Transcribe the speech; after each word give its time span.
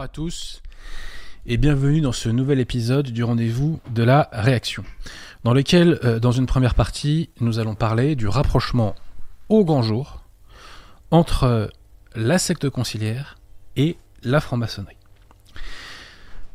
Bonsoir 0.00 0.08
à 0.08 0.14
tous 0.14 0.62
et 1.44 1.58
bienvenue 1.58 2.00
dans 2.00 2.12
ce 2.12 2.30
nouvel 2.30 2.58
épisode 2.58 3.10
du 3.10 3.22
rendez-vous 3.22 3.80
de 3.90 4.02
la 4.02 4.30
réaction, 4.32 4.82
dans 5.44 5.52
lequel, 5.52 5.98
euh, 6.04 6.18
dans 6.18 6.32
une 6.32 6.46
première 6.46 6.74
partie, 6.74 7.28
nous 7.40 7.58
allons 7.58 7.74
parler 7.74 8.16
du 8.16 8.26
rapprochement 8.26 8.94
au 9.50 9.62
grand 9.62 9.82
jour 9.82 10.24
entre 11.10 11.70
la 12.14 12.38
secte 12.38 12.70
conciliaire 12.70 13.36
et 13.76 13.98
la 14.22 14.40
franc-maçonnerie. 14.40 14.96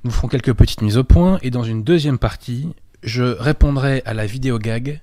Nous 0.03 0.09
ferons 0.09 0.27
quelques 0.27 0.53
petites 0.53 0.81
mises 0.81 0.97
au 0.97 1.03
point 1.03 1.37
et 1.43 1.51
dans 1.51 1.63
une 1.63 1.83
deuxième 1.83 2.17
partie, 2.17 2.73
je 3.03 3.21
répondrai 3.21 4.01
à 4.07 4.15
la 4.15 4.25
vidéo 4.25 4.57
gag 4.57 5.01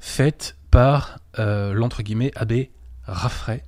faite 0.00 0.58
par 0.70 1.18
euh, 1.38 1.72
l'entre 1.72 2.02
guillemets 2.02 2.32
abbé 2.36 2.72
Raffray 3.04 3.62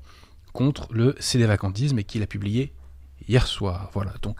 contre 0.53 0.93
le 0.93 1.15
CD 1.19 1.47
vacantisme 1.47 1.99
et 1.99 2.05
qu'il 2.05 2.23
a 2.23 2.27
publié 2.27 2.75
hier 3.29 3.47
soir. 3.47 3.91
Voilà, 3.93 4.13
donc 4.23 4.39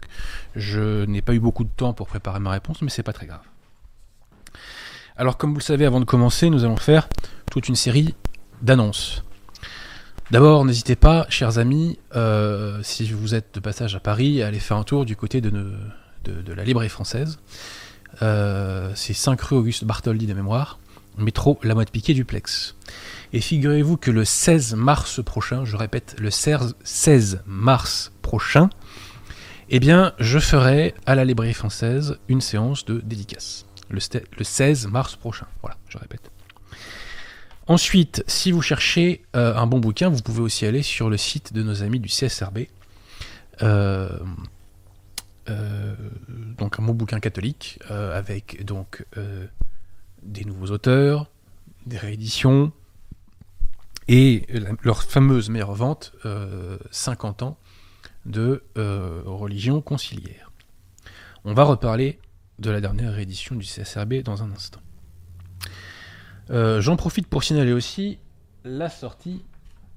je 0.55 1.05
n'ai 1.05 1.21
pas 1.21 1.33
eu 1.33 1.39
beaucoup 1.39 1.63
de 1.63 1.69
temps 1.75 1.93
pour 1.93 2.07
préparer 2.07 2.39
ma 2.39 2.51
réponse, 2.51 2.81
mais 2.81 2.89
c'est 2.89 3.03
pas 3.03 3.13
très 3.13 3.25
grave. 3.25 3.41
Alors, 5.15 5.37
comme 5.37 5.51
vous 5.51 5.59
le 5.59 5.63
savez, 5.63 5.85
avant 5.85 5.99
de 5.99 6.05
commencer, 6.05 6.49
nous 6.49 6.63
allons 6.63 6.77
faire 6.77 7.07
toute 7.51 7.67
une 7.67 7.75
série 7.75 8.15
d'annonces. 8.61 9.23
D'abord, 10.31 10.65
n'hésitez 10.65 10.95
pas, 10.95 11.27
chers 11.29 11.59
amis, 11.59 11.99
euh, 12.15 12.79
si 12.81 13.11
vous 13.11 13.35
êtes 13.35 13.53
de 13.53 13.59
passage 13.59 13.95
à 13.95 13.99
Paris, 13.99 14.41
à 14.41 14.47
aller 14.47 14.59
faire 14.59 14.77
un 14.77 14.83
tour 14.83 15.05
du 15.05 15.15
côté 15.15 15.41
de, 15.41 15.51
la 16.25 16.63
librairie 16.63 16.89
française. 16.89 17.39
Euh, 18.21 18.91
c'est 18.95 19.13
5 19.13 19.39
rue 19.41 19.57
Auguste 19.57 19.83
Bartholdi 19.83 20.25
de 20.25 20.33
mémoire, 20.33 20.79
métro 21.17 21.59
La 21.61 21.75
Motte 21.75 21.91
Piquet 21.91 22.13
duplex. 22.13 22.75
Et 23.33 23.41
figurez-vous 23.41 23.97
que 23.97 24.11
le 24.11 24.25
16 24.25 24.75
mars 24.75 25.23
prochain, 25.23 25.65
je 25.65 25.75
répète, 25.75 26.15
le 26.19 26.29
16 26.29 27.41
mars 27.47 28.11
prochain, 28.21 28.69
eh 29.69 29.79
bien, 29.79 30.13
je 30.19 30.37
ferai 30.37 30.93
à 31.07 31.15
la 31.15 31.25
librairie 31.25 31.55
française 31.55 32.19
une 32.27 32.41
séance 32.41 32.85
de 32.85 32.99
dédicace. 32.99 33.65
Le, 33.89 33.99
16 33.99 34.87
mars 34.87 35.15
prochain. 35.15 35.47
Voilà, 35.61 35.77
je 35.89 35.97
répète. 35.97 36.31
Ensuite, 37.65 38.23
si 38.27 38.51
vous 38.51 38.61
cherchez 38.61 39.23
euh, 39.35 39.55
un 39.55 39.65
bon 39.65 39.79
bouquin, 39.79 40.09
vous 40.09 40.21
pouvez 40.21 40.41
aussi 40.41 40.67
aller 40.67 40.83
sur 40.83 41.09
le 41.09 41.17
site 41.17 41.53
de 41.53 41.63
nos 41.63 41.81
amis 41.81 41.99
du 41.99 42.09
CSRB. 42.09 42.67
Euh, 43.63 44.09
euh, 45.49 45.95
donc 46.57 46.79
un 46.79 46.83
bon 46.83 46.93
bouquin 46.93 47.19
catholique 47.19 47.79
avec 47.89 48.63
donc 48.63 49.05
des 50.21 50.45
nouveaux 50.45 50.67
auteurs, 50.67 51.31
des 51.87 51.97
rééditions, 51.97 52.71
et 54.07 54.45
leur 54.83 55.03
fameuse 55.03 55.49
meilleure 55.49 55.73
vente, 55.73 56.13
50 56.91 57.41
euh, 57.41 57.45
ans 57.45 57.57
de 58.25 58.63
euh, 58.77 59.21
religion 59.25 59.81
conciliaire. 59.81 60.51
On 61.45 61.53
va 61.53 61.63
reparler 61.63 62.19
de 62.59 62.69
la 62.69 62.81
dernière 62.81 63.13
réédition 63.13 63.55
du 63.55 63.65
CSRB 63.65 64.21
dans 64.23 64.43
un 64.43 64.51
instant. 64.51 64.79
Euh, 66.49 66.81
j'en 66.81 66.95
profite 66.95 67.27
pour 67.27 67.43
signaler 67.43 67.73
aussi 67.73 68.19
la 68.63 68.89
sortie 68.89 69.43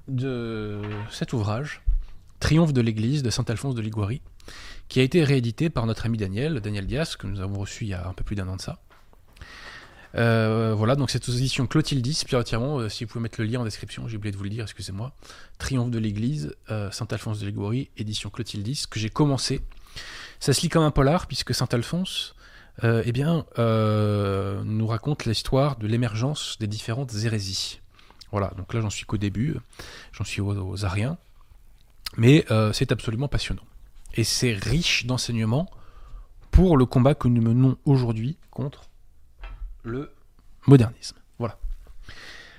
de 0.09 0.83
cet 1.11 1.33
ouvrage, 1.33 1.83
Triomphe 2.41 2.73
de 2.73 2.81
l'Église 2.81 3.23
de 3.23 3.31
Saint-Alphonse 3.31 3.75
de 3.75 3.81
Liguori, 3.81 4.23
qui 4.89 5.01
a 5.01 5.03
été 5.03 5.25
réédité 5.25 5.71
par 5.71 5.87
notre 5.87 6.07
ami 6.07 6.19
Daniel, 6.19 6.61
Daniel 6.61 6.87
Dias, 6.87 7.17
que 7.19 7.27
nous 7.27 7.41
avons 7.41 7.59
reçu 7.59 7.85
il 7.85 7.89
y 7.89 7.95
a 7.95 8.07
un 8.07 8.13
peu 8.13 8.23
plus 8.23 8.37
d'un 8.37 8.49
an 8.49 8.57
de 8.57 8.61
ça, 8.61 8.81
euh, 10.15 10.75
voilà, 10.77 10.97
donc 10.97 11.11
cette 11.11 11.29
édition 11.29 11.67
Clotildis, 11.67 12.23
Pierre 12.27 12.45
Tirmont, 12.45 12.81
euh, 12.81 12.89
si 12.89 13.05
vous 13.05 13.11
pouvez 13.11 13.23
mettre 13.23 13.41
le 13.41 13.47
lien 13.47 13.61
en 13.61 13.65
description, 13.65 14.09
j'ai 14.09 14.17
oublié 14.17 14.33
de 14.33 14.37
vous 14.37 14.45
le 14.45 14.51
dire, 14.51 14.65
excusez-moi. 14.65 15.13
Triomphe 15.59 15.91
de 15.91 15.99
l'Église, 15.99 16.55
euh, 16.71 16.91
Saint-Alphonse 16.91 17.41
de 17.41 17.47
Liguori, 17.47 17.91
édition 17.97 18.31
Clotildis, 18.31 18.85
que 18.89 18.99
j'ai 18.99 19.11
commencé. 19.11 19.61
Ça 20.41 20.53
se 20.53 20.61
lit 20.63 20.69
comme 20.69 20.85
un 20.85 20.91
polar, 20.91 21.27
puisque 21.27 21.55
Saint-Alphonse, 21.55 22.35
eh 22.83 23.11
bien, 23.11 23.47
nous 23.57 24.87
raconte 24.87 25.25
l'histoire 25.25 25.77
de 25.77 25.87
l'émergence 25.87 26.59
des 26.61 26.67
différentes 26.67 27.15
hérésies. 27.15 27.81
Voilà, 28.33 28.53
donc 28.59 28.75
là 28.75 28.83
j'en 28.83 28.91
suis 28.91 29.07
qu'au 29.07 29.17
début, 29.17 29.57
j'en 30.13 30.25
suis 30.25 30.43
aux, 30.43 30.53
aux, 30.53 30.85
Ariens, 30.85 31.17
mais 32.19 32.45
c'est 32.75 32.93
absolument 32.93 33.29
passionnant. 33.29 33.63
Et 34.15 34.25
c'est 34.25 34.53
riche 34.53 35.07
d'enseignements 35.07 35.71
pour 36.51 36.77
le 36.77 36.85
combat 36.85 37.15
que 37.15 37.29
nous 37.29 37.41
menons 37.41 37.79
aujourd'hui 37.87 38.37
contre 38.51 38.83
le 39.87 40.11
modernisme. 40.67 41.17
Voilà. 41.39 41.57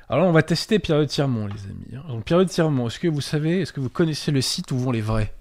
Alors 0.10 0.28
on 0.28 0.32
va 0.32 0.42
tester 0.42 0.80
Pierre 0.80 1.00
de 1.00 1.06
Tirmont, 1.06 1.48
les 1.48 1.64
amis. 1.66 2.04
Donc 2.08 2.24
Pierre 2.24 2.40
de 2.40 2.46
Tirmont, 2.46 2.88
est-ce 2.88 3.00
que 3.00 3.08
vous 3.08 3.22
savez, 3.22 3.62
est-ce 3.62 3.74
que 3.74 3.80
vous 3.80 3.90
connaissez 3.90 4.32
le 4.32 4.42
site 4.42 4.72
où 4.72 4.80
vont 4.80 4.92
les 4.92 5.02
vrais? 5.02 5.34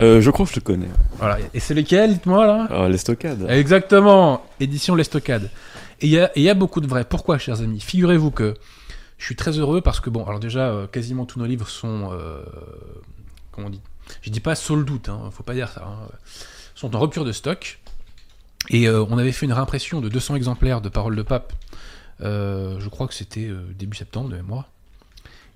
Euh, 0.00 0.20
je 0.20 0.30
crois 0.30 0.46
que 0.46 0.52
je 0.52 0.56
le 0.56 0.62
connais. 0.62 0.88
Voilà. 1.18 1.38
Et 1.54 1.60
c'est 1.60 1.74
lequel, 1.74 2.14
dites-moi 2.14 2.46
là 2.46 2.66
ah, 2.70 2.88
L'Estocade. 2.88 3.46
Exactement, 3.48 4.44
édition 4.60 4.94
L'Estocade. 4.94 5.50
Et 6.00 6.06
il 6.08 6.42
y, 6.42 6.48
a 6.48 6.54
beaucoup 6.54 6.80
de 6.80 6.88
vrais. 6.88 7.04
Pourquoi, 7.04 7.38
chers 7.38 7.60
amis? 7.60 7.80
Figurez-vous 7.80 8.32
que 8.32 8.54
je 9.18 9.24
suis 9.24 9.36
très 9.36 9.52
heureux 9.52 9.80
parce 9.80 10.00
que, 10.00 10.10
bon, 10.10 10.24
alors 10.24 10.40
déjà, 10.40 10.70
euh, 10.70 10.86
quasiment 10.88 11.26
tous 11.26 11.38
nos 11.38 11.46
livres 11.46 11.68
sont. 11.68 12.10
Euh, 12.12 12.42
comment 13.52 13.68
on 13.68 13.70
dit? 13.70 13.80
Je 14.20 14.30
dis 14.30 14.40
pas 14.40 14.56
sold 14.56 14.88
out, 14.90 15.08
hein, 15.08 15.30
faut 15.30 15.44
pas 15.44 15.54
dire 15.54 15.68
ça. 15.68 15.84
Hein, 15.86 16.08
sont 16.74 16.96
en 16.96 16.98
rupture 16.98 17.24
de 17.24 17.30
stock. 17.30 17.78
Et 18.70 18.88
euh, 18.88 19.04
on 19.08 19.18
avait 19.18 19.32
fait 19.32 19.46
une 19.46 19.52
réimpression 19.52 20.00
de 20.00 20.08
200 20.08 20.36
exemplaires 20.36 20.80
de 20.80 20.88
Paroles 20.88 21.16
de 21.16 21.22
Pape, 21.22 21.52
euh, 22.20 22.78
je 22.78 22.88
crois 22.88 23.08
que 23.08 23.14
c'était 23.14 23.48
euh, 23.48 23.62
début 23.76 23.96
septembre 23.96 24.28
de 24.28 24.36
mémoire. 24.36 24.68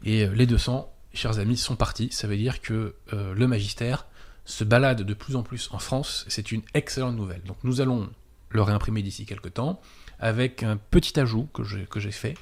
Et 0.05 0.27
les 0.27 0.47
200, 0.47 0.93
chers 1.15 1.39
amis, 1.39 1.57
sont 1.57 1.77
partis. 1.77 2.11
Ça 2.13 2.27
veut 2.29 2.37
dire 2.37 2.61
que 2.61 2.95
le 3.13 3.47
magistère 3.47 4.07
se 4.45 4.63
balade 4.63 5.03
de 5.03 5.15
plus 5.15 5.35
en 5.35 5.43
plus 5.43 5.71
en 5.73 5.79
France. 5.79 6.25
C'est 6.29 6.53
une 6.53 6.63
excellente 6.75 7.17
nouvelle. 7.17 7.43
Donc 7.45 7.57
nous 7.65 7.81
allons 7.81 8.09
le 8.51 8.63
réimprimer 8.63 9.03
d'ici 9.03 9.25
quelques 9.25 9.55
temps, 9.55 9.81
avec 10.21 10.63
un 10.63 10.77
petit 10.77 11.19
ajout 11.19 11.49
que 11.55 11.65
j'ai 11.65 12.11
fait. 12.13 12.35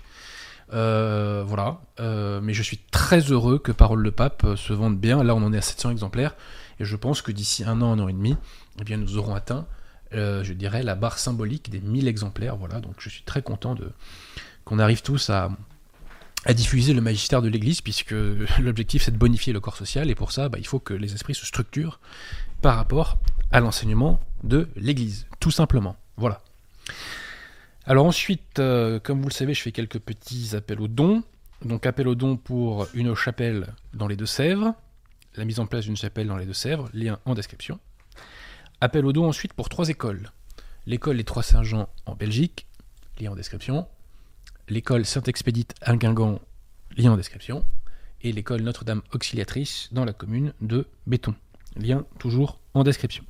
voilà, 0.69 1.81
mais 2.43 2.53
je 2.53 2.63
suis 2.63 2.79
très 2.91 3.21
heureux 3.21 3.59
que 3.59 3.73
Paroles 3.73 4.03
de 4.03 4.11
Pape 4.11 4.45
se 4.57 4.73
vende 4.73 4.99
bien. 4.99 5.23
Là, 5.23 5.37
on 5.37 5.43
en 5.43 5.53
est 5.53 5.59
à 5.59 5.63
700 5.63 5.91
exemplaires, 5.93 6.35
et 6.81 6.85
je 6.85 6.97
pense 6.97 7.23
que 7.23 7.31
d'ici 7.31 7.65
un 7.65 7.81
an, 7.83 7.93
un 7.93 8.01
an 8.01 8.09
et 8.09 8.13
demi, 8.13 8.37
eh 8.81 8.85
bien, 8.85 8.97
nous 8.97 9.17
aurons 9.17 9.37
atteint 9.37 9.67
je 10.15 10.53
dirais, 10.53 10.83
la 10.83 10.95
barre 10.95 11.19
symbolique 11.19 11.71
des 11.71 11.81
1000 11.81 12.09
exemplaires. 12.09 12.57
Voilà, 12.57 12.81
donc 12.81 12.95
je 12.99 13.09
suis 13.09 13.23
très 13.23 13.43
content 13.43 13.75
de 13.75 13.91
qu'on 14.65 14.79
arrive 14.79 15.03
tous 15.03 15.29
à, 15.31 15.51
à 16.45 16.55
diffuser 16.55 16.93
le 16.93 17.01
magistère 17.01 17.43
de 17.43 17.49
l'Église, 17.49 17.81
puisque 17.81 18.13
l'objectif 18.59 19.03
c'est 19.03 19.11
de 19.11 19.17
bonifier 19.17 19.53
le 19.53 19.61
corps 19.61 19.77
social, 19.77 20.11
et 20.11 20.15
pour 20.15 20.33
ça, 20.33 20.49
bah, 20.49 20.59
il 20.59 20.67
faut 20.67 20.79
que 20.79 20.95
les 20.95 21.15
esprits 21.15 21.35
se 21.35 21.47
structurent 21.47 22.01
par 22.63 22.77
rapport 22.77 23.19
à 23.53 23.61
l'enseignement 23.61 24.21
de 24.43 24.69
l'Église, 24.77 25.27
tout 25.41 25.51
simplement. 25.51 25.97
Voilà. 26.17 26.41
Alors 27.87 28.07
ensuite, 28.07 28.59
euh, 28.59 28.99
comme 28.99 29.21
vous 29.21 29.29
le 29.29 29.35
savez, 29.35 29.55
je 29.55 29.61
fais 29.61 29.73
quelques 29.73 29.99
petits 29.99 30.57
appels 30.57 30.81
aux 30.81 30.89
dons. 30.89 31.23
Donc 31.65 31.87
appel 31.87 32.09
aux 32.09 32.15
dons 32.15 32.37
pour 32.37 32.89
une 32.95 33.15
chapelle 33.15 33.75
dans 33.93 34.07
les 34.07 34.17
Deux-Sèvres, 34.17 34.75
la 35.37 35.45
mise 35.45 35.61
en 35.61 35.67
place 35.67 35.85
d'une 35.85 35.97
chapelle 35.97 36.27
dans 36.27 36.37
les 36.37 36.47
Deux-Sèvres, 36.47 36.89
lien 36.93 37.19
en 37.25 37.35
description. 37.35 37.79
Appel 38.81 39.07
au 39.07 39.13
don 39.13 39.27
ensuite 39.27 39.53
pour 39.53 39.69
trois 39.69 39.89
écoles. 39.89 40.31
L'école 40.87 41.17
Les 41.17 41.25
Trois 41.25 41.43
Saint-Jean 41.43 41.89
en 42.07 42.15
Belgique, 42.15 42.67
lien 43.21 43.33
en 43.33 43.37
description. 43.37 43.87
L'école 44.69 45.07
Saint-Expédite 45.07 45.75
à 45.81 45.97
Guingamp, 45.97 46.41
lien 46.97 47.13
en 47.13 47.17
description. 47.17 47.65
Et 48.23 48.33
l'école 48.33 48.63
Notre-Dame 48.63 49.03
Auxiliatrice 49.13 49.89
dans 49.93 50.05
la 50.05 50.13
commune 50.13 50.53
de 50.61 50.87
Béton, 51.07 51.35
lien 51.77 52.05
toujours 52.19 52.59
en 52.75 52.83
description. 52.83 53.25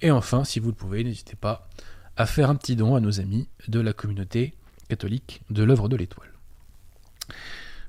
Et 0.00 0.10
enfin, 0.10 0.44
si 0.44 0.58
vous 0.58 0.68
le 0.68 0.74
pouvez, 0.74 1.04
n'hésitez 1.04 1.36
pas 1.36 1.68
à 2.16 2.26
faire 2.26 2.50
un 2.50 2.54
petit 2.54 2.76
don 2.76 2.94
à 2.94 3.00
nos 3.00 3.20
amis 3.20 3.48
de 3.68 3.80
la 3.80 3.92
communauté 3.92 4.54
catholique 4.88 5.42
de 5.50 5.62
l'œuvre 5.62 5.88
de 5.88 5.96
l'Étoile. 5.96 6.30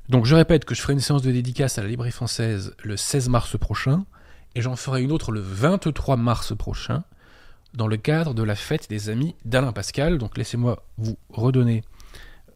Donc 0.10 0.26
je 0.26 0.36
répète 0.36 0.66
que 0.66 0.76
je 0.76 0.82
ferai 0.82 0.94
une 0.94 1.00
séance 1.00 1.22
de 1.22 1.32
dédicace 1.32 1.78
à 1.78 1.82
la 1.82 1.88
librairie 1.88 2.12
française 2.12 2.76
le 2.84 2.98
16 2.98 3.30
mars 3.30 3.58
prochain 3.58 4.06
et 4.56 4.62
j'en 4.62 4.76
ferai 4.76 5.02
une 5.02 5.12
autre 5.12 5.32
le 5.32 5.42
23 5.42 6.18
mars 6.18 6.56
prochain, 6.56 7.04
dans 7.74 7.88
le 7.88 7.98
cadre 7.98 8.34
de 8.34 8.44
la 8.44 8.56
fête 8.56 8.90
des 8.90 9.10
amis 9.10 9.36
d'Alain 9.46 9.72
Pascal. 9.72 10.18
Donc 10.18 10.38
laissez-moi 10.38 10.84
vous 10.98 11.18
redonner, 11.30 11.84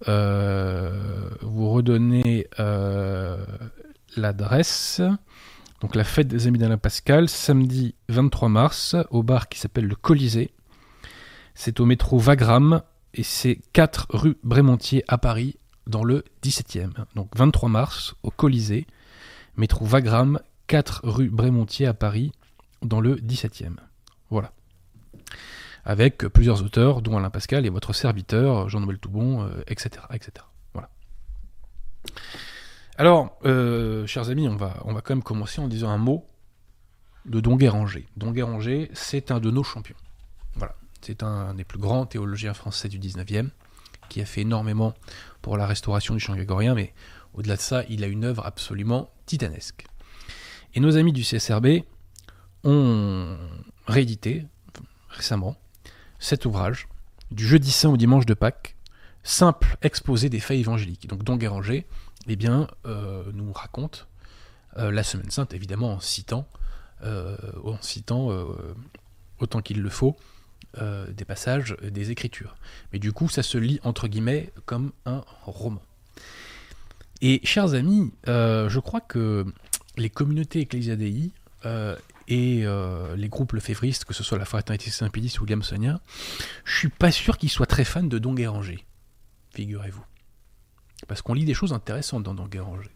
euh, 0.07 1.29
vous 1.41 1.71
redonner 1.71 2.47
euh, 2.59 3.43
l'adresse. 4.15 5.01
Donc 5.81 5.95
la 5.95 6.03
fête 6.03 6.27
des 6.27 6.47
amis 6.47 6.59
d'Alain 6.59 6.77
Pascal, 6.77 7.29
samedi 7.29 7.95
23 8.09 8.49
mars, 8.49 8.95
au 9.09 9.23
bar 9.23 9.49
qui 9.49 9.59
s'appelle 9.59 9.85
le 9.85 9.95
Colisée. 9.95 10.51
C'est 11.55 11.79
au 11.79 11.85
métro 11.85 12.19
Wagram 12.19 12.81
et 13.13 13.23
c'est 13.23 13.59
4 13.73 14.07
rue 14.09 14.37
Brémontier 14.43 15.03
à 15.07 15.17
Paris, 15.17 15.57
dans 15.87 16.03
le 16.03 16.23
17e. 16.43 16.91
Donc 17.15 17.35
23 17.35 17.69
mars, 17.69 18.15
au 18.21 18.29
Colisée, 18.29 18.85
métro 19.55 19.85
Wagram, 19.85 20.39
4 20.67 21.01
rue 21.03 21.29
Brémontier 21.29 21.87
à 21.87 21.93
Paris, 21.93 22.31
dans 22.81 22.99
le 22.99 23.15
17e. 23.15 23.77
Voilà. 24.29 24.51
Avec 25.85 26.27
plusieurs 26.27 26.61
auteurs, 26.63 27.01
dont 27.01 27.17
Alain 27.17 27.29
Pascal 27.29 27.65
et 27.65 27.69
votre 27.69 27.93
serviteur, 27.93 28.67
Jean-Noël 28.67 28.99
Toubon, 28.99 29.49
etc., 29.67 29.89
euh, 30.11 30.15
etc. 30.15 30.45
Voilà. 30.73 30.89
Alors, 32.97 33.39
euh, 33.45 34.05
chers 34.05 34.29
amis, 34.29 34.49
on 34.49 34.57
va, 34.57 34.81
on 34.83 34.93
va 34.93 35.01
quand 35.01 35.15
même 35.15 35.23
commencer 35.23 35.61
en 35.61 35.67
disant 35.67 35.89
un 35.89 35.97
mot 35.97 36.27
de 37.25 37.39
Don 37.39 37.55
Guéranger. 37.55 38.05
Don 38.17 38.31
Guéranger, 38.31 38.91
c'est 38.93 39.31
un 39.31 39.39
de 39.39 39.49
nos 39.49 39.63
champions. 39.63 39.95
Voilà. 40.55 40.75
C'est 41.01 41.23
un 41.23 41.53
des 41.53 41.63
plus 41.63 41.79
grands 41.79 42.05
théologiens 42.05 42.53
français 42.53 42.89
du 42.89 42.99
19e, 42.99 43.49
qui 44.09 44.21
a 44.21 44.25
fait 44.25 44.41
énormément 44.41 44.93
pour 45.41 45.55
la 45.57 45.65
restauration 45.65 46.13
du 46.13 46.19
chant 46.19 46.35
grégorien, 46.35 46.75
mais 46.75 46.93
au-delà 47.33 47.55
de 47.55 47.61
ça, 47.61 47.83
il 47.87 48.03
a 48.03 48.07
une 48.07 48.25
œuvre 48.25 48.45
absolument 48.45 49.09
titanesque. 49.25 49.85
Et 50.73 50.79
nos 50.79 50.97
amis 50.97 51.13
du 51.13 51.23
CSRB 51.23 51.83
ont 52.63 53.37
réédité 53.87 54.45
récemment 55.09 55.55
cet 56.19 56.45
ouvrage, 56.45 56.87
du 57.31 57.45
jeudi 57.45 57.71
saint 57.71 57.89
au 57.89 57.97
dimanche 57.97 58.25
de 58.25 58.33
Pâques, 58.33 58.75
simple 59.23 59.77
exposé 59.81 60.29
des 60.29 60.39
faits 60.39 60.57
évangéliques. 60.57 61.07
Donc 61.07 61.23
Don 61.23 61.35
Guéranger 61.35 61.85
eh 62.27 62.35
bien, 62.35 62.67
euh, 62.85 63.23
nous 63.33 63.51
raconte 63.53 64.07
euh, 64.77 64.91
la 64.91 65.03
semaine 65.03 65.29
sainte, 65.29 65.53
évidemment 65.53 65.93
en 65.93 65.99
citant, 65.99 66.47
euh, 67.03 67.37
en 67.63 67.81
citant 67.81 68.29
autant 69.39 69.61
qu'il 69.61 69.81
le 69.81 69.89
faut, 69.89 70.15
des 71.09 71.25
passages 71.25 71.75
des 71.81 72.11
Écritures. 72.11 72.55
Mais 72.93 72.99
du 72.99 73.11
coup, 73.11 73.29
ça 73.29 73.41
se 73.41 73.57
lit 73.57 73.79
entre 73.83 74.07
guillemets 74.07 74.51
comme 74.65 74.91
un 75.05 75.23
roman. 75.43 75.81
Et 77.21 77.41
chers 77.43 77.73
amis, 77.73 78.13
je 78.27 78.79
crois 78.79 79.01
que 79.01 79.45
les 79.97 80.09
communautés 80.09 80.61
ecclésiadei 80.61 81.31
et 82.29 82.65
les 83.15 83.29
groupes 83.29 83.53
lefévristes, 83.53 84.05
que 84.05 84.13
ce 84.13 84.23
soit 84.23 84.37
la 84.37 84.45
Fraternité 84.45 84.91
Saint-Pédis 84.91 85.37
ou 85.39 85.43
Williamsonien, 85.43 85.99
je 86.63 86.77
suis 86.77 86.89
pas 86.89 87.11
sûr 87.11 87.37
qu'ils 87.37 87.49
soient 87.49 87.65
très 87.65 87.83
fans 87.83 88.03
de 88.03 88.19
Don 88.19 88.33
Guéranger, 88.33 88.85
figurez-vous. 89.53 90.05
Parce 91.07 91.21
qu'on 91.21 91.33
lit 91.33 91.45
des 91.45 91.53
choses 91.53 91.73
intéressantes 91.73 92.23
dans 92.23 92.33
Don 92.33 92.47
Guéranger. 92.47 92.89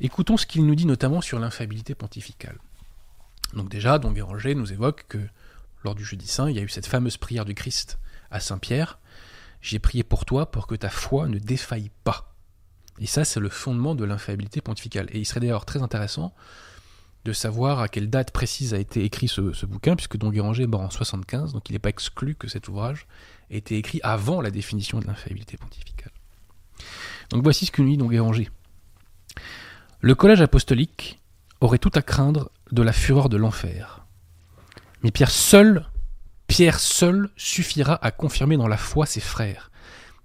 Écoutons 0.00 0.36
ce 0.36 0.46
qu'il 0.46 0.66
nous 0.66 0.74
dit 0.74 0.86
notamment 0.86 1.20
sur 1.20 1.38
l'infabilité 1.38 1.94
pontificale. 1.94 2.58
Donc 3.52 3.68
déjà, 3.70 3.98
Don 3.98 4.10
Guéranger 4.10 4.54
nous 4.54 4.72
évoque 4.72 5.04
que 5.08 5.18
lors 5.84 5.94
du 5.94 6.04
jeudi 6.04 6.26
saint, 6.26 6.50
il 6.50 6.56
y 6.56 6.58
a 6.58 6.62
eu 6.62 6.68
cette 6.68 6.86
fameuse 6.86 7.16
prière 7.16 7.44
du 7.44 7.54
Christ 7.54 7.98
à 8.30 8.40
Saint-Pierre. 8.40 8.98
J'ai 9.60 9.78
prié 9.78 10.02
pour 10.02 10.24
toi 10.24 10.50
pour 10.50 10.66
que 10.66 10.74
ta 10.74 10.90
foi 10.90 11.28
ne 11.28 11.38
défaille 11.38 11.90
pas. 12.02 12.33
Et 13.00 13.06
ça, 13.06 13.24
c'est 13.24 13.40
le 13.40 13.48
fondement 13.48 13.94
de 13.94 14.04
l'infaillibilité 14.04 14.60
pontificale. 14.60 15.08
Et 15.12 15.18
il 15.18 15.24
serait 15.24 15.40
d'ailleurs 15.40 15.64
très 15.64 15.82
intéressant 15.82 16.32
de 17.24 17.32
savoir 17.32 17.80
à 17.80 17.88
quelle 17.88 18.10
date 18.10 18.30
précise 18.30 18.74
a 18.74 18.78
été 18.78 19.02
écrit 19.04 19.28
ce, 19.28 19.66
bouquin, 19.66 19.96
puisque 19.96 20.16
Don 20.16 20.30
Guéranger 20.30 20.64
est 20.64 20.68
mort 20.68 20.82
en 20.82 20.90
75, 20.90 21.52
donc 21.52 21.68
il 21.70 21.72
n'est 21.72 21.78
pas 21.78 21.88
exclu 21.88 22.34
que 22.34 22.48
cet 22.48 22.68
ouvrage 22.68 23.06
ait 23.50 23.58
été 23.58 23.76
écrit 23.76 24.00
avant 24.02 24.40
la 24.40 24.50
définition 24.50 25.00
de 25.00 25.06
l'infaillibilité 25.06 25.56
pontificale. 25.56 26.12
Donc 27.30 27.42
voici 27.42 27.66
ce 27.66 27.70
que 27.70 27.80
nous 27.80 27.88
dit 27.88 27.96
Don 27.96 28.08
Guéranger. 28.08 28.50
Le 30.00 30.14
collège 30.14 30.42
apostolique 30.42 31.20
aurait 31.60 31.78
tout 31.78 31.92
à 31.94 32.02
craindre 32.02 32.50
de 32.72 32.82
la 32.82 32.92
fureur 32.92 33.30
de 33.30 33.38
l'enfer. 33.38 34.04
Mais 35.02 35.10
Pierre 35.10 35.30
seul, 35.30 35.86
Pierre 36.46 36.78
seul 36.78 37.30
suffira 37.36 37.98
à 38.04 38.10
confirmer 38.10 38.58
dans 38.58 38.68
la 38.68 38.76
foi 38.76 39.06
ses 39.06 39.20
frères. 39.20 39.70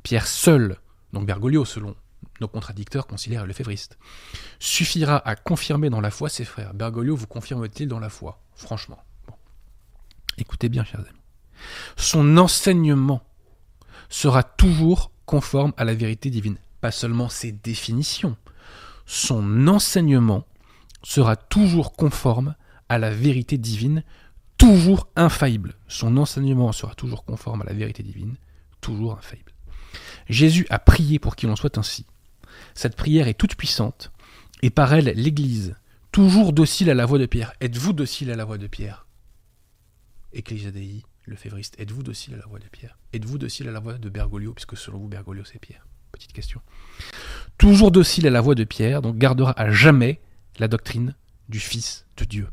Pierre 0.04 0.27
seul, 0.27 0.77
donc 1.13 1.25
Bergoglio 1.25 1.63
selon 1.63 1.95
nos 2.41 2.47
contradicteurs 2.47 3.07
conciliaires 3.07 3.44
et 3.44 3.47
lefévristes, 3.47 3.97
suffira 4.59 5.18
à 5.27 5.36
confirmer 5.36 5.89
dans 5.89 6.01
la 6.01 6.12
foi 6.12 6.30
ses 6.30 6.45
frères. 6.45 6.74
Bergoglio 6.74 7.15
vous 7.15 7.27
confirme-t-il 7.27 7.88
dans 7.88 8.00
la 8.00 8.09
foi? 8.09 8.41
Franchement. 8.56 9.00
Écoutez 10.38 10.69
bien, 10.69 10.83
chers 10.83 11.01
amis. 11.01 11.19
Son 11.97 12.38
enseignement 12.38 13.21
sera 14.09 14.44
toujours 14.44 15.12
conforme 15.25 15.74
à 15.77 15.83
la 15.83 15.94
vérité 15.94 16.30
divine. 16.30 16.57
Pas 16.81 16.91
seulement 16.91 17.27
ses 17.27 17.51
définitions, 17.51 18.38
son 19.06 19.68
enseignement 19.68 20.45
sera 21.03 21.36
toujours 21.36 21.94
conforme 21.94 22.56
à 22.88 22.97
la 22.97 23.12
vérité 23.12 23.57
divine, 23.57 24.03
toujours 24.57 25.07
infaillible. 25.15 25.75
Son 25.88 26.15
enseignement 26.18 26.71
sera 26.71 26.95
toujours 26.95 27.25
conforme 27.25 27.62
à 27.62 27.65
la 27.65 27.74
vérité 27.74 28.01
divine, 28.03 28.36
toujours 28.81 29.18
infaillible. 29.18 29.51
Jésus 30.30 30.68
a 30.69 30.80
prié 30.80 31.19
pour 31.19 31.36
qu'il 31.36 31.50
en 31.50 31.56
soit 31.56 31.77
ainsi. 31.77 32.06
Cette 32.74 32.96
prière 32.96 33.28
est 33.28 33.34
toute 33.34 33.56
puissante, 33.56 34.12
et 34.62 34.70
par 34.70 34.94
elle 34.94 35.14
l'Église, 35.16 35.76
toujours 36.12 36.54
docile 36.54 36.90
à 36.90 36.94
la 36.94 37.06
voix 37.06 37.20
de 37.20 37.26
Pierre. 37.26 37.54
Êtes-vous 37.62 37.94
docile 37.94 38.32
à 38.32 38.36
la 38.36 38.46
voix 38.46 38.58
de 38.58 38.68
Pierre? 38.68 39.06
Ecclesia 40.34 40.72
Dei, 40.72 41.04
le 41.26 41.36
févriste, 41.36 41.76
êtes-vous 41.80 42.04
docile 42.04 42.34
à 42.36 42.38
la 42.38 42.46
voix 42.46 42.60
de 42.60 42.68
Pierre? 42.68 42.98
Êtes-vous 43.14 43.38
docile 43.38 43.68
à 43.68 43.72
la 43.72 43.80
voix 43.80 43.98
de 43.98 44.10
Bergoglio, 44.10 44.54
puisque 44.54 44.78
selon 44.78 45.00
vous, 45.00 45.08
Bergoglio, 45.08 45.44
c'est 45.46 45.60
Pierre 45.60 45.86
Petite 46.12 46.34
question. 46.34 46.62
Toujours 47.58 47.92
docile 47.92 48.28
à 48.28 48.32
la 48.32 48.42
voix 48.42 48.56
de 48.56 48.63
Pierre, 48.63 49.01
donc 49.01 49.18
gardera 49.18 49.54
à 49.60 49.72
jamais 49.72 50.20
la 50.58 50.68
doctrine 50.68 51.16
du 51.50 51.60
Fils 51.60 52.06
de 52.18 52.25
Dieu. 52.25 52.48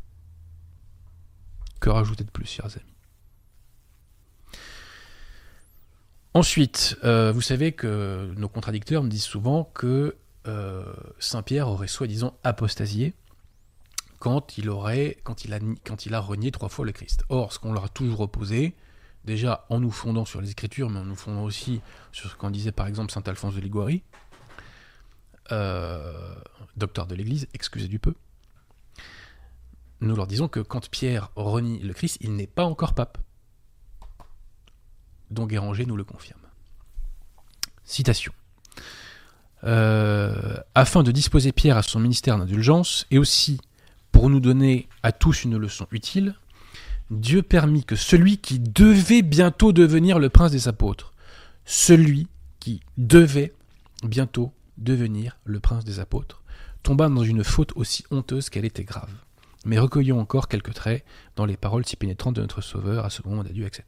Que 1.79 1.89
rajouter 1.89 2.23
de 2.23 2.31
plus, 2.31 2.45
chers 2.45 2.65
amis? 2.65 2.96
Ensuite, 6.37 6.95
euh, 7.03 7.31
vous 7.31 7.41
savez 7.41 7.71
que 7.71 8.31
nos 8.37 8.47
contradicteurs 8.47 9.01
me 9.01 9.09
disent 9.09 9.23
souvent 9.23 9.71
que 9.73 10.15
euh, 10.45 10.85
Saint 11.17 11.41
Pierre 11.41 11.67
aurait 11.67 11.87
soi-disant 11.87 12.37
apostasié 12.43 13.15
quand 14.19 14.55
il 14.59 14.69
a 14.69 16.19
renié 16.19 16.51
trois 16.51 16.69
fois 16.69 16.85
le 16.85 16.91
Christ. 16.91 17.23
Or, 17.29 17.53
ce 17.53 17.57
qu'on 17.57 17.73
leur 17.73 17.85
a 17.85 17.89
toujours 17.89 18.19
opposé, 18.19 18.75
déjà 19.25 19.65
en 19.71 19.79
nous 19.79 19.89
fondant 19.89 20.25
sur 20.25 20.39
les 20.39 20.51
Écritures, 20.51 20.91
mais 20.91 20.99
en 20.99 21.05
nous 21.05 21.15
fondant 21.15 21.43
aussi 21.43 21.81
sur 22.11 22.29
ce 22.29 22.35
qu'en 22.35 22.51
disait 22.51 22.71
par 22.71 22.85
exemple 22.85 23.11
saint 23.11 23.23
Alphonse 23.25 23.55
de 23.55 23.59
Liguori, 23.59 24.03
euh, 25.51 26.35
docteur 26.75 27.07
de 27.07 27.15
l'Église, 27.15 27.47
excusez 27.55 27.87
du 27.87 27.97
peu, 27.97 28.13
nous 30.01 30.15
leur 30.15 30.27
disons 30.27 30.49
que 30.49 30.59
quand 30.59 30.87
Pierre 30.91 31.31
renie 31.35 31.79
le 31.79 31.95
Christ, 31.95 32.19
il 32.21 32.35
n'est 32.35 32.45
pas 32.45 32.65
encore 32.65 32.93
pape 32.93 33.17
dont 35.31 35.45
Guéranger 35.45 35.85
nous 35.85 35.97
le 35.97 36.03
confirme. 36.03 36.39
Citation. 37.83 38.33
Euh, 39.63 40.57
afin 40.75 41.03
de 41.03 41.11
disposer 41.11 41.51
Pierre 41.51 41.77
à 41.77 41.83
son 41.83 41.99
ministère 41.99 42.37
d'indulgence, 42.37 43.05
et 43.11 43.17
aussi 43.17 43.59
pour 44.11 44.29
nous 44.29 44.39
donner 44.39 44.87
à 45.03 45.11
tous 45.11 45.43
une 45.43 45.57
leçon 45.57 45.87
utile, 45.91 46.35
Dieu 47.09 47.41
permit 47.41 47.83
que 47.83 47.95
celui 47.95 48.37
qui 48.37 48.59
devait 48.59 49.21
bientôt 49.21 49.71
devenir 49.71 50.19
le 50.19 50.29
prince 50.29 50.51
des 50.51 50.67
apôtres, 50.67 51.13
celui 51.65 52.27
qui 52.59 52.81
devait 52.97 53.53
bientôt 54.03 54.51
devenir 54.77 55.37
le 55.45 55.59
prince 55.59 55.85
des 55.85 55.99
apôtres, 55.99 56.43
tomba 56.83 57.09
dans 57.09 57.23
une 57.23 57.43
faute 57.43 57.71
aussi 57.75 58.03
honteuse 58.11 58.49
qu'elle 58.49 58.65
était 58.65 58.83
grave. 58.83 59.11
Mais 59.65 59.79
recueillons 59.79 60.19
encore 60.19 60.47
quelques 60.47 60.73
traits 60.73 61.03
dans 61.35 61.45
les 61.45 61.57
paroles 61.57 61.85
si 61.85 61.95
pénétrantes 61.95 62.35
de 62.35 62.41
notre 62.41 62.61
Sauveur 62.61 63.05
à 63.05 63.09
ce 63.09 63.21
moment 63.25 63.43
d'adieu, 63.43 63.65
etc. 63.65 63.83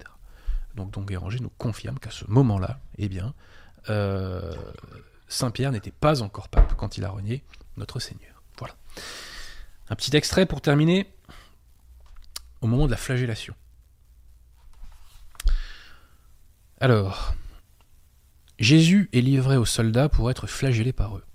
Donc 0.79 0.91
Don 0.91 1.01
Guéranger 1.01 1.39
nous 1.41 1.51
confirme 1.57 1.99
qu'à 1.99 2.09
ce 2.09 2.23
moment-là, 2.29 2.79
eh 2.97 3.09
bien, 3.09 3.33
euh, 3.89 4.55
Saint 5.27 5.51
Pierre 5.51 5.73
n'était 5.73 5.91
pas 5.91 6.21
encore 6.21 6.47
pape 6.47 6.73
quand 6.77 6.97
il 6.97 7.03
a 7.03 7.09
renié 7.09 7.43
notre 7.75 7.99
Seigneur. 7.99 8.41
Voilà. 8.57 8.75
Un 9.89 9.95
petit 9.95 10.15
extrait 10.15 10.45
pour 10.45 10.61
terminer. 10.61 11.11
Au 12.61 12.67
moment 12.67 12.85
de 12.85 12.91
la 12.91 12.97
flagellation. 12.97 13.53
Alors, 16.79 17.33
Jésus 18.57 19.09
est 19.13 19.21
livré 19.21 19.57
aux 19.57 19.65
soldats 19.65 20.09
pour 20.09 20.31
être 20.31 20.47
flagellé 20.47 20.93
par 20.93 21.17
eux. 21.17 21.25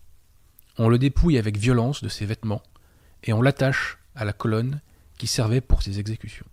On 0.78 0.88
le 0.88 0.98
dépouille 0.98 1.38
avec 1.38 1.56
violence 1.56 2.02
de 2.02 2.08
ses 2.08 2.26
vêtements 2.26 2.62
et 3.22 3.32
on 3.32 3.42
l'attache 3.42 3.98
à 4.14 4.24
la 4.24 4.32
colonne 4.32 4.80
qui 5.18 5.26
servait 5.26 5.60
pour 5.60 5.82
ses 5.82 6.00
exécutions. 6.00 6.46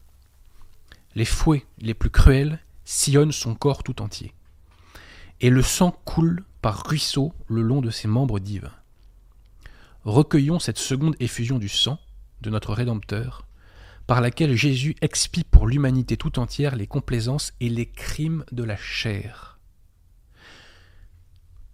Les 1.16 1.26
fouets 1.26 1.66
les 1.80 1.94
plus 1.94 2.10
cruels 2.10 2.60
sillonne 2.86 3.32
son 3.32 3.56
corps 3.56 3.84
tout 3.84 4.02
entier. 4.02 4.34
Et 5.40 5.50
le 5.50 5.62
sang 5.62 5.92
coule 6.06 6.44
par 6.62 6.86
ruisseaux 6.86 7.34
le 7.48 7.62
long 7.62 7.82
de 7.82 7.90
ses 7.90 8.08
membres 8.08 8.40
divins. 8.40 8.74
Recueillons 10.04 10.60
cette 10.60 10.78
seconde 10.78 11.16
effusion 11.20 11.60
du 11.60 11.70
sang 11.70 12.00
de 12.42 12.50
notre 12.50 12.74
Rédempteur, 12.74 13.46
par 14.08 14.22
laquelle 14.22 14.56
Jésus 14.56 14.96
expie 15.02 15.44
pour 15.44 15.68
l'humanité 15.68 16.18
tout 16.18 16.40
entière 16.40 16.76
les 16.76 16.88
complaisances 16.88 17.54
et 17.60 17.70
les 17.70 17.86
crimes 17.86 18.44
de 18.52 18.64
la 18.64 18.76
chair. 18.76 19.60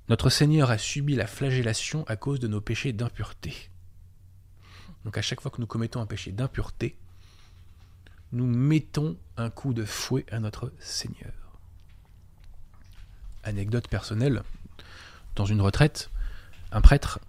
Notre 0.10 0.30
Seigneur 0.30 0.72
a 0.72 0.78
subi 0.78 1.16
la 1.16 1.28
flagellation 1.28 2.06
à 2.08 2.16
cause 2.16 2.40
de 2.40 2.48
nos 2.48 2.62
péchés 2.62 2.94
d'impureté. 2.94 3.70
Donc 5.04 5.18
à 5.18 5.22
chaque 5.22 5.42
fois 5.42 5.52
que 5.52 5.62
nous 5.62 5.68
commettons 5.68 6.02
un 6.02 6.06
péché 6.06 6.32
d'impureté, 6.32 6.98
nous 8.32 8.46
mettons 8.46 9.18
un 9.38 9.50
coup 9.50 9.74
de 9.74 9.86
fouet 9.86 10.25
à 10.32 10.39
notre 10.39 10.74
Seigneur. 10.79 11.34
Anecdote 13.44 13.88
personnelle, 13.88 14.44
dans 15.36 15.46
une 15.46 15.62
retraite, 15.62 16.10
un 16.72 16.82
prêtre 16.82 17.20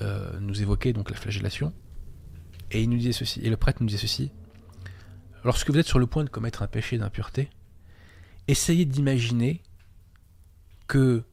euh, 0.00 0.38
nous 0.40 0.62
évoquait 0.62 0.92
donc 0.92 1.10
la 1.10 1.16
flagellation, 1.16 1.72
et 2.70 2.82
il 2.82 2.90
nous 2.90 2.98
disait 2.98 3.12
ceci, 3.12 3.40
et 3.40 3.50
le 3.50 3.56
prêtre 3.56 3.78
nous 3.80 3.88
disait 3.88 3.98
ceci, 3.98 4.30
lorsque 5.42 5.70
vous 5.70 5.78
êtes 5.78 5.86
sur 5.86 5.98
le 5.98 6.06
point 6.06 6.24
de 6.24 6.28
commettre 6.28 6.62
un 6.62 6.66
péché 6.66 6.98
d'impureté, 6.98 7.50
essayez 8.46 8.84
d'imaginer 8.84 9.62
que 10.86 11.24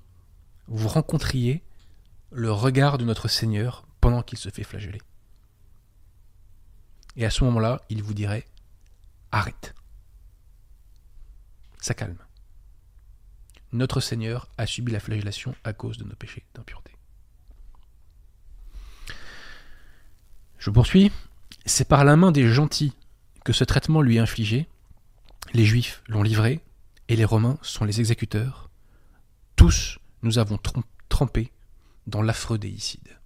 vous 0.67 0.87
rencontriez 0.87 1.61
le 2.31 2.51
regard 2.51 2.97
de 2.97 3.03
notre 3.03 3.27
Seigneur 3.27 3.85
pendant 3.99 4.23
qu'il 4.23 4.37
se 4.37 4.49
fait 4.49 4.63
flageller. 4.63 5.01
Et 7.17 7.25
à 7.25 7.29
ce 7.29 7.43
moment-là, 7.43 7.81
il 7.89 8.01
vous 8.01 8.13
dirait 8.13 8.45
arrête. 9.31 9.75
Ça 11.81 11.93
calme. 11.93 12.17
Notre 13.73 13.99
Seigneur 13.99 14.47
a 14.57 14.65
subi 14.65 14.91
la 14.91 14.99
flagellation 14.99 15.55
à 15.63 15.73
cause 15.73 15.97
de 15.97 16.03
nos 16.03 16.15
péchés 16.15 16.45
d'impureté. 16.53 16.95
Je 20.59 20.69
poursuis. 20.69 21.11
C'est 21.65 21.87
par 21.87 22.05
la 22.05 22.15
main 22.15 22.31
des 22.31 22.47
gentils 22.47 22.93
que 23.43 23.53
ce 23.53 23.63
traitement 23.63 24.01
lui 24.01 24.17
est 24.17 24.19
infligé. 24.19 24.67
Les 25.53 25.65
Juifs 25.65 26.03
l'ont 26.07 26.23
livré 26.23 26.59
et 27.07 27.15
les 27.15 27.25
Romains 27.25 27.57
sont 27.61 27.85
les 27.85 27.99
exécuteurs. 27.99 28.69
Tous, 29.55 29.99
nous 30.21 30.37
avons 30.37 30.59
trempé 31.09 31.51
dans 32.07 32.21
l'affreux 32.21 32.57
déicide. 32.57 33.19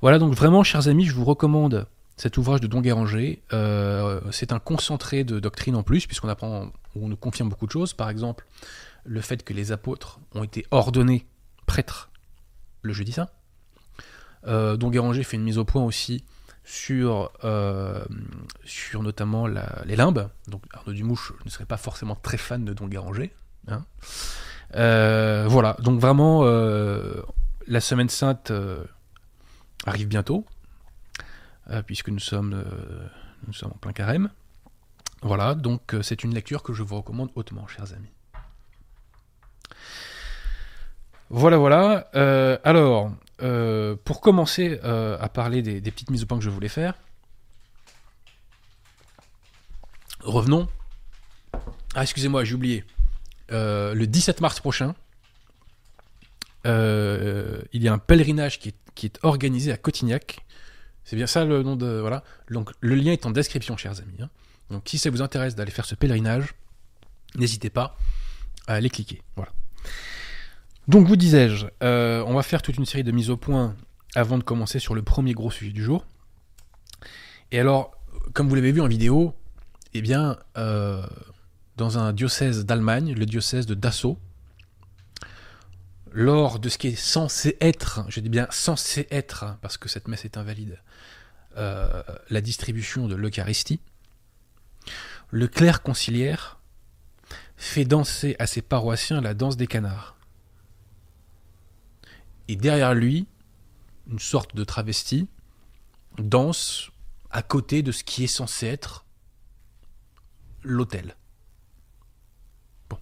Voilà 0.00 0.18
donc 0.18 0.34
vraiment, 0.34 0.62
chers 0.62 0.88
amis, 0.88 1.06
je 1.06 1.14
vous 1.14 1.24
recommande 1.24 1.86
cet 2.18 2.36
ouvrage 2.36 2.60
de 2.60 2.66
Don 2.66 2.80
Guéranger. 2.80 3.42
Euh, 3.52 4.20
c'est 4.32 4.52
un 4.52 4.58
concentré 4.58 5.24
de 5.24 5.38
doctrine 5.38 5.76
en 5.76 5.82
plus, 5.82 6.06
puisqu'on 6.06 6.28
apprend, 6.28 6.70
on 6.96 7.08
nous 7.08 7.16
confirme 7.16 7.48
beaucoup 7.48 7.66
de 7.66 7.70
choses. 7.70 7.94
Par 7.94 8.10
exemple, 8.10 8.44
le 9.04 9.20
fait 9.20 9.44
que 9.44 9.54
les 9.54 9.72
apôtres 9.72 10.18
ont 10.34 10.42
été 10.42 10.66
ordonnés 10.70 11.26
prêtres 11.66 12.10
le 12.82 12.92
jeudi 12.92 13.12
saint. 13.12 13.28
Euh, 14.46 14.76
Don 14.76 14.90
Guéranger 14.90 15.22
fait 15.22 15.36
une 15.36 15.44
mise 15.44 15.58
au 15.58 15.64
point 15.64 15.84
aussi 15.84 16.24
sur, 16.64 17.30
euh, 17.44 18.04
notamment 18.94 19.46
les 19.46 19.96
limbes. 19.96 20.28
Donc 20.48 20.64
Arnaud 20.74 20.92
Dumouche 20.92 21.32
ne 21.44 21.50
serait 21.50 21.66
pas 21.66 21.76
forcément 21.76 22.16
très 22.16 22.36
fan 22.36 22.64
de 22.64 22.74
Don 22.74 22.88
Guéranger. 22.88 23.32
Hein. 23.68 23.84
Voilà, 24.72 25.76
donc 25.78 26.00
vraiment, 26.00 26.42
la 26.44 27.80
semaine 27.80 28.08
sainte 28.08 28.52
arrive 29.86 30.08
bientôt, 30.08 30.44
puisque 31.86 32.08
nous 32.08 32.18
sommes, 32.18 32.64
nous 33.46 33.52
sommes 33.52 33.72
en 33.72 33.78
plein 33.78 33.92
carême. 33.92 34.30
Voilà, 35.22 35.54
donc 35.54 35.94
c'est 36.02 36.24
une 36.24 36.34
lecture 36.34 36.62
que 36.62 36.72
je 36.72 36.82
vous 36.82 36.96
recommande 36.96 37.30
hautement, 37.34 37.66
chers 37.66 37.92
amis. 37.92 38.12
Voilà, 41.30 41.56
voilà. 41.58 42.08
alors, 42.64 43.12
euh, 43.40 43.94
pour 44.04 44.20
commencer 44.20 44.80
euh, 44.82 45.16
à 45.20 45.28
parler 45.28 45.62
des, 45.62 45.80
petites 45.80 46.10
mises 46.10 46.24
au 46.24 46.26
point 46.26 46.38
que 46.38 46.44
je 46.44 46.50
voulais 46.50 46.68
faire, 46.68 46.94
revenons. 50.20 50.68
Ah, 51.94 52.02
excusez-moi, 52.02 52.44
j'ai 52.44 52.54
oublié. 52.54 52.84
Euh, 53.52 53.94
le 53.94 54.06
17 54.06 54.40
mars 54.40 54.58
prochain, 54.60 54.94
il 56.64 57.82
y 57.82 57.88
a 57.88 57.92
un 57.92 57.98
pèlerinage 57.98 58.58
qui 58.58 58.74
est, 59.04 59.18
organisé 59.22 59.70
à 59.72 59.76
Cotignac. 59.76 60.44
C'est 61.08 61.16
bien 61.16 61.26
ça 61.26 61.46
le 61.46 61.62
nom 61.62 61.74
de. 61.74 61.86
Voilà. 61.86 62.22
Donc 62.50 62.70
le 62.82 62.94
lien 62.94 63.12
est 63.12 63.24
en 63.24 63.30
description, 63.30 63.78
chers 63.78 63.98
amis. 63.98 64.18
Hein. 64.20 64.28
Donc 64.68 64.82
si 64.84 64.98
ça 64.98 65.08
vous 65.08 65.22
intéresse 65.22 65.54
d'aller 65.54 65.70
faire 65.70 65.86
ce 65.86 65.94
pèlerinage, 65.94 66.54
n'hésitez 67.34 67.70
pas 67.70 67.96
à 68.66 68.74
aller 68.74 68.90
cliquer. 68.90 69.22
Voilà. 69.34 69.50
Donc 70.86 71.06
vous 71.06 71.16
disais-je, 71.16 71.64
euh, 71.82 72.22
on 72.26 72.34
va 72.34 72.42
faire 72.42 72.60
toute 72.60 72.76
une 72.76 72.84
série 72.84 73.04
de 73.04 73.10
mises 73.10 73.30
au 73.30 73.38
point 73.38 73.74
avant 74.14 74.36
de 74.36 74.42
commencer 74.42 74.80
sur 74.80 74.94
le 74.94 75.00
premier 75.00 75.32
gros 75.32 75.50
sujet 75.50 75.72
du 75.72 75.82
jour. 75.82 76.04
Et 77.52 77.58
alors, 77.58 77.92
comme 78.34 78.50
vous 78.50 78.54
l'avez 78.54 78.72
vu 78.72 78.82
en 78.82 78.86
vidéo, 78.86 79.32
eh 79.94 80.02
bien, 80.02 80.36
euh, 80.58 81.06
dans 81.78 81.96
un 81.96 82.12
diocèse 82.12 82.66
d'Allemagne, 82.66 83.14
le 83.14 83.24
diocèse 83.24 83.64
de 83.64 83.72
Dachau, 83.72 84.18
lors 86.12 86.58
de 86.58 86.68
ce 86.68 86.78
qui 86.78 86.88
est 86.88 86.96
censé 86.96 87.56
être, 87.60 88.04
je 88.08 88.20
dis 88.20 88.28
bien 88.28 88.46
censé 88.50 89.06
être, 89.10 89.58
parce 89.62 89.76
que 89.76 89.88
cette 89.88 90.08
messe 90.08 90.24
est 90.24 90.36
invalide, 90.36 90.80
euh, 91.56 92.02
la 92.30 92.40
distribution 92.40 93.08
de 93.08 93.14
l'Eucharistie, 93.14 93.80
le 95.30 95.48
clerc 95.48 95.82
conciliaire 95.82 96.60
fait 97.56 97.84
danser 97.84 98.36
à 98.38 98.46
ses 98.46 98.62
paroissiens 98.62 99.20
la 99.20 99.34
danse 99.34 99.56
des 99.56 99.66
canards 99.66 100.18
et 102.48 102.56
derrière 102.56 102.94
lui, 102.94 103.26
une 104.10 104.18
sorte 104.18 104.56
de 104.56 104.64
travesti 104.64 105.28
danse 106.18 106.90
à 107.30 107.42
côté 107.42 107.82
de 107.82 107.92
ce 107.92 108.02
qui 108.02 108.24
est 108.24 108.28
censé 108.28 108.66
être 108.66 109.04
l'hôtel. 110.62 111.14
Bon. 112.88 112.98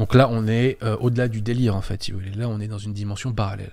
Donc 0.00 0.14
là, 0.14 0.30
on 0.30 0.46
est 0.46 0.78
euh, 0.82 0.96
au-delà 0.96 1.28
du 1.28 1.42
délire, 1.42 1.76
en 1.76 1.82
fait. 1.82 2.08
Là, 2.34 2.48
on 2.48 2.58
est 2.58 2.68
dans 2.68 2.78
une 2.78 2.94
dimension 2.94 3.34
parallèle. 3.34 3.72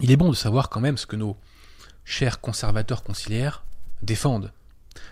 Il 0.00 0.10
est 0.10 0.18
bon 0.18 0.28
de 0.28 0.34
savoir 0.34 0.68
quand 0.68 0.80
même 0.80 0.98
ce 0.98 1.06
que 1.06 1.16
nos 1.16 1.38
chers 2.04 2.42
conservateurs 2.42 3.02
conciliaires 3.02 3.64
défendent. 4.02 4.52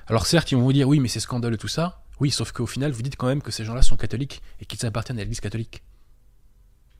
Alors 0.09 0.26
certes, 0.26 0.52
ils 0.52 0.57
vont 0.57 0.64
vous 0.64 0.75
dire, 0.75 0.87
oui, 0.87 1.00
mais 1.00 1.09
c'est 1.09 1.19
scandaleux 1.19 1.57
tout 1.57 1.66
ça. 1.66 2.02
Oui, 2.21 2.31
sauf 2.31 2.52
qu'au 2.52 2.66
final, 2.66 2.92
vous 2.92 3.00
dites 3.00 3.16
quand 3.16 3.26
même 3.26 3.40
que 3.40 3.50
ces 3.50 3.64
gens-là 3.64 3.81
sont 3.81 3.97
catholiques 3.97 4.42
et 4.61 4.66
qu'ils 4.66 4.85
appartiennent 4.85 5.16
à 5.16 5.23
l'Église 5.23 5.40
catholique. 5.40 5.83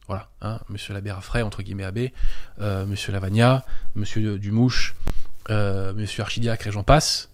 Voilà, 0.07 0.31
hein, 0.41 0.61
Monsieur 0.71 0.95
l'abbé 0.95 1.13
Raffray, 1.13 1.43
entre 1.43 1.63
guillemets 1.63 1.85
abbé, 1.85 2.15
euh, 2.63 2.87
Monsieur 2.87 3.13
Lavagna, 3.13 3.67
Monsieur 3.95 4.39
Dumouche, 4.39 4.95
euh, 5.51 5.93
Monsieur 5.93 6.23
Archidiacre 6.23 6.67
et 6.67 6.73
j'en 6.73 6.83
passe. 6.83 7.29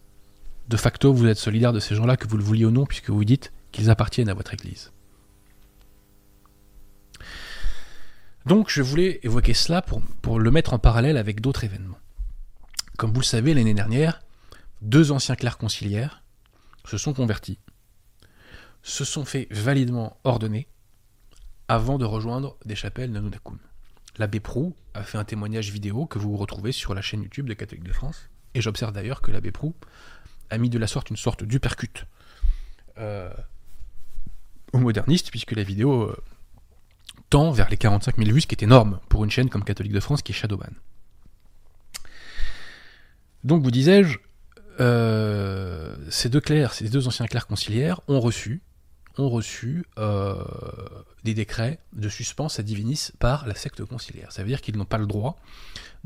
De 0.67 0.77
facto, 0.77 1.13
vous 1.13 1.29
êtes 1.29 1.39
solidaire 1.39 1.73
de 1.73 1.79
ces 1.79 1.95
gens-là, 1.95 2.17
que 2.17 2.27
vous 2.27 2.37
le 2.37 2.43
vouliez 2.43 2.65
ou 2.65 2.73
non, 2.73 2.85
puisque 2.85 3.11
vous 3.11 3.25
dites 3.25 3.53
qu'ils 3.71 3.91
appartiennent 3.91 4.29
à 4.29 4.35
votre 4.35 4.53
Église. 4.53 4.91
Donc 8.49 8.71
je 8.71 8.81
voulais 8.81 9.21
évoquer 9.25 9.53
cela 9.53 9.83
pour, 9.83 10.41
le 10.41 10.51
mettre 10.51 10.73
en 10.73 10.79
parallèle 10.79 11.19
avec 11.19 11.43
d'autres 11.43 11.65
événements. 11.65 11.99
Comme 12.97 13.13
vous 13.13 13.21
le 13.21 13.27
savez, 13.27 13.53
l'année 13.53 13.75
dernière, 13.75 14.23
deux 14.81 15.13
anciens 15.13 15.37
clercs 15.37 15.59
conciliaires 15.59 16.23
se 16.87 16.97
sont 16.97 17.13
convertis, 17.13 17.59
se 18.83 19.05
sont 19.05 19.27
fait 19.27 19.49
validement 19.51 20.19
ordonner, 20.25 20.67
avant 21.69 21.99
de 21.99 22.07
rejoindre 22.07 22.57
des 22.65 22.75
chapelles 22.75 23.13
Nanunakum. 23.13 23.59
L'abbé 24.17 24.41
Prou 24.41 24.75
a 24.95 25.03
fait 25.03 25.19
un 25.19 25.25
témoignage 25.25 25.71
vidéo 25.71 26.07
que 26.07 26.19
vous 26.19 26.35
retrouvez 26.39 26.73
sur 26.73 26.95
la 26.95 27.03
chaîne 27.03 27.23
YouTube 27.23 27.51
de 27.51 27.53
Catholiques 27.53 27.85
de 27.85 27.93
France. 27.93 28.31
Et 28.55 28.63
j'observe 28.63 28.93
d'ailleurs 28.93 29.21
que 29.21 29.31
l'abbé 29.31 29.53
Prou 29.53 29.75
a 30.49 30.57
mis 30.57 30.71
de 30.71 30.79
la 30.79 30.87
sorte 30.87 31.11
une 31.11 31.19
sorte 31.19 31.45
d'upercute 31.45 32.07
euh, 32.97 33.31
aux 34.73 34.79
modernistes, 34.79 35.31
puisque 35.31 35.53
la 35.53 35.65
vidéo 35.65 36.05
euh, 36.05 36.17
tend 37.31 37.51
vers 37.51 37.69
les 37.69 37.77
45 37.77 38.17
000 38.17 38.31
vues, 38.31 38.41
ce 38.43 38.47
qui 38.47 38.55
est 38.55 38.63
énorme 38.63 39.01
pour 39.09 39.25
une 39.25 39.31
chaîne 39.31 39.49
comme 39.49 39.65
Catholique 39.65 39.93
de 39.93 40.01
France 40.01 40.23
qui 40.23 40.33
est 40.33 40.35
Shadowban. 40.35 40.73
Donc 43.45 43.63
vous 43.63 43.71
disais-je, 43.71 44.19
euh, 44.81 45.97
ces 46.11 46.29
deux 46.29 46.41
clercs, 46.41 46.75
ces 46.75 46.89
deux 46.89 47.07
anciens 47.07 47.27
clercs 47.27 47.47
conciliaires 47.47 48.01
ont 48.09 48.21
reçu 48.21 48.63
ont 49.19 49.29
reçu 49.29 49.85
euh, 49.99 50.37
des 51.25 51.35
décrets 51.35 51.81
de 51.93 52.09
suspens 52.09 52.47
à 52.57 52.63
divinis 52.63 53.09
par 53.19 53.47
la 53.47 53.55
secte 53.57 53.85
conciliaire. 53.85 54.31
Ça 54.31 54.43
veut 54.43 54.49
dire 54.49 54.61
qu'ils 54.61 54.77
n'ont 54.77 54.85
pas 54.85 54.99
le 54.99 55.07
droit 55.07 55.37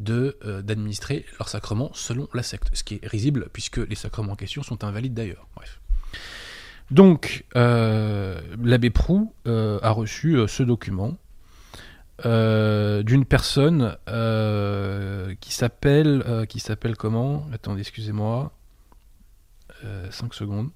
euh, 0.08 0.62
d'administrer 0.62 1.26
leurs 1.38 1.50
sacrements 1.50 1.90
selon 1.92 2.28
la 2.32 2.42
secte, 2.42 2.68
ce 2.72 2.82
qui 2.82 2.94
est 2.94 3.06
risible 3.06 3.48
puisque 3.52 3.76
les 3.76 3.94
sacrements 3.96 4.32
en 4.32 4.36
question 4.36 4.62
sont 4.62 4.82
invalides 4.82 5.14
d'ailleurs. 5.14 5.46
Bref. 5.54 5.80
Donc, 6.90 7.44
euh, 7.56 8.40
l'abbé 8.62 8.90
Prou 8.90 9.32
a 9.46 9.90
reçu 9.90 10.38
ce 10.46 10.62
document 10.62 11.16
d'une 12.24 13.24
personne 13.24 13.96
qui 15.40 15.52
s'appelle 15.52 16.46
qui 16.48 16.60
s'appelle 16.60 16.96
comment? 16.96 17.46
Attendez, 17.52 17.80
excusez-moi. 17.80 18.52
5 20.10 20.32
secondes. 20.32 20.70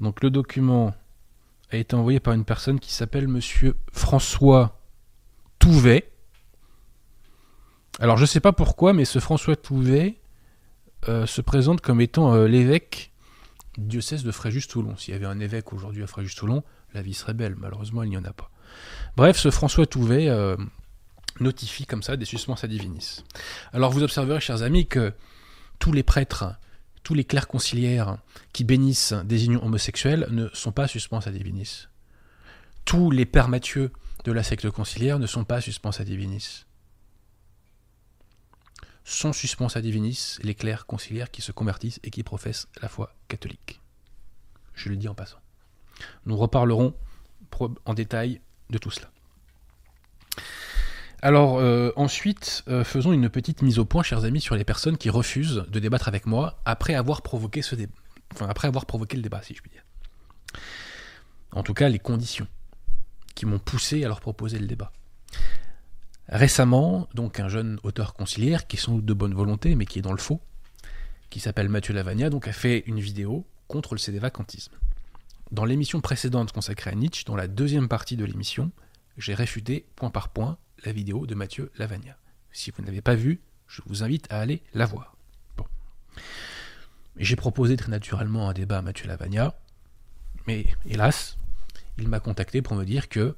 Donc 0.00 0.22
le 0.22 0.30
document 0.30 0.94
a 1.70 1.76
été 1.76 1.94
envoyé 1.94 2.20
par 2.20 2.34
une 2.34 2.44
personne 2.44 2.80
qui 2.80 2.92
s'appelle 2.92 3.28
Monsieur 3.28 3.76
François 3.92 4.80
Touvet. 5.58 6.10
Alors 8.00 8.16
je 8.16 8.22
ne 8.22 8.26
sais 8.26 8.40
pas 8.40 8.52
pourquoi, 8.52 8.92
mais 8.92 9.04
ce 9.04 9.18
François 9.18 9.56
Touvet 9.56 10.16
euh, 11.08 11.26
se 11.26 11.40
présente 11.40 11.80
comme 11.80 12.00
étant 12.00 12.34
euh, 12.34 12.46
l'évêque 12.46 13.12
diocèse 13.76 14.24
de 14.24 14.30
Fréjus-Toulon. 14.30 14.96
S'il 14.96 15.14
y 15.14 15.16
avait 15.16 15.26
un 15.26 15.40
évêque 15.40 15.72
aujourd'hui 15.72 16.02
à 16.02 16.06
Fréjus-Toulon, 16.06 16.62
la 16.92 17.02
vie 17.02 17.14
serait 17.14 17.34
belle. 17.34 17.56
Malheureusement, 17.56 18.02
il 18.02 18.10
n'y 18.10 18.16
en 18.16 18.24
a 18.24 18.32
pas. 18.32 18.50
Bref, 19.16 19.38
ce 19.38 19.50
François 19.50 19.86
Touvet 19.86 20.28
euh, 20.28 20.56
notifie 21.40 21.86
comme 21.86 22.02
ça 22.02 22.16
des 22.16 22.24
suspens 22.24 22.56
à 22.62 22.66
divinis. 22.66 23.24
Alors 23.72 23.90
vous 23.90 24.02
observerez, 24.02 24.40
chers 24.40 24.62
amis, 24.62 24.86
que 24.86 25.12
tous 25.78 25.92
les 25.92 26.02
prêtres 26.02 26.56
tous 27.04 27.14
les 27.14 27.24
clercs 27.24 27.46
conciliaires 27.46 28.16
qui 28.52 28.64
bénissent 28.64 29.12
des 29.12 29.44
unions 29.44 29.64
homosexuelles 29.64 30.26
ne 30.30 30.48
sont 30.52 30.72
pas 30.72 30.88
suspens 30.88 31.20
à 31.20 31.30
divinis. 31.30 31.86
Tous 32.84 33.10
les 33.10 33.26
pères 33.26 33.48
Mathieu 33.48 33.92
de 34.24 34.32
la 34.32 34.42
secte 34.42 34.68
conciliaire 34.70 35.18
ne 35.18 35.26
sont 35.26 35.44
pas 35.44 35.60
suspens 35.60 36.00
à 36.00 36.04
divinis. 36.04 36.64
Sont 39.04 39.32
suspens 39.32 39.76
à 39.76 39.80
divinis 39.80 40.38
les 40.42 40.54
clercs 40.54 40.86
conciliaires 40.86 41.30
qui 41.30 41.42
se 41.42 41.52
convertissent 41.52 42.00
et 42.02 42.10
qui 42.10 42.22
professent 42.22 42.68
la 42.80 42.88
foi 42.88 43.14
catholique. 43.28 43.80
Je 44.74 44.88
le 44.88 44.96
dis 44.96 45.08
en 45.08 45.14
passant. 45.14 45.38
Nous 46.26 46.36
reparlerons 46.36 46.94
en 47.84 47.94
détail 47.94 48.40
de 48.70 48.78
tout 48.78 48.90
cela. 48.90 49.10
Alors 51.22 51.58
euh, 51.58 51.90
ensuite, 51.96 52.64
euh, 52.68 52.84
faisons 52.84 53.12
une 53.12 53.30
petite 53.30 53.62
mise 53.62 53.78
au 53.78 53.84
point, 53.84 54.02
chers 54.02 54.24
amis, 54.24 54.40
sur 54.40 54.56
les 54.56 54.64
personnes 54.64 54.98
qui 54.98 55.08
refusent 55.08 55.64
de 55.68 55.80
débattre 55.80 56.08
avec 56.08 56.26
moi 56.26 56.60
après 56.64 56.94
avoir 56.94 57.22
provoqué 57.22 57.62
ce 57.62 57.74
débat, 57.74 57.94
enfin 58.34 58.46
après 58.48 58.68
avoir 58.68 58.84
provoqué 58.84 59.16
le 59.16 59.22
débat, 59.22 59.40
si 59.42 59.54
je 59.54 59.62
puis 59.62 59.70
dire. 59.70 59.84
En 61.52 61.62
tout 61.62 61.72
cas, 61.72 61.88
les 61.88 61.98
conditions 61.98 62.46
qui 63.34 63.46
m'ont 63.46 63.58
poussé 63.58 64.04
à 64.04 64.08
leur 64.08 64.20
proposer 64.20 64.58
le 64.58 64.66
débat. 64.66 64.92
Récemment, 66.28 67.08
donc 67.14 67.38
un 67.38 67.48
jeune 67.48 67.78
auteur 67.82 68.14
conciliaire 68.14 68.66
qui 68.66 68.76
est 68.76 68.90
de 68.90 69.14
bonne 69.14 69.34
volonté, 69.34 69.74
mais 69.74 69.84
qui 69.84 69.98
est 69.98 70.02
dans 70.02 70.12
le 70.12 70.18
faux, 70.18 70.40
qui 71.30 71.40
s'appelle 71.40 71.68
Mathieu 71.68 71.92
Lavagna, 71.94 72.30
donc 72.30 72.48
a 72.48 72.52
fait 72.52 72.84
une 72.86 73.00
vidéo 73.00 73.46
contre 73.68 73.94
le 73.94 73.98
CD 73.98 74.18
vacantisme. 74.18 74.72
Dans 75.50 75.64
l'émission 75.64 76.00
précédente 76.00 76.52
consacrée 76.52 76.90
à 76.90 76.94
Nietzsche, 76.94 77.24
dans 77.26 77.36
la 77.36 77.46
deuxième 77.46 77.88
partie 77.88 78.16
de 78.16 78.24
l'émission, 78.24 78.70
j'ai 79.18 79.34
réfuté 79.34 79.86
point 79.96 80.10
par 80.10 80.30
point 80.30 80.56
la 80.84 80.92
vidéo 80.92 81.26
de 81.26 81.34
Mathieu 81.34 81.70
Lavagna. 81.76 82.16
Si 82.52 82.70
vous 82.70 82.82
ne 82.82 82.86
l'avez 82.86 83.02
pas 83.02 83.14
vue, 83.14 83.40
je 83.66 83.82
vous 83.86 84.02
invite 84.02 84.26
à 84.32 84.40
aller 84.40 84.62
la 84.72 84.86
voir. 84.86 85.16
Bon. 85.56 85.64
J'ai 87.16 87.36
proposé 87.36 87.76
très 87.76 87.90
naturellement 87.90 88.48
un 88.48 88.52
débat 88.52 88.78
à 88.78 88.82
Mathieu 88.82 89.06
Lavagna, 89.06 89.54
mais 90.46 90.66
hélas, 90.86 91.36
il 91.98 92.08
m'a 92.08 92.20
contacté 92.20 92.62
pour 92.62 92.76
me 92.76 92.84
dire 92.84 93.08
que 93.08 93.36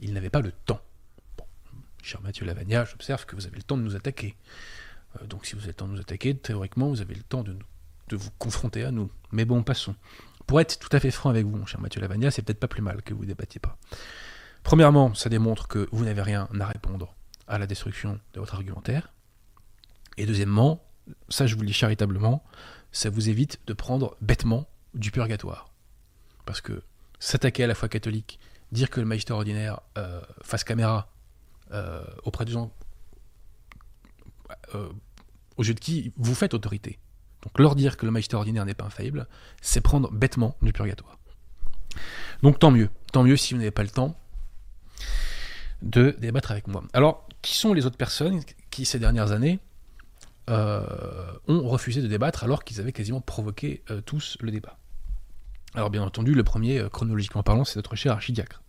il 0.00 0.12
n'avait 0.12 0.30
pas 0.30 0.40
le 0.40 0.52
temps. 0.52 0.80
Cher 2.02 2.20
Mathieu 2.22 2.46
Lavagna, 2.46 2.84
j'observe 2.84 3.26
que 3.26 3.34
vous 3.34 3.46
avez 3.46 3.56
le 3.56 3.62
temps 3.62 3.76
de 3.76 3.82
nous 3.82 3.96
attaquer. 3.96 4.36
Euh, 5.20 5.26
donc 5.26 5.46
si 5.46 5.54
vous 5.54 5.60
avez 5.60 5.68
le 5.68 5.74
temps 5.74 5.88
de 5.88 5.92
nous 5.92 6.00
attaquer, 6.00 6.36
théoriquement, 6.36 6.88
vous 6.88 7.00
avez 7.00 7.14
le 7.14 7.22
temps 7.22 7.42
de, 7.42 7.56
vous 8.12 8.30
confronter 8.38 8.84
à 8.84 8.90
nous. 8.90 9.10
Mais 9.32 9.44
bon, 9.44 9.62
passons. 9.62 9.94
Pour 10.46 10.60
être 10.60 10.78
tout 10.78 10.88
à 10.92 11.00
fait 11.00 11.10
franc 11.10 11.30
avec 11.30 11.44
vous, 11.44 11.66
cher 11.66 11.80
Mathieu 11.80 12.00
Lavagna, 12.00 12.30
c'est 12.30 12.42
peut-être 12.42 12.60
pas 12.60 12.68
plus 12.68 12.82
mal 12.82 13.02
que 13.02 13.12
vous 13.12 13.26
débattiez 13.26 13.60
pas. 13.60 13.76
Premièrement, 14.62 15.14
ça 15.14 15.28
démontre 15.28 15.68
que 15.68 15.88
vous 15.92 16.04
n'avez 16.04 16.22
rien 16.22 16.48
à 16.58 16.66
répondre 16.66 17.14
à 17.46 17.58
la 17.58 17.66
destruction 17.66 18.18
de 18.34 18.40
votre 18.40 18.54
argumentaire. 18.54 19.12
Et 20.16 20.26
deuxièmement, 20.26 20.84
ça 21.28 21.46
je 21.46 21.54
vous 21.54 21.62
le 21.62 21.66
dis 21.66 21.72
charitablement, 21.72 22.44
ça 22.92 23.10
vous 23.10 23.28
évite 23.28 23.60
de 23.66 23.72
prendre 23.72 24.16
bêtement 24.20 24.68
du 24.94 25.10
purgatoire. 25.10 25.70
Parce 26.46 26.60
que 26.60 26.82
s'attaquer 27.18 27.64
à 27.64 27.66
la 27.66 27.74
foi 27.74 27.88
catholique, 27.88 28.38
dire 28.72 28.90
que 28.90 29.00
le 29.00 29.06
magistère 29.06 29.36
ordinaire 29.36 29.80
euh, 29.96 30.20
fasse 30.42 30.64
caméra 30.64 31.10
euh, 31.72 32.02
auprès 32.24 32.44
des 32.44 32.52
gens 32.52 32.72
euh, 34.74 34.88
au 35.56 35.62
de 35.62 35.72
qui 35.72 36.12
vous 36.16 36.34
faites 36.34 36.54
autorité. 36.54 36.98
Donc 37.42 37.58
leur 37.58 37.74
dire 37.74 37.96
que 37.96 38.06
le 38.06 38.12
magistère 38.12 38.38
ordinaire 38.38 38.64
n'est 38.64 38.74
pas 38.74 38.86
infaillible, 38.86 39.26
c'est 39.60 39.80
prendre 39.80 40.10
bêtement 40.10 40.56
du 40.62 40.72
purgatoire. 40.72 41.18
Donc 42.42 42.58
tant 42.58 42.70
mieux, 42.70 42.88
tant 43.12 43.22
mieux 43.24 43.36
si 43.36 43.54
vous 43.54 43.58
n'avez 43.58 43.70
pas 43.70 43.82
le 43.82 43.90
temps 43.90 44.18
de 45.82 46.16
débattre 46.18 46.50
avec 46.50 46.68
moi. 46.68 46.82
Alors, 46.92 47.28
qui 47.42 47.56
sont 47.56 47.72
les 47.72 47.86
autres 47.86 47.96
personnes 47.96 48.40
qui, 48.70 48.84
ces 48.84 48.98
dernières 48.98 49.32
années, 49.32 49.60
euh, 50.50 50.82
ont 51.46 51.68
refusé 51.68 52.02
de 52.02 52.08
débattre 52.08 52.44
alors 52.44 52.64
qu'ils 52.64 52.80
avaient 52.80 52.92
quasiment 52.92 53.20
provoqué 53.20 53.82
euh, 53.90 54.00
tous 54.00 54.36
le 54.40 54.50
débat? 54.50 54.78
Alors, 55.74 55.90
bien 55.90 56.02
entendu, 56.02 56.34
le 56.34 56.44
premier, 56.44 56.84
chronologiquement 56.90 57.42
parlant, 57.42 57.64
c'est 57.64 57.76
notre 57.76 57.94
cher 57.94 58.12
archidiacre. 58.12 58.62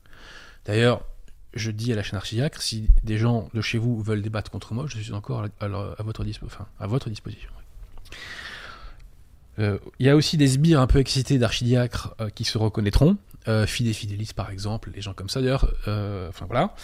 D'ailleurs, 0.66 1.04
je 1.54 1.72
dis 1.72 1.92
à 1.92 1.96
la 1.96 2.04
chaîne 2.04 2.18
archidiacre, 2.18 2.62
si 2.62 2.90
des 3.04 3.18
gens 3.18 3.50
de 3.54 3.62
chez 3.62 3.78
vous 3.78 4.02
veulent 4.02 4.22
débattre 4.22 4.52
contre 4.52 4.74
moi, 4.74 4.86
je 4.88 5.00
suis 5.00 5.14
encore 5.14 5.46
à, 5.60 6.04
votre, 6.04 6.24
disposition. 6.24 7.50
Il 9.58 9.80
y 10.00 10.10
a 10.10 10.16
aussi 10.16 10.38
des 10.38 10.48
sbires 10.48 10.80
un 10.80 10.88
peu 10.88 11.00
excités 11.00 11.38
d'archidiacres 11.38 12.16
qui 12.34 12.46
se 12.46 12.58
reconnaîtront 12.58 13.18
euh, 13.48 13.66
Fidé 13.66 13.94
Fidelis 13.94 14.32
par 14.36 14.52
exemple, 14.52 14.92
les 14.94 15.02
gens 15.02 15.14
comme 15.14 15.30
ça 15.30 15.42
d'ailleurs, 15.42 15.74
euh, 15.88 16.30
enfin 16.30 16.46
voilà. 16.46 16.76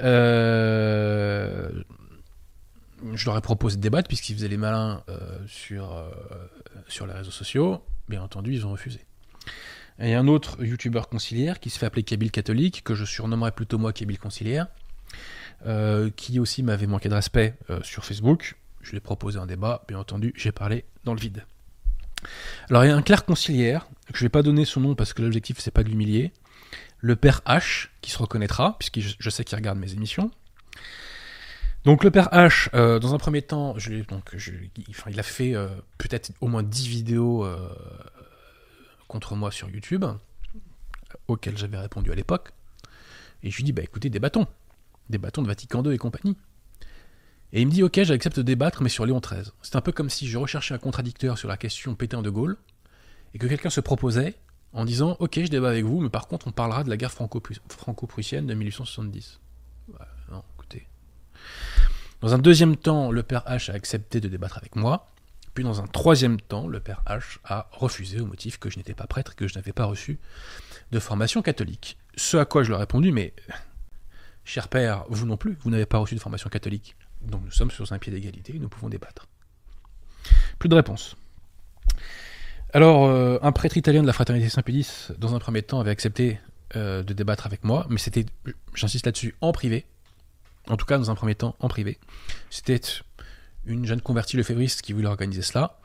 Euh, 0.00 1.70
je 3.14 3.24
leur 3.26 3.36
ai 3.36 3.40
proposé 3.40 3.76
de 3.76 3.82
débattre 3.82 4.08
puisqu'ils 4.08 4.34
faisaient 4.34 4.48
les 4.48 4.56
malins 4.56 5.02
euh, 5.08 5.38
sur, 5.46 6.04
sur 6.88 7.06
les 7.06 7.12
réseaux 7.12 7.30
sociaux, 7.30 7.82
bien 8.08 8.22
entendu 8.22 8.54
ils 8.54 8.66
ont 8.66 8.72
refusé. 8.72 9.00
Et 10.00 10.14
un 10.14 10.28
autre 10.28 10.62
youtubeur 10.64 11.08
conciliaire 11.08 11.60
qui 11.60 11.70
se 11.70 11.78
fait 11.78 11.86
appeler 11.86 12.02
Kabyle 12.02 12.30
catholique, 12.30 12.82
que 12.84 12.94
je 12.94 13.04
surnommerais 13.04 13.52
plutôt 13.52 13.78
moi 13.78 13.92
Kabyle 13.92 14.18
conciliaire, 14.18 14.68
qui 16.16 16.38
aussi 16.38 16.62
m'avait 16.62 16.86
manqué 16.86 17.08
de 17.08 17.14
respect 17.14 17.56
sur 17.82 18.04
Facebook. 18.04 18.56
Je 18.80 18.90
lui 18.90 18.98
ai 18.98 19.00
proposé 19.00 19.40
un 19.40 19.46
débat, 19.46 19.84
bien 19.88 19.98
entendu 19.98 20.32
j'ai 20.36 20.52
parlé 20.52 20.84
dans 21.04 21.14
le 21.14 21.20
vide. 21.20 21.44
Alors 22.70 22.84
il 22.84 22.88
y 22.88 22.90
a 22.90 22.96
un 22.96 23.02
clerc 23.02 23.24
conciliaire, 23.24 23.88
que 24.12 24.18
je 24.18 24.24
vais 24.24 24.28
pas 24.28 24.42
donner 24.42 24.64
son 24.64 24.80
nom 24.80 24.94
parce 24.94 25.12
que 25.12 25.22
l'objectif 25.22 25.58
c'est 25.58 25.72
pas 25.72 25.82
de 25.82 25.88
l'humilier, 25.88 26.32
le 27.00 27.16
père 27.16 27.42
H, 27.46 27.88
qui 28.00 28.10
se 28.10 28.18
reconnaîtra, 28.18 28.76
puisque 28.78 29.00
je 29.00 29.30
sais 29.30 29.44
qu'il 29.44 29.56
regarde 29.56 29.78
mes 29.78 29.92
émissions. 29.92 30.30
Donc 31.84 32.04
le 32.04 32.10
père 32.10 32.28
H, 32.32 32.68
euh, 32.74 32.98
dans 32.98 33.14
un 33.14 33.18
premier 33.18 33.42
temps, 33.42 33.74
donc, 34.08 34.36
il, 35.06 35.20
a 35.20 35.22
fait 35.22 35.54
euh, 35.54 35.68
peut-être 35.96 36.32
au 36.40 36.48
moins 36.48 36.62
10 36.62 36.88
vidéos 36.88 37.44
euh, 37.44 37.68
contre 39.08 39.34
moi 39.34 39.50
sur 39.50 39.68
YouTube, 39.68 40.04
auxquelles 41.26 41.58
j'avais 41.58 41.78
répondu 41.78 42.12
à 42.12 42.14
l'époque. 42.14 42.52
Et 43.42 43.50
je 43.50 43.56
lui 43.56 43.64
dis, 43.64 43.72
bah 43.72 43.82
écoutez, 43.82 44.10
des 44.10 44.18
bâtons. 44.18 44.46
Des 45.10 45.18
bâtons 45.18 45.42
de 45.42 45.46
Vatican 45.46 45.82
II 45.82 45.92
et 45.92 45.98
compagnie. 45.98 46.36
Et 47.52 47.62
il 47.62 47.66
me 47.66 47.72
dit 47.72 47.82
Ok, 47.82 48.00
j'accepte 48.02 48.36
de 48.36 48.42
débattre, 48.42 48.82
mais 48.82 48.88
sur 48.88 49.06
Léon 49.06 49.20
XIII. 49.20 49.52
C'est 49.62 49.76
un 49.76 49.80
peu 49.80 49.92
comme 49.92 50.10
si 50.10 50.28
je 50.28 50.36
recherchais 50.36 50.74
un 50.74 50.78
contradicteur 50.78 51.38
sur 51.38 51.48
la 51.48 51.56
question 51.56 51.94
Pétain 51.94 52.22
de 52.22 52.30
Gaulle, 52.30 52.56
et 53.34 53.38
que 53.38 53.46
quelqu'un 53.46 53.70
se 53.70 53.80
proposait 53.80 54.34
en 54.72 54.84
disant 54.84 55.16
Ok, 55.18 55.40
je 55.42 55.48
débat 55.48 55.70
avec 55.70 55.84
vous, 55.84 56.00
mais 56.00 56.10
par 56.10 56.28
contre, 56.28 56.46
on 56.46 56.52
parlera 56.52 56.84
de 56.84 56.90
la 56.90 56.96
guerre 56.96 57.12
franco-prussienne 57.12 58.46
de 58.46 58.54
1870. 58.54 59.40
non, 60.30 60.42
écoutez. 60.56 60.86
Dans 62.20 62.34
un 62.34 62.38
deuxième 62.38 62.76
temps, 62.76 63.10
le 63.10 63.22
père 63.22 63.44
H 63.46 63.70
a 63.70 63.74
accepté 63.74 64.20
de 64.20 64.28
débattre 64.28 64.58
avec 64.58 64.76
moi. 64.76 65.10
Puis 65.58 65.64
dans 65.64 65.82
un 65.82 65.88
troisième 65.88 66.40
temps, 66.40 66.68
le 66.68 66.78
père 66.78 67.02
H 67.08 67.38
a 67.42 67.68
refusé 67.72 68.20
au 68.20 68.26
motif 68.26 68.60
que 68.60 68.70
je 68.70 68.78
n'étais 68.78 68.94
pas 68.94 69.08
prêtre 69.08 69.32
et 69.32 69.34
que 69.34 69.48
je 69.48 69.56
n'avais 69.56 69.72
pas 69.72 69.86
reçu 69.86 70.20
de 70.92 71.00
formation 71.00 71.42
catholique. 71.42 71.98
Ce 72.14 72.36
à 72.36 72.44
quoi 72.44 72.62
je 72.62 72.68
lui 72.68 72.76
ai 72.76 72.78
répondu 72.78 73.10
Mais, 73.10 73.34
cher 74.44 74.68
père, 74.68 75.04
vous 75.08 75.26
non 75.26 75.36
plus, 75.36 75.58
vous 75.64 75.70
n'avez 75.70 75.84
pas 75.84 75.98
reçu 75.98 76.14
de 76.14 76.20
formation 76.20 76.48
catholique. 76.48 76.94
Donc 77.22 77.42
nous 77.44 77.50
sommes 77.50 77.72
sur 77.72 77.92
un 77.92 77.98
pied 77.98 78.12
d'égalité 78.12 78.54
et 78.54 78.60
nous 78.60 78.68
pouvons 78.68 78.88
débattre. 78.88 79.26
Plus 80.60 80.68
de 80.68 80.76
réponses. 80.76 81.16
Alors, 82.72 83.06
euh, 83.06 83.40
un 83.42 83.50
prêtre 83.50 83.76
italien 83.76 84.02
de 84.02 84.06
la 84.06 84.12
fraternité 84.12 84.48
Saint-Pédis, 84.48 85.08
dans 85.18 85.34
un 85.34 85.40
premier 85.40 85.62
temps, 85.62 85.80
avait 85.80 85.90
accepté 85.90 86.38
euh, 86.76 87.02
de 87.02 87.12
débattre 87.14 87.46
avec 87.46 87.64
moi, 87.64 87.84
mais 87.90 87.98
c'était, 87.98 88.26
j'insiste 88.74 89.06
là-dessus, 89.06 89.34
en 89.40 89.50
privé. 89.50 89.86
En 90.68 90.76
tout 90.76 90.86
cas, 90.86 90.98
dans 90.98 91.10
un 91.10 91.16
premier 91.16 91.34
temps, 91.34 91.56
en 91.58 91.66
privé. 91.66 91.98
C'était 92.48 92.80
une 93.64 93.86
jeune 93.86 94.00
convertie 94.00 94.36
lefévriste 94.36 94.82
qui 94.82 94.92
voulait 94.92 95.08
organiser 95.08 95.42
cela. 95.42 95.78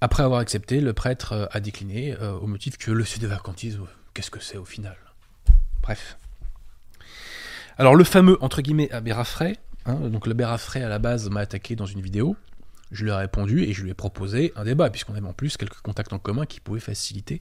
Après 0.00 0.22
avoir 0.22 0.40
accepté, 0.40 0.80
le 0.80 0.92
prêtre 0.92 1.32
euh, 1.32 1.46
a 1.50 1.60
décliné 1.60 2.16
au 2.16 2.46
motif 2.46 2.76
que 2.76 2.90
le 2.90 3.04
sud 3.04 3.24
vacantisme, 3.24 3.86
qu'est-ce 4.14 4.30
que 4.30 4.40
c'est 4.40 4.58
au 4.58 4.64
final? 4.64 4.96
Bref. 5.82 6.18
Alors, 7.76 7.94
le 7.94 8.04
fameux, 8.04 8.36
entre 8.42 8.60
guillemets, 8.60 8.90
abbé 8.90 9.12
Raffray, 9.12 9.56
Hein, 9.88 10.10
donc 10.10 10.26
le 10.26 10.34
Bérafray 10.34 10.82
à 10.82 10.88
la 10.88 10.98
base 10.98 11.30
m'a 11.30 11.40
attaqué 11.40 11.74
dans 11.74 11.86
une 11.86 12.02
vidéo. 12.02 12.36
Je 12.90 13.04
lui 13.04 13.10
ai 13.10 13.14
répondu 13.14 13.64
et 13.64 13.72
je 13.72 13.82
lui 13.82 13.90
ai 13.90 13.94
proposé 13.94 14.52
un 14.54 14.64
débat, 14.64 14.90
puisqu'on 14.90 15.14
avait 15.14 15.26
en 15.26 15.32
plus 15.32 15.56
quelques 15.56 15.80
contacts 15.80 16.12
en 16.12 16.18
commun 16.18 16.44
qui 16.44 16.60
pouvaient 16.60 16.78
faciliter 16.78 17.40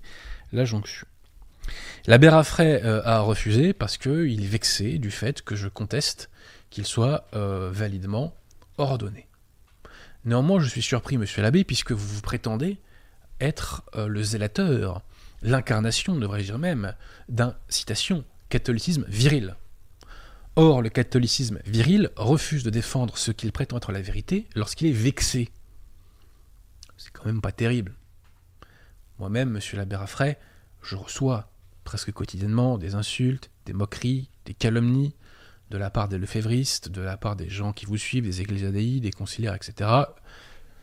la 0.54 0.64
jonction. 0.64 1.06
La 2.06 2.18
Bérafray 2.18 2.82
euh, 2.84 3.02
a 3.04 3.20
refusé 3.20 3.74
parce 3.74 3.98
qu'il 3.98 4.42
est 4.42 4.48
vexé 4.48 4.98
du 4.98 5.12
fait 5.12 5.42
que 5.42 5.56
je 5.56 5.68
conteste 5.68 6.30
qu'il 6.70 6.86
soit 6.86 7.28
euh, 7.34 7.70
validement 7.72 8.34
ordonné. 8.78 9.27
Néanmoins, 10.28 10.60
je 10.60 10.68
suis 10.68 10.82
surpris, 10.82 11.18
monsieur 11.18 11.42
l'abbé, 11.42 11.64
puisque 11.64 11.94
vous 11.94 12.16
vous 12.16 12.22
prétendez 12.22 12.78
être 13.40 13.86
euh, 13.96 14.08
le 14.08 14.22
zélateur, 14.22 15.02
l'incarnation, 15.42 16.18
devrais-je 16.18 16.48
dire 16.48 16.60
même, 16.60 16.94
d'un, 17.30 17.56
citation, 17.70 18.26
catholicisme 18.50 19.06
viril. 19.08 19.56
Or, 20.58 20.82
le 20.82 20.90
catholicisme 20.90 21.60
viril 21.66 22.12
refuse 22.18 22.66
de 22.66 22.70
défendre 22.70 23.18
ce 23.18 23.32
qu'il 23.32 23.54
prétend 23.54 23.78
être 23.78 23.94
la 23.94 24.02
vérité 24.02 24.50
lorsqu'il 24.54 24.88
est 24.88 24.92
vexé. 24.92 25.50
C'est 26.98 27.12
quand 27.12 27.26
même 27.26 27.40
pas 27.40 27.54
terrible. 27.54 27.94
Moi-même, 29.20 29.52
monsieur 29.52 29.78
l'abbé 29.78 29.96
Raffray, 29.96 30.38
je 30.82 30.98
reçois 30.98 31.50
presque 31.86 32.12
quotidiennement 32.12 32.78
des 32.78 32.96
insultes, 32.96 33.50
des 33.66 33.72
moqueries, 33.72 34.30
des 34.44 34.54
calomnies 34.54 35.16
de 35.70 35.78
la 35.78 35.90
part 35.90 36.08
des 36.08 36.18
lefévristes, 36.18 36.90
de 36.90 37.02
la 37.02 37.18
part 37.18 37.36
des 37.36 37.50
gens 37.50 37.74
qui 37.74 37.86
vous 37.86 37.98
suivent, 37.98 38.24
des 38.24 38.42
ecclésiadei, 38.42 39.00
des 39.00 39.12
conciliaires, 39.12 39.56
etc. 39.56 39.90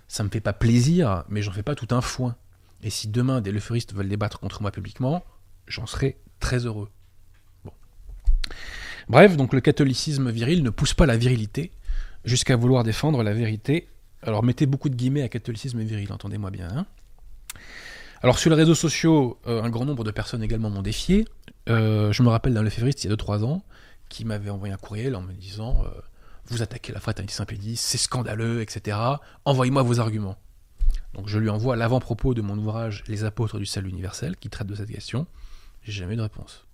Ça 0.08 0.24
me 0.24 0.28
fait 0.28 0.40
pas 0.40 0.52
plaisir, 0.52 1.24
mais 1.28 1.42
j'en 1.42 1.52
fais 1.52 1.62
pas 1.62 1.74
tout 1.74 1.94
un 1.94 2.00
foin. 2.00 2.36
Et 2.82 2.90
si 2.90 3.08
demain 3.08 3.40
des 3.40 3.50
lefévristes 3.50 3.94
veulent 3.94 4.08
débattre 4.08 4.38
contre 4.38 4.60
moi 4.60 4.70
publiquement, 4.70 5.24
j'en 5.66 5.86
serai 5.86 6.18
très 6.38 6.66
heureux. 6.66 6.90
Bref, 9.08 9.36
donc 9.36 9.52
le 9.52 9.60
catholicisme 9.60 10.30
viril 10.30 10.62
ne 10.62 10.70
pousse 10.70 10.94
pas 10.94 11.06
la 11.06 11.16
virilité 11.16 11.72
jusqu'à 12.24 12.56
vouloir 12.56 12.84
défendre 12.84 13.22
la 13.22 13.32
vérité. 13.32 13.88
Alors 14.22 14.42
mettez 14.42 14.66
beaucoup 14.66 14.88
de 14.88 14.94
guillemets 14.94 15.22
à 15.22 15.28
catholicisme 15.28 15.80
viril, 15.82 16.12
entendez-moi 16.12 16.50
bien. 16.50 16.68
Hein. 16.68 16.86
alors 18.22 18.38
sur 18.38 18.50
les 18.50 18.56
réseaux 18.56 18.74
sociaux, 18.74 19.38
euh, 19.46 19.62
un 19.62 19.68
grand 19.68 19.84
nombre 19.84 20.04
de 20.04 20.10
personnes 20.10 20.42
également 20.42 20.70
m'ont 20.70 20.82
défié. 20.82 21.26
Euh, 21.68 22.12
je 22.12 22.22
me 22.22 22.28
rappelle 22.28 22.54
d'un 22.54 22.62
lefévriste 22.62 23.04
il 23.04 23.10
y 23.10 23.12
a 23.12 23.16
2-3 23.16 23.44
ans 23.44 23.62
qui 24.14 24.24
m'avait 24.24 24.50
envoyé 24.50 24.72
un 24.72 24.76
courriel 24.76 25.16
en 25.16 25.22
me 25.22 25.32
disant 25.32 25.84
vous 26.46 26.62
attaquez 26.62 26.92
la 26.92 27.00
fraternité 27.00 27.34
Saint-Pédis, 27.34 27.76
c'est 27.76 27.98
scandaleux, 27.98 28.62
etc. 28.62 28.96
Envoyez-moi 29.44 29.82
vos 29.82 29.98
arguments. 29.98 30.36
Donc 31.14 31.26
je 31.26 31.36
lui 31.38 31.48
envoie 31.48 31.74
l'avant-propos 31.74 32.32
de 32.32 32.40
mon 32.40 32.56
ouvrage 32.56 33.02
Les 33.08 33.24
apôtres 33.24 33.58
du 33.58 33.66
salut 33.66 33.90
universel, 33.90 34.36
qui 34.36 34.50
traite 34.50 34.68
de 34.68 34.76
cette 34.76 34.90
question. 34.90 35.26
J'ai 35.82 35.92
jamais 35.92 36.14
eu 36.14 36.16
de 36.16 36.22
réponse. 36.22 36.66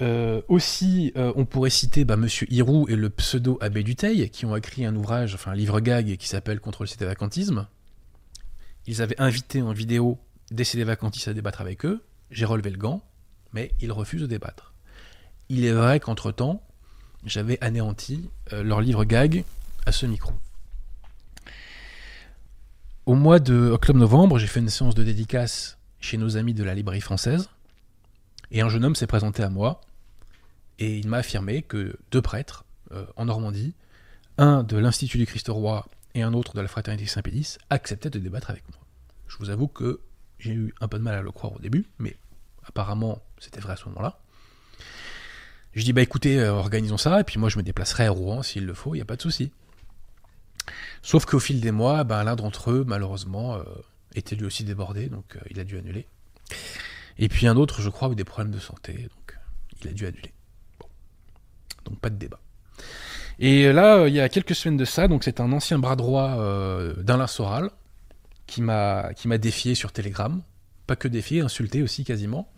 Euh, 0.00 0.40
aussi, 0.46 1.12
euh, 1.16 1.32
on 1.34 1.44
pourrait 1.44 1.70
citer 1.70 2.04
bah, 2.04 2.16
Monsieur 2.16 2.46
et 2.50 2.96
le 2.96 3.10
pseudo 3.10 3.58
Abbé 3.60 3.82
Duteil, 3.82 4.30
qui 4.30 4.46
ont 4.46 4.54
écrit 4.54 4.86
un 4.86 4.94
ouvrage, 4.94 5.34
enfin 5.34 5.50
un 5.50 5.56
livre 5.56 5.80
gag 5.80 6.16
qui 6.16 6.28
s'appelle 6.28 6.60
Contre 6.60 6.84
le 6.84 6.86
cité-vacantisme. 6.86 7.66
Ils 8.86 9.02
avaient 9.02 9.20
invité 9.20 9.60
en 9.60 9.72
vidéo 9.72 10.18
des 10.52 10.64
cédés-vacantistes 10.64 11.28
à 11.28 11.34
débattre 11.34 11.60
avec 11.60 11.84
eux. 11.84 12.02
J'ai 12.30 12.44
relevé 12.44 12.70
le 12.70 12.78
gant, 12.78 13.02
mais 13.52 13.72
ils 13.80 13.92
refusent 13.92 14.22
de 14.22 14.26
débattre. 14.26 14.74
Il 15.48 15.64
est 15.64 15.72
vrai 15.72 16.00
qu'entre-temps, 16.00 16.62
j'avais 17.24 17.58
anéanti 17.62 18.30
euh, 18.52 18.62
leur 18.62 18.80
livre 18.80 19.04
gag 19.04 19.44
à 19.86 19.92
ce 19.92 20.06
micro. 20.06 20.32
Au 23.06 23.14
mois 23.14 23.40
de 23.40 23.70
octobre-novembre, 23.70 24.38
j'ai 24.38 24.46
fait 24.46 24.60
une 24.60 24.68
séance 24.68 24.94
de 24.94 25.02
dédicace 25.02 25.78
chez 26.00 26.16
nos 26.16 26.36
amis 26.36 26.54
de 26.54 26.62
la 26.62 26.74
librairie 26.74 27.00
française, 27.00 27.50
et 28.50 28.60
un 28.60 28.68
jeune 28.68 28.84
homme 28.84 28.94
s'est 28.94 29.06
présenté 29.06 29.42
à 29.42 29.50
moi, 29.50 29.80
et 30.78 30.98
il 30.98 31.08
m'a 31.08 31.18
affirmé 31.18 31.62
que 31.62 31.96
deux 32.10 32.22
prêtres 32.22 32.64
euh, 32.92 33.04
en 33.16 33.26
Normandie, 33.26 33.74
un 34.38 34.62
de 34.62 34.76
l'Institut 34.76 35.18
du 35.18 35.26
Christ-Roi 35.26 35.86
et 36.14 36.22
un 36.22 36.32
autre 36.32 36.54
de 36.54 36.60
la 36.60 36.68
Fraternité 36.68 37.06
Saint-Pédis, 37.06 37.58
acceptaient 37.68 38.10
de 38.10 38.18
débattre 38.18 38.50
avec 38.50 38.68
moi. 38.70 38.78
Je 39.28 39.36
vous 39.38 39.50
avoue 39.50 39.68
que 39.68 40.00
j'ai 40.38 40.52
eu 40.52 40.74
un 40.80 40.88
peu 40.88 40.98
de 40.98 41.04
mal 41.04 41.14
à 41.14 41.22
le 41.22 41.30
croire 41.30 41.54
au 41.54 41.58
début, 41.58 41.86
mais 41.98 42.16
apparemment 42.70 43.22
c'était 43.38 43.60
vrai 43.60 43.74
à 43.74 43.76
ce 43.76 43.86
moment-là. 43.88 44.18
Je 45.74 45.84
dis 45.84 45.92
bah 45.92 46.02
écoutez, 46.02 46.40
euh, 46.40 46.52
organisons 46.52 46.96
ça, 46.96 47.20
et 47.20 47.24
puis 47.24 47.38
moi 47.38 47.48
je 47.48 47.58
me 47.58 47.62
déplacerai 47.62 48.06
à 48.06 48.10
Rouen 48.10 48.42
s'il 48.42 48.66
le 48.66 48.74
faut, 48.74 48.94
il 48.94 48.98
n'y 48.98 49.02
a 49.02 49.06
pas 49.06 49.16
de 49.16 49.22
souci. 49.22 49.52
Sauf 51.02 51.24
qu'au 51.24 51.40
fil 51.40 51.60
des 51.60 51.70
mois, 51.70 52.04
ben, 52.04 52.22
l'un 52.24 52.36
d'entre 52.36 52.70
eux, 52.70 52.84
malheureusement, 52.86 53.56
euh, 53.56 53.62
était 54.14 54.36
lui 54.36 54.44
aussi 54.44 54.64
débordé, 54.64 55.06
donc 55.06 55.38
il 55.50 55.58
a 55.58 55.64
dû 55.64 55.78
annuler. 55.78 56.06
Et 57.18 57.28
puis 57.28 57.46
un 57.46 57.56
autre, 57.56 57.80
je 57.80 57.88
crois, 57.88 58.08
a 58.08 58.12
eu 58.12 58.14
des 58.14 58.24
problèmes 58.24 58.52
de 58.52 58.58
santé, 58.58 58.92
donc 58.94 59.38
il 59.82 59.88
a 59.88 59.92
dû 59.92 60.06
annuler. 60.06 60.32
Donc 61.84 61.98
pas 62.00 62.10
de 62.10 62.16
débat. 62.16 62.40
Et 63.38 63.72
là, 63.72 64.06
il 64.06 64.14
y 64.14 64.20
a 64.20 64.28
quelques 64.28 64.54
semaines 64.54 64.76
de 64.76 64.84
ça, 64.84 65.08
donc 65.08 65.24
c'est 65.24 65.40
un 65.40 65.50
ancien 65.52 65.78
bras 65.78 65.96
droit 65.96 66.36
euh, 66.38 66.94
d'Alain 67.02 67.26
Soral 67.26 67.70
qui 68.46 68.60
m'a 68.60 69.38
défié 69.38 69.74
sur 69.74 69.92
Telegram, 69.92 70.42
pas 70.86 70.96
que 70.96 71.08
défié, 71.08 71.40
insulté 71.40 71.82
aussi 71.82 72.04
quasiment. 72.04 72.50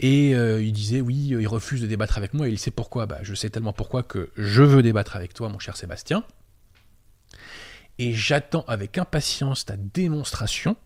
Et 0.00 0.34
euh, 0.34 0.62
il 0.62 0.72
disait 0.72 1.00
oui, 1.00 1.28
il 1.28 1.48
refuse 1.48 1.80
de 1.80 1.86
débattre 1.86 2.18
avec 2.18 2.34
moi. 2.34 2.48
Et 2.48 2.52
il 2.52 2.58
sait 2.58 2.70
pourquoi. 2.70 3.06
Bah, 3.06 3.18
je 3.22 3.34
sais 3.34 3.50
tellement 3.50 3.72
pourquoi 3.72 4.02
que 4.02 4.30
je 4.36 4.62
veux 4.62 4.82
débattre 4.82 5.16
avec 5.16 5.34
toi, 5.34 5.48
mon 5.48 5.58
cher 5.58 5.76
Sébastien. 5.76 6.24
Et 7.98 8.12
j'attends 8.12 8.64
avec 8.68 8.96
impatience 8.98 9.64
ta 9.64 9.76
démonstration 9.76 10.76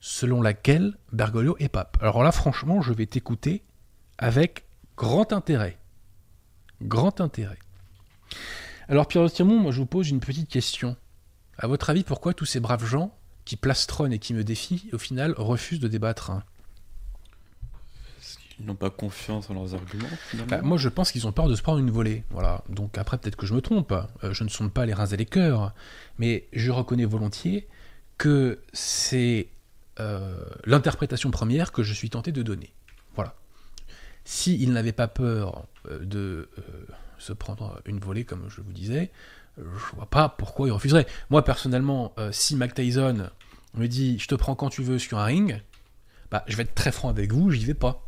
selon 0.00 0.42
laquelle 0.42 0.96
Bergoglio 1.12 1.56
est 1.60 1.68
pape. 1.68 1.96
Alors 2.00 2.22
là, 2.22 2.32
franchement, 2.32 2.82
je 2.82 2.92
vais 2.92 3.06
t'écouter 3.06 3.62
avec 4.18 4.64
grand 4.96 5.32
intérêt 5.32 5.78
grand 6.84 7.20
intérêt. 7.20 7.58
Alors 8.88 9.06
Pierre 9.06 9.30
Timon, 9.30 9.58
moi 9.58 9.72
je 9.72 9.78
vous 9.78 9.86
pose 9.86 10.10
une 10.10 10.20
petite 10.20 10.48
question. 10.48 10.96
À 11.58 11.66
votre 11.66 11.90
avis, 11.90 12.04
pourquoi 12.04 12.34
tous 12.34 12.44
ces 12.44 12.60
braves 12.60 12.84
gens 12.84 13.16
qui 13.44 13.56
plastronnent 13.56 14.12
et 14.12 14.18
qui 14.18 14.34
me 14.34 14.44
défient, 14.44 14.88
au 14.92 14.98
final, 14.98 15.34
refusent 15.36 15.80
de 15.80 15.88
débattre 15.88 16.30
Ils 18.60 18.66
n'ont 18.66 18.74
pas 18.74 18.90
confiance 18.90 19.50
en 19.50 19.54
leurs 19.54 19.74
arguments 19.74 20.08
bah, 20.48 20.62
Moi 20.62 20.78
je 20.78 20.88
pense 20.88 21.10
qu'ils 21.10 21.26
ont 21.26 21.32
peur 21.32 21.48
de 21.48 21.54
se 21.54 21.62
prendre 21.62 21.78
une 21.78 21.90
volée. 21.90 22.24
Voilà. 22.30 22.62
Donc 22.68 22.98
après 22.98 23.18
peut-être 23.18 23.36
que 23.36 23.46
je 23.46 23.54
me 23.54 23.60
trompe, 23.60 23.92
euh, 23.92 24.32
je 24.32 24.44
ne 24.44 24.48
sonde 24.48 24.72
pas 24.72 24.86
les 24.86 24.94
reins 24.94 25.06
et 25.06 25.16
les 25.16 25.26
cœurs, 25.26 25.74
mais 26.18 26.46
je 26.52 26.70
reconnais 26.70 27.04
volontiers 27.04 27.66
que 28.16 28.60
c'est 28.72 29.48
euh, 29.98 30.38
l'interprétation 30.64 31.30
première 31.30 31.72
que 31.72 31.82
je 31.82 31.92
suis 31.92 32.10
tenté 32.10 32.30
de 32.30 32.42
donner. 32.42 32.72
Voilà. 33.16 33.34
S'ils 34.24 34.72
n'avaient 34.72 34.92
pas 34.92 35.08
peur 35.08 35.66
euh, 35.88 35.98
de 36.04 36.48
se 37.18 37.32
prendre 37.32 37.80
une 37.86 37.98
volée, 37.98 38.24
comme 38.24 38.48
je 38.48 38.60
vous 38.60 38.72
disais, 38.72 39.10
je 39.58 39.96
vois 39.96 40.06
pas 40.06 40.28
pourquoi 40.28 40.68
ils 40.68 40.72
refuseraient. 40.72 41.06
Moi, 41.30 41.44
personnellement, 41.44 42.14
si 42.32 42.56
Mac 42.56 42.74
Tyson 42.74 43.30
me 43.74 43.86
dit 43.86 44.18
je 44.18 44.26
te 44.26 44.34
prends 44.34 44.54
quand 44.54 44.68
tu 44.68 44.82
veux 44.82 44.98
sur 44.98 45.18
un 45.18 45.24
ring, 45.24 45.62
bah, 46.30 46.44
je 46.48 46.56
vais 46.56 46.64
être 46.64 46.74
très 46.74 46.92
franc 46.92 47.08
avec 47.08 47.32
vous, 47.32 47.50
j'y 47.50 47.64
vais 47.64 47.74
pas. 47.74 48.04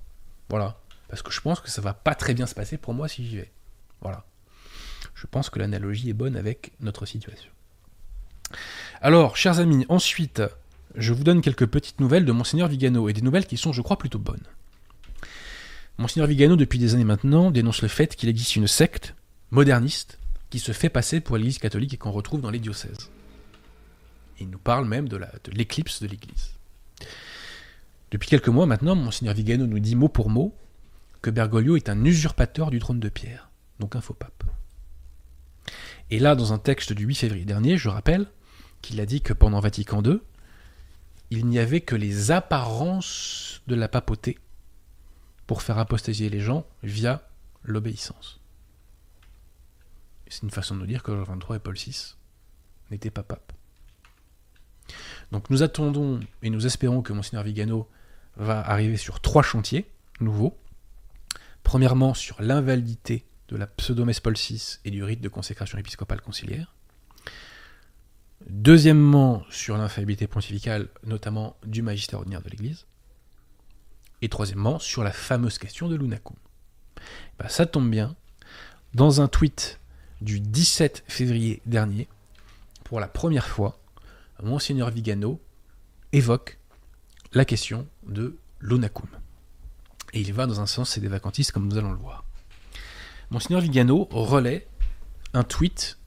Voilà. 0.48 0.80
Parce 1.08 1.22
que 1.22 1.30
je 1.30 1.40
pense 1.40 1.60
que 1.60 1.70
ça 1.70 1.80
va 1.80 1.94
pas 1.94 2.14
très 2.14 2.34
bien 2.34 2.46
se 2.46 2.54
passer 2.54 2.76
pour 2.76 2.94
moi 2.94 3.08
si 3.08 3.26
j'y 3.26 3.36
vais. 3.36 3.52
Voilà. 4.00 4.24
Je 5.14 5.26
pense 5.26 5.50
que 5.50 5.58
l'analogie 5.58 6.10
est 6.10 6.14
bonne 6.14 6.36
avec 6.36 6.72
notre 6.80 7.06
situation. 7.06 7.50
Alors, 9.00 9.36
chers 9.36 9.58
amis, 9.58 9.86
ensuite, 9.88 10.42
je 10.94 11.12
vous 11.12 11.24
donne 11.24 11.40
quelques 11.40 11.66
petites 11.66 12.00
nouvelles 12.00 12.24
de 12.24 12.32
Monseigneur 12.32 12.68
Vigano, 12.68 13.08
et 13.08 13.12
des 13.12 13.22
nouvelles 13.22 13.46
qui 13.46 13.56
sont, 13.56 13.72
je 13.72 13.82
crois, 13.82 13.98
plutôt 13.98 14.18
bonnes. 14.18 14.44
Monseigneur 15.98 16.28
Vigano, 16.28 16.56
depuis 16.56 16.78
des 16.78 16.94
années 16.94 17.04
maintenant, 17.04 17.50
dénonce 17.50 17.82
le 17.82 17.88
fait 17.88 18.14
qu'il 18.16 18.28
existe 18.28 18.56
une 18.56 18.66
secte 18.66 19.14
moderniste 19.50 20.18
qui 20.50 20.58
se 20.58 20.72
fait 20.72 20.90
passer 20.90 21.20
pour 21.20 21.36
l'Église 21.36 21.58
catholique 21.58 21.94
et 21.94 21.96
qu'on 21.96 22.12
retrouve 22.12 22.40
dans 22.40 22.50
les 22.50 22.58
diocèses. 22.58 23.10
Il 24.38 24.50
nous 24.50 24.58
parle 24.58 24.86
même 24.86 25.08
de 25.08 25.18
l'éclipse 25.52 26.02
de 26.02 26.08
l'Église. 26.08 26.55
Depuis 28.10 28.28
quelques 28.28 28.48
mois 28.48 28.66
maintenant, 28.66 28.94
Monseigneur 28.94 29.34
Vigano 29.34 29.66
nous 29.66 29.78
dit 29.78 29.96
mot 29.96 30.08
pour 30.08 30.30
mot 30.30 30.54
que 31.22 31.30
Bergoglio 31.30 31.76
est 31.76 31.88
un 31.88 32.04
usurpateur 32.04 32.70
du 32.70 32.78
trône 32.78 33.00
de 33.00 33.08
Pierre, 33.08 33.50
donc 33.80 33.96
un 33.96 34.00
faux 34.00 34.14
pape. 34.14 34.44
Et 36.10 36.20
là, 36.20 36.36
dans 36.36 36.52
un 36.52 36.58
texte 36.58 36.92
du 36.92 37.04
8 37.04 37.14
février 37.16 37.44
dernier, 37.44 37.76
je 37.78 37.88
rappelle 37.88 38.26
qu'il 38.80 39.00
a 39.00 39.06
dit 39.06 39.22
que 39.22 39.32
pendant 39.32 39.58
Vatican 39.58 40.02
II, 40.02 40.20
il 41.30 41.46
n'y 41.46 41.58
avait 41.58 41.80
que 41.80 41.96
les 41.96 42.30
apparences 42.30 43.62
de 43.66 43.74
la 43.74 43.88
papauté 43.88 44.38
pour 45.48 45.62
faire 45.62 45.78
apostasier 45.78 46.30
les 46.30 46.40
gens 46.40 46.64
via 46.84 47.28
l'obéissance. 47.64 48.40
C'est 50.28 50.42
une 50.42 50.50
façon 50.50 50.74
de 50.74 50.80
nous 50.80 50.86
dire 50.86 51.02
que 51.02 51.16
Jean 51.16 51.24
23 51.24 51.56
et 51.56 51.58
Paul 51.58 51.74
VI 51.74 52.14
n'étaient 52.90 53.10
pas 53.10 53.22
papes. 53.22 53.52
Donc 55.32 55.50
nous 55.50 55.64
attendons 55.64 56.20
et 56.42 56.50
nous 56.50 56.66
espérons 56.66 57.02
que 57.02 57.12
Monseigneur 57.12 57.44
Vigano 57.44 57.88
va 58.36 58.60
arriver 58.60 58.96
sur 58.96 59.20
trois 59.20 59.42
chantiers 59.42 59.86
nouveaux. 60.20 60.56
Premièrement, 61.62 62.14
sur 62.14 62.40
l'invalidité 62.40 63.24
de 63.48 63.56
la 63.56 63.66
pseudomesse 63.66 64.20
Paul 64.20 64.34
et 64.84 64.90
du 64.90 65.02
rite 65.02 65.20
de 65.20 65.28
consécration 65.28 65.78
épiscopale 65.78 66.20
conciliaire. 66.20 66.74
Deuxièmement, 68.48 69.44
sur 69.50 69.76
l'infaillibilité 69.76 70.26
pontificale, 70.26 70.88
notamment 71.04 71.56
du 71.64 71.82
magistère 71.82 72.20
ordinaire 72.20 72.42
de 72.42 72.50
l'Église. 72.50 72.86
Et 74.22 74.28
troisièmement, 74.28 74.78
sur 74.78 75.02
la 75.02 75.12
fameuse 75.12 75.58
question 75.58 75.88
de 75.88 75.96
Lunakum. 75.96 76.36
Bah, 77.38 77.48
ça 77.48 77.66
tombe 77.66 77.90
bien, 77.90 78.16
dans 78.94 79.20
un 79.20 79.28
tweet 79.28 79.80
du 80.20 80.40
17 80.40 81.04
février 81.08 81.60
dernier, 81.66 82.08
pour 82.84 83.00
la 83.00 83.08
première 83.08 83.46
fois, 83.46 83.78
Monseigneur 84.42 84.90
Vigano 84.90 85.40
évoque 86.12 86.55
la 87.36 87.44
question 87.44 87.86
de 88.06 88.38
l'Unacum. 88.60 89.10
Et 90.14 90.20
il 90.20 90.32
va 90.32 90.46
dans 90.46 90.62
un 90.62 90.66
sens, 90.66 90.92
c'est 90.92 91.02
des 91.02 91.08
vacantistes, 91.08 91.52
comme 91.52 91.68
nous 91.68 91.76
allons 91.76 91.92
le 91.92 91.98
voir. 91.98 92.24
Monseigneur 93.28 93.60
Vigano 93.60 94.08
relaie 94.10 94.66
un 95.34 95.44
tweet 95.44 95.98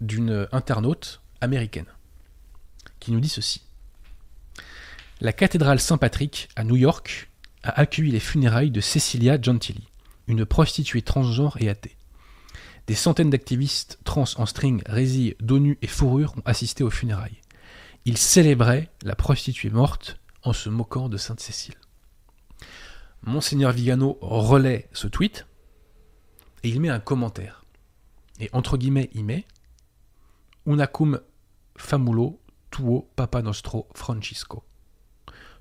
d'une 0.00 0.48
internaute 0.50 1.20
américaine 1.42 1.84
qui 3.00 3.12
nous 3.12 3.20
dit 3.20 3.28
ceci. 3.28 3.66
La 5.20 5.34
cathédrale 5.34 5.78
Saint-Patrick 5.78 6.48
à 6.56 6.64
New 6.64 6.76
York 6.76 7.28
a 7.64 7.78
accueilli 7.78 8.10
les 8.10 8.18
funérailles 8.18 8.70
de 8.70 8.80
Cecilia 8.80 9.38
Gentili, 9.38 9.88
une 10.26 10.46
prostituée 10.46 11.02
transgenre 11.02 11.58
et 11.60 11.68
athée. 11.68 11.98
Des 12.86 12.94
centaines 12.94 13.28
d'activistes 13.28 13.98
trans 14.04 14.24
en 14.36 14.46
string, 14.46 14.80
résille, 14.86 15.36
d'ONU 15.40 15.76
et 15.82 15.86
fourrure 15.86 16.32
ont 16.38 16.42
assisté 16.46 16.82
aux 16.82 16.88
funérailles. 16.88 17.42
Ils 18.06 18.16
célébraient 18.16 18.88
la 19.02 19.16
prostituée 19.16 19.68
morte 19.68 20.18
en 20.48 20.52
se 20.54 20.70
moquant 20.70 21.08
de 21.08 21.18
Sainte 21.18 21.40
Cécile. 21.40 21.74
Monseigneur 23.22 23.72
Vigano 23.72 24.18
relaie 24.22 24.88
ce 24.92 25.06
tweet 25.06 25.46
et 26.62 26.70
il 26.70 26.80
met 26.80 26.88
un 26.88 27.00
commentaire. 27.00 27.64
Et 28.40 28.48
entre 28.52 28.78
guillemets, 28.78 29.10
il 29.12 29.24
met 29.24 29.46
Unacum 30.66 31.20
famulo 31.76 32.40
tuo 32.70 33.10
papa 33.14 33.42
nostro 33.42 33.88
Francisco. 33.94 34.64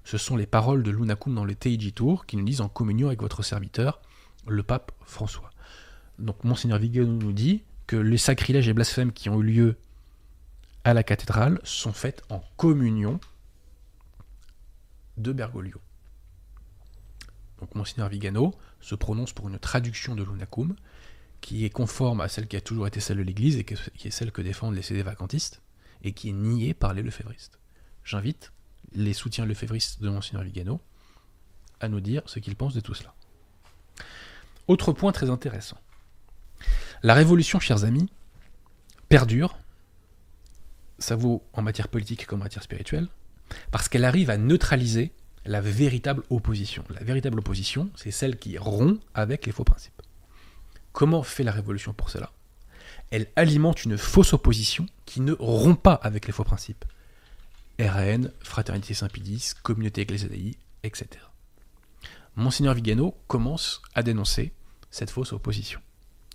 Ce 0.03 0.17
sont 0.17 0.37
les 0.37 0.45
paroles 0.45 0.83
de 0.83 0.91
Lunacum 0.91 1.35
dans 1.35 1.43
le 1.43 1.55
Teiji 1.55 1.91
Tour 1.91 2.25
qui 2.25 2.37
nous 2.37 2.45
disent 2.45 2.61
en 2.61 2.69
communion 2.69 3.07
avec 3.07 3.21
votre 3.21 3.43
serviteur, 3.43 3.99
le 4.47 4.63
pape 4.63 4.93
François. 5.01 5.49
Donc 6.17 6.43
Monseigneur 6.45 6.79
Vigano 6.79 7.11
nous 7.11 7.33
dit 7.33 7.63
que 7.87 7.97
les 7.97 8.17
sacrilèges 8.17 8.69
et 8.69 8.73
blasphèmes 8.73 9.11
qui 9.11 9.29
ont 9.29 9.41
eu 9.41 9.45
lieu 9.45 9.75
à 10.85 10.93
la 10.93 11.03
cathédrale 11.03 11.59
sont 11.63 11.91
faits 11.91 12.21
en 12.29 12.41
communion 12.55 13.19
de 15.17 15.31
Bergoglio. 15.31 15.79
Donc 17.59 17.73
Monseigneur 17.75 18.09
Vigano 18.09 18.53
se 18.79 18.95
prononce 18.95 19.33
pour 19.33 19.47
une 19.47 19.59
traduction 19.59 20.15
de 20.15 20.23
l'Unacum, 20.23 20.75
qui 21.41 21.65
est 21.65 21.69
conforme 21.69 22.21
à 22.21 22.27
celle 22.27 22.47
qui 22.47 22.55
a 22.55 22.61
toujours 22.61 22.87
été 22.87 22.99
celle 22.99 23.17
de 23.17 23.23
l'Église 23.23 23.57
et 23.57 23.63
qui 23.63 24.07
est 24.07 24.11
celle 24.11 24.31
que 24.31 24.41
défendent 24.41 24.75
les 24.75 24.81
CD 24.81 25.03
vacantistes, 25.03 25.61
et 26.03 26.13
qui 26.13 26.29
est 26.29 26.33
niée 26.33 26.73
par 26.73 26.93
les 26.93 27.01
lefévristes. 27.01 27.59
J'invite 28.03 28.51
les 28.93 29.13
soutiens 29.13 29.45
lefévristes 29.45 30.01
de 30.01 30.09
Monseigneur 30.09 30.43
Vigano 30.43 30.81
à 31.79 31.89
nous 31.89 31.99
dire 31.99 32.23
ce 32.25 32.39
qu'ils 32.39 32.55
pensent 32.55 32.73
de 32.73 32.79
tout 32.79 32.93
cela. 32.93 33.13
Autre 34.67 34.91
point 34.91 35.11
très 35.11 35.29
intéressant. 35.29 35.77
La 37.03 37.13
révolution, 37.13 37.59
chers 37.59 37.83
amis, 37.83 38.09
perdure, 39.09 39.57
ça 40.99 41.15
vaut 41.15 41.43
en 41.53 41.61
matière 41.61 41.87
politique 41.87 42.25
comme 42.25 42.41
en 42.41 42.45
matière 42.45 42.63
spirituelle, 42.63 43.07
parce 43.71 43.89
qu'elle 43.89 44.05
arrive 44.05 44.29
à 44.29 44.37
neutraliser 44.37 45.11
la 45.45 45.61
véritable 45.61 46.23
opposition. 46.29 46.83
La 46.89 47.03
véritable 47.03 47.39
opposition, 47.39 47.89
c'est 47.95 48.11
celle 48.11 48.37
qui 48.37 48.57
rompt 48.57 49.01
avec 49.13 49.45
les 49.45 49.51
faux 49.51 49.63
principes. 49.63 50.01
Comment 50.91 51.23
fait 51.23 51.43
la 51.43 51.51
révolution 51.51 51.93
pour 51.93 52.09
cela? 52.09 52.31
Elle 53.11 53.27
alimente 53.35 53.85
une 53.85 53.97
fausse 53.97 54.33
opposition 54.33 54.85
qui 55.05 55.21
ne 55.21 55.33
rompt 55.33 55.81
pas 55.81 55.93
avec 55.93 56.27
les 56.27 56.33
faux 56.33 56.43
principes. 56.43 56.85
RN, 57.79 58.31
Fraternité 58.41 58.93
Saint-Pédis, 58.93 59.53
Communauté 59.63 60.01
Ecclésiae, 60.01 60.55
etc. 60.83 61.07
Monseigneur 62.35 62.73
Vigano 62.73 63.15
commence 63.27 63.81
à 63.95 64.03
dénoncer 64.03 64.51
cette 64.91 65.11
fausse 65.11 65.33
opposition. 65.33 65.79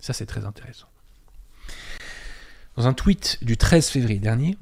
Ça, 0.01 0.13
c'est 0.13 0.27
très 0.27 0.45
intéressant. 0.45 0.89
Dans 2.77 2.87
un 2.87 2.95
tweet 2.95 3.39
du 3.43 3.57
13 3.57 3.89
février 3.89 4.19
dernier, 4.19 4.57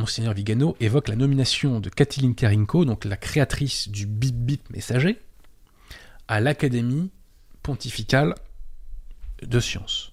Monseigneur 0.00 0.32
Vigano 0.32 0.76
évoque 0.80 1.08
la 1.08 1.16
nomination 1.16 1.78
de 1.78 1.90
Kathleen 1.90 2.34
Karinko, 2.34 2.86
donc 2.86 3.04
la 3.04 3.18
créatrice 3.18 3.90
du 3.90 4.06
bip 4.06 4.34
bip 4.34 4.70
messager, 4.70 5.20
à 6.26 6.40
l'Académie 6.40 7.10
pontificale 7.62 8.34
de 9.42 9.60
sciences. 9.60 10.12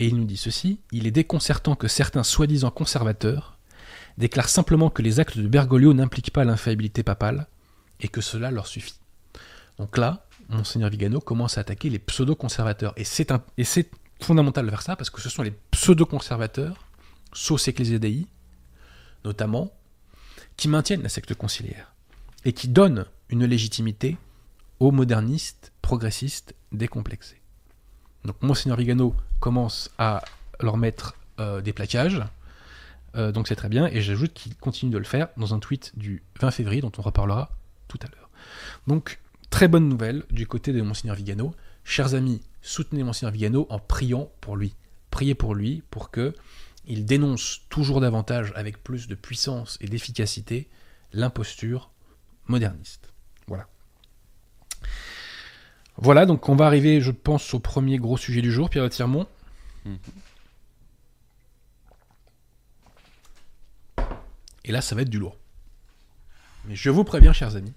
Et 0.00 0.08
il 0.08 0.16
nous 0.16 0.24
dit 0.24 0.36
ceci 0.36 0.80
il 0.90 1.06
est 1.06 1.12
déconcertant 1.12 1.76
que 1.76 1.86
certains 1.86 2.24
soi-disant 2.24 2.72
conservateurs 2.72 3.56
déclarent 4.18 4.48
simplement 4.48 4.90
que 4.90 5.00
les 5.00 5.20
actes 5.20 5.38
de 5.38 5.46
Bergoglio 5.46 5.94
n'impliquent 5.94 6.32
pas 6.32 6.44
l'infaillibilité 6.44 7.04
papale 7.04 7.46
et 8.00 8.08
que 8.08 8.20
cela 8.20 8.50
leur 8.50 8.66
suffit. 8.66 8.98
Donc 9.78 9.96
là, 9.96 10.26
Monseigneur 10.48 10.90
Vigano 10.90 11.20
commence 11.20 11.56
à 11.56 11.60
attaquer 11.60 11.88
les 11.88 12.00
pseudo-conservateurs. 12.00 12.94
Et 12.96 13.04
c'est, 13.04 13.30
fondamental 14.20 14.68
faire 14.70 14.82
ça 14.82 14.96
parce 14.96 15.10
que 15.10 15.20
ce 15.20 15.28
sont 15.28 15.42
les 15.42 15.54
pseudo-conservateurs, 15.70 16.84
sauce 17.32 17.68
Dei, 17.68 18.26
notamment, 19.26 19.72
qui 20.56 20.68
maintiennent 20.68 21.02
la 21.02 21.10
secte 21.10 21.34
conciliaire 21.34 21.92
et 22.44 22.52
qui 22.52 22.68
donnent 22.68 23.04
une 23.28 23.44
légitimité 23.44 24.16
aux 24.80 24.92
modernistes, 24.92 25.72
progressistes, 25.82 26.54
décomplexés. 26.72 27.40
Donc 28.24 28.40
Monseigneur 28.42 28.78
Vigano 28.78 29.14
commence 29.40 29.90
à 29.98 30.24
leur 30.60 30.76
mettre 30.76 31.16
euh, 31.40 31.60
des 31.60 31.72
plaquages, 31.72 32.22
euh, 33.16 33.32
donc 33.32 33.48
c'est 33.48 33.56
très 33.56 33.68
bien, 33.68 33.86
et 33.86 34.00
j'ajoute 34.00 34.32
qu'il 34.32 34.56
continue 34.56 34.90
de 34.90 34.98
le 34.98 35.04
faire 35.04 35.28
dans 35.36 35.54
un 35.54 35.58
tweet 35.58 35.92
du 35.98 36.22
20 36.40 36.50
février 36.50 36.80
dont 36.80 36.92
on 36.98 37.02
reparlera 37.02 37.50
tout 37.88 37.98
à 38.02 38.06
l'heure. 38.06 38.30
Donc 38.86 39.18
très 39.50 39.68
bonne 39.68 39.88
nouvelle 39.88 40.24
du 40.30 40.46
côté 40.46 40.72
de 40.72 40.82
Monseigneur 40.82 41.16
Vigano. 41.16 41.54
Chers 41.84 42.14
amis, 42.14 42.42
soutenez 42.62 43.02
Monseigneur 43.02 43.32
Vigano 43.32 43.66
en 43.70 43.78
priant 43.78 44.30
pour 44.40 44.56
lui. 44.56 44.74
Priez 45.10 45.34
pour 45.34 45.54
lui 45.54 45.82
pour 45.90 46.10
que 46.10 46.34
il 46.86 47.04
dénonce 47.04 47.62
toujours 47.68 48.00
davantage, 48.00 48.52
avec 48.54 48.82
plus 48.82 49.08
de 49.08 49.14
puissance 49.14 49.78
et 49.80 49.86
d'efficacité, 49.86 50.68
l'imposture 51.12 51.90
moderniste. 52.46 53.12
Voilà. 53.46 53.66
Voilà, 55.96 56.26
donc 56.26 56.48
on 56.48 56.56
va 56.56 56.66
arriver, 56.66 57.00
je 57.00 57.10
pense, 57.10 57.54
au 57.54 57.58
premier 57.58 57.98
gros 57.98 58.16
sujet 58.16 58.42
du 58.42 58.52
jour, 58.52 58.70
Pierre 58.70 58.88
Tirmont. 58.90 59.26
Mhm. 59.84 59.98
Et 64.64 64.72
là, 64.72 64.80
ça 64.80 64.94
va 64.94 65.02
être 65.02 65.08
du 65.08 65.18
lourd. 65.18 65.38
Mais 66.66 66.74
je 66.74 66.90
vous 66.90 67.04
préviens, 67.04 67.32
chers 67.32 67.56
amis, 67.56 67.72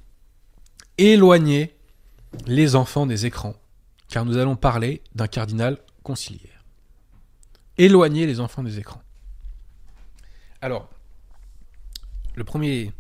éloignez 0.97 1.75
les 2.45 2.75
enfants 2.75 3.05
des 3.05 3.25
écrans, 3.25 3.55
car 4.07 4.25
nous 4.25 4.37
allons 4.37 4.55
parler 4.55 5.01
d'un 5.13 5.27
cardinal 5.27 5.77
conciliaire. 6.03 6.58
Éloignez 7.79 8.25
les 8.25 8.41
enfants 8.41 8.61
des 8.61 8.77
écrans. 8.77 9.01
Alors, 10.61 10.89
le 12.35 12.43
premier 12.43 12.91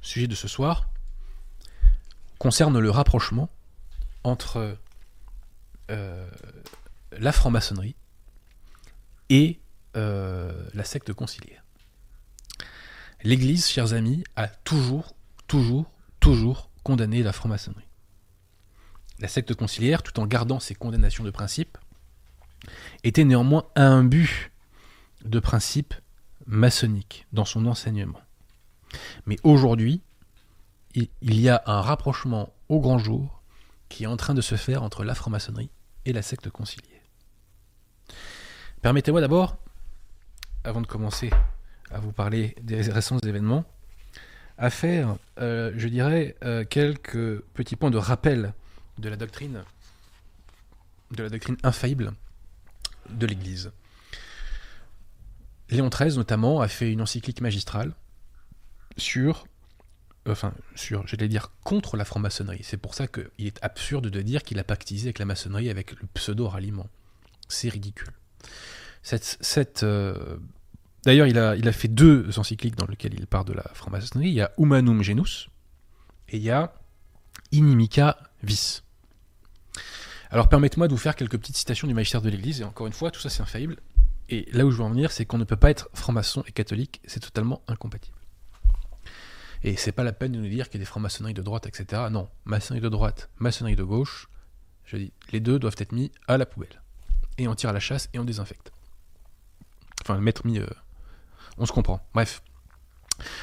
sujet 0.00 0.28
de 0.28 0.36
ce 0.36 0.46
soir 0.46 0.88
concerne 2.38 2.78
le 2.78 2.88
rapprochement 2.88 3.50
entre 4.22 4.78
euh, 5.90 6.30
la 7.18 7.32
franc-maçonnerie 7.32 7.96
et 9.28 9.58
euh, 9.96 10.68
la 10.72 10.84
secte 10.84 11.12
conciliaire. 11.12 11.64
L'Église, 13.24 13.66
chers 13.66 13.92
amis, 13.92 14.22
a 14.36 14.46
toujours, 14.46 15.16
toujours, 15.48 15.90
toujours 16.20 16.70
condamné 16.84 17.24
la 17.24 17.32
franc-maçonnerie. 17.32 17.88
La 19.18 19.26
secte 19.26 19.54
conciliaire, 19.54 20.04
tout 20.04 20.20
en 20.20 20.28
gardant 20.28 20.60
ses 20.60 20.76
condamnations 20.76 21.24
de 21.24 21.30
principe, 21.30 21.76
était 23.04 23.24
néanmoins 23.24 23.64
un 23.74 24.04
but 24.04 24.50
de 25.24 25.40
principe 25.40 25.94
maçonnique 26.46 27.26
dans 27.32 27.44
son 27.44 27.66
enseignement. 27.66 28.20
Mais 29.26 29.36
aujourd'hui, 29.42 30.02
il 30.94 31.40
y 31.40 31.48
a 31.48 31.62
un 31.66 31.80
rapprochement 31.80 32.52
au 32.68 32.80
grand 32.80 32.98
jour 32.98 33.42
qui 33.88 34.04
est 34.04 34.08
en 34.08 34.16
train 34.16 34.34
de 34.34 34.40
se 34.40 34.54
faire 34.54 34.82
entre 34.82 35.04
la 35.04 35.14
franc-maçonnerie 35.14 35.70
et 36.04 36.12
la 36.12 36.22
secte 36.22 36.50
conciliaire. 36.50 37.00
Permettez-moi 38.82 39.20
d'abord, 39.20 39.56
avant 40.64 40.80
de 40.80 40.86
commencer 40.86 41.30
à 41.90 41.98
vous 41.98 42.12
parler 42.12 42.56
des 42.62 42.80
récents 42.82 43.18
événements, 43.18 43.64
à 44.58 44.70
faire, 44.70 45.16
euh, 45.38 45.72
je 45.76 45.88
dirais, 45.88 46.36
euh, 46.44 46.64
quelques 46.64 47.40
petits 47.54 47.76
points 47.76 47.90
de 47.90 47.98
rappel 47.98 48.54
de 48.98 49.08
la 49.08 49.16
doctrine, 49.16 49.62
de 51.10 51.22
la 51.22 51.28
doctrine 51.28 51.56
infaillible 51.62 52.12
de 53.10 53.26
l'Église. 53.26 53.72
Léon 55.70 55.88
XIII, 55.88 56.16
notamment, 56.16 56.60
a 56.60 56.68
fait 56.68 56.92
une 56.92 57.02
encyclique 57.02 57.40
magistrale 57.40 57.92
sur, 58.96 59.46
enfin, 60.28 60.54
sur, 60.74 61.06
j'allais 61.06 61.28
dire, 61.28 61.50
contre 61.64 61.96
la 61.96 62.04
franc-maçonnerie. 62.04 62.62
C'est 62.62 62.76
pour 62.76 62.94
ça 62.94 63.08
qu'il 63.08 63.46
est 63.46 63.58
absurde 63.62 64.08
de 64.08 64.22
dire 64.22 64.42
qu'il 64.42 64.58
a 64.58 64.64
pactisé 64.64 65.08
avec 65.08 65.18
la 65.18 65.24
maçonnerie 65.24 65.68
avec 65.70 65.92
le 66.00 66.06
pseudo-ralliement. 66.14 66.88
C'est 67.48 67.68
ridicule. 67.68 68.10
Cette, 69.02 69.38
cette 69.40 69.82
euh, 69.82 70.36
D'ailleurs, 71.06 71.28
il 71.28 71.38
a, 71.38 71.54
il 71.54 71.68
a 71.68 71.72
fait 71.72 71.86
deux 71.86 72.36
encycliques 72.36 72.74
dans 72.74 72.86
lesquelles 72.86 73.14
il 73.14 73.28
parle 73.28 73.44
de 73.44 73.52
la 73.52 73.62
franc-maçonnerie. 73.74 74.28
Il 74.28 74.34
y 74.34 74.40
a 74.40 74.50
Humanum 74.58 75.04
Genus 75.04 75.48
et 76.28 76.36
il 76.36 76.42
y 76.42 76.50
a 76.50 76.74
Inimica 77.52 78.18
Vis. 78.42 78.82
Alors 80.30 80.48
permettez-moi 80.48 80.88
de 80.88 80.92
vous 80.92 80.98
faire 80.98 81.16
quelques 81.16 81.38
petites 81.38 81.56
citations 81.56 81.86
du 81.86 81.94
magistère 81.94 82.22
de 82.22 82.28
l'Église, 82.28 82.60
et 82.60 82.64
encore 82.64 82.86
une 82.86 82.92
fois, 82.92 83.10
tout 83.10 83.20
ça 83.20 83.30
c'est 83.30 83.42
infaillible. 83.42 83.76
Et 84.28 84.48
là 84.52 84.66
où 84.66 84.70
je 84.70 84.76
veux 84.76 84.82
en 84.82 84.90
venir, 84.90 85.12
c'est 85.12 85.24
qu'on 85.24 85.38
ne 85.38 85.44
peut 85.44 85.56
pas 85.56 85.70
être 85.70 85.88
franc-maçon 85.94 86.42
et 86.46 86.52
catholique, 86.52 87.00
c'est 87.06 87.20
totalement 87.20 87.62
incompatible. 87.68 88.16
Et 89.62 89.76
c'est 89.76 89.92
pas 89.92 90.04
la 90.04 90.12
peine 90.12 90.32
de 90.32 90.38
nous 90.38 90.48
dire 90.48 90.68
qu'il 90.68 90.80
y 90.80 90.82
a 90.82 90.84
des 90.84 90.86
francs-maçonneries 90.86 91.34
de 91.34 91.42
droite, 91.42 91.66
etc. 91.66 92.02
Non, 92.10 92.28
maçonnerie 92.44 92.82
de 92.82 92.88
droite, 92.88 93.30
maçonnerie 93.38 93.76
de 93.76 93.84
gauche, 93.84 94.28
je 94.84 94.96
dis, 94.96 95.12
les 95.32 95.40
deux 95.40 95.58
doivent 95.58 95.76
être 95.78 95.92
mis 95.92 96.12
à 96.28 96.38
la 96.38 96.46
poubelle. 96.46 96.82
Et 97.38 97.48
on 97.48 97.54
tire 97.54 97.70
à 97.70 97.72
la 97.72 97.80
chasse 97.80 98.08
et 98.12 98.18
on 98.18 98.24
désinfecte. 98.24 98.72
Enfin, 100.02 100.18
mettre 100.18 100.46
mis 100.46 100.58
euh, 100.58 100.66
on 101.58 101.66
se 101.66 101.72
comprend. 101.72 102.00
Bref. 102.14 102.42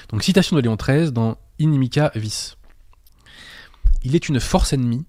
Donc 0.10 0.24
citation 0.24 0.56
de 0.56 0.62
Léon 0.62 0.76
XIII 0.76 1.12
dans 1.12 1.38
Inimica 1.60 2.12
Vis. 2.16 2.58
Il 4.04 4.16
est 4.16 4.30
une 4.30 4.40
force 4.40 4.74
ennemie 4.74 5.06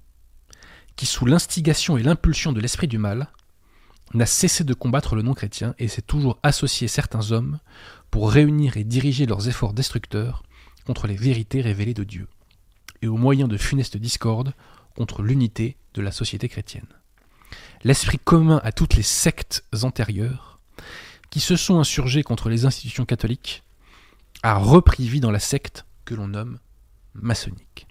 qui, 0.97 1.07
sous 1.07 1.27
l'instigation 1.27 1.97
et 1.97 2.03
l'impulsion 2.03 2.53
de 2.53 2.61
l'esprit 2.61 2.89
du 2.89 2.99
mal, 2.99 3.29
n'a 4.13 4.27
cessé 4.27 4.65
de 4.65 4.75
combattre 4.75 5.17
le 5.17 5.23
non-chrétien 5.23 5.75
et 5.79 5.89
s'est 5.89 6.03
toujours 6.03 6.39
associé 6.43 6.89
certains 6.89 7.33
hommes 7.33 7.59
pour 8.11 8.31
réunir 8.31 8.77
et 8.77 8.85
diriger 8.85 9.27
leurs 9.27 9.49
efforts 9.49 9.73
destructeurs 9.73 10.43
contre 10.87 11.07
les 11.07 11.17
vérités 11.17 11.61
révélées 11.61 11.95
de 11.95 12.05
Dieu, 12.05 12.29
et 13.03 13.09
au 13.09 13.17
moyen 13.17 13.49
de 13.49 13.57
funestes 13.57 13.97
discordes 13.97 14.55
contre 14.95 15.23
l'unité 15.23 15.77
de 15.95 16.03
la 16.03 16.13
société 16.13 16.49
chrétienne. 16.49 16.87
L'esprit 17.83 18.19
commun 18.19 18.61
à 18.63 18.73
toutes 18.73 18.95
les 18.95 19.03
sectes 19.03 19.65
antérieures 19.83 20.55
qui 21.35 21.41
se 21.41 21.57
sont 21.57 21.81
insurgés 21.81 22.23
contre 22.23 22.49
les 22.49 22.65
institutions 22.65 23.05
catholiques, 23.05 23.65
a 24.45 24.55
repris 24.55 25.09
vie 25.09 25.19
dans 25.19 25.33
la 25.33 25.41
secte 25.41 25.85
que 26.05 26.15
l'on 26.15 26.29
nomme 26.29 26.61
maçonnique. 27.15 27.84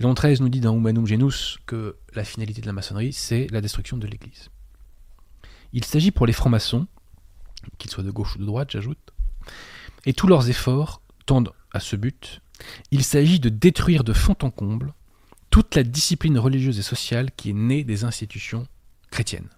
Léon 0.00 0.14
XIII 0.14 0.40
nous 0.40 0.48
dit 0.48 0.60
dans 0.60 0.74
Humanum 0.74 1.06
Genus 1.06 1.58
que 1.66 1.98
la 2.14 2.24
finalité 2.24 2.62
de 2.62 2.66
la 2.66 2.72
maçonnerie, 2.72 3.12
c'est 3.12 3.48
la 3.50 3.60
destruction 3.60 3.98
de 3.98 4.06
l'Église. 4.06 4.48
Il 5.74 5.84
s'agit 5.84 6.10
pour 6.10 6.24
les 6.24 6.32
francs-maçons, 6.32 6.86
qu'ils 7.76 7.90
soient 7.90 8.02
de 8.02 8.10
gauche 8.10 8.36
ou 8.36 8.38
de 8.38 8.46
droite, 8.46 8.70
j'ajoute, 8.70 9.12
et 10.06 10.14
tous 10.14 10.26
leurs 10.26 10.48
efforts 10.48 11.02
tendent 11.26 11.52
à 11.72 11.80
ce 11.80 11.96
but, 11.96 12.40
il 12.90 13.04
s'agit 13.04 13.40
de 13.40 13.50
détruire 13.50 14.02
de 14.02 14.14
fond 14.14 14.36
en 14.40 14.50
comble 14.50 14.94
toute 15.50 15.74
la 15.76 15.82
discipline 15.82 16.38
religieuse 16.38 16.78
et 16.78 16.82
sociale 16.82 17.30
qui 17.32 17.50
est 17.50 17.54
née 17.54 17.84
des 17.84 18.04
institutions 18.04 18.66
chrétiennes. 19.10 19.50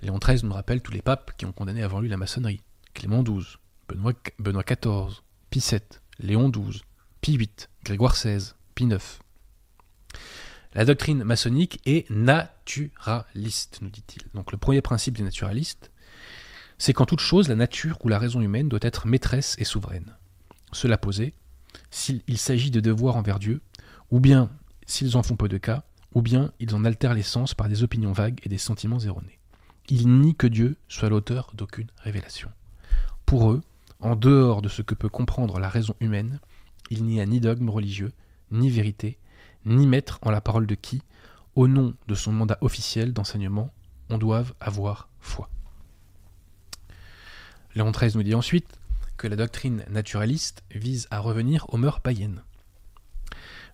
Léon 0.00 0.18
XIII 0.18 0.44
nous 0.44 0.54
rappelle 0.54 0.80
tous 0.80 0.92
les 0.92 1.02
papes 1.02 1.32
qui 1.36 1.44
ont 1.44 1.52
condamné 1.52 1.82
avant 1.82 2.00
lui 2.00 2.08
la 2.08 2.16
maçonnerie. 2.16 2.62
Clément 2.94 3.22
XII, 3.22 3.58
Benoît, 3.88 4.14
XIV, 4.62 5.20
Pie 5.50 5.64
VII, 5.70 5.80
Léon 6.18 6.48
XII, 6.48 6.80
Pie 7.20 7.36
VIII, 7.36 7.50
Grégoire 7.84 8.14
XVI, 8.14 8.52
Pie 8.74 8.84
IX. 8.84 9.18
La 10.74 10.84
doctrine 10.84 11.22
maçonnique 11.22 11.80
est 11.86 12.10
naturaliste, 12.10 13.78
nous 13.80 13.90
dit-il. 13.90 14.22
Donc 14.34 14.50
le 14.50 14.58
premier 14.58 14.80
principe 14.80 15.16
des 15.16 15.22
naturalistes, 15.22 15.92
c'est 16.78 16.92
qu'en 16.92 17.06
toute 17.06 17.20
chose, 17.20 17.48
la 17.48 17.54
nature 17.54 17.98
ou 18.02 18.08
la 18.08 18.18
raison 18.18 18.40
humaine 18.40 18.68
doit 18.68 18.80
être 18.82 19.06
maîtresse 19.06 19.54
et 19.58 19.64
souveraine. 19.64 20.16
Cela 20.72 20.98
posé, 20.98 21.32
s'il 21.90 22.22
s'agit 22.36 22.72
de 22.72 22.80
devoirs 22.80 23.16
envers 23.16 23.38
Dieu, 23.38 23.60
ou 24.10 24.18
bien 24.18 24.50
s'ils 24.84 25.16
en 25.16 25.22
font 25.22 25.36
peu 25.36 25.48
de 25.48 25.58
cas, 25.58 25.84
ou 26.12 26.22
bien 26.22 26.52
ils 26.58 26.74
en 26.74 26.84
altèrent 26.84 27.14
l'essence 27.14 27.54
par 27.54 27.68
des 27.68 27.84
opinions 27.84 28.12
vagues 28.12 28.40
et 28.42 28.48
des 28.48 28.58
sentiments 28.58 28.98
erronés. 28.98 29.38
Ils 29.88 30.08
nient 30.08 30.34
que 30.34 30.46
Dieu 30.48 30.76
soit 30.88 31.08
l'auteur 31.08 31.52
d'aucune 31.54 31.88
révélation. 31.98 32.50
Pour 33.26 33.52
eux, 33.52 33.62
en 34.00 34.16
dehors 34.16 34.60
de 34.60 34.68
ce 34.68 34.82
que 34.82 34.94
peut 34.94 35.08
comprendre 35.08 35.60
la 35.60 35.68
raison 35.68 35.94
humaine, 36.00 36.40
il 36.90 37.04
n'y 37.04 37.20
a 37.20 37.26
ni 37.26 37.40
dogme 37.40 37.70
religieux, 37.70 38.12
ni 38.50 38.70
vérité, 38.70 39.18
ni 39.64 39.86
maître 39.86 40.18
en 40.22 40.30
la 40.30 40.40
parole 40.40 40.66
de 40.66 40.74
qui, 40.74 41.02
au 41.54 41.68
nom 41.68 41.94
de 42.08 42.14
son 42.14 42.32
mandat 42.32 42.58
officiel 42.60 43.12
d'enseignement, 43.12 43.72
on 44.10 44.18
doive 44.18 44.54
avoir 44.60 45.08
foi. 45.20 45.48
Léon 47.74 47.90
XIII 47.90 48.16
nous 48.16 48.22
dit 48.22 48.34
ensuite 48.34 48.78
que 49.16 49.26
la 49.26 49.36
doctrine 49.36 49.84
naturaliste 49.88 50.62
vise 50.70 51.06
à 51.10 51.18
revenir 51.18 51.66
aux 51.68 51.76
mœurs 51.76 52.00
païennes. 52.00 52.42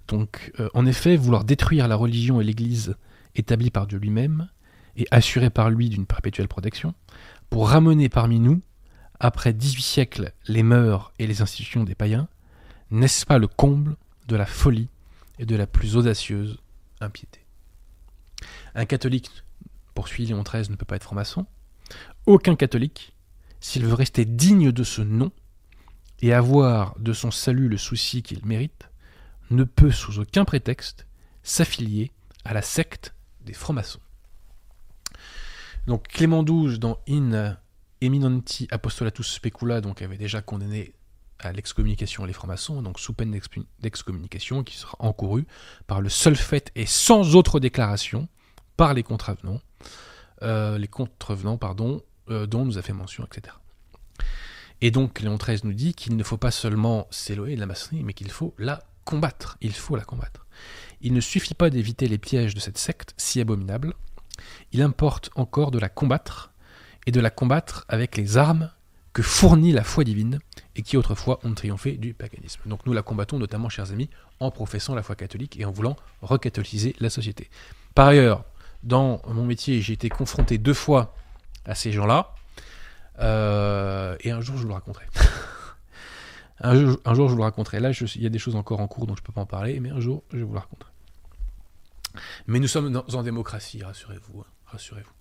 Donc, 0.08 0.52
euh, 0.58 0.68
en 0.74 0.86
effet, 0.86 1.16
vouloir 1.16 1.44
détruire 1.44 1.88
la 1.88 1.96
religion 1.96 2.40
et 2.40 2.44
l'Église 2.44 2.96
établie 3.34 3.70
par 3.70 3.86
Dieu 3.86 3.98
lui-même 3.98 4.48
et 4.96 5.06
assurée 5.10 5.50
par 5.50 5.70
lui 5.70 5.88
d'une 5.88 6.06
perpétuelle 6.06 6.48
protection, 6.48 6.94
pour 7.48 7.68
ramener 7.68 8.08
parmi 8.08 8.40
nous, 8.40 8.60
après 9.18 9.52
18 9.52 9.82
siècles, 9.82 10.32
les 10.46 10.62
mœurs 10.62 11.12
et 11.18 11.26
les 11.26 11.42
institutions 11.42 11.84
des 11.84 11.94
païens, 11.94 12.28
n'est-ce 12.90 13.24
pas 13.24 13.38
le 13.38 13.46
comble 13.46 13.96
de 14.28 14.36
la 14.36 14.46
folie 14.46 14.88
et 15.40 15.46
de 15.46 15.56
la 15.56 15.66
plus 15.66 15.96
audacieuse 15.96 16.58
impiété 17.00 17.40
Un 18.74 18.84
catholique, 18.84 19.30
poursuit 19.94 20.26
Léon 20.26 20.42
XIII, 20.42 20.70
ne 20.70 20.76
peut 20.76 20.84
pas 20.84 20.96
être 20.96 21.04
franc-maçon. 21.04 21.46
Aucun 22.26 22.54
catholique, 22.54 23.16
s'il 23.58 23.86
veut 23.86 23.94
rester 23.94 24.26
digne 24.26 24.70
de 24.70 24.84
ce 24.84 25.00
nom 25.00 25.32
et 26.20 26.34
avoir 26.34 26.96
de 26.98 27.14
son 27.14 27.30
salut 27.30 27.70
le 27.70 27.78
souci 27.78 28.22
qu'il 28.22 28.44
mérite, 28.44 28.90
ne 29.50 29.64
peut 29.64 29.90
sous 29.90 30.20
aucun 30.20 30.44
prétexte 30.44 31.06
s'affilier 31.42 32.12
à 32.44 32.52
la 32.52 32.62
secte 32.62 33.14
des 33.40 33.54
francs-maçons. 33.54 34.00
Donc 35.86 36.06
Clément 36.08 36.44
XII 36.44 36.78
dans 36.78 37.00
In 37.08 37.56
Eminenti 38.02 38.68
Apostolatus 38.70 39.32
Specula 39.32 39.80
donc 39.80 40.02
avait 40.02 40.18
déjà 40.18 40.42
condamné 40.42 40.92
à 41.40 41.52
l'excommunication 41.52 42.24
les 42.24 42.32
francs-maçons, 42.32 42.82
donc 42.82 43.00
sous 43.00 43.12
peine 43.12 43.38
d'excommunication 43.80 44.62
qui 44.62 44.76
sera 44.76 44.96
encourue 44.98 45.46
par 45.86 46.00
le 46.00 46.08
seul 46.08 46.36
fait 46.36 46.70
et 46.74 46.86
sans 46.86 47.34
autre 47.36 47.60
déclaration 47.60 48.28
par 48.76 48.94
les 48.94 49.02
contrevenants, 49.02 49.60
euh, 50.42 50.78
les 50.78 50.88
contrevenants 50.88 51.58
pardon, 51.58 52.02
euh, 52.30 52.46
dont 52.46 52.64
nous 52.64 52.78
a 52.78 52.82
fait 52.82 52.92
mention, 52.92 53.24
etc. 53.24 53.56
Et 54.80 54.90
donc 54.90 55.20
Léon 55.20 55.36
XIII 55.36 55.60
nous 55.64 55.74
dit 55.74 55.94
qu'il 55.94 56.16
ne 56.16 56.22
faut 56.22 56.38
pas 56.38 56.50
seulement 56.50 57.06
s'éloigner 57.10 57.56
de 57.56 57.60
la 57.60 57.66
maçonnerie, 57.66 58.04
mais 58.04 58.14
qu'il 58.14 58.30
faut 58.30 58.54
la 58.58 58.82
combattre. 59.04 59.58
Il 59.60 59.72
faut 59.72 59.96
la 59.96 60.04
combattre. 60.04 60.46
Il 61.00 61.12
ne 61.12 61.20
suffit 61.20 61.54
pas 61.54 61.70
d'éviter 61.70 62.08
les 62.08 62.18
pièges 62.18 62.54
de 62.54 62.60
cette 62.60 62.78
secte 62.78 63.14
si 63.16 63.40
abominable, 63.40 63.94
il 64.72 64.82
importe 64.82 65.30
encore 65.34 65.70
de 65.70 65.78
la 65.78 65.88
combattre, 65.88 66.52
et 67.06 67.12
de 67.12 67.20
la 67.20 67.30
combattre 67.30 67.84
avec 67.88 68.16
les 68.16 68.36
armes 68.36 68.70
que 69.12 69.22
fournit 69.22 69.72
la 69.72 69.84
foi 69.84 70.04
divine, 70.04 70.38
et 70.80 70.82
qui 70.82 70.96
autrefois 70.96 71.38
ont 71.44 71.52
triomphé 71.52 71.92
du 71.92 72.14
paganisme. 72.14 72.62
Donc 72.64 72.86
nous 72.86 72.94
la 72.94 73.02
combattons 73.02 73.38
notamment, 73.38 73.68
chers 73.68 73.92
amis, 73.92 74.08
en 74.40 74.50
professant 74.50 74.94
la 74.94 75.02
foi 75.02 75.14
catholique 75.14 75.60
et 75.60 75.66
en 75.66 75.70
voulant 75.70 75.94
recatholiser 76.22 76.96
la 77.00 77.10
société. 77.10 77.50
Par 77.94 78.06
ailleurs, 78.06 78.44
dans 78.82 79.20
mon 79.28 79.44
métier, 79.44 79.82
j'ai 79.82 79.92
été 79.92 80.08
confronté 80.08 80.56
deux 80.56 80.72
fois 80.72 81.14
à 81.66 81.74
ces 81.74 81.92
gens-là, 81.92 82.34
euh, 83.18 84.16
et 84.20 84.30
un 84.30 84.40
jour 84.40 84.56
je 84.56 84.62
vous 84.62 84.68
le 84.68 84.74
raconterai. 84.74 85.04
un, 86.60 86.74
jour, 86.74 86.98
un, 87.04 87.12
jour, 87.12 87.28
je 87.28 87.32
vous 87.32 87.38
le 87.38 87.44
raconterai. 87.44 87.78
Là, 87.78 87.90
il 87.90 88.22
y 88.22 88.26
a 88.26 88.30
des 88.30 88.38
choses 88.38 88.56
encore 88.56 88.80
en 88.80 88.88
cours, 88.88 89.06
donc 89.06 89.18
je 89.18 89.22
ne 89.22 89.26
peux 89.26 89.34
pas 89.34 89.42
en 89.42 89.46
parler, 89.46 89.80
mais 89.80 89.90
un 89.90 90.00
jour 90.00 90.22
je 90.32 90.38
vous 90.38 90.54
le 90.54 90.60
raconterai. 90.60 90.90
Mais 92.46 92.58
nous 92.58 92.68
sommes 92.68 93.02
en 93.12 93.22
démocratie, 93.22 93.82
rassurez-vous. 93.82 94.40
Hein, 94.40 94.46
rassurez-vous. 94.64 95.12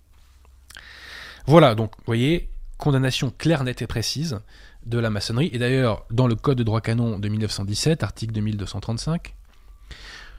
Voilà, 1.46 1.74
donc, 1.74 1.94
vous 1.98 2.04
voyez, 2.06 2.48
condamnation 2.78 3.30
claire, 3.30 3.62
nette 3.62 3.82
et 3.82 3.86
précise 3.86 4.40
de 4.86 4.98
la 4.98 5.10
maçonnerie. 5.10 5.50
Et 5.52 5.58
d'ailleurs, 5.58 6.06
dans 6.10 6.26
le 6.26 6.34
Code 6.34 6.58
de 6.58 6.62
droit 6.62 6.80
canon 6.80 7.18
de 7.18 7.28
1917, 7.28 8.02
article 8.02 8.32
2235, 8.32 9.34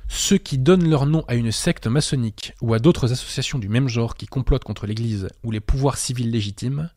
ceux 0.08 0.38
qui 0.38 0.58
donnent 0.58 0.89
leur 0.89 1.06
nom 1.06 1.23
à 1.27 1.36
une 1.36 1.51
secte 1.51 1.88
maçonnique 1.88 2.54
ou 2.62 2.73
à 2.73 2.80
d'autres 2.80 3.13
associations 3.13 3.60
du 3.60 3.69
même 3.69 3.88
genre 3.88 4.15
qui 4.15 4.27
complotent 4.27 4.63
contre 4.65 4.86
l'Église 4.86 5.30
ou 5.43 5.51
les 5.51 5.62
pouvoirs 5.62 5.97
civils 5.97 6.30
légitimes 6.30 6.89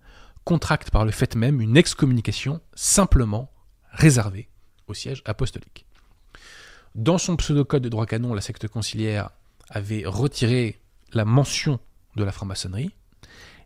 contractent 0.44 0.90
par 0.90 1.04
le 1.04 1.12
fait 1.12 1.37
même 1.37 1.61
une 1.61 1.76
excommunication 1.76 2.61
simplement 2.74 3.50
réservée 3.92 4.48
au 4.88 4.94
siège 4.94 5.22
apostolique. 5.24 5.87
Dans 6.94 7.18
son 7.18 7.37
pseudo-code 7.37 7.83
de 7.83 7.88
droit 7.88 8.07
canon, 8.07 8.35
la 8.35 8.40
secte 8.40 8.68
conciliaire 8.68 9.30
avait 9.68 10.02
retiré 10.04 10.80
la 11.12 11.24
mention 11.24 11.80
de 12.16 12.24
la 12.24 12.33
franc-maçonnerie 12.33 12.90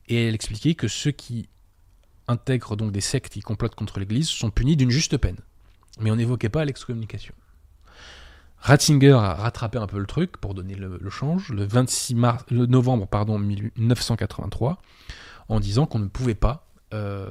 et 0.08 0.28
elle 0.28 0.34
expliquait 0.34 0.74
que 0.74 0.88
ceux 0.88 1.10
qui 1.10 1.48
intègrent 2.28 2.76
donc 2.76 2.92
des 2.92 3.00
sectes 3.00 3.32
qui 3.32 3.40
complotent 3.40 3.74
contre 3.74 3.98
l'Église 3.98 4.28
sont 4.28 4.50
punis 4.50 4.76
d'une 4.76 4.90
juste 4.90 5.16
peine. 5.16 5.38
Mais 6.00 6.10
on 6.10 6.16
n'évoquait 6.16 6.48
pas 6.48 6.64
l'excommunication. 6.64 7.34
Ratzinger 8.60 9.12
a 9.12 9.34
rattrapé 9.34 9.78
un 9.78 9.86
peu 9.86 9.98
le 9.98 10.06
truc 10.06 10.36
pour 10.36 10.54
donner 10.54 10.74
le, 10.74 11.10
change 11.10 11.50
le 11.50 11.64
26 11.64 12.14
mars, 12.14 12.44
novembre 12.50 13.06
pardon 13.06 13.38
1983 13.38 14.78
en 15.48 15.60
disant 15.60 15.86
qu'on 15.86 16.00
ne 16.00 16.08
pouvait 16.08 16.34
pas 16.34 16.66
euh, 16.92 17.30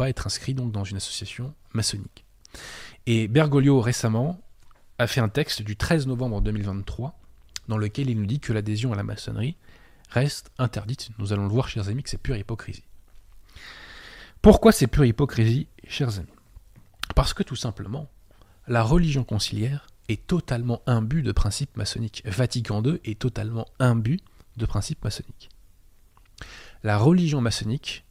être 0.00 0.26
inscrit 0.26 0.54
dans 0.54 0.84
une 0.84 0.96
association 0.96 1.54
maçonnique. 1.72 2.24
Et 3.06 3.28
Bergoglio 3.28 3.80
récemment 3.80 4.40
a 4.98 5.06
fait 5.06 5.20
un 5.20 5.28
texte 5.28 5.62
du 5.62 5.76
13 5.76 6.06
novembre 6.06 6.40
2023 6.40 7.18
dans 7.68 7.78
lequel 7.78 8.08
il 8.08 8.18
nous 8.18 8.26
dit 8.26 8.40
que 8.40 8.52
l'adhésion 8.52 8.92
à 8.92 8.96
la 8.96 9.02
maçonnerie 9.02 9.56
reste 10.10 10.50
interdite. 10.58 11.10
Nous 11.18 11.32
allons 11.32 11.44
le 11.44 11.50
voir, 11.50 11.68
chers 11.68 11.88
amis, 11.88 12.02
que 12.02 12.10
c'est 12.10 12.18
pure 12.18 12.36
hypocrisie. 12.36 12.84
Pourquoi 14.44 14.72
c'est 14.72 14.88
pure 14.88 15.06
hypocrisie, 15.06 15.68
chers 15.88 16.18
amis? 16.18 16.28
Parce 17.14 17.32
que 17.32 17.42
tout 17.42 17.56
simplement, 17.56 18.10
la 18.68 18.82
religion 18.82 19.24
conciliaire 19.24 19.86
est 20.10 20.26
totalement 20.26 20.82
imbu 20.86 21.22
de 21.22 21.32
principes 21.32 21.78
maçonniques. 21.78 22.22
Vatican 22.26 22.82
II 22.84 23.00
est 23.06 23.18
totalement 23.18 23.66
imbu 23.78 24.20
de 24.58 24.66
principes 24.66 25.02
maçonniques. 25.02 25.48
La 26.82 26.98
religion 26.98 27.40
maçonnique 27.40 28.04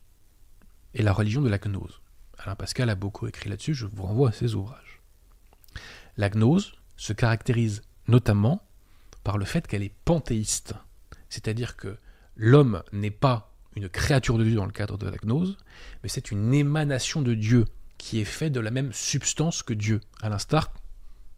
est 0.96 1.04
la 1.04 1.14
religion 1.14 1.44
de 1.44 1.50
la 1.50 1.60
gnose. 1.60 2.02
Alain 2.40 2.56
Pascal 2.56 2.90
a 2.90 2.96
beaucoup 2.96 3.28
écrit 3.28 3.52
là-dessus, 3.52 3.76
je 3.76 3.86
vous 3.86 4.02
renvoie 4.02 4.30
à 4.30 4.32
ses 4.32 4.56
ouvrages. 4.56 5.02
La 6.18 6.32
gnose 6.32 6.74
se 6.98 7.14
caractérise 7.14 7.84
notamment 8.08 8.64
par 9.24 9.38
le 9.38 9.46
fait 9.46 9.68
qu'elle 9.68 9.84
est 9.84 9.94
panthéiste. 10.04 10.74
C'est-à-dire 11.30 11.78
que 11.78 12.00
l'homme 12.36 12.82
n'est 12.92 13.12
pas 13.12 13.53
une 13.76 13.90
créature 13.90 14.38
de 14.38 14.44
Dieu 14.44 14.56
dans 14.56 14.66
le 14.66 14.72
cadre 14.72 14.98
de 14.98 15.08
la 15.08 15.18
gnose, 15.18 15.58
mais 16.04 16.10
c'est 16.10 16.32
une 16.32 16.54
émanation 16.54 17.22
de 17.22 17.34
Dieu 17.34 17.66
qui 17.98 18.20
est 18.20 18.26
fait 18.26 18.50
de 18.50 18.60
la 18.60 18.72
même 18.72 18.92
substance 18.94 19.64
que 19.64 19.74
Dieu, 19.74 20.02
à 20.22 20.30
l'instar 20.30 20.72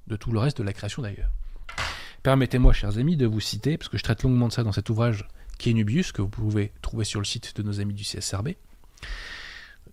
de 0.08 0.16
tout 0.16 0.32
le 0.32 0.40
reste 0.40 0.58
de 0.58 0.64
la 0.64 0.74
création 0.74 1.02
d'ailleurs. 1.02 1.32
Permettez-moi, 2.24 2.74
chers 2.74 2.98
amis, 2.98 3.18
de 3.18 3.28
vous 3.28 3.40
citer, 3.40 3.78
parce 3.78 3.88
que 3.88 3.98
je 3.98 4.04
traite 4.04 4.24
longuement 4.24 4.48
de 4.48 4.54
ça 4.54 4.64
dans 4.64 4.72
cet 4.72 4.90
ouvrage 4.90 5.28
qui 5.58 5.70
est 5.70 5.74
Nubius, 5.74 6.12
que 6.12 6.22
vous 6.22 6.28
pouvez 6.28 6.72
trouver 6.82 7.06
sur 7.06 7.20
le 7.20 7.26
site 7.26 7.56
de 7.56 7.64
nos 7.64 7.80
amis 7.80 7.94
du 7.94 8.04
CSRB. 8.04 8.50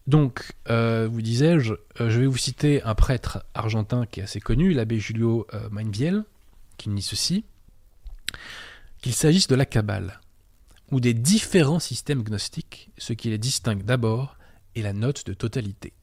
Donc, 0.07 0.53
euh, 0.69 1.09
vous 1.11 1.23
disais-je, 1.23 1.75
euh, 2.01 2.11
je 2.11 2.21
vais 2.21 2.27
vous 2.27 2.39
citer 2.39 2.83
un 2.83 2.95
prêtre 2.95 3.45
argentin 3.55 4.07
qui 4.07 4.21
est 4.21 4.23
assez 4.23 4.41
connu, 4.41 4.73
l'abbé 4.73 4.99
Julio 4.99 5.47
euh, 5.55 5.69
Mainviel, 5.71 6.25
qui 6.79 6.89
dit 6.89 7.03
ceci 7.03 7.45
qu'il 9.01 9.13
s'agisse 9.13 9.47
de 9.47 9.55
la 9.55 9.67
Kabbale 9.67 10.21
ou 10.93 11.01
des 11.01 11.15
différents 11.15 11.81
systèmes 11.81 12.23
gnostiques, 12.23 12.91
ce 12.99 13.15
qui 13.15 13.31
les 13.31 13.39
distingue 13.39 13.83
d'abord 13.83 14.37
est 14.77 14.83
la 14.83 14.93
note 14.93 15.27
de 15.27 15.33
totalité. 15.33 15.95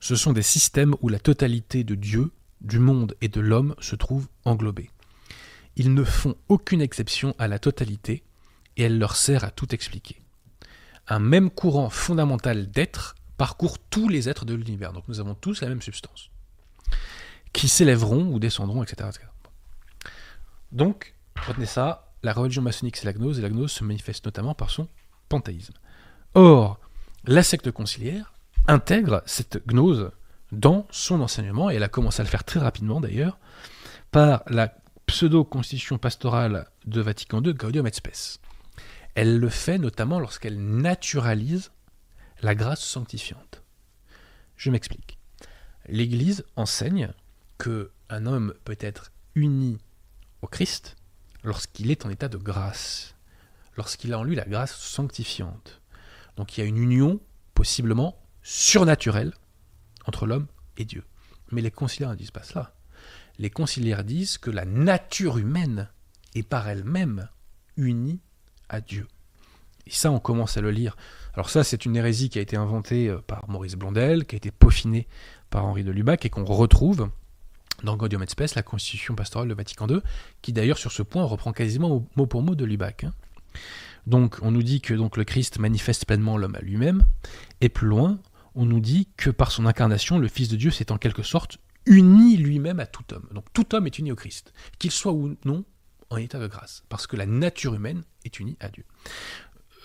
Ce 0.00 0.16
sont 0.16 0.34
des 0.34 0.42
systèmes 0.42 0.94
où 1.00 1.08
la 1.08 1.18
totalité 1.18 1.82
de 1.82 1.94
Dieu, 1.94 2.30
du 2.60 2.78
monde 2.78 3.16
et 3.22 3.28
de 3.28 3.40
l'homme 3.40 3.74
se 3.80 3.96
trouve 3.96 4.28
englobée. 4.44 4.90
Ils 5.76 5.94
ne 5.94 6.04
font 6.04 6.36
aucune 6.48 6.82
exception 6.82 7.34
à 7.38 7.48
la 7.48 7.58
totalité 7.58 8.22
et 8.76 8.82
elle 8.82 8.98
leur 8.98 9.16
sert 9.16 9.44
à 9.44 9.50
tout 9.50 9.74
expliquer. 9.74 10.20
Un 11.08 11.18
même 11.18 11.50
courant 11.50 11.88
fondamental 11.88 12.70
d'être 12.70 13.14
parcourt 13.38 13.78
tous 13.78 14.08
les 14.08 14.28
êtres 14.28 14.44
de 14.44 14.54
l'univers. 14.54 14.92
Donc 14.92 15.08
nous 15.08 15.20
avons 15.20 15.34
tous 15.34 15.62
la 15.62 15.68
même 15.68 15.82
substance. 15.82 16.30
Qui 17.54 17.66
s'élèveront 17.66 18.26
ou 18.26 18.38
descendront, 18.38 18.82
etc. 18.82 19.08
Donc, 20.70 21.14
retenez 21.46 21.66
ça, 21.66 22.11
la 22.22 22.32
religion 22.32 22.62
maçonnique 22.62 22.96
c'est 22.96 23.06
la 23.06 23.12
gnose, 23.12 23.38
et 23.38 23.42
la 23.42 23.50
gnose 23.50 23.72
se 23.72 23.84
manifeste 23.84 24.24
notamment 24.24 24.54
par 24.54 24.70
son 24.70 24.88
panthéisme. 25.28 25.74
Or, 26.34 26.78
la 27.24 27.42
secte 27.42 27.70
conciliaire 27.70 28.32
intègre 28.66 29.22
cette 29.26 29.66
gnose 29.66 30.10
dans 30.50 30.86
son 30.90 31.20
enseignement, 31.20 31.70
et 31.70 31.74
elle 31.74 31.82
a 31.82 31.88
commencé 31.88 32.20
à 32.20 32.24
le 32.24 32.30
faire 32.30 32.44
très 32.44 32.60
rapidement 32.60 33.00
d'ailleurs, 33.00 33.38
par 34.10 34.42
la 34.46 34.74
pseudo-constitution 35.06 35.98
pastorale 35.98 36.68
de 36.86 37.00
Vatican 37.00 37.42
II, 37.42 37.54
Gaudium 37.54 37.86
et 37.86 37.92
Spes. 37.92 38.38
Elle 39.14 39.38
le 39.38 39.48
fait 39.48 39.78
notamment 39.78 40.20
lorsqu'elle 40.20 40.58
naturalise 40.58 41.70
la 42.40 42.54
grâce 42.54 42.82
sanctifiante. 42.82 43.62
Je 44.56 44.70
m'explique. 44.70 45.18
L'Église 45.88 46.44
enseigne 46.56 47.12
que 47.58 47.90
un 48.08 48.26
homme 48.26 48.54
peut 48.64 48.76
être 48.80 49.12
uni 49.34 49.78
au 50.42 50.46
Christ 50.46 50.96
lorsqu'il 51.42 51.90
est 51.90 52.06
en 52.06 52.10
état 52.10 52.28
de 52.28 52.36
grâce, 52.36 53.14
lorsqu'il 53.76 54.12
a 54.12 54.18
en 54.18 54.24
lui 54.24 54.36
la 54.36 54.44
grâce 54.44 54.76
sanctifiante. 54.76 55.80
Donc 56.36 56.56
il 56.56 56.60
y 56.60 56.64
a 56.64 56.66
une 56.66 56.78
union 56.78 57.20
possiblement 57.54 58.16
surnaturelle 58.42 59.34
entre 60.06 60.26
l'homme 60.26 60.46
et 60.76 60.84
Dieu. 60.84 61.04
Mais 61.50 61.60
les 61.60 61.70
conciliaires 61.70 62.10
ne 62.10 62.16
disent 62.16 62.30
pas 62.30 62.42
cela. 62.42 62.74
Les 63.38 63.50
conciliaires 63.50 64.04
disent 64.04 64.38
que 64.38 64.50
la 64.50 64.64
nature 64.64 65.38
humaine 65.38 65.88
est 66.34 66.42
par 66.42 66.68
elle-même 66.68 67.28
unie 67.76 68.20
à 68.68 68.80
Dieu. 68.80 69.06
Et 69.86 69.90
ça, 69.90 70.10
on 70.10 70.20
commence 70.20 70.56
à 70.56 70.60
le 70.60 70.70
lire. 70.70 70.96
Alors 71.34 71.50
ça, 71.50 71.64
c'est 71.64 71.84
une 71.84 71.96
hérésie 71.96 72.28
qui 72.28 72.38
a 72.38 72.42
été 72.42 72.56
inventée 72.56 73.08
euh, 73.08 73.18
par 73.18 73.48
Maurice 73.48 73.74
Blondel, 73.74 74.26
qui 74.26 74.36
a 74.36 74.38
été 74.38 74.50
peaufinée 74.50 75.08
par 75.50 75.64
Henri 75.64 75.82
de 75.82 75.90
Lubac 75.90 76.24
et 76.24 76.30
qu'on 76.30 76.44
retrouve 76.44 77.10
dans 77.82 77.96
Gaudium 77.96 78.22
et 78.22 78.26
Spes, 78.26 78.54
la 78.54 78.62
constitution 78.62 79.14
pastorale 79.14 79.48
de 79.48 79.54
Vatican 79.54 79.86
II, 79.88 80.00
qui 80.40 80.52
d'ailleurs 80.52 80.78
sur 80.78 80.92
ce 80.92 81.02
point 81.02 81.24
reprend 81.24 81.52
quasiment 81.52 82.06
mot 82.16 82.26
pour 82.26 82.42
mot 82.42 82.54
de 82.54 82.64
Lubac. 82.64 83.04
Hein. 83.04 83.12
Donc 84.06 84.38
on 84.42 84.50
nous 84.50 84.62
dit 84.62 84.80
que 84.80 84.94
donc, 84.94 85.16
le 85.16 85.24
Christ 85.24 85.58
manifeste 85.58 86.06
pleinement 86.06 86.36
l'homme 86.36 86.54
à 86.54 86.60
lui-même, 86.60 87.04
et 87.60 87.68
plus 87.68 87.86
loin, 87.86 88.18
on 88.54 88.66
nous 88.66 88.80
dit 88.80 89.08
que 89.16 89.30
par 89.30 89.52
son 89.52 89.66
incarnation, 89.66 90.18
le 90.18 90.28
Fils 90.28 90.48
de 90.48 90.56
Dieu 90.56 90.70
s'est 90.70 90.92
en 90.92 90.98
quelque 90.98 91.22
sorte 91.22 91.58
uni 91.86 92.36
lui-même 92.36 92.80
à 92.80 92.86
tout 92.86 93.04
homme. 93.12 93.28
Donc 93.32 93.44
tout 93.52 93.74
homme 93.74 93.86
est 93.86 93.98
uni 93.98 94.12
au 94.12 94.16
Christ, 94.16 94.52
qu'il 94.78 94.90
soit 94.90 95.12
ou 95.12 95.36
non 95.44 95.64
en 96.10 96.16
état 96.16 96.38
de 96.38 96.46
grâce, 96.46 96.84
parce 96.88 97.06
que 97.06 97.16
la 97.16 97.26
nature 97.26 97.74
humaine 97.74 98.02
est 98.24 98.38
unie 98.38 98.56
à 98.60 98.68
Dieu. 98.68 98.84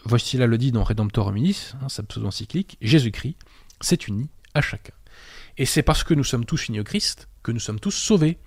Wojtyla 0.06 0.48
le 0.48 0.58
dit 0.58 0.72
dans 0.72 0.84
Redemptor 0.84 1.28
Hominis, 1.28 1.74
hein, 1.82 1.90
sa 1.90 2.04
pseudo-encyclique, 2.04 2.78
Jésus-Christ 2.82 3.38
s'est 3.82 3.96
uni 4.08 4.30
à 4.54 4.62
chacun. 4.62 4.94
Et 5.58 5.66
c'est 5.66 5.84
parce 5.84 6.04
que 6.04 6.14
nous 6.14 6.24
sommes 6.24 6.46
tous 6.46 6.70
au 6.70 6.84
Christ 6.84 7.30
que 7.44 7.52
nous 7.52 7.60
sommes 7.60 7.80
tous 7.80 7.92
sauvés. 7.92 8.38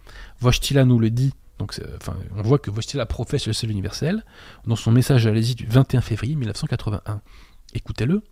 Wojtyla 0.43 0.85
nous 0.85 0.99
le 0.99 1.11
dit, 1.11 1.33
donc 1.59 1.79
enfin, 1.97 2.17
on 2.37 2.43
voit 2.43 2.59
que 2.59 2.71
Wojtyla 2.71 3.07
professe 3.07 3.47
le 3.47 3.53
salut 3.53 3.73
universel 3.73 4.25
dans 4.67 4.77
son 4.77 4.93
message 4.93 5.27
à 5.27 5.33
l'Asie 5.33 5.55
du 5.55 5.67
21 5.67 6.01
février 6.01 6.37
1981. 6.37 7.21
Écoutez-le. 7.75 8.23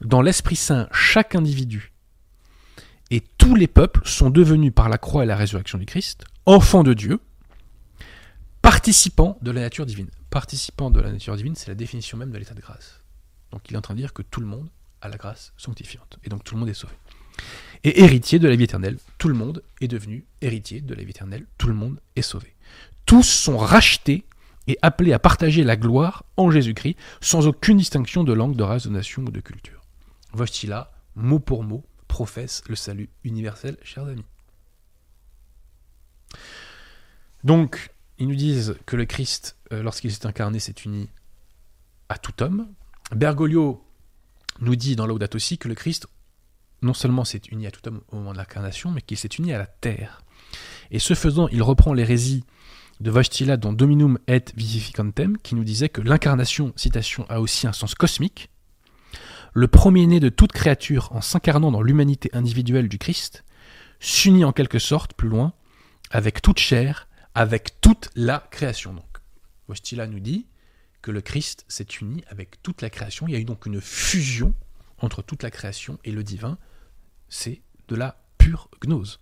Dans 0.00 0.22
l'Esprit 0.22 0.56
Saint, 0.56 0.88
chaque 0.92 1.34
individu 1.34 1.92
et 3.12 3.20
tous 3.36 3.54
les 3.54 3.66
peuples 3.66 4.00
sont 4.04 4.30
devenus 4.30 4.72
par 4.74 4.88
la 4.88 4.96
croix 4.96 5.24
et 5.24 5.26
la 5.26 5.36
résurrection 5.36 5.76
du 5.76 5.84
Christ 5.84 6.24
enfants 6.46 6.82
de 6.82 6.94
Dieu, 6.94 7.20
participants 8.62 9.38
de 9.42 9.50
la 9.50 9.60
nature 9.60 9.84
divine. 9.84 10.08
Participants 10.30 10.90
de 10.90 10.98
la 10.98 11.12
nature 11.12 11.36
divine, 11.36 11.54
c'est 11.54 11.68
la 11.68 11.74
définition 11.74 12.16
même 12.16 12.32
de 12.32 12.38
l'état 12.38 12.54
de 12.54 12.60
grâce. 12.60 13.00
Donc 13.50 13.68
il 13.68 13.74
est 13.74 13.76
en 13.76 13.82
train 13.82 13.94
de 13.94 13.98
dire 13.98 14.14
que 14.14 14.22
tout 14.22 14.40
le 14.40 14.46
monde 14.46 14.68
a 15.02 15.08
la 15.08 15.18
grâce 15.18 15.52
sanctifiante. 15.58 16.18
Et 16.24 16.30
donc 16.30 16.42
tout 16.42 16.54
le 16.54 16.60
monde 16.60 16.70
est 16.70 16.74
sauvé. 16.74 16.94
Et 17.84 18.02
héritier 18.02 18.38
de 18.38 18.48
la 18.48 18.54
vie 18.54 18.64
éternelle, 18.64 18.98
tout 19.18 19.28
le 19.28 19.34
monde 19.34 19.62
est 19.80 19.88
devenu 19.88 20.24
héritier 20.40 20.80
de 20.80 20.94
la 20.94 21.02
vie 21.02 21.10
éternelle, 21.10 21.46
tout 21.58 21.66
le 21.66 21.74
monde 21.74 22.00
est 22.14 22.22
sauvé. 22.22 22.54
Tous 23.06 23.24
sont 23.24 23.58
rachetés 23.58 24.24
et 24.68 24.78
appelés 24.82 25.12
à 25.12 25.18
partager 25.18 25.64
la 25.64 25.76
gloire 25.76 26.24
en 26.36 26.50
Jésus-Christ, 26.50 26.96
sans 27.20 27.46
aucune 27.46 27.78
distinction 27.78 28.22
de 28.22 28.32
langue, 28.32 28.54
de 28.54 28.62
race, 28.62 28.84
de 28.84 28.90
nation 28.90 29.22
ou 29.22 29.30
de 29.30 29.40
culture. 29.40 29.82
Voici 30.32 30.66
là, 30.66 30.92
mot 31.16 31.40
pour 31.40 31.64
mot, 31.64 31.84
professe 32.06 32.62
le 32.68 32.76
salut 32.76 33.10
universel, 33.24 33.76
chers 33.82 34.06
amis. 34.06 34.24
Donc, 37.42 37.90
ils 38.18 38.28
nous 38.28 38.36
disent 38.36 38.76
que 38.86 38.94
le 38.94 39.04
Christ, 39.04 39.56
euh, 39.72 39.82
lorsqu'il 39.82 40.12
s'est 40.12 40.26
incarné, 40.26 40.60
s'est 40.60 40.74
uni 40.84 41.08
à 42.08 42.18
tout 42.18 42.42
homme. 42.42 42.68
Bergoglio 43.10 43.84
nous 44.60 44.76
dit 44.76 44.94
dans 44.94 45.06
Laudato 45.06 45.36
aussi 45.36 45.58
que 45.58 45.68
le 45.68 45.74
Christ, 45.74 46.06
non 46.82 46.94
seulement 46.94 47.24
s'est 47.24 47.40
uni 47.50 47.66
à 47.66 47.70
tout 47.70 47.86
homme 47.88 48.02
au 48.10 48.16
moment 48.16 48.32
de 48.32 48.38
l'incarnation, 48.38 48.90
mais 48.90 49.02
qu'il 49.02 49.16
s'est 49.16 49.28
uni 49.38 49.52
à 49.52 49.58
la 49.58 49.66
terre. 49.66 50.22
Et 50.90 50.98
ce 50.98 51.14
faisant, 51.14 51.48
il 51.48 51.62
reprend 51.62 51.94
l'hérésie 51.94 52.44
de 53.00 53.10
Wojtyla 53.10 53.56
dans 53.56 53.72
Dominum 53.72 54.18
et 54.28 54.44
Vivificantem, 54.56 55.38
qui 55.38 55.54
nous 55.54 55.64
disait 55.64 55.88
que 55.88 56.00
l'incarnation, 56.00 56.72
citation, 56.76 57.26
a 57.28 57.40
aussi 57.40 57.66
un 57.66 57.72
sens 57.72 57.94
cosmique. 57.94 58.50
Le 59.54 59.68
premier-né 59.68 60.20
de 60.20 60.28
toute 60.28 60.52
créature 60.52 61.08
en 61.12 61.20
s'incarnant 61.20 61.70
dans 61.70 61.82
l'humanité 61.82 62.30
individuelle 62.32 62.88
du 62.88 62.98
Christ, 62.98 63.44
s'unit 64.00 64.44
en 64.44 64.52
quelque 64.52 64.78
sorte, 64.78 65.14
plus 65.14 65.28
loin, 65.28 65.52
avec 66.10 66.42
toute 66.42 66.58
chair, 66.58 67.08
avec 67.34 67.80
toute 67.80 68.10
la 68.14 68.46
création. 68.50 68.92
Donc, 68.94 69.04
nous 69.68 70.20
dit 70.20 70.46
que 71.00 71.10
le 71.10 71.20
Christ 71.20 71.64
s'est 71.68 71.86
uni 72.00 72.22
avec 72.28 72.62
toute 72.62 72.82
la 72.82 72.90
création. 72.90 73.26
Il 73.26 73.32
y 73.32 73.36
a 73.36 73.40
eu 73.40 73.44
donc 73.44 73.66
une 73.66 73.80
fusion 73.80 74.54
entre 74.98 75.22
toute 75.22 75.42
la 75.42 75.50
création 75.50 75.98
et 76.04 76.12
le 76.12 76.22
divin, 76.22 76.58
c'est 77.32 77.62
de 77.88 77.96
la 77.96 78.16
pure 78.36 78.68
gnose. 78.84 79.18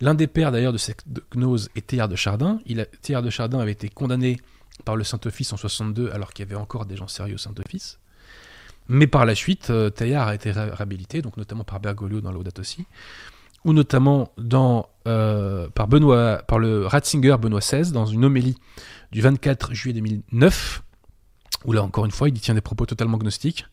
L'un 0.00 0.14
des 0.14 0.28
pères 0.28 0.52
d'ailleurs 0.52 0.72
de 0.72 0.78
cette 0.78 1.04
gnose 1.34 1.70
est 1.74 1.88
Théard 1.88 2.08
de 2.08 2.14
Chardin. 2.14 2.60
Théard 3.02 3.22
de 3.22 3.30
Chardin 3.30 3.58
avait 3.58 3.72
été 3.72 3.88
condamné 3.88 4.40
par 4.84 4.94
le 4.94 5.02
Saint-Office 5.02 5.52
en 5.52 5.56
62 5.56 6.10
alors 6.12 6.32
qu'il 6.32 6.46
y 6.46 6.48
avait 6.48 6.60
encore 6.60 6.86
des 6.86 6.96
gens 6.96 7.08
sérieux 7.08 7.34
au 7.34 7.38
Saint-Office. 7.38 7.98
Mais 8.86 9.08
par 9.08 9.26
la 9.26 9.34
suite, 9.34 9.70
euh, 9.70 9.90
Théard 9.90 10.28
a 10.28 10.36
été 10.36 10.52
réhabilité, 10.52 11.20
donc 11.20 11.36
notamment 11.36 11.64
par 11.64 11.80
Bergoglio 11.80 12.20
dans 12.20 12.30
l'Audate 12.30 12.60
aussi, 12.60 12.86
ou 13.64 13.72
notamment 13.72 14.32
euh, 15.08 15.68
par, 15.70 15.88
Benoît, 15.88 16.42
par 16.46 16.60
le 16.60 16.86
Ratzinger 16.86 17.36
Benoît 17.38 17.60
XVI 17.60 17.90
dans 17.90 18.06
une 18.06 18.24
homélie 18.24 18.56
du 19.10 19.20
24 19.20 19.74
juillet 19.74 19.94
2009, 19.94 20.84
où 21.64 21.72
là 21.72 21.82
encore 21.82 22.04
une 22.04 22.12
fois 22.12 22.28
il 22.28 22.40
tient 22.40 22.54
des 22.54 22.60
propos 22.60 22.86
totalement 22.86 23.18
gnostiques 23.18 23.66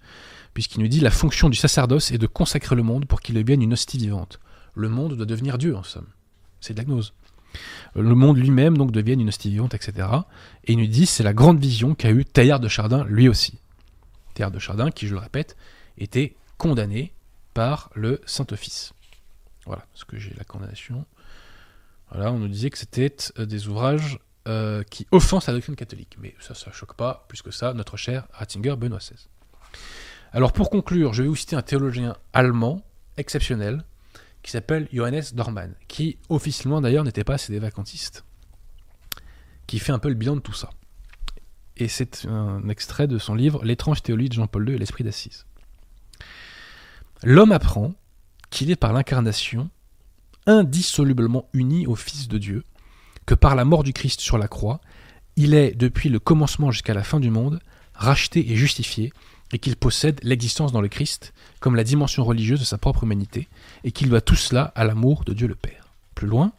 puisqu'il 0.55 0.81
nous 0.81 0.87
dit 0.87 1.01
la 1.01 1.11
fonction 1.11 1.49
du 1.49 1.57
sacerdoce 1.57 2.11
est 2.11 2.17
de 2.17 2.25
consacrer 2.25 2.75
le 2.75 2.81
monde 2.81 3.05
pour 3.05 3.21
qu'il 3.21 3.35
devienne 3.35 3.61
une 3.61 3.73
hostie 3.73 3.99
vivante. 3.99 4.39
Le 4.73 4.89
monde 4.89 5.15
doit 5.15 5.25
devenir 5.25 5.59
Dieu, 5.59 5.75
en 5.75 5.83
somme. 5.83 6.07
C'est 6.61 6.73
de 6.73 6.79
la 6.79 6.85
gnose. 6.85 7.13
Le 7.93 8.15
monde 8.15 8.37
lui-même, 8.37 8.77
donc, 8.77 8.91
devienne 8.91 9.21
une 9.21 9.27
hostie 9.27 9.49
vivante, 9.49 9.73
etc. 9.73 10.07
Et 10.63 10.73
il 10.73 10.79
nous 10.79 10.87
dit 10.87 11.05
c'est 11.05 11.23
la 11.23 11.33
grande 11.33 11.59
vision 11.59 11.93
qu'a 11.93 12.09
eu 12.09 12.25
Teilhard 12.25 12.61
de 12.61 12.69
Chardin, 12.69 13.03
lui 13.03 13.27
aussi. 13.27 13.59
Teilhard 14.33 14.51
de 14.51 14.59
Chardin, 14.59 14.91
qui, 14.91 15.07
je 15.07 15.13
le 15.13 15.19
répète, 15.19 15.57
était 15.97 16.35
condamné 16.57 17.13
par 17.53 17.89
le 17.93 18.21
Saint-Office. 18.25 18.93
Voilà, 19.65 19.85
ce 19.93 20.05
que 20.05 20.17
j'ai 20.17 20.33
la 20.37 20.45
condamnation. 20.45 21.05
Voilà, 22.11 22.31
on 22.31 22.39
nous 22.39 22.47
disait 22.47 22.69
que 22.69 22.77
c'était 22.77 23.15
euh, 23.39 23.45
des 23.45 23.67
ouvrages 23.67 24.19
euh, 24.47 24.83
qui 24.83 25.05
offensent 25.11 25.47
la 25.47 25.53
doctrine 25.53 25.75
catholique. 25.75 26.15
Mais 26.17 26.33
ça, 26.39 26.53
ça 26.53 26.71
choque 26.71 26.95
pas, 26.95 27.25
plus 27.27 27.41
que 27.41 27.51
ça, 27.51 27.73
notre 27.73 27.97
cher 27.97 28.27
Ratzinger 28.31 28.75
Benoît 28.77 28.99
XVI. 28.99 29.27
Alors 30.35 30.51
pour 30.51 30.69
conclure, 30.69 31.13
je 31.13 31.23
vais 31.23 31.29
vous 31.29 31.35
citer 31.37 31.55
un 31.55 31.61
théologien 31.61 32.17
allemand 32.33 32.81
exceptionnel 33.15 33.85
qui 34.43 34.51
s'appelle 34.51 34.89
Johannes 34.91 35.23
Dorman, 35.31 35.73
qui 35.87 36.17
officiellement 36.27 36.81
d'ailleurs 36.81 37.05
n'était 37.05 37.23
pas 37.23 37.35
assez 37.35 37.57
des 37.57 37.69
qui 39.65 39.79
fait 39.79 39.93
un 39.93 39.97
peu 39.97 40.09
le 40.09 40.15
bilan 40.15 40.35
de 40.35 40.41
tout 40.41 40.51
ça. 40.51 40.71
Et 41.77 41.87
c'est 41.87 42.25
un 42.25 42.67
extrait 42.67 43.07
de 43.07 43.17
son 43.17 43.33
livre 43.33 43.63
L'étrange 43.63 44.03
théologie 44.03 44.27
de 44.27 44.33
Jean-Paul 44.33 44.67
II 44.67 44.75
et 44.75 44.77
l'esprit 44.77 45.05
d'Assise. 45.05 45.45
L'homme 47.23 47.53
apprend 47.53 47.93
qu'il 48.49 48.69
est 48.71 48.75
par 48.75 48.91
l'incarnation 48.91 49.69
indissolublement 50.47 51.47
uni 51.53 51.87
au 51.87 51.95
Fils 51.95 52.27
de 52.27 52.37
Dieu, 52.37 52.65
que 53.25 53.35
par 53.35 53.55
la 53.55 53.63
mort 53.63 53.83
du 53.83 53.93
Christ 53.93 54.19
sur 54.19 54.37
la 54.37 54.49
croix, 54.49 54.81
il 55.37 55.53
est, 55.53 55.71
depuis 55.71 56.09
le 56.09 56.19
commencement 56.19 56.71
jusqu'à 56.71 56.93
la 56.93 57.05
fin 57.05 57.21
du 57.21 57.29
monde, 57.29 57.61
racheté 57.93 58.51
et 58.51 58.57
justifié, 58.57 59.13
et 59.51 59.59
qu'il 59.59 59.75
possède 59.75 60.19
l'existence 60.23 60.71
dans 60.71 60.81
le 60.81 60.87
Christ 60.87 61.33
comme 61.59 61.75
la 61.75 61.83
dimension 61.83 62.23
religieuse 62.23 62.59
de 62.59 62.65
sa 62.65 62.77
propre 62.77 63.03
humanité, 63.03 63.47
et 63.83 63.91
qu'il 63.91 64.09
doit 64.09 64.21
tout 64.21 64.35
cela 64.35 64.71
à 64.75 64.83
l'amour 64.83 65.23
de 65.23 65.33
Dieu 65.33 65.47
le 65.47 65.55
Père. 65.55 65.93
Plus 66.13 66.27
loin, 66.27 66.51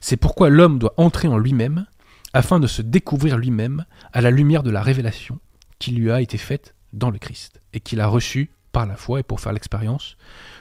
c'est 0.00 0.16
pourquoi 0.16 0.50
l'homme 0.50 0.78
doit 0.78 0.94
entrer 0.96 1.28
en 1.28 1.38
lui-même, 1.38 1.86
afin 2.32 2.60
de 2.60 2.66
se 2.66 2.82
découvrir 2.82 3.38
lui-même 3.38 3.84
à 4.12 4.20
la 4.20 4.30
lumière 4.30 4.62
de 4.62 4.70
la 4.70 4.82
révélation 4.82 5.38
qui 5.78 5.92
lui 5.92 6.10
a 6.10 6.20
été 6.20 6.38
faite 6.38 6.74
dans 6.92 7.10
le 7.10 7.18
Christ, 7.18 7.60
et 7.72 7.80
qu'il 7.80 8.00
a 8.00 8.06
reçue 8.06 8.50
par 8.72 8.86
la 8.86 8.96
foi 8.96 9.20
et 9.20 9.22
pour 9.22 9.40
faire 9.40 9.52
l'expérience 9.52 10.16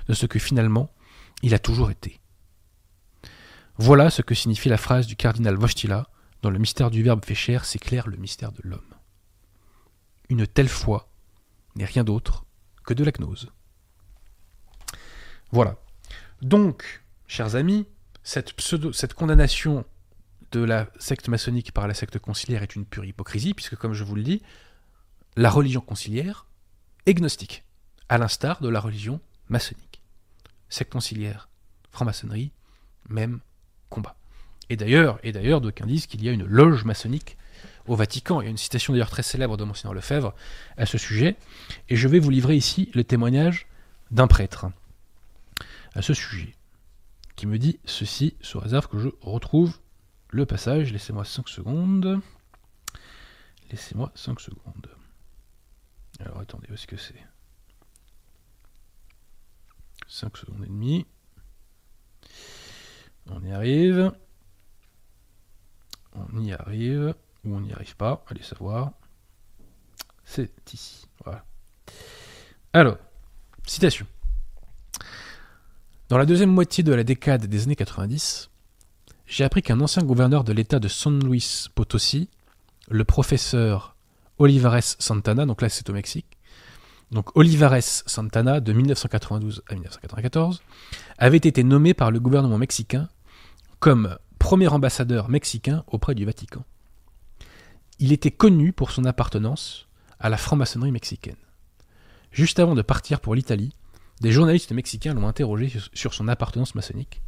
de 0.07 0.13
ce 0.13 0.25
que 0.25 0.39
finalement 0.39 0.89
il 1.41 1.53
a 1.53 1.59
toujours 1.59 1.91
été. 1.91 2.19
Voilà 3.77 4.09
ce 4.09 4.21
que 4.21 4.35
signifie 4.35 4.69
la 4.69 4.77
phrase 4.77 5.05
du 5.05 5.17
cardinal 5.17 5.57
Wojtyla 5.57 6.07
dans 6.41 6.49
le 6.49 6.59
mystère 6.59 6.91
du 6.91 7.03
Verbe 7.03 7.25
fait 7.25 7.35
chair 7.35 7.65
s'éclaire 7.65 8.07
le 8.07 8.15
mystère 8.15 8.53
de 8.53 8.61
l'homme. 8.63 8.79
Une 10.29 10.47
telle 10.47 10.69
foi 10.69 11.09
n'est 11.75 11.85
rien 11.85 12.03
d'autre 12.03 12.45
que 12.85 12.93
de 12.93 13.03
la 13.03 13.11
gnose. 13.11 13.51
Voilà. 15.51 15.77
Donc, 16.41 17.03
chers 17.27 17.55
amis, 17.55 17.87
cette, 18.23 18.53
condamnation 19.13 19.85
de 20.51 20.61
la 20.61 20.87
secte 20.99 21.27
maçonnique 21.27 21.71
par 21.71 21.87
la 21.87 21.93
secte 21.93 22.19
conciliaire 22.19 22.63
est 22.63 22.75
une 22.75 22.85
pure 22.85 23.05
hypocrisie, 23.05 23.53
puisque 23.53 23.75
comme 23.75 23.93
je 23.93 24.03
vous 24.03 24.15
le 24.15 24.23
dis, 24.23 24.41
la 25.35 25.49
religion 25.49 25.81
conciliaire 25.81 26.45
est 27.05 27.13
gnostique, 27.13 27.63
à 28.09 28.17
l'instar 28.17 28.61
de 28.61 28.69
la 28.69 28.79
religion 28.79 29.19
maçonnique. 29.49 30.01
Secte 30.69 30.91
conciliaire, 30.91 31.49
franc-maçonnerie, 31.91 32.51
même 33.09 33.39
combat. 33.89 34.15
Et 34.69 34.75
d'ailleurs, 34.75 35.19
et 35.23 35.31
d'ailleurs, 35.31 35.61
d'aucuns 35.61 35.85
disent 35.85 36.07
qu'il 36.07 36.23
y 36.23 36.29
a 36.29 36.31
une 36.31 36.45
loge 36.45 36.83
maçonnique 36.85 37.37
au 37.87 37.95
Vatican. 37.95 38.41
Il 38.41 38.45
y 38.45 38.47
a 38.47 38.51
une 38.51 38.57
citation 38.57 38.93
d'ailleurs 38.93 39.09
très 39.09 39.23
célèbre 39.23 39.57
de 39.57 39.63
Monseigneur 39.63 39.93
Lefebvre 39.93 40.33
à 40.77 40.85
ce 40.85 40.97
sujet. 40.97 41.35
Et 41.89 41.95
je 41.95 42.07
vais 42.07 42.19
vous 42.19 42.29
livrer 42.29 42.55
ici 42.55 42.89
le 42.93 43.03
témoignage 43.03 43.67
d'un 44.11 44.27
prêtre 44.27 44.67
à 45.93 46.01
ce 46.01 46.13
sujet, 46.13 46.55
qui 47.35 47.47
me 47.47 47.57
dit 47.57 47.79
ceci, 47.85 48.35
sous 48.41 48.59
réserve 48.59 48.87
que 48.87 48.99
je 48.99 49.09
retrouve 49.21 49.79
le 50.29 50.45
passage. 50.45 50.91
Laissez-moi 50.91 51.23
5 51.23 51.47
secondes. 51.47 52.19
Laissez-moi 53.71 54.11
5 54.15 54.39
secondes. 54.39 54.89
Alors 56.19 56.39
attendez, 56.39 56.67
où 56.69 56.73
est-ce 56.73 56.87
que 56.87 56.97
c'est? 56.97 57.23
5 60.07 60.37
secondes 60.37 60.63
et 60.63 60.67
demie. 60.67 61.05
On 63.27 63.43
y 63.43 63.51
arrive. 63.51 64.11
On 66.13 66.39
y 66.39 66.53
arrive. 66.53 67.15
Ou 67.45 67.55
on 67.55 67.61
n'y 67.61 67.73
arrive 67.73 67.95
pas. 67.95 68.23
Allez 68.29 68.43
savoir. 68.43 68.91
C'est 70.23 70.51
ici. 70.73 71.07
Voilà. 71.23 71.45
Alors, 72.73 72.97
citation. 73.65 74.05
Dans 76.09 76.17
la 76.17 76.25
deuxième 76.25 76.51
moitié 76.51 76.83
de 76.83 76.93
la 76.93 77.03
décade 77.03 77.45
des 77.45 77.63
années 77.63 77.75
90, 77.75 78.49
j'ai 79.25 79.43
appris 79.43 79.61
qu'un 79.61 79.81
ancien 79.81 80.03
gouverneur 80.03 80.43
de 80.43 80.53
l'État 80.53 80.79
de 80.79 80.87
San 80.87 81.23
Luis 81.23 81.67
Potosi, 81.73 82.29
le 82.89 83.03
professeur 83.03 83.95
Olivares 84.37 84.83
Santana, 84.83 85.45
donc 85.45 85.61
là 85.61 85.69
c'est 85.69 85.89
au 85.89 85.93
Mexique, 85.93 86.37
donc 87.11 87.35
Olivares 87.35 87.81
Santana 87.81 88.59
de 88.59 88.73
1992 88.73 89.63
à 89.69 89.73
1994, 89.73 90.61
avait 91.17 91.37
été 91.37 91.63
nommé 91.63 91.93
par 91.93 92.11
le 92.11 92.19
gouvernement 92.19 92.57
mexicain 92.57 93.09
comme 93.79 94.17
premier 94.37 94.67
ambassadeur 94.67 95.29
mexicain 95.29 95.83
auprès 95.87 96.13
du 96.13 96.25
Vatican. 96.25 96.63
Il 97.99 98.11
était 98.11 98.31
connu 98.31 98.73
pour 98.73 98.91
son 98.91 99.05
appartenance 99.05 99.87
à 100.19 100.29
la 100.29 100.37
franc-maçonnerie 100.37 100.91
mexicaine. 100.91 101.37
Juste 102.31 102.59
avant 102.59 102.75
de 102.75 102.81
partir 102.81 103.21
pour 103.21 103.35
l'Italie, 103.35 103.73
des 104.21 104.31
journalistes 104.31 104.71
mexicains 104.71 105.13
l'ont 105.13 105.27
interrogé 105.27 105.71
sur 105.93 106.13
son 106.13 106.27
appartenance 106.27 106.75
maçonnique 106.75 107.21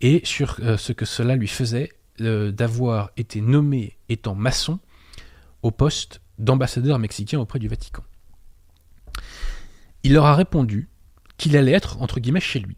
et 0.00 0.20
sur 0.24 0.56
euh, 0.60 0.76
ce 0.76 0.92
que 0.92 1.04
cela 1.04 1.36
lui 1.36 1.48
faisait 1.48 1.90
euh, 2.20 2.50
d'avoir 2.52 3.10
été 3.16 3.40
nommé 3.40 3.96
étant 4.08 4.34
maçon 4.34 4.78
au 5.62 5.70
poste 5.70 6.20
d'ambassadeur 6.38 6.98
mexicain 6.98 7.38
auprès 7.38 7.58
du 7.58 7.68
Vatican. 7.68 8.02
Il 10.02 10.14
leur 10.14 10.26
a 10.26 10.34
répondu 10.34 10.88
qu'il 11.36 11.56
allait 11.56 11.72
être 11.72 12.00
entre 12.00 12.20
guillemets 12.20 12.40
chez 12.40 12.60
lui, 12.60 12.76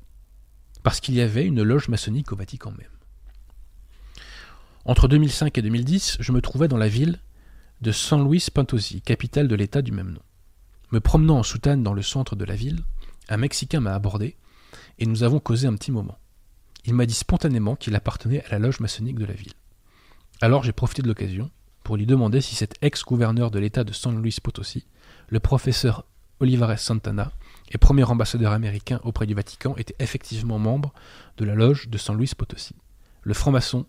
parce 0.82 1.01
qu'il 1.01 1.14
y 1.14 1.20
avait 1.20 1.47
une 1.47 1.62
loge 1.62 1.88
maçonnique 1.88 2.32
au 2.32 2.36
Vatican 2.36 2.72
même. 2.72 2.91
Entre 4.84 5.06
2005 5.06 5.56
et 5.58 5.62
2010, 5.62 6.16
je 6.18 6.32
me 6.32 6.40
trouvais 6.40 6.66
dans 6.66 6.76
la 6.76 6.88
ville 6.88 7.20
de 7.82 7.92
San 7.92 8.28
Luis 8.28 8.48
Potosi, 8.52 9.00
capitale 9.00 9.46
de 9.46 9.54
l'État 9.54 9.80
du 9.80 9.92
même 9.92 10.10
nom. 10.10 10.22
Me 10.90 10.98
promenant 10.98 11.38
en 11.38 11.42
soutane 11.44 11.84
dans 11.84 11.94
le 11.94 12.02
centre 12.02 12.34
de 12.34 12.44
la 12.44 12.56
ville, 12.56 12.80
un 13.28 13.36
Mexicain 13.36 13.78
m'a 13.78 13.94
abordé 13.94 14.36
et 14.98 15.06
nous 15.06 15.22
avons 15.22 15.38
causé 15.38 15.68
un 15.68 15.76
petit 15.76 15.92
moment. 15.92 16.18
Il 16.84 16.94
m'a 16.94 17.06
dit 17.06 17.14
spontanément 17.14 17.76
qu'il 17.76 17.94
appartenait 17.94 18.44
à 18.44 18.50
la 18.50 18.58
loge 18.58 18.80
maçonnique 18.80 19.20
de 19.20 19.24
la 19.24 19.34
ville. 19.34 19.52
Alors 20.40 20.64
j'ai 20.64 20.72
profité 20.72 21.00
de 21.00 21.06
l'occasion 21.06 21.48
pour 21.84 21.96
lui 21.96 22.06
demander 22.06 22.40
si 22.40 22.56
cet 22.56 22.74
ex-gouverneur 22.82 23.52
de 23.52 23.60
l'État 23.60 23.84
de 23.84 23.92
San 23.92 24.20
Luis 24.20 24.38
Potosi, 24.42 24.84
le 25.28 25.38
professeur 25.38 26.06
Olivares 26.40 26.80
Santana, 26.80 27.30
et 27.70 27.78
premier 27.78 28.02
ambassadeur 28.02 28.50
américain 28.50 29.00
auprès 29.04 29.26
du 29.26 29.34
Vatican, 29.34 29.76
était 29.76 29.94
effectivement 30.00 30.58
membre 30.58 30.92
de 31.36 31.44
la 31.44 31.54
loge 31.54 31.88
de 31.88 31.98
San 31.98 32.16
Luis 32.16 32.32
Potosi. 32.36 32.74
Le 33.22 33.32
franc-maçon 33.32 33.86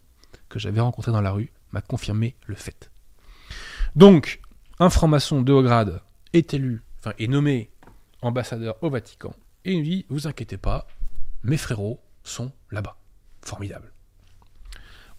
que 0.54 0.60
j'avais 0.60 0.82
rencontré 0.82 1.12
dans 1.12 1.22
la 1.22 1.32
rue 1.32 1.52
m'a 1.72 1.82
confirmé 1.82 2.36
le 2.46 2.54
fait. 2.54 2.92
Donc, 3.96 4.40
un 4.80 4.92
franc-maçon 4.92 5.42
de 5.42 5.52
haut 5.52 5.64
grade 5.64 6.02
est 6.32 6.54
élu, 6.54 6.84
enfin 7.00 7.14
est 7.18 7.28
nommé 7.28 7.72
ambassadeur 8.22 8.76
au 8.84 8.92
Vatican, 8.92 9.34
et 9.66 9.74
il 9.74 9.84
dit 9.84 10.06
Vous 10.10 10.28
inquiétez 10.28 10.58
pas, 10.58 10.88
mes 11.44 11.58
frérots 11.58 12.00
sont 12.24 12.52
là-bas. 12.70 12.98
Formidable. 13.42 13.92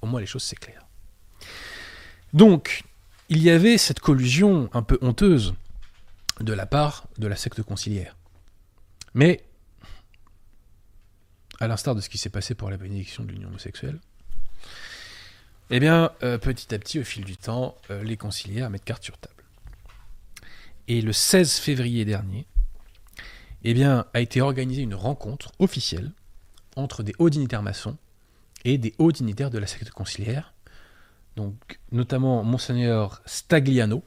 Au 0.03 0.07
moins 0.07 0.21
les 0.21 0.27
choses 0.27 0.49
clair. 0.55 0.87
Donc, 2.33 2.85
il 3.29 3.43
y 3.43 3.51
avait 3.51 3.77
cette 3.77 4.01
collusion 4.01 4.71
un 4.73 4.83
peu 4.83 4.99
honteuse 5.03 5.55
de 6.41 6.53
la 6.53 6.67
part 6.67 7.09
de 7.19 7.27
la 7.27 7.37
secte 7.37 7.63
conciliaire. 7.63 8.17
Mais, 9.15 9.45
à 11.59 11.67
l'instar 11.67 11.97
de 11.97 12.01
ce 12.01 12.09
qui 12.09 12.19
s'est 12.19 12.31
passé 12.31 12.55
pour 12.55 12.71
la 12.71 12.77
bénédiction 12.77 13.25
de 13.25 13.33
l'union 13.33 13.49
homosexuelle, 13.49 13.99
eh 15.71 15.81
bien, 15.81 16.13
euh, 16.23 16.39
petit 16.39 16.75
à 16.75 16.79
petit, 16.79 16.99
au 16.99 17.05
fil 17.05 17.25
du 17.25 17.37
temps, 17.37 17.77
euh, 17.91 18.03
les 18.03 18.17
conciliaires 18.17 18.71
mettent 18.71 18.85
carte 18.85 19.05
sur 19.05 19.17
table. 19.19 19.45
Et 20.89 21.01
le 21.01 21.13
16 21.13 21.59
février 21.59 22.05
dernier, 22.05 22.47
eh 23.63 23.73
bien, 23.73 24.07
a 24.13 24.21
été 24.21 24.43
organisée 24.43 24.83
une 24.83 24.95
rencontre 24.95 25.53
officielle 25.59 26.13
entre 26.77 27.03
des 27.03 27.15
hauts 27.19 27.31
dignitaires 27.31 27.63
maçons 27.63 27.97
et 28.65 28.77
des 28.77 28.95
hauts 28.99 29.13
dignitaires 29.13 29.51
de 29.51 29.59
la 29.59 29.67
secte 29.67 29.91
conciliaire, 29.91 30.53
donc 31.37 31.81
notamment 31.93 32.45
Monseigneur 32.45 33.23
Stagliano 33.25 34.05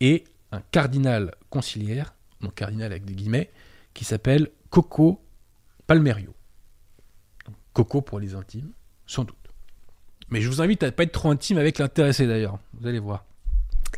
et 0.00 0.24
un 0.52 0.60
cardinal 0.70 1.34
conciliaire, 1.50 2.14
donc 2.40 2.54
cardinal 2.54 2.92
avec 2.92 3.04
des 3.04 3.14
guillemets, 3.14 3.50
qui 3.92 4.04
s'appelle 4.04 4.50
Coco 4.70 5.20
Palmerio. 5.86 6.34
Coco 7.72 8.02
pour 8.02 8.20
les 8.20 8.34
intimes, 8.34 8.72
sans 9.06 9.24
doute. 9.24 9.43
Mais 10.34 10.40
je 10.40 10.48
vous 10.48 10.60
invite 10.60 10.82
à 10.82 10.86
ne 10.86 10.90
pas 10.90 11.04
être 11.04 11.12
trop 11.12 11.30
intime 11.30 11.58
avec 11.58 11.78
l'intéressé 11.78 12.26
d'ailleurs, 12.26 12.58
vous 12.80 12.88
allez 12.88 12.98
voir. 12.98 13.24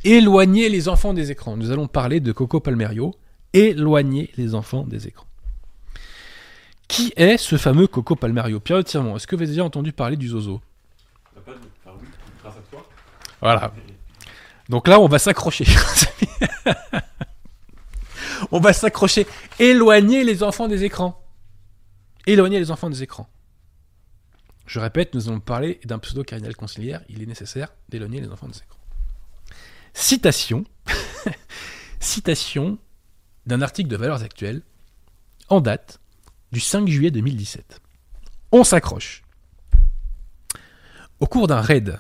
Éloignez 0.05 0.69
les 0.69 0.87
enfants 0.87 1.15
des 1.15 1.31
écrans. 1.31 1.57
Nous 1.57 1.71
allons 1.71 1.89
parler 1.89 2.21
de 2.21 2.31
Coco 2.31 2.61
Palmerio. 2.61 3.15
Éloignez 3.55 4.31
les 4.37 4.55
enfants 4.55 4.85
des 4.85 5.09
écrans. 5.09 5.25
Qui 6.89 7.15
est 7.17 7.39
ce 7.39 7.57
fameux 7.57 7.87
Coco 7.87 8.17
Palmerio? 8.17 8.61
Pierre 8.61 8.85
Tirmont, 8.85 9.17
est-ce 9.17 9.27
que 9.27 9.35
vous 9.35 9.41
avez 9.45 9.51
déjà 9.51 9.65
entendu 9.65 9.95
parler 9.95 10.19
du 10.19 10.29
Zozo? 10.29 10.61
Voilà. 13.41 13.73
Donc 14.69 14.89
là, 14.89 15.01
on 15.01 15.09
va 15.09 15.19
s'accrocher. 15.19 15.65
on 18.51 18.61
va 18.61 18.75
s'accrocher. 18.75 19.27
Éloignez 19.59 20.23
les 20.23 20.43
enfants 20.43 20.69
des 20.69 20.85
écrans. 20.85 21.19
Éloignez 22.27 22.59
les 22.59 22.71
enfants 22.71 22.91
des 22.91 23.03
écrans. 23.03 23.27
Je 24.67 24.81
répète, 24.81 25.15
nous 25.15 25.29
allons 25.29 25.41
parler 25.41 25.81
d'un 25.85 25.99
pseudo-cardinal 25.99 26.57
conciliaire. 26.57 27.03
Il 27.09 27.23
est 27.23 27.27
nécessaire 27.27 27.69
d'éloigner 27.89 28.21
les 28.21 28.29
enfants 28.29 28.49
des 28.49 28.59
écrans. 28.59 28.79
Citation. 29.95 30.65
Citation 32.01 32.79
d'un 33.47 33.63
article 33.63 33.89
de 33.89 33.97
Valeurs 33.97 34.23
Actuelles 34.23 34.63
en 35.49 35.61
date 35.61 36.01
du 36.53 36.61
5 36.61 36.89
juillet 36.89 37.11
2017. 37.11 37.81
On 38.53 38.65
s'accroche. 38.65 39.23
Au 41.21 41.27
cours 41.27 41.47
d'un 41.47 41.61
raid, 41.61 41.99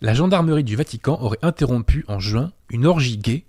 la 0.00 0.14
gendarmerie 0.14 0.64
du 0.64 0.76
Vatican 0.76 1.18
aurait 1.20 1.38
interrompu 1.42 2.04
en 2.08 2.20
juin 2.20 2.52
une 2.68 2.86
orgie 2.86 3.18
gay 3.18 3.46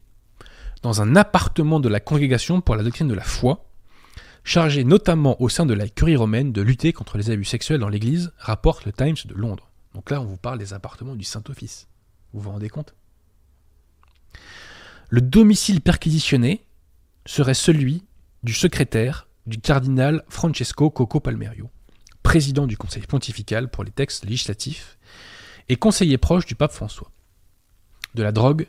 dans 0.82 1.02
un 1.02 1.16
appartement 1.16 1.80
de 1.80 1.90
la 1.90 2.00
congrégation 2.00 2.62
pour 2.62 2.76
la 2.76 2.84
doctrine 2.84 3.08
de 3.08 3.14
la 3.14 3.24
foi, 3.24 3.67
chargé 4.48 4.86
notamment 4.86 5.40
au 5.42 5.50
sein 5.50 5.66
de 5.66 5.74
la 5.74 5.90
curie 5.90 6.16
romaine 6.16 6.54
de 6.54 6.62
lutter 6.62 6.94
contre 6.94 7.18
les 7.18 7.32
abus 7.32 7.44
sexuels 7.44 7.82
dans 7.82 7.90
l'Église, 7.90 8.32
rapporte 8.38 8.86
le 8.86 8.94
Times 8.94 9.18
de 9.26 9.34
Londres. 9.34 9.70
Donc 9.94 10.10
là, 10.10 10.22
on 10.22 10.26
vous 10.26 10.38
parle 10.38 10.58
des 10.58 10.74
appartements 10.74 11.18
du 11.18 11.26
Saint-Office. 11.26 11.90
Vous 12.32 12.40
vous 12.40 12.52
rendez 12.52 12.70
compte? 12.70 12.96
Le 15.10 15.20
domicile 15.20 15.82
perquisitionné 15.82 16.66
serait 17.26 17.54
celui 17.54 18.06
du 18.44 18.54
secrétaire 18.54 19.28
du 19.48 19.60
cardinal 19.60 20.24
Francesco 20.30 20.90
Coco 20.90 21.20
Palmerio, 21.20 21.70
président 22.24 22.68
du 22.68 22.78
Conseil 22.78 23.04
pontifical 23.04 23.70
pour 23.70 23.84
les 23.84 23.92
textes 23.92 24.24
législatifs 24.24 24.98
et 25.68 25.76
conseiller 25.76 26.18
proche 26.18 26.46
du 26.46 26.56
pape 26.56 26.72
François. 26.72 27.12
De 28.16 28.24
la 28.24 28.32
drogue 28.32 28.68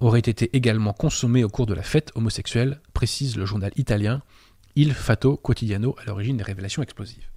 aurait 0.00 0.20
été 0.20 0.56
également 0.56 0.94
consommée 0.94 1.44
au 1.44 1.50
cours 1.50 1.66
de 1.66 1.74
la 1.74 1.82
fête 1.82 2.10
homosexuelle, 2.14 2.80
précise 2.94 3.36
le 3.36 3.44
journal 3.44 3.72
italien 3.76 4.22
Il 4.76 4.92
Fatto 4.92 5.36
Quotidiano 5.36 5.94
à 6.00 6.04
l'origine 6.04 6.36
des 6.36 6.42
révélations 6.42 6.82
explosives. 6.82 7.28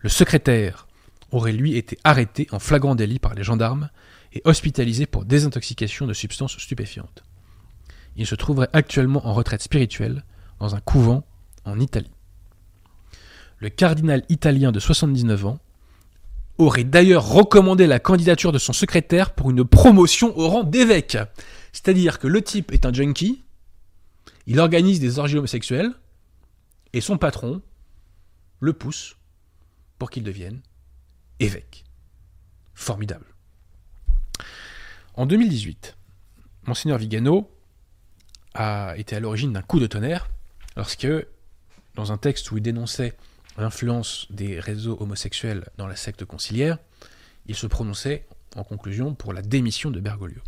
Le 0.00 0.08
secrétaire 0.08 0.88
aurait 1.30 1.52
lui 1.52 1.76
été 1.76 1.96
arrêté 2.02 2.48
en 2.50 2.58
flagrant 2.58 2.96
délit 2.96 3.20
par 3.20 3.34
les 3.34 3.44
gendarmes 3.44 3.88
et 4.32 4.42
hospitalisé 4.44 5.06
pour 5.06 5.24
désintoxication 5.24 6.06
de 6.06 6.14
substances 6.14 6.58
stupéfiantes. 6.58 7.22
Il 8.16 8.26
se 8.26 8.34
trouverait 8.34 8.68
actuellement 8.72 9.26
en 9.26 9.32
retraite 9.32 9.62
spirituelle 9.62 10.24
dans 10.58 10.74
un 10.74 10.80
couvent 10.80 11.24
en 11.64 11.78
Italie. 11.78 12.10
Le 13.58 13.68
cardinal 13.68 14.24
italien 14.28 14.72
de 14.72 14.80
79 14.80 15.46
ans 15.46 15.58
aurait 16.58 16.84
d'ailleurs 16.84 17.28
recommandé 17.28 17.86
la 17.86 18.00
candidature 18.00 18.50
de 18.50 18.58
son 18.58 18.72
secrétaire 18.72 19.34
pour 19.34 19.50
une 19.50 19.64
promotion 19.64 20.36
au 20.36 20.48
rang 20.48 20.64
d'évêque. 20.64 21.18
C'est-à-dire 21.72 22.18
que 22.18 22.26
le 22.26 22.42
type 22.42 22.72
est 22.72 22.86
un 22.86 22.92
junkie, 22.92 23.44
il 24.48 24.58
organise 24.58 24.98
des 24.98 25.20
orgies 25.20 25.38
homosexuelles, 25.38 25.92
et 26.92 27.00
son 27.00 27.18
patron 27.18 27.62
le 28.60 28.72
pousse 28.72 29.16
pour 29.98 30.10
qu'il 30.10 30.22
devienne 30.22 30.60
évêque. 31.40 31.84
Formidable. 32.74 33.26
En 35.14 35.26
2018, 35.26 35.96
Monseigneur 36.66 36.98
Vigano 36.98 37.50
a 38.54 38.94
été 38.96 39.16
à 39.16 39.20
l'origine 39.20 39.52
d'un 39.52 39.62
coup 39.62 39.80
de 39.80 39.86
tonnerre 39.86 40.28
lorsque, 40.76 41.08
dans 41.94 42.12
un 42.12 42.18
texte 42.18 42.50
où 42.50 42.56
il 42.56 42.62
dénonçait 42.62 43.16
l'influence 43.56 44.26
des 44.30 44.60
réseaux 44.60 44.96
homosexuels 45.00 45.68
dans 45.76 45.86
la 45.86 45.96
secte 45.96 46.24
conciliaire, 46.24 46.78
il 47.46 47.56
se 47.56 47.66
prononçait 47.66 48.26
en 48.54 48.62
conclusion 48.62 49.14
pour 49.14 49.32
la 49.32 49.42
démission 49.42 49.90
de 49.90 50.00
Bergoglio. 50.00 50.40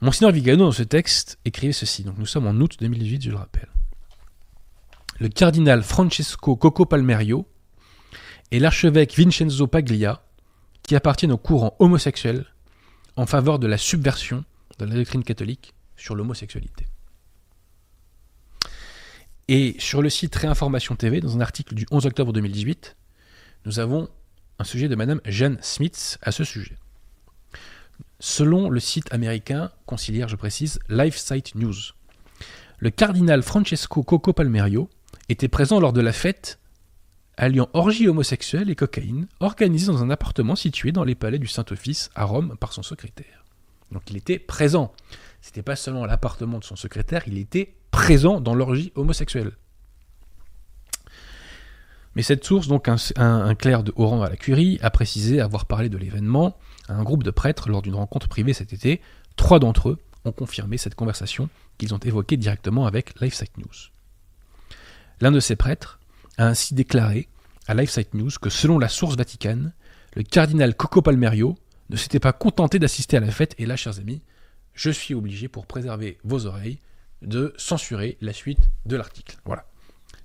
Monseigneur 0.00 0.32
Vigano, 0.32 0.64
dans 0.64 0.72
ce 0.72 0.82
texte, 0.82 1.38
écrivait 1.44 1.72
ceci. 1.72 2.04
Donc 2.04 2.18
nous 2.18 2.26
sommes 2.26 2.46
en 2.46 2.54
août 2.54 2.76
2018, 2.78 3.22
je 3.22 3.30
le 3.30 3.36
rappelle. 3.36 3.68
Le 5.18 5.28
cardinal 5.28 5.82
Francesco 5.82 6.56
Coco 6.56 6.84
Palmerio 6.84 7.48
et 8.50 8.58
l'archevêque 8.58 9.14
Vincenzo 9.16 9.66
Paglia, 9.66 10.22
qui 10.82 10.94
appartiennent 10.94 11.32
au 11.32 11.38
courant 11.38 11.74
homosexuel, 11.78 12.44
en 13.16 13.24
faveur 13.24 13.58
de 13.58 13.66
la 13.66 13.78
subversion 13.78 14.44
de 14.78 14.84
la 14.84 14.94
doctrine 14.94 15.24
catholique 15.24 15.74
sur 15.96 16.14
l'homosexualité. 16.14 16.86
Et 19.48 19.76
sur 19.78 20.02
le 20.02 20.10
site 20.10 20.34
Réinformation 20.34 20.96
TV, 20.96 21.20
dans 21.20 21.36
un 21.36 21.40
article 21.40 21.74
du 21.74 21.86
11 21.90 22.06
octobre 22.06 22.32
2018, 22.32 22.96
nous 23.64 23.78
avons 23.78 24.10
un 24.58 24.64
sujet 24.64 24.88
de 24.88 24.96
Madame 24.96 25.20
Jeanne 25.24 25.58
Smith 25.62 26.18
à 26.20 26.30
ce 26.30 26.44
sujet. 26.44 26.76
Selon 28.20 28.68
le 28.68 28.80
site 28.80 29.12
américain 29.14 29.70
conciliaire, 29.86 30.28
je 30.28 30.36
précise, 30.36 30.78
LifeSite 30.88 31.54
News, 31.54 31.74
le 32.78 32.90
cardinal 32.90 33.42
Francesco 33.42 34.02
Coco 34.02 34.34
Palmerio 34.34 34.90
était 35.28 35.48
présent 35.48 35.80
lors 35.80 35.92
de 35.92 36.00
la 36.00 36.12
fête 36.12 36.58
alliant 37.36 37.68
orgie 37.74 38.08
homosexuelle 38.08 38.70
et 38.70 38.74
cocaïne, 38.74 39.26
organisée 39.40 39.88
dans 39.88 40.02
un 40.02 40.10
appartement 40.10 40.56
situé 40.56 40.92
dans 40.92 41.04
les 41.04 41.14
palais 41.14 41.38
du 41.38 41.46
Saint-Office 41.46 42.10
à 42.14 42.24
Rome 42.24 42.56
par 42.58 42.72
son 42.72 42.82
secrétaire. 42.82 43.44
Donc 43.92 44.02
il 44.10 44.16
était 44.16 44.38
présent. 44.38 44.92
C'était 45.40 45.62
pas 45.62 45.76
seulement 45.76 46.06
l'appartement 46.06 46.58
de 46.58 46.64
son 46.64 46.76
secrétaire, 46.76 47.22
il 47.26 47.38
était 47.38 47.74
présent 47.90 48.40
dans 48.40 48.54
l'orgie 48.54 48.92
homosexuelle. 48.94 49.52
Mais 52.14 52.22
cette 52.22 52.44
source, 52.44 52.66
donc 52.66 52.88
un, 52.88 53.54
clerc 53.54 53.82
de 53.82 53.92
rang 53.94 54.22
à 54.22 54.30
la 54.30 54.36
curie, 54.36 54.78
a 54.80 54.90
précisé 54.90 55.40
avoir 55.40 55.66
parlé 55.66 55.90
de 55.90 55.98
l'événement 55.98 56.56
à 56.88 56.94
un 56.94 57.02
groupe 57.02 57.22
de 57.22 57.30
prêtres 57.30 57.68
lors 57.68 57.82
d'une 57.82 57.94
rencontre 57.94 58.28
privée 58.28 58.54
cet 58.54 58.72
été. 58.72 59.02
Trois 59.36 59.58
d'entre 59.58 59.90
eux 59.90 59.98
ont 60.24 60.32
confirmé 60.32 60.78
cette 60.78 60.94
conversation 60.94 61.50
qu'ils 61.76 61.92
ont 61.92 61.98
évoquée 61.98 62.38
directement 62.38 62.86
avec 62.86 63.20
LifeSite 63.20 63.58
News. 63.58 63.95
L'un 65.20 65.30
de 65.30 65.40
ces 65.40 65.56
prêtres 65.56 65.98
a 66.36 66.46
ainsi 66.46 66.74
déclaré 66.74 67.28
à 67.66 67.74
LifeSite 67.74 68.14
News 68.14 68.30
que 68.40 68.50
selon 68.50 68.78
la 68.78 68.88
source 68.88 69.16
vaticane, 69.16 69.72
le 70.14 70.22
cardinal 70.22 70.74
Coco 70.74 71.02
Palmerio 71.02 71.56
ne 71.90 71.96
s'était 71.96 72.20
pas 72.20 72.32
contenté 72.32 72.78
d'assister 72.78 73.16
à 73.16 73.20
la 73.20 73.30
fête, 73.30 73.54
et 73.58 73.66
là, 73.66 73.76
chers 73.76 73.98
amis, 73.98 74.22
je 74.74 74.90
suis 74.90 75.14
obligé, 75.14 75.48
pour 75.48 75.66
préserver 75.66 76.18
vos 76.24 76.46
oreilles, 76.46 76.78
de 77.22 77.54
censurer 77.56 78.18
la 78.20 78.32
suite 78.32 78.68
de 78.84 78.96
l'article. 78.96 79.36
Voilà. 79.44 79.64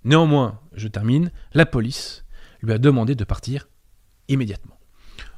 Néanmoins, 0.04 0.60
je 0.74 0.88
termine, 0.88 1.32
la 1.54 1.66
police 1.66 2.26
lui 2.62 2.74
a 2.74 2.78
demandé 2.78 3.16
de 3.16 3.24
partir 3.24 3.68
immédiatement. 4.28 4.78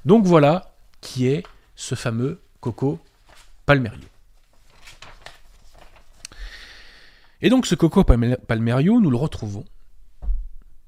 Donc 0.05 0.25
voilà 0.25 0.75
qui 1.01 1.27
est 1.27 1.43
ce 1.75 1.95
fameux 1.95 2.41
Coco 2.59 2.99
Palmerio. 3.65 4.12
Et 7.43 7.49
donc 7.49 7.65
ce 7.65 7.75
Coco 7.75 8.05
Palmerio, 8.05 9.01
nous 9.01 9.11
le 9.11 9.17
retrouvons 9.17 9.65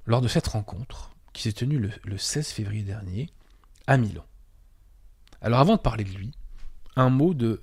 lors 0.05 0.21
de 0.21 0.29
cette 0.29 0.47
rencontre 0.47 1.13
qui 1.33 1.41
s'est 1.41 1.51
tenue 1.51 1.77
le, 1.77 2.17
16 2.17 2.47
février 2.47 2.81
dernier 2.81 3.29
à 3.87 3.97
Milan. 3.97 4.23
Alors 5.41 5.59
avant 5.59 5.75
de 5.75 5.81
parler 5.81 6.05
de 6.05 6.11
lui, 6.11 6.31
un 6.95 7.09
mot 7.09 7.33
de, 7.33 7.61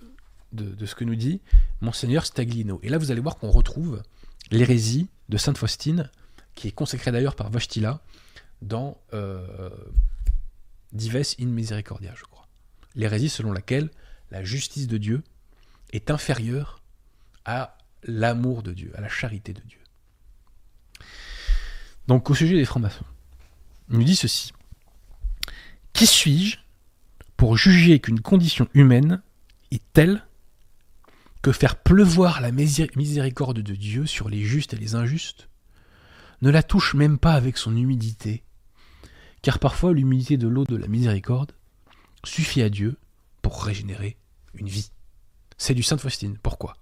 de, 0.52 0.84
ce 0.84 0.94
que 0.94 1.04
nous 1.04 1.14
dit 1.14 1.40
Monseigneur 1.80 2.26
Staglino. 2.26 2.80
Et 2.82 2.90
là 2.90 2.98
vous 2.98 3.10
allez 3.10 3.22
voir 3.22 3.38
qu'on 3.38 3.50
retrouve 3.50 4.02
l'hérésie 4.50 5.08
de 5.30 5.38
Sainte 5.38 5.56
Faustine, 5.56 6.10
qui 6.54 6.68
est 6.68 6.72
consacrée 6.72 7.12
d'ailleurs 7.12 7.34
par 7.34 7.48
Vostila 7.48 8.02
dans 8.60 9.00
euh, 9.14 9.70
Dives 10.92 11.34
in 11.40 11.46
Misericordia, 11.46 12.12
je 12.14 12.24
crois. 12.24 12.46
L'hérésie 12.94 13.30
selon 13.30 13.52
laquelle 13.52 13.90
la 14.30 14.44
justice 14.44 14.86
de 14.86 14.98
Dieu 14.98 15.22
est 15.94 16.10
inférieure 16.10 16.82
à 17.46 17.78
l'amour 18.04 18.62
de 18.62 18.72
Dieu, 18.72 18.92
à 18.96 19.00
la 19.00 19.08
charité 19.08 19.52
de 19.52 19.60
Dieu. 19.62 19.78
Donc 22.08 22.30
au 22.30 22.34
sujet 22.34 22.56
des 22.56 22.64
francs-maçons, 22.64 23.04
il 23.90 23.98
nous 23.98 24.04
dit 24.04 24.16
ceci. 24.16 24.52
Qui 25.92 26.06
suis-je 26.06 26.58
pour 27.36 27.56
juger 27.56 28.00
qu'une 28.00 28.20
condition 28.20 28.68
humaine 28.74 29.22
est 29.70 29.82
telle 29.92 30.26
que 31.42 31.52
faire 31.52 31.76
pleuvoir 31.76 32.40
la 32.40 32.52
miséricorde 32.52 33.60
de 33.60 33.74
Dieu 33.74 34.06
sur 34.06 34.28
les 34.28 34.42
justes 34.42 34.74
et 34.74 34.78
les 34.78 34.94
injustes 34.94 35.48
ne 36.40 36.50
la 36.50 36.62
touche 36.62 36.94
même 36.94 37.18
pas 37.18 37.34
avec 37.34 37.56
son 37.56 37.76
humidité, 37.76 38.44
car 39.42 39.58
parfois 39.58 39.92
l'humidité 39.92 40.36
de 40.36 40.48
l'eau 40.48 40.64
de 40.64 40.76
la 40.76 40.88
miséricorde 40.88 41.52
suffit 42.24 42.62
à 42.62 42.68
Dieu 42.68 42.96
pour 43.42 43.64
régénérer 43.64 44.16
une 44.54 44.68
vie. 44.68 44.90
C'est 45.56 45.74
du 45.74 45.82
Sainte 45.82 46.00
Faustine. 46.00 46.38
Pourquoi? 46.42 46.76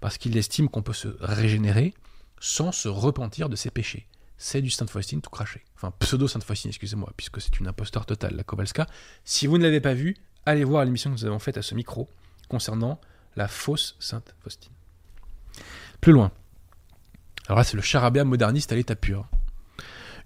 Parce 0.00 0.18
qu'il 0.18 0.36
estime 0.36 0.68
qu'on 0.68 0.82
peut 0.82 0.92
se 0.92 1.08
régénérer 1.20 1.94
sans 2.40 2.72
se 2.72 2.88
repentir 2.88 3.48
de 3.48 3.56
ses 3.56 3.70
péchés 3.70 4.06
c'est 4.36 4.60
du 4.60 4.70
Sainte 4.70 4.90
Faustine 4.90 5.20
tout 5.20 5.30
craché. 5.30 5.62
Enfin, 5.76 5.92
pseudo 6.00 6.28
Sainte 6.28 6.44
Faustine, 6.44 6.68
excusez-moi, 6.68 7.12
puisque 7.16 7.40
c'est 7.40 7.58
une 7.60 7.68
imposteur 7.68 8.06
totale, 8.06 8.34
la 8.36 8.44
Kowalska. 8.44 8.86
Si 9.24 9.46
vous 9.46 9.58
ne 9.58 9.62
l'avez 9.62 9.80
pas 9.80 9.94
vue, 9.94 10.16
allez 10.44 10.64
voir 10.64 10.84
l'émission 10.84 11.10
que 11.10 11.14
nous 11.14 11.24
avons 11.24 11.38
faite 11.38 11.56
à 11.56 11.62
ce 11.62 11.74
micro 11.74 12.08
concernant 12.48 13.00
la 13.36 13.48
fausse 13.48 13.96
Sainte 14.00 14.34
Faustine. 14.42 14.72
Plus 16.00 16.12
loin. 16.12 16.30
Alors 17.46 17.58
là, 17.58 17.64
c'est 17.64 17.76
le 17.76 17.82
charabia 17.82 18.24
moderniste 18.24 18.72
à 18.72 18.74
l'état 18.74 18.96
pur. 18.96 19.26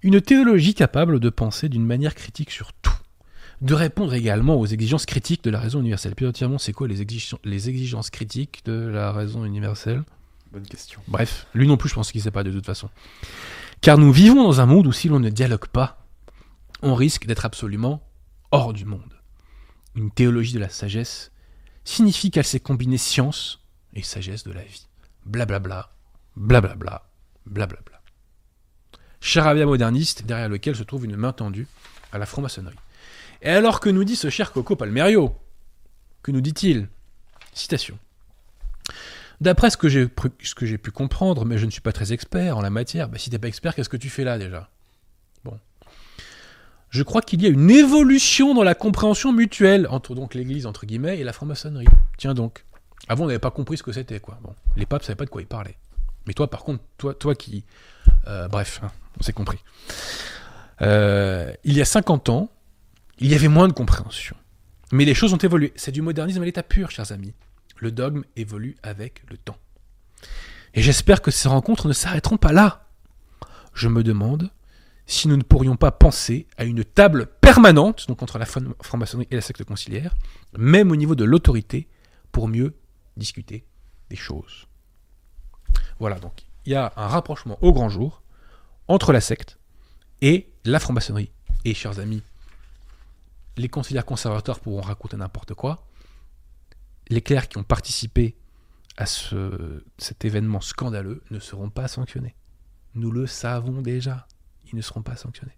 Une 0.01 0.21
théologie 0.21 0.73
capable 0.73 1.19
de 1.19 1.29
penser 1.29 1.69
d'une 1.69 1.85
manière 1.85 2.15
critique 2.15 2.51
sur 2.51 2.73
tout, 2.73 2.98
de 3.61 3.73
répondre 3.73 4.13
également 4.13 4.55
aux 4.55 4.65
exigences 4.65 5.05
critiques 5.05 5.43
de 5.43 5.49
la 5.49 5.59
raison 5.59 5.79
universelle. 5.79 6.15
Puis 6.15 6.25
entièrement, 6.25 6.57
c'est 6.57 6.73
quoi 6.73 6.87
les 6.87 7.01
exigences, 7.01 7.39
les 7.43 7.69
exigences 7.69 8.09
critiques 8.09 8.61
de 8.65 8.87
la 8.87 9.11
raison 9.11 9.43
universelle? 9.45 10.03
Bonne 10.51 10.65
question. 10.65 11.01
Bref, 11.07 11.45
lui 11.53 11.67
non 11.67 11.77
plus, 11.77 11.89
je 11.89 11.95
pense 11.95 12.11
qu'il 12.11 12.19
ne 12.19 12.23
sait 12.23 12.31
pas 12.31 12.43
de 12.43 12.51
toute 12.51 12.65
façon. 12.65 12.89
Car 13.81 13.97
nous 13.97 14.11
vivons 14.11 14.43
dans 14.43 14.61
un 14.61 14.65
monde 14.65 14.87
où 14.87 14.91
si 14.91 15.07
l'on 15.07 15.19
ne 15.19 15.29
dialogue 15.29 15.67
pas, 15.67 16.05
on 16.81 16.95
risque 16.95 17.25
d'être 17.25 17.45
absolument 17.45 18.01
hors 18.51 18.73
du 18.73 18.85
monde. 18.85 19.13
Une 19.95 20.11
théologie 20.11 20.53
de 20.53 20.59
la 20.59 20.69
sagesse 20.69 21.31
signifie 21.83 22.31
qu'elle 22.31 22.45
sait 22.45 22.59
combiner 22.59 22.97
science 22.97 23.59
et 23.93 24.01
sagesse 24.01 24.43
de 24.43 24.51
la 24.51 24.63
vie. 24.63 24.87
Blablabla, 25.25 25.91
blablabla, 26.35 27.03
blablabla. 27.45 28.01
Charabia 29.21 29.65
moderniste 29.65 30.25
derrière 30.25 30.49
lequel 30.49 30.75
se 30.75 30.83
trouve 30.83 31.05
une 31.05 31.17
main 31.17 31.33
tendue 31.33 31.67
à 32.11 32.17
la 32.17 32.25
franc-maçonnerie. 32.25 32.75
Et 33.41 33.49
alors 33.49 33.79
que 33.79 33.89
nous 33.89 34.03
dit 34.03 34.15
ce 34.15 34.29
cher 34.29 34.51
Coco 34.51 34.75
Palmerio 34.75 35.35
Que 36.23 36.31
nous 36.31 36.41
dit-il? 36.41 36.87
Citation. 37.53 37.97
D'après 39.41 39.69
ce 39.69 39.77
que 39.77 39.87
j'ai 39.89 40.77
pu 40.77 40.91
comprendre, 40.91 41.45
mais 41.45 41.57
je 41.57 41.65
ne 41.65 41.71
suis 41.71 41.81
pas 41.81 41.93
très 41.93 42.11
expert 42.11 42.57
en 42.57 42.61
la 42.61 42.69
matière, 42.69 43.07
bah, 43.07 43.17
si 43.17 43.29
t'es 43.29 43.39
pas 43.39 43.47
expert, 43.47 43.73
qu'est-ce 43.73 43.89
que 43.89 43.97
tu 43.97 44.09
fais 44.09 44.25
là 44.25 44.37
déjà? 44.37 44.69
Bon. 45.45 45.57
Je 46.89 47.03
crois 47.03 47.21
qu'il 47.21 47.41
y 47.41 47.45
a 47.45 47.49
une 47.49 47.71
évolution 47.71 48.53
dans 48.53 48.63
la 48.63 48.75
compréhension 48.75 49.31
mutuelle 49.31 49.87
entre 49.89 50.13
donc 50.13 50.33
l'Église 50.33 50.65
entre 50.65 50.85
guillemets 50.85 51.19
et 51.19 51.23
la 51.23 51.31
franc-maçonnerie. 51.31 51.87
Tiens 52.17 52.33
donc. 52.33 52.65
Avant, 53.07 53.23
on 53.23 53.27
n'avait 53.27 53.39
pas 53.39 53.51
compris 53.51 53.77
ce 53.77 53.83
que 53.83 53.93
c'était 53.93 54.19
quoi. 54.19 54.37
Bon, 54.43 54.53
les 54.75 54.85
papes 54.85 55.03
savaient 55.03 55.15
pas 55.15 55.25
de 55.25 55.29
quoi 55.29 55.41
ils 55.41 55.47
parlaient. 55.47 55.77
Mais 56.27 56.33
toi, 56.33 56.49
par 56.49 56.63
contre, 56.63 56.83
toi, 56.97 57.13
toi 57.13 57.33
qui, 57.33 57.63
euh, 58.27 58.47
bref, 58.49 58.81
hein, 58.83 58.91
on 59.19 59.23
s'est 59.23 59.33
compris. 59.33 59.59
Euh, 60.81 61.53
il 61.63 61.77
y 61.77 61.81
a 61.81 61.85
50 61.85 62.29
ans, 62.29 62.49
il 63.19 63.29
y 63.29 63.35
avait 63.35 63.47
moins 63.47 63.67
de 63.67 63.73
compréhension. 63.73 64.35
Mais 64.91 65.05
les 65.05 65.13
choses 65.13 65.33
ont 65.33 65.37
évolué. 65.37 65.71
C'est 65.75 65.91
du 65.91 66.01
modernisme 66.01 66.41
à 66.41 66.45
l'état 66.45 66.63
pur, 66.63 66.89
chers 66.89 67.11
amis 67.11 67.33
le 67.79 67.91
dogme 67.91 68.23
évolue 68.35 68.75
avec 68.83 69.23
le 69.29 69.37
temps. 69.37 69.57
Et 70.73 70.81
j'espère 70.81 71.21
que 71.21 71.31
ces 71.31 71.47
rencontres 71.47 71.87
ne 71.87 71.93
s'arrêteront 71.93 72.37
pas 72.37 72.51
là. 72.51 72.87
Je 73.73 73.87
me 73.87 74.03
demande 74.03 74.51
si 75.07 75.27
nous 75.27 75.37
ne 75.37 75.43
pourrions 75.43 75.75
pas 75.75 75.91
penser 75.91 76.47
à 76.57 76.65
une 76.65 76.83
table 76.83 77.27
permanente, 77.41 78.07
donc 78.07 78.21
entre 78.21 78.37
la 78.37 78.45
franc-maçonnerie 78.45 79.27
et 79.31 79.35
la 79.35 79.41
secte 79.41 79.63
conciliaire, 79.63 80.15
même 80.57 80.91
au 80.91 80.95
niveau 80.95 81.15
de 81.15 81.23
l'autorité, 81.23 81.87
pour 82.31 82.47
mieux 82.47 82.75
discuter 83.17 83.65
des 84.09 84.15
choses. 84.15 84.67
Voilà, 85.99 86.19
donc 86.19 86.43
il 86.65 86.73
y 86.73 86.75
a 86.75 86.93
un 86.95 87.07
rapprochement 87.07 87.57
au 87.61 87.73
grand 87.73 87.89
jour 87.89 88.21
entre 88.87 89.11
la 89.13 89.21
secte 89.21 89.57
et 90.21 90.49
la 90.65 90.79
franc-maçonnerie 90.79 91.31
et 91.65 91.73
chers 91.73 91.99
amis, 91.99 92.21
les 93.59 93.69
conseillers 93.69 94.01
conservateurs 94.03 94.59
pourront 94.59 94.81
raconter 94.81 95.17
n'importe 95.17 95.53
quoi. 95.53 95.85
Les 97.09 97.21
clercs 97.21 97.49
qui 97.49 97.57
ont 97.57 97.63
participé 97.63 98.37
à 98.97 99.05
ce, 99.05 99.83
cet 99.97 100.23
événement 100.25 100.61
scandaleux 100.61 101.21
ne 101.29 101.39
seront 101.39 101.69
pas 101.69 101.87
sanctionnés. 101.87 102.35
Nous 102.95 103.11
le 103.11 103.27
savons 103.27 103.81
déjà. 103.81 104.27
Ils 104.71 104.75
ne 104.75 104.81
seront 104.81 105.01
pas 105.01 105.15
sanctionnés. 105.15 105.57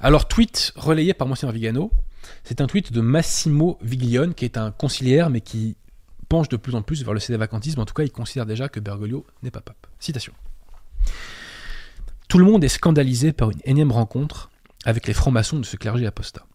Alors, 0.00 0.26
tweet 0.26 0.72
relayé 0.74 1.12
par 1.12 1.28
Monsieur 1.28 1.50
Vigano, 1.50 1.92
c'est 2.44 2.60
un 2.60 2.66
tweet 2.66 2.92
de 2.92 3.00
Massimo 3.00 3.78
Viglione, 3.82 4.34
qui 4.34 4.44
est 4.44 4.56
un 4.56 4.70
conciliaire, 4.70 5.28
mais 5.28 5.40
qui 5.40 5.76
penche 6.28 6.48
de 6.48 6.56
plus 6.56 6.74
en 6.74 6.82
plus 6.82 7.04
vers 7.04 7.14
le 7.14 7.20
sédévacantisme. 7.20 7.80
En 7.80 7.84
tout 7.84 7.94
cas, 7.94 8.04
il 8.04 8.12
considère 8.12 8.46
déjà 8.46 8.68
que 8.68 8.80
Bergoglio 8.80 9.26
n'est 9.42 9.50
pas 9.50 9.60
pape. 9.60 9.86
Citation. 9.98 10.32
Tout 12.28 12.38
le 12.38 12.44
monde 12.44 12.64
est 12.64 12.68
scandalisé 12.68 13.32
par 13.32 13.50
une 13.50 13.60
énième 13.64 13.92
rencontre 13.92 14.51
avec 14.84 15.06
les 15.06 15.14
francs-maçons 15.14 15.58
de 15.58 15.64
ce 15.64 15.76
clergé 15.76 16.06
apostat. 16.06 16.46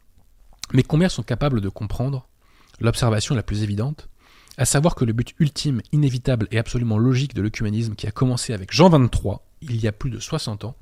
Mais 0.74 0.84
combien 0.84 1.10
sont 1.10 1.24
capables 1.24 1.62
de 1.62 1.70
comprendre 1.70 2.28
l'observation 2.80 3.36
la 3.36 3.44
plus 3.44 3.64
évidente, 3.64 4.10
à 4.58 4.66
savoir 4.66 4.96
que 4.96 5.06
le 5.06 5.14
but 5.14 5.34
ultime, 5.40 5.82
inévitable 5.92 6.48
et 6.52 6.58
absolument 6.58 6.98
logique 6.98 7.34
de 7.34 7.42
l'œcuménisme 7.42 7.96
qui 7.96 8.08
a 8.08 8.12
commencé 8.12 8.54
avec 8.54 8.74
Jean 8.74 8.90
XXIII, 8.90 9.38
il 9.62 9.78
y 9.78 9.88
a 9.88 9.92
plus 9.92 10.10
de 10.10 10.20
60 10.20 10.66
ans, 10.66 10.76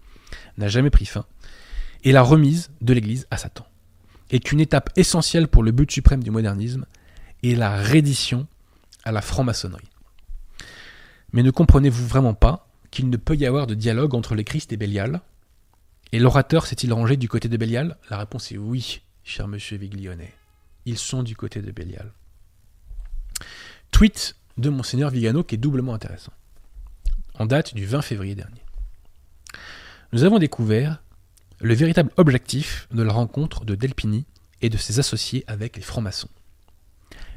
n'a 0.57 0.67
jamais 0.67 0.89
pris 0.89 1.05
fin, 1.05 1.25
et 2.03 2.11
la 2.11 2.21
remise 2.21 2.71
de 2.81 2.93
l'Église 2.93 3.27
à 3.31 3.37
Satan, 3.37 3.65
et 4.31 4.39
qu'une 4.39 4.59
étape 4.59 4.89
essentielle 4.95 5.47
pour 5.47 5.63
le 5.63 5.71
but 5.71 5.91
suprême 5.91 6.23
du 6.23 6.31
modernisme 6.31 6.85
est 7.43 7.55
la 7.55 7.75
reddition 7.75 8.47
à 9.03 9.11
la 9.11 9.21
franc-maçonnerie. 9.21 9.89
Mais 11.33 11.43
ne 11.43 11.51
comprenez-vous 11.51 12.07
vraiment 12.07 12.33
pas 12.33 12.69
qu'il 12.91 13.09
ne 13.09 13.17
peut 13.17 13.35
y 13.35 13.45
avoir 13.45 13.67
de 13.67 13.75
dialogue 13.75 14.15
entre 14.15 14.35
les 14.35 14.45
Christ 14.45 14.71
et 14.71 14.77
Bélial 14.77 15.21
Et 16.11 16.19
l'orateur 16.19 16.65
s'est-il 16.65 16.93
rangé 16.93 17.17
du 17.17 17.27
côté 17.27 17.49
de 17.49 17.57
Bélial? 17.57 17.97
La 18.09 18.17
réponse 18.17 18.51
est 18.51 18.57
oui, 18.57 19.01
cher 19.23 19.47
monsieur 19.47 19.77
Viglionnet. 19.77 20.33
Ils 20.85 20.97
sont 20.97 21.23
du 21.23 21.35
côté 21.35 21.61
de 21.61 21.71
Bélial. 21.71 22.11
Tweet 23.91 24.35
de 24.57 24.69
Monseigneur 24.69 25.09
Vigano 25.09 25.43
qui 25.43 25.55
est 25.55 25.59
doublement 25.59 25.93
intéressant. 25.93 26.33
En 27.37 27.45
date 27.45 27.73
du 27.73 27.85
20 27.85 28.01
février 28.01 28.35
dernier. 28.35 28.61
Nous 30.13 30.23
avons 30.23 30.39
découvert 30.39 31.01
le 31.59 31.73
véritable 31.73 32.11
objectif 32.17 32.87
de 32.91 33.03
la 33.03 33.11
rencontre 33.11 33.65
de 33.65 33.75
Delpini 33.75 34.25
et 34.61 34.69
de 34.69 34.77
ses 34.77 34.99
associés 34.99 35.43
avec 35.47 35.75
les 35.75 35.81
francs-maçons. 35.81 36.29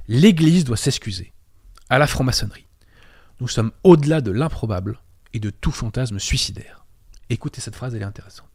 L'Église 0.06 0.64
doit 0.64 0.76
s'excuser 0.76 1.32
à 1.88 1.98
la 1.98 2.06
franc-maçonnerie. 2.06 2.66
Nous 3.40 3.48
sommes 3.48 3.72
au-delà 3.84 4.20
de 4.20 4.30
l'improbable 4.30 4.98
et 5.32 5.40
de 5.40 5.50
tout 5.50 5.70
fantasme 5.70 6.18
suicidaire. 6.18 6.86
Écoutez 7.30 7.60
cette 7.60 7.76
phrase, 7.76 7.94
elle 7.94 8.02
est 8.02 8.06
intéressante. 8.06 8.47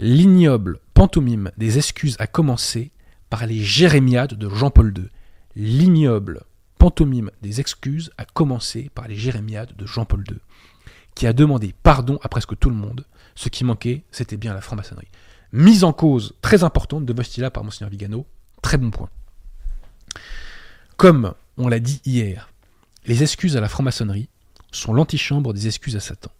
L'ignoble 0.00 0.78
pantomime 0.94 1.50
des 1.56 1.76
excuses 1.76 2.14
a 2.20 2.28
commencé 2.28 2.92
par 3.30 3.46
les 3.46 3.64
jérémiades 3.64 4.34
de 4.34 4.48
Jean-Paul 4.48 4.94
II. 4.96 5.08
L'ignoble 5.56 6.44
pantomime 6.78 7.32
des 7.42 7.58
excuses 7.58 8.12
a 8.16 8.24
commencé 8.24 8.90
par 8.94 9.08
les 9.08 9.16
jérémiades 9.16 9.74
de 9.76 9.86
Jean-Paul 9.86 10.22
II, 10.30 10.38
qui 11.16 11.26
a 11.26 11.32
demandé 11.32 11.74
pardon 11.82 12.20
à 12.22 12.28
presque 12.28 12.56
tout 12.60 12.70
le 12.70 12.76
monde. 12.76 13.06
Ce 13.34 13.48
qui 13.48 13.64
manquait, 13.64 14.04
c'était 14.12 14.36
bien 14.36 14.54
la 14.54 14.60
franc-maçonnerie. 14.60 15.10
Mise 15.52 15.82
en 15.82 15.92
cause 15.92 16.34
très 16.42 16.62
importante 16.62 17.04
de 17.04 17.12
Vostila 17.12 17.50
par 17.50 17.64
Monseigneur 17.64 17.90
Vigano. 17.90 18.24
Très 18.62 18.78
bon 18.78 18.90
point. 18.90 19.10
Comme 20.96 21.34
on 21.56 21.66
l'a 21.66 21.80
dit 21.80 22.00
hier, 22.04 22.50
les 23.04 23.24
excuses 23.24 23.56
à 23.56 23.60
la 23.60 23.68
franc-maçonnerie 23.68 24.28
sont 24.70 24.92
l'antichambre 24.92 25.52
des 25.52 25.66
excuses 25.66 25.96
à 25.96 26.00
Satan. 26.00 26.30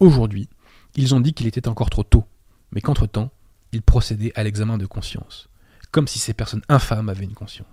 Aujourd'hui, 0.00 0.50
ils 0.96 1.14
ont 1.14 1.20
dit 1.20 1.32
qu'il 1.32 1.46
était 1.46 1.68
encore 1.68 1.88
trop 1.88 2.02
tôt, 2.02 2.24
mais 2.72 2.80
qu'entre-temps, 2.80 3.30
ils 3.72 3.82
procédaient 3.82 4.32
à 4.34 4.42
l'examen 4.42 4.78
de 4.78 4.86
conscience, 4.86 5.48
comme 5.90 6.08
si 6.08 6.18
ces 6.18 6.34
personnes 6.34 6.62
infâmes 6.68 7.08
avaient 7.08 7.24
une 7.24 7.34
conscience. 7.34 7.66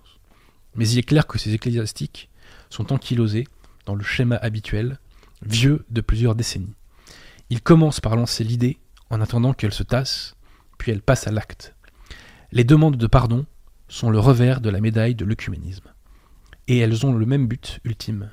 Mais 0.76 0.88
il 0.90 1.00
est 1.00 1.04
clair 1.04 1.28
que 1.28 1.38
ces 1.38 1.54
ecclésiastiques 1.54 2.30
sont 2.70 2.94
ankylosés 2.94 3.48
dans 3.86 3.96
le 3.96 4.04
schéma 4.04 4.36
habituel, 4.36 5.00
vieux 5.42 5.86
de 5.90 6.02
plusieurs 6.02 6.36
décennies. 6.36 6.76
Ils 7.50 7.62
commencent 7.62 8.02
par 8.02 8.16
lancer 8.16 8.44
l'idée 8.44 8.78
en 9.10 9.22
attendant 9.22 9.54
qu'elle 9.54 9.74
se 9.74 9.84
tasse, 9.84 10.36
puis 10.78 10.92
elle 10.92 11.02
passe 11.02 11.28
à 11.28 11.32
l'acte. 11.32 11.74
Les 12.52 12.64
demandes 12.64 12.98
de 12.98 13.08
pardon 13.08 13.46
sont 13.88 14.10
le 14.10 14.20
revers 14.20 14.62
de 14.62 14.70
la 14.70 14.82
médaille 14.82 15.16
de 15.16 15.26
l'œcuménisme. 15.26 15.90
Et 16.68 16.78
elles 16.78 17.06
ont 17.06 17.14
le 17.14 17.26
même 17.26 17.48
but 17.48 17.80
ultime. 17.86 18.30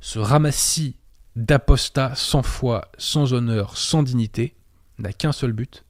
Ce 0.00 0.18
ramassis 0.18 0.96
d'apostats 1.36 2.14
sans 2.14 2.42
foi, 2.42 2.90
sans 2.98 3.32
honneur, 3.32 3.76
sans 3.76 4.02
dignité 4.02 4.56
n'a 4.98 5.12
qu'un 5.12 5.32
seul 5.32 5.52
but, 5.52 5.84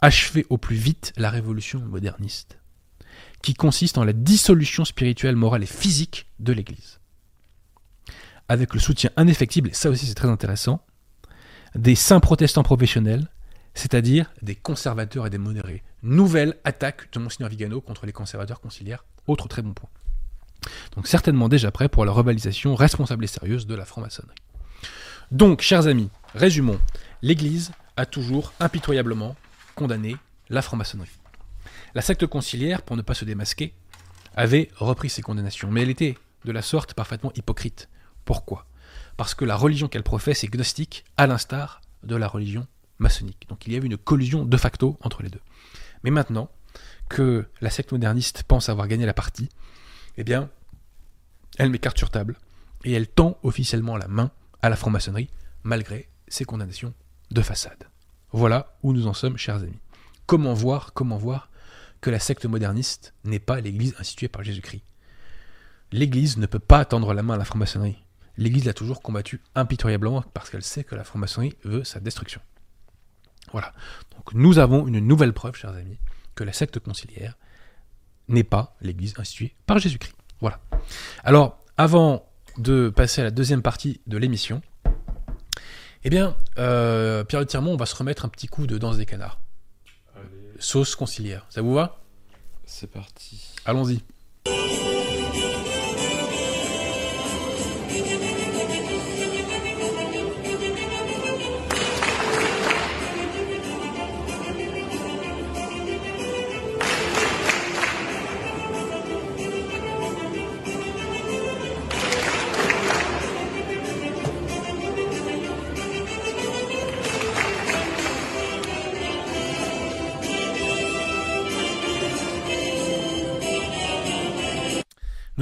achever 0.00 0.46
au 0.50 0.58
plus 0.58 0.76
vite 0.76 1.12
la 1.16 1.30
révolution 1.30 1.80
moderniste, 1.80 2.58
qui 3.42 3.54
consiste 3.54 3.98
en 3.98 4.04
la 4.04 4.12
dissolution 4.12 4.84
spirituelle, 4.84 5.36
morale 5.36 5.62
et 5.62 5.66
physique 5.66 6.26
de 6.38 6.52
l'Église. 6.52 7.00
Avec 8.48 8.74
le 8.74 8.80
soutien 8.80 9.10
indéfectible, 9.16 9.70
et 9.70 9.74
ça 9.74 9.90
aussi 9.90 10.06
c'est 10.06 10.14
très 10.14 10.28
intéressant, 10.28 10.84
des 11.74 11.94
saints 11.94 12.20
protestants 12.20 12.62
professionnels, 12.62 13.28
c'est-à-dire 13.74 14.32
des 14.42 14.56
conservateurs 14.56 15.26
et 15.26 15.30
des 15.30 15.38
modérés. 15.38 15.82
Nouvelle 16.02 16.56
attaque 16.64 17.12
de 17.12 17.18
Monseigneur 17.18 17.50
Vigano 17.50 17.80
contre 17.80 18.06
les 18.06 18.12
conservateurs 18.12 18.60
conciliaires, 18.60 19.04
autre 19.26 19.48
très 19.48 19.62
bon 19.62 19.74
point. 19.74 19.90
Donc 20.96 21.06
certainement 21.06 21.48
déjà 21.48 21.70
prêt 21.70 21.88
pour 21.88 22.04
la 22.04 22.12
revalisation 22.12 22.74
responsable 22.74 23.24
et 23.24 23.28
sérieuse 23.28 23.66
de 23.66 23.74
la 23.74 23.84
franc-maçonnerie. 23.84 24.34
Donc, 25.30 25.60
chers 25.60 25.86
amis, 25.86 26.08
résumons. 26.34 26.80
L'Église 27.20 27.72
a 27.96 28.06
toujours 28.06 28.54
impitoyablement 28.60 29.36
condamné 29.78 30.16
la 30.48 30.60
franc-maçonnerie. 30.60 31.20
La 31.94 32.02
secte 32.02 32.26
conciliaire, 32.26 32.82
pour 32.82 32.96
ne 32.96 33.02
pas 33.02 33.14
se 33.14 33.24
démasquer, 33.24 33.74
avait 34.34 34.68
repris 34.74 35.08
ses 35.08 35.22
condamnations, 35.22 35.70
mais 35.70 35.82
elle 35.82 35.90
était 35.90 36.18
de 36.44 36.52
la 36.52 36.62
sorte 36.62 36.94
parfaitement 36.94 37.32
hypocrite. 37.36 37.88
Pourquoi? 38.24 38.66
Parce 39.16 39.34
que 39.34 39.44
la 39.44 39.54
religion 39.54 39.88
qu'elle 39.88 40.02
professe 40.02 40.42
est 40.42 40.48
gnostique, 40.48 41.04
à 41.16 41.28
l'instar 41.28 41.80
de 42.02 42.16
la 42.16 42.26
religion 42.26 42.66
maçonnique. 42.98 43.46
Donc 43.48 43.66
il 43.66 43.72
y 43.72 43.76
avait 43.76 43.86
une 43.86 43.96
collusion 43.96 44.44
de 44.44 44.56
facto 44.56 44.98
entre 45.00 45.22
les 45.22 45.30
deux. 45.30 45.40
Mais 46.02 46.10
maintenant 46.10 46.50
que 47.08 47.46
la 47.60 47.70
secte 47.70 47.92
moderniste 47.92 48.42
pense 48.42 48.68
avoir 48.68 48.88
gagné 48.88 49.06
la 49.06 49.14
partie, 49.14 49.48
eh 50.16 50.24
bien, 50.24 50.50
elle 51.56 51.70
met 51.70 51.78
carte 51.78 51.98
sur 51.98 52.10
table 52.10 52.36
et 52.84 52.92
elle 52.92 53.08
tend 53.08 53.38
officiellement 53.44 53.96
la 53.96 54.08
main 54.08 54.30
à 54.60 54.68
la 54.68 54.76
franc-maçonnerie, 54.76 55.30
malgré 55.62 56.08
ses 56.26 56.44
condamnations 56.44 56.94
de 57.30 57.42
façade. 57.42 57.87
Voilà 58.32 58.76
où 58.82 58.92
nous 58.92 59.06
en 59.06 59.14
sommes, 59.14 59.38
chers 59.38 59.56
amis. 59.56 59.78
Comment 60.26 60.52
voir, 60.52 60.92
comment 60.92 61.16
voir 61.16 61.50
que 62.00 62.10
la 62.10 62.18
secte 62.18 62.44
moderniste 62.44 63.14
n'est 63.24 63.38
pas 63.38 63.60
l'Église 63.60 63.94
instituée 63.98 64.28
par 64.28 64.42
Jésus-Christ? 64.42 64.82
L'Église 65.92 66.36
ne 66.36 66.46
peut 66.46 66.58
pas 66.58 66.84
tendre 66.84 67.14
la 67.14 67.22
main 67.22 67.34
à 67.34 67.38
la 67.38 67.46
franc-maçonnerie. 67.46 68.04
L'Église 68.36 68.66
l'a 68.66 68.74
toujours 68.74 69.00
combattu 69.00 69.40
impitoyablement 69.54 70.22
parce 70.34 70.50
qu'elle 70.50 70.62
sait 70.62 70.84
que 70.84 70.94
la 70.94 71.04
franc-maçonnerie 71.04 71.56
veut 71.64 71.84
sa 71.84 72.00
destruction. 72.00 72.40
Voilà. 73.52 73.72
Donc 74.14 74.34
nous 74.34 74.58
avons 74.58 74.86
une 74.86 75.00
nouvelle 75.00 75.32
preuve, 75.32 75.56
chers 75.56 75.74
amis, 75.74 75.98
que 76.34 76.44
la 76.44 76.52
secte 76.52 76.78
conciliaire 76.78 77.36
n'est 78.28 78.44
pas 78.44 78.76
l'Église 78.82 79.14
instituée 79.18 79.54
par 79.66 79.78
Jésus-Christ. 79.78 80.14
Voilà. 80.40 80.60
Alors, 81.24 81.58
avant 81.78 82.28
de 82.58 82.90
passer 82.90 83.22
à 83.22 83.24
la 83.24 83.30
deuxième 83.30 83.62
partie 83.62 84.00
de 84.06 84.18
l'émission, 84.18 84.60
eh 86.04 86.10
bien, 86.10 86.36
euh, 86.58 87.24
Pierre 87.24 87.40
de 87.40 87.46
Tirmont, 87.46 87.72
on 87.72 87.76
va 87.76 87.86
se 87.86 87.94
remettre 87.94 88.24
un 88.24 88.28
petit 88.28 88.46
coup 88.46 88.66
de 88.66 88.78
danse 88.78 88.96
des 88.96 89.06
canards. 89.06 89.40
Sauce 90.58 90.96
conciliaire. 90.96 91.46
Ça 91.50 91.62
vous 91.62 91.74
va? 91.74 92.00
C'est 92.64 92.90
parti. 92.90 93.54
Allons-y. 93.64 94.02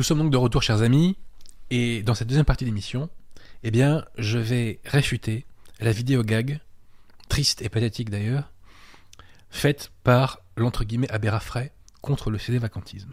Sommes 0.07 0.19
donc 0.19 0.31
de 0.31 0.37
retour, 0.37 0.63
chers 0.63 0.83
amis, 0.83 1.17
et 1.71 2.03
dans 2.05 2.15
cette 2.15 2.29
deuxième 2.29 2.45
partie 2.45 2.65
d'émission, 2.65 3.11
eh 3.65 3.73
bien, 3.73 4.05
je 4.17 4.39
vais 4.39 4.79
réfuter 4.85 5.45
la 5.81 5.91
vidéo 5.91 6.23
gag, 6.23 6.61
triste 7.29 7.61
et 7.63 7.69
pathétique 7.69 8.09
d'ailleurs, 8.09 8.53
faite 9.51 9.91
par 10.05 10.41
l'entre 10.57 10.85
guillemets 10.85 11.11
Abbé 11.11 11.29
Raffray 11.29 11.73
contre 12.03 12.31
le 12.31 12.39
CD 12.39 12.59
vacantisme. 12.59 13.13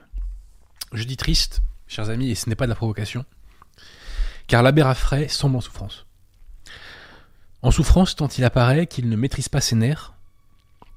Je 0.92 1.04
dis 1.06 1.18
triste, 1.18 1.62
chers 1.88 2.12
amis, 2.12 2.30
et 2.30 2.36
ce 2.36 2.48
n'est 2.48 2.56
pas 2.56 2.66
de 2.66 2.70
la 2.70 2.76
provocation, 2.76 3.26
car 4.46 4.62
l'abbé 4.62 4.84
Raffray 4.84 5.28
semble 5.30 5.56
en 5.56 5.62
souffrance. 5.62 6.06
En 7.64 7.72
souffrance 7.72 8.16
tant 8.16 8.28
il 8.28 8.44
apparaît 8.44 8.86
qu'il 8.86 9.10
ne 9.10 9.16
maîtrise 9.16 9.50
pas 9.50 9.62
ses 9.62 9.76
nerfs, 9.76 10.14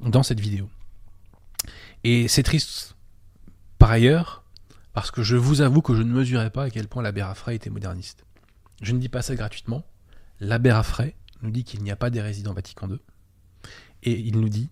dans 0.01 0.23
cette 0.23 0.41
vidéo. 0.41 0.69
Et 2.05 2.29
c'est 2.29 2.43
triste, 2.43 2.97
par 3.79 3.91
ailleurs, 3.91 4.43
parce 4.97 5.11
que 5.11 5.23
je 5.23 5.37
vous 5.37 5.61
avoue 5.61 5.83
que 5.83 5.95
je 5.95 6.01
ne 6.01 6.11
mesurais 6.11 6.49
pas 6.49 6.63
à 6.63 6.71
quel 6.71 6.89
point 6.89 7.03
l'abbé 7.03 7.23
Raffray 7.23 7.57
était 7.57 7.69
moderniste. 7.69 8.25
Je 8.81 8.93
ne 8.93 8.99
dis 8.99 9.11
pas 9.11 9.21
ça 9.21 9.35
gratuitement. 9.35 9.85
L'abbé 10.41 10.73
Raffray 10.73 11.15
nous 11.43 11.51
dit 11.51 11.65
qu'il 11.65 11.83
n'y 11.83 11.91
a 11.91 11.97
pas 11.97 12.09
des 12.09 12.23
résidents 12.23 12.55
Vatican 12.55 12.89
II, 12.89 12.99
et 14.05 14.19
il 14.19 14.41
nous 14.41 14.49
dit 14.49 14.71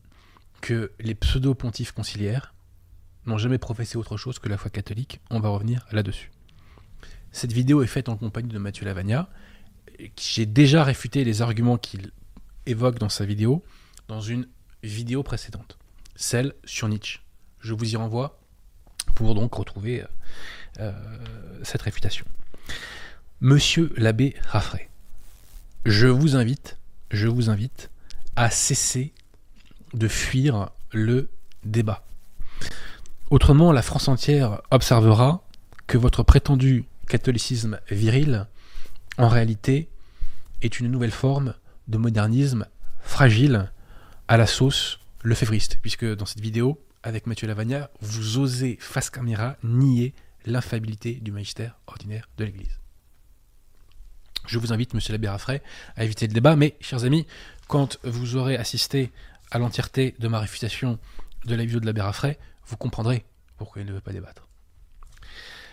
que 0.62 0.92
les 0.98 1.14
pseudo-pontifs 1.14 1.92
conciliaires 1.92 2.54
n'ont 3.26 3.36
jamais 3.36 3.58
professé 3.58 3.98
autre 3.98 4.16
chose 4.16 4.38
que 4.38 4.48
la 4.48 4.56
foi 4.56 4.70
catholique. 4.70 5.20
On 5.28 5.40
va 5.40 5.50
revenir 5.50 5.84
là-dessus. 5.92 6.30
Cette 7.30 7.52
vidéo 7.52 7.82
est 7.82 7.86
faite 7.86 8.08
en 8.08 8.16
compagnie 8.16 8.48
de 8.48 8.58
Mathieu 8.58 8.86
Lavagna. 8.86 9.28
J'ai 10.18 10.46
déjà 10.46 10.84
réfuté 10.84 11.22
les 11.24 11.42
arguments 11.42 11.76
qu'il 11.76 12.12
évoque 12.64 12.98
dans 12.98 13.10
sa 13.10 13.26
vidéo 13.26 13.62
dans 14.08 14.22
une 14.22 14.48
vidéo 14.82 15.22
précédente, 15.22 15.76
celle 16.16 16.54
sur 16.64 16.88
Nietzsche. 16.88 17.20
Je 17.60 17.74
vous 17.74 17.92
y 17.92 17.96
renvoie 17.96 18.40
pour 19.14 19.34
donc 19.34 19.54
retrouver 19.54 20.02
euh, 20.02 20.06
euh, 20.80 20.92
cette 21.62 21.82
réfutation. 21.82 22.24
Monsieur 23.40 23.92
l'abbé 23.96 24.34
Raffray, 24.46 24.88
je 25.84 26.06
vous 26.06 26.36
invite, 26.36 26.78
je 27.10 27.28
vous 27.28 27.50
invite 27.50 27.90
à 28.36 28.50
cesser 28.50 29.12
de 29.92 30.08
fuir 30.08 30.70
le 30.92 31.28
débat. 31.64 32.04
Autrement, 33.30 33.72
la 33.72 33.82
France 33.82 34.08
entière 34.08 34.62
observera 34.70 35.42
que 35.86 35.98
votre 35.98 36.22
prétendu 36.22 36.84
catholicisme 37.08 37.80
viril, 37.90 38.46
en 39.18 39.28
réalité, 39.28 39.88
est 40.62 40.80
une 40.80 40.90
nouvelle 40.90 41.10
forme 41.10 41.54
de 41.88 41.98
modernisme 41.98 42.66
fragile 43.02 43.70
à 44.28 44.36
la 44.36 44.46
sauce 44.46 44.98
lefévriste, 45.22 45.78
puisque 45.82 46.04
dans 46.04 46.26
cette 46.26 46.40
vidéo, 46.40 46.80
avec 47.04 47.26
Mathieu 47.26 47.46
Lavagna, 47.46 47.90
vous 48.00 48.38
osez 48.38 48.78
face 48.80 49.10
caméra 49.10 49.56
nier 49.62 50.14
l'infabilité 50.46 51.14
du 51.14 51.32
magistère 51.32 51.78
ordinaire 51.86 52.28
de 52.38 52.44
l'Église. 52.44 52.80
Je 54.46 54.58
vous 54.58 54.72
invite, 54.72 54.94
monsieur 54.94 55.12
l'abbé 55.12 55.28
Raffray, 55.28 55.62
à 55.96 56.04
éviter 56.04 56.26
le 56.26 56.32
débat, 56.32 56.56
mais, 56.56 56.76
chers 56.80 57.04
amis, 57.04 57.26
quand 57.68 57.98
vous 58.04 58.36
aurez 58.36 58.56
assisté 58.56 59.12
à 59.50 59.58
l'entièreté 59.58 60.14
de 60.18 60.28
ma 60.28 60.40
réfutation 60.40 60.98
de 61.44 61.54
la 61.54 61.64
vidéo 61.64 61.80
de 61.80 61.86
l'abbé 61.86 62.00
Raffray, 62.00 62.38
vous 62.66 62.76
comprendrez 62.78 63.24
pourquoi 63.58 63.82
il 63.82 63.88
ne 63.88 63.92
veut 63.92 64.00
pas 64.00 64.12
débattre. 64.12 64.48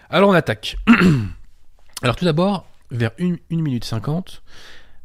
Alors 0.09 0.29
on 0.29 0.33
attaque. 0.33 0.75
Alors 2.01 2.17
tout 2.17 2.25
d'abord, 2.25 2.67
vers 2.91 3.11
1 3.19 3.37
minute 3.51 3.85
50, 3.85 4.43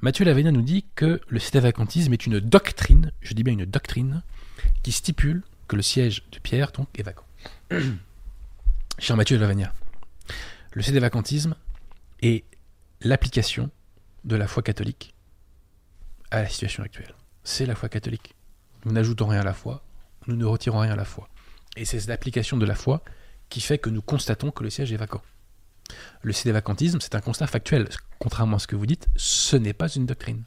Mathieu 0.01 0.25
Lavena 0.25 0.51
nous 0.51 0.63
dit 0.63 0.87
que 0.97 1.21
le 1.29 1.39
cédavacantisme 1.39 2.13
est 2.13 2.27
une 2.27 2.41
doctrine, 2.41 3.13
je 3.21 3.33
dis 3.35 3.45
bien 3.45 3.53
une 3.53 3.65
doctrine, 3.65 4.23
qui 4.83 4.91
stipule 4.91 5.45
que 5.69 5.77
le 5.77 5.83
siège 5.83 6.25
de 6.31 6.39
Pierre 6.39 6.73
est 6.95 7.03
vacant. 7.03 7.27
Cher 8.99 9.17
Mathieu 9.17 9.39
Lavagna, 9.39 9.75
le 10.73 10.83
cédavacantisme 10.83 11.55
est 12.23 12.45
l'application 13.01 13.71
de 14.25 14.37
la 14.37 14.47
foi 14.47 14.63
catholique 14.63 15.15
à 16.31 16.43
la 16.43 16.49
situation 16.49 16.83
actuelle. 16.83 17.15
C'est 17.45 17.67
la 17.67 17.75
foi 17.75 17.89
catholique. 17.89 18.35
Nous 18.85 18.93
n'ajoutons 18.93 19.27
rien 19.27 19.41
à 19.41 19.45
la 19.45 19.53
foi, 19.53 19.85
nous 20.27 20.37
ne 20.37 20.45
retirons 20.45 20.81
rien 20.81 20.93
à 20.93 20.97
la 20.97 21.05
foi. 21.05 21.29
Et 21.77 21.85
c'est 21.85 22.07
l'application 22.07 22.57
de 22.57 22.67
la 22.67 22.75
foi 22.75 23.03
qui 23.49 23.61
fait 23.61 23.79
que 23.79 23.91
nous 23.91 24.03
constatons 24.03 24.51
que 24.51 24.65
le 24.65 24.71
siège 24.71 24.93
est 24.93 24.97
vacant. 24.97 25.23
Le 26.23 26.33
cédé-vacantisme, 26.33 27.01
c'est 27.01 27.15
un 27.15 27.21
constat 27.21 27.47
factuel. 27.47 27.89
Contrairement 28.19 28.57
à 28.57 28.59
ce 28.59 28.67
que 28.67 28.77
vous 28.77 28.87
dites, 28.87 29.07
ce 29.17 29.57
n'est 29.57 29.73
pas 29.73 29.89
une 29.89 30.07
doctrine. 30.07 30.45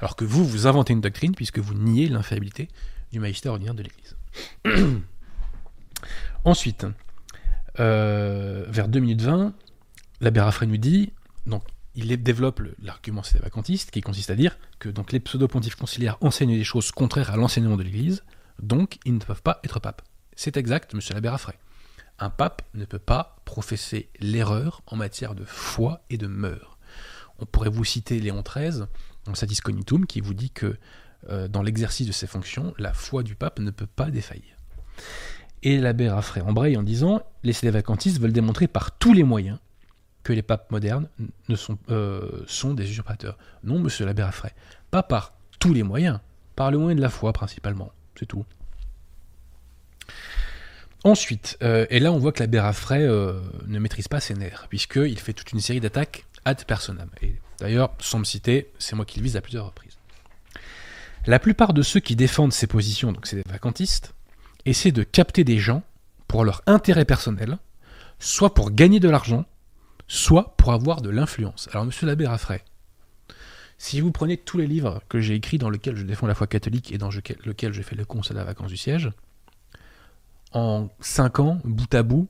Alors 0.00 0.16
que 0.16 0.24
vous, 0.24 0.44
vous 0.44 0.66
inventez 0.66 0.92
une 0.92 1.00
doctrine 1.00 1.34
puisque 1.34 1.58
vous 1.58 1.74
niez 1.74 2.08
l'infaillibilité 2.08 2.68
du 3.12 3.20
magistère 3.20 3.52
ordinaire 3.52 3.74
de 3.74 3.82
l'Église. 3.82 4.16
Ensuite, 6.44 6.86
euh, 7.78 8.64
vers 8.68 8.88
2 8.88 8.98
minutes 9.00 9.22
20, 9.22 9.52
l'abbé 10.20 10.40
Raffray 10.40 10.66
nous 10.66 10.78
dit, 10.78 11.12
donc 11.46 11.62
il 11.94 12.22
développe 12.22 12.62
l'argument 12.82 13.22
cédé-vacantiste 13.22 13.90
qui 13.90 14.00
consiste 14.00 14.30
à 14.30 14.36
dire 14.36 14.58
que 14.78 14.88
donc, 14.88 15.12
les 15.12 15.20
pseudo-pontifs 15.20 15.74
conciliaires 15.74 16.16
enseignent 16.20 16.56
des 16.56 16.64
choses 16.64 16.92
contraires 16.92 17.30
à 17.30 17.36
l'enseignement 17.36 17.76
de 17.76 17.82
l'Église, 17.82 18.24
donc 18.62 18.98
ils 19.04 19.14
ne 19.14 19.18
peuvent 19.18 19.42
pas 19.42 19.60
être 19.64 19.80
papes. 19.80 20.02
C'est 20.34 20.56
exact, 20.56 20.94
monsieur 20.94 21.14
l'abbé 21.14 21.28
Raffray. 21.28 21.56
Un 22.18 22.30
pape 22.30 22.62
ne 22.74 22.84
peut 22.84 22.98
pas 22.98 23.36
professer 23.44 24.08
l'erreur 24.20 24.82
en 24.86 24.96
matière 24.96 25.34
de 25.34 25.44
foi 25.44 26.02
et 26.10 26.16
de 26.16 26.26
mœurs. 26.26 26.78
On 27.38 27.46
pourrait 27.46 27.70
vous 27.70 27.84
citer 27.84 28.20
Léon 28.20 28.42
XIII 28.42 28.84
dans 29.24 29.34
Satis 29.34 29.60
Cognitum 29.60 30.06
qui 30.06 30.20
vous 30.20 30.34
dit 30.34 30.50
que 30.50 30.76
euh, 31.28 31.48
dans 31.48 31.62
l'exercice 31.62 32.06
de 32.06 32.12
ses 32.12 32.26
fonctions, 32.26 32.74
la 32.78 32.92
foi 32.92 33.22
du 33.22 33.34
pape 33.34 33.58
ne 33.58 33.70
peut 33.70 33.86
pas 33.86 34.10
défaillir. 34.10 34.56
Et 35.62 35.78
l'abbé 35.78 36.08
Raffray 36.08 36.40
embraye 36.42 36.76
en 36.76 36.82
disant 36.82 37.22
Les 37.42 37.52
vacantistes 37.70 38.18
veulent 38.18 38.32
démontrer 38.32 38.68
par 38.68 38.92
tous 38.92 39.12
les 39.12 39.24
moyens 39.24 39.58
que 40.22 40.32
les 40.32 40.42
papes 40.42 40.70
modernes 40.70 41.08
ne 41.48 41.56
sont, 41.56 41.78
euh, 41.90 42.42
sont 42.46 42.72
des 42.72 42.88
usurpateurs. 42.88 43.36
Non, 43.64 43.78
monsieur 43.78 44.06
l'abbé 44.06 44.22
Raffray, 44.22 44.52
pas 44.90 45.02
par 45.02 45.34
tous 45.58 45.74
les 45.74 45.82
moyens, 45.82 46.20
par 46.56 46.70
le 46.70 46.78
moyen 46.78 46.96
de 46.96 47.00
la 47.02 47.10
foi 47.10 47.32
principalement, 47.32 47.92
c'est 48.18 48.26
tout. 48.26 48.44
Ensuite, 51.04 51.58
euh, 51.62 51.86
et 51.90 52.00
là 52.00 52.12
on 52.12 52.18
voit 52.18 52.32
que 52.32 52.40
l'abbé 52.40 52.60
Raffray 52.60 53.06
ne 53.06 53.78
maîtrise 53.78 54.08
pas 54.08 54.20
ses 54.20 54.34
nerfs, 54.34 54.66
puisqu'il 54.68 55.18
fait 55.18 55.32
toute 55.32 55.52
une 55.52 55.60
série 55.60 55.80
d'attaques 55.80 56.26
ad 56.44 56.64
personam. 56.64 57.10
Et 57.22 57.36
d'ailleurs, 57.58 57.94
sans 57.98 58.18
me 58.18 58.24
citer, 58.24 58.70
c'est 58.78 58.96
moi 58.96 59.04
qui 59.04 59.18
le 59.18 59.24
vise 59.24 59.36
à 59.36 59.40
plusieurs 59.40 59.66
reprises. 59.66 59.98
La 61.26 61.38
plupart 61.38 61.74
de 61.74 61.82
ceux 61.82 62.00
qui 62.00 62.16
défendent 62.16 62.52
ces 62.52 62.66
positions, 62.66 63.12
donc 63.12 63.26
c'est 63.26 63.36
des 63.36 63.50
vacantistes, 63.50 64.14
essaient 64.64 64.92
de 64.92 65.02
capter 65.02 65.44
des 65.44 65.58
gens 65.58 65.82
pour 66.28 66.44
leur 66.44 66.62
intérêt 66.66 67.04
personnel, 67.04 67.58
soit 68.18 68.54
pour 68.54 68.70
gagner 68.70 69.00
de 69.00 69.08
l'argent, 69.08 69.44
soit 70.08 70.56
pour 70.56 70.72
avoir 70.72 71.02
de 71.02 71.10
l'influence. 71.10 71.68
Alors 71.72 71.84
monsieur 71.84 72.06
l'abbé 72.06 72.26
Raffray, 72.26 72.62
si 73.78 74.00
vous 74.00 74.12
prenez 74.12 74.36
tous 74.36 74.58
les 74.58 74.66
livres 74.66 75.02
que 75.08 75.20
j'ai 75.20 75.34
écrits 75.34 75.58
dans 75.58 75.70
lesquels 75.70 75.96
je 75.96 76.02
défends 76.02 76.26
la 76.26 76.34
foi 76.34 76.46
catholique 76.46 76.92
et 76.92 76.98
dans 76.98 77.10
lesquels 77.44 77.72
je 77.72 77.82
fais 77.82 77.96
le 77.96 78.04
conseil 78.04 78.36
à 78.36 78.40
la 78.40 78.44
vacance 78.44 78.68
du 78.68 78.76
siège, 78.76 79.10
en 80.52 80.88
5 81.00 81.38
ans, 81.40 81.60
bout 81.64 81.94
à 81.94 82.02
bout, 82.02 82.28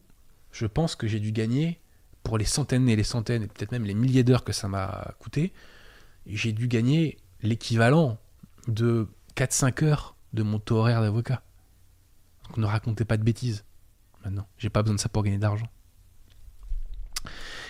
je 0.53 0.67
pense 0.67 0.95
que 0.95 1.07
j'ai 1.07 1.21
dû 1.21 1.33
gagner, 1.33 1.81
pour 2.23 2.39
les 2.39 2.45
centaines 2.45 2.89
et 2.89 2.97
les 2.97 3.05
centaines, 3.05 3.43
et 3.43 3.47
peut-être 3.47 3.73
même 3.73 3.85
les 3.85 3.95
milliers 3.95 4.25
d'heures 4.25 4.45
que 4.45 4.53
ça 4.53 4.69
m'a 4.69 5.15
coûté, 5.19 5.53
j'ai 6.27 6.53
dû 6.53 6.69
gagner 6.69 7.19
l'équivalent 7.43 8.19
de 8.69 9.09
4-5 9.37 9.85
heures 9.85 10.17
de 10.33 10.43
mon 10.43 10.59
taux 10.59 10.77
horaire 10.77 11.01
d'avocat. 11.01 11.43
Donc 12.47 12.59
ne 12.59 12.67
racontez 12.67 13.05
pas 13.05 13.17
de 13.17 13.23
bêtises. 13.23 13.65
Maintenant, 14.25 14.47
j'ai 14.59 14.69
pas 14.69 14.83
besoin 14.83 14.97
de 14.97 15.01
ça 15.01 15.09
pour 15.09 15.23
gagner 15.23 15.39
d'argent. 15.39 15.69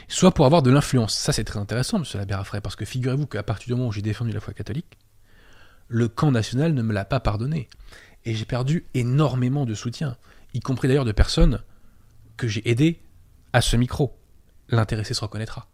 Soit 0.09 0.33
pour 0.33 0.47
avoir 0.47 0.63
de 0.63 0.71
l'influence. 0.71 1.15
Ça, 1.15 1.33
c'est 1.33 1.45
très 1.45 1.61
intéressant, 1.61 2.01
monsieur 2.01 2.19
l'abbé 2.19 2.35
Raffray, 2.35 2.61
parce 2.61 2.75
que 2.75 2.85
figurez-vous 2.85 3.27
qu'à 3.27 3.45
partir 3.45 3.69
du 3.69 3.75
moment 3.75 3.89
où 3.89 3.93
j'ai 3.93 4.03
défendu 4.03 4.33
la 4.33 4.41
foi 4.41 4.53
catholique, 4.53 4.99
le 5.87 6.09
camp 6.09 6.33
national 6.33 6.75
ne 6.75 6.83
me 6.83 6.93
l'a 6.93 7.05
pas 7.05 7.21
pardonné. 7.21 7.69
Et 8.25 8.35
j'ai 8.35 8.45
perdu 8.45 8.87
énormément 8.95 9.65
de 9.65 9.75
soutien 9.75 10.17
y 10.55 10.61
compris 10.61 10.89
d'ailleurs 10.89 11.05
de 11.05 11.13
personnes 11.13 11.63
que 12.37 12.49
j'ai 12.49 12.69
aidées 12.69 13.01
à 13.53 13.61
ce 13.61 13.77
micro. 13.77 14.17
L'intéressé 14.71 15.15
se 15.15 15.21
reconnaîtra. 15.21 15.69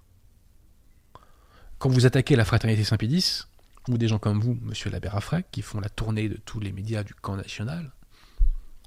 Quand 1.79 1.91
vous 1.91 2.07
attaquez 2.07 2.37
la 2.37 2.45
fraternité 2.45 2.85
Saint-Pédis, 2.85 3.45
ou 3.89 3.99
des 3.99 4.09
gens 4.09 4.19
comme 4.19 4.41
vous, 4.41 4.59
monsieur 4.63 4.91
l'abbé 4.91 5.09
Raffray, 5.09 5.45
qui 5.53 5.63
font 5.63 5.81
la 5.81 5.89
tournée 5.89 6.29
de 6.29 6.37
tous 6.37 6.61
les 6.61 6.73
médias 6.73 7.05
du 7.05 7.15
camp 7.15 7.37
national, 7.37 7.93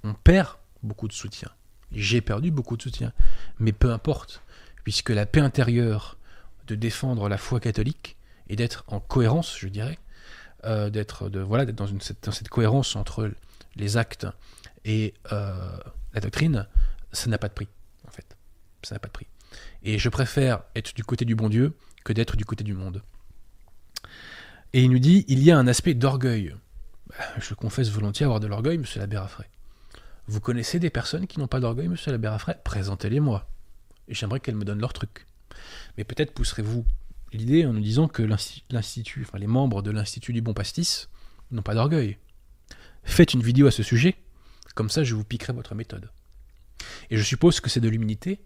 on 0.03 0.14
perd 0.14 0.49
beaucoup 0.84 1.07
de 1.07 1.14
soutien. 1.14 1.49
J'ai 1.91 2.22
perdu 2.22 2.51
beaucoup 2.51 2.78
de 2.78 2.82
soutien. 2.82 3.14
Mais 3.60 3.72
peu 3.72 3.91
importe, 3.91 4.41
puisque 4.84 5.10
la 5.10 5.26
paix 5.26 5.41
intérieure 5.41 6.18
de 6.68 6.76
défendre 6.76 7.30
la 7.30 7.38
foi 7.38 7.60
catholique 7.60 8.18
et 8.47 8.55
d'être 8.55 8.84
en 8.88 8.99
cohérence, 8.99 9.57
je 9.57 9.68
dirais, 9.68 9.99
euh, 10.66 10.89
d'être 10.89 11.30
voilà, 11.30 11.66
dans, 11.66 11.88
une, 11.88 11.99
dans 12.24 12.32
cette 12.32 12.49
cohérence 12.49 12.95
entre 12.95 13.32
les 13.76 13.97
actes 13.97 14.28
et 14.86 15.14
euh, 15.32 15.78
la 16.14 16.22
doctrine, 16.22 16.68
ça 17.12 17.30
n'a 17.30 17.38
pas 17.38 17.47
de 17.47 17.53
prix, 17.53 17.68
en 18.07 18.12
fait. 18.12 18.36
Ça 18.84 18.95
n'a 18.95 18.99
pas 18.99 19.07
de 19.07 19.14
prix. 19.14 19.28
Et 19.83 19.97
je 19.97 20.09
préfère 20.09 20.63
être 20.75 20.93
du 20.93 21.03
côté 21.03 21.25
du 21.25 21.35
bon 21.35 21.49
Dieu 21.49 21.73
que 22.03 22.13
d'être 22.13 22.35
du 22.35 22.45
côté 22.45 22.63
du 22.63 22.73
monde. 22.73 23.01
Et 24.73 24.83
il 24.83 24.91
nous 24.91 24.99
dit, 24.99 25.25
il 25.27 25.43
y 25.43 25.51
a 25.51 25.57
un 25.57 25.67
aspect 25.67 25.93
d'orgueil. 25.93 26.55
Bah, 27.07 27.15
je 27.39 27.53
confesse 27.53 27.89
volontiers 27.89 28.25
avoir 28.25 28.39
de 28.39 28.47
l'orgueil, 28.47 28.77
monsieur 28.77 28.99
l'abbé 28.99 29.17
Raffray. 29.17 29.47
Vous 30.27 30.39
connaissez 30.39 30.79
des 30.79 30.89
personnes 30.89 31.25
qui 31.25 31.39
n'ont 31.39 31.47
pas 31.47 31.59
d'orgueil, 31.59 31.87
monsieur 31.87 32.11
l'abbé 32.11 32.27
Raffray? 32.27 32.55
Présentez-les-moi. 32.63 33.47
Et 34.07 34.13
j'aimerais 34.13 34.39
qu'elles 34.39 34.55
me 34.55 34.65
donnent 34.65 34.81
leur 34.81 34.93
truc. 34.93 35.25
Mais 35.97 36.03
peut-être 36.03 36.33
pousserez-vous 36.33 36.85
l'idée 37.33 37.65
en 37.65 37.73
nous 37.73 37.81
disant 37.81 38.07
que 38.07 38.23
l'institut, 38.69 39.23
enfin 39.27 39.37
les 39.37 39.47
membres 39.47 39.81
de 39.81 39.91
l'institut 39.91 40.33
du 40.33 40.41
bon 40.41 40.53
pastis 40.53 41.09
n'ont 41.51 41.61
pas 41.61 41.73
d'orgueil. 41.73 42.17
Faites 43.03 43.33
une 43.33 43.41
vidéo 43.41 43.67
à 43.67 43.71
ce 43.71 43.81
sujet 43.81 44.15
comme 44.79 44.89
ça, 44.89 45.03
je 45.03 45.13
vous 45.13 45.25
piquerai 45.25 45.51
votre 45.51 45.75
méthode. 45.75 46.09
Et 47.09 47.17
je 47.17 47.23
suppose 47.23 47.59
que 47.59 47.69
c'est 47.69 47.81
de 47.81 47.89
l'humilité 47.89 48.39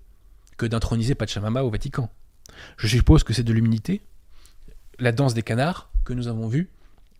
que 0.57 0.65
d'introniser 0.65 1.15
Pachamama 1.15 1.63
au 1.63 1.69
Vatican. 1.69 2.11
Je 2.77 2.87
suppose 2.87 3.23
que 3.23 3.33
c'est 3.33 3.43
de 3.43 3.53
l'humilité, 3.53 4.01
la 4.99 5.11
danse 5.11 5.33
des 5.33 5.43
canards 5.43 5.89
que 6.05 6.13
nous 6.13 6.27
avons 6.27 6.47
vue 6.47 6.69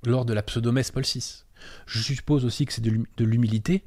lors 0.06 0.26
de 0.26 0.34
la 0.34 0.44
pseudomesse 0.44 0.92
Paul 0.92 1.04
VI. 1.04 1.44
Je 1.86 2.00
suppose 2.00 2.46
aussi 2.46 2.66
que 2.66 2.74
c'est 2.74 2.82
de 2.82 3.26
l'humilité 3.26 3.84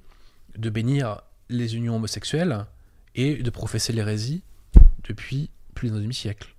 de 0.56 0.70
bénir 0.70 1.20
les 1.48 1.76
unions 1.76 1.96
homosexuelles 1.96 2.66
et 3.14 3.36
de 3.36 3.50
professer 3.50 3.92
l'hérésie 3.92 4.42
depuis 5.04 5.50
plus 5.74 5.90
d'un 5.90 6.00
demi-siècle. 6.00 6.54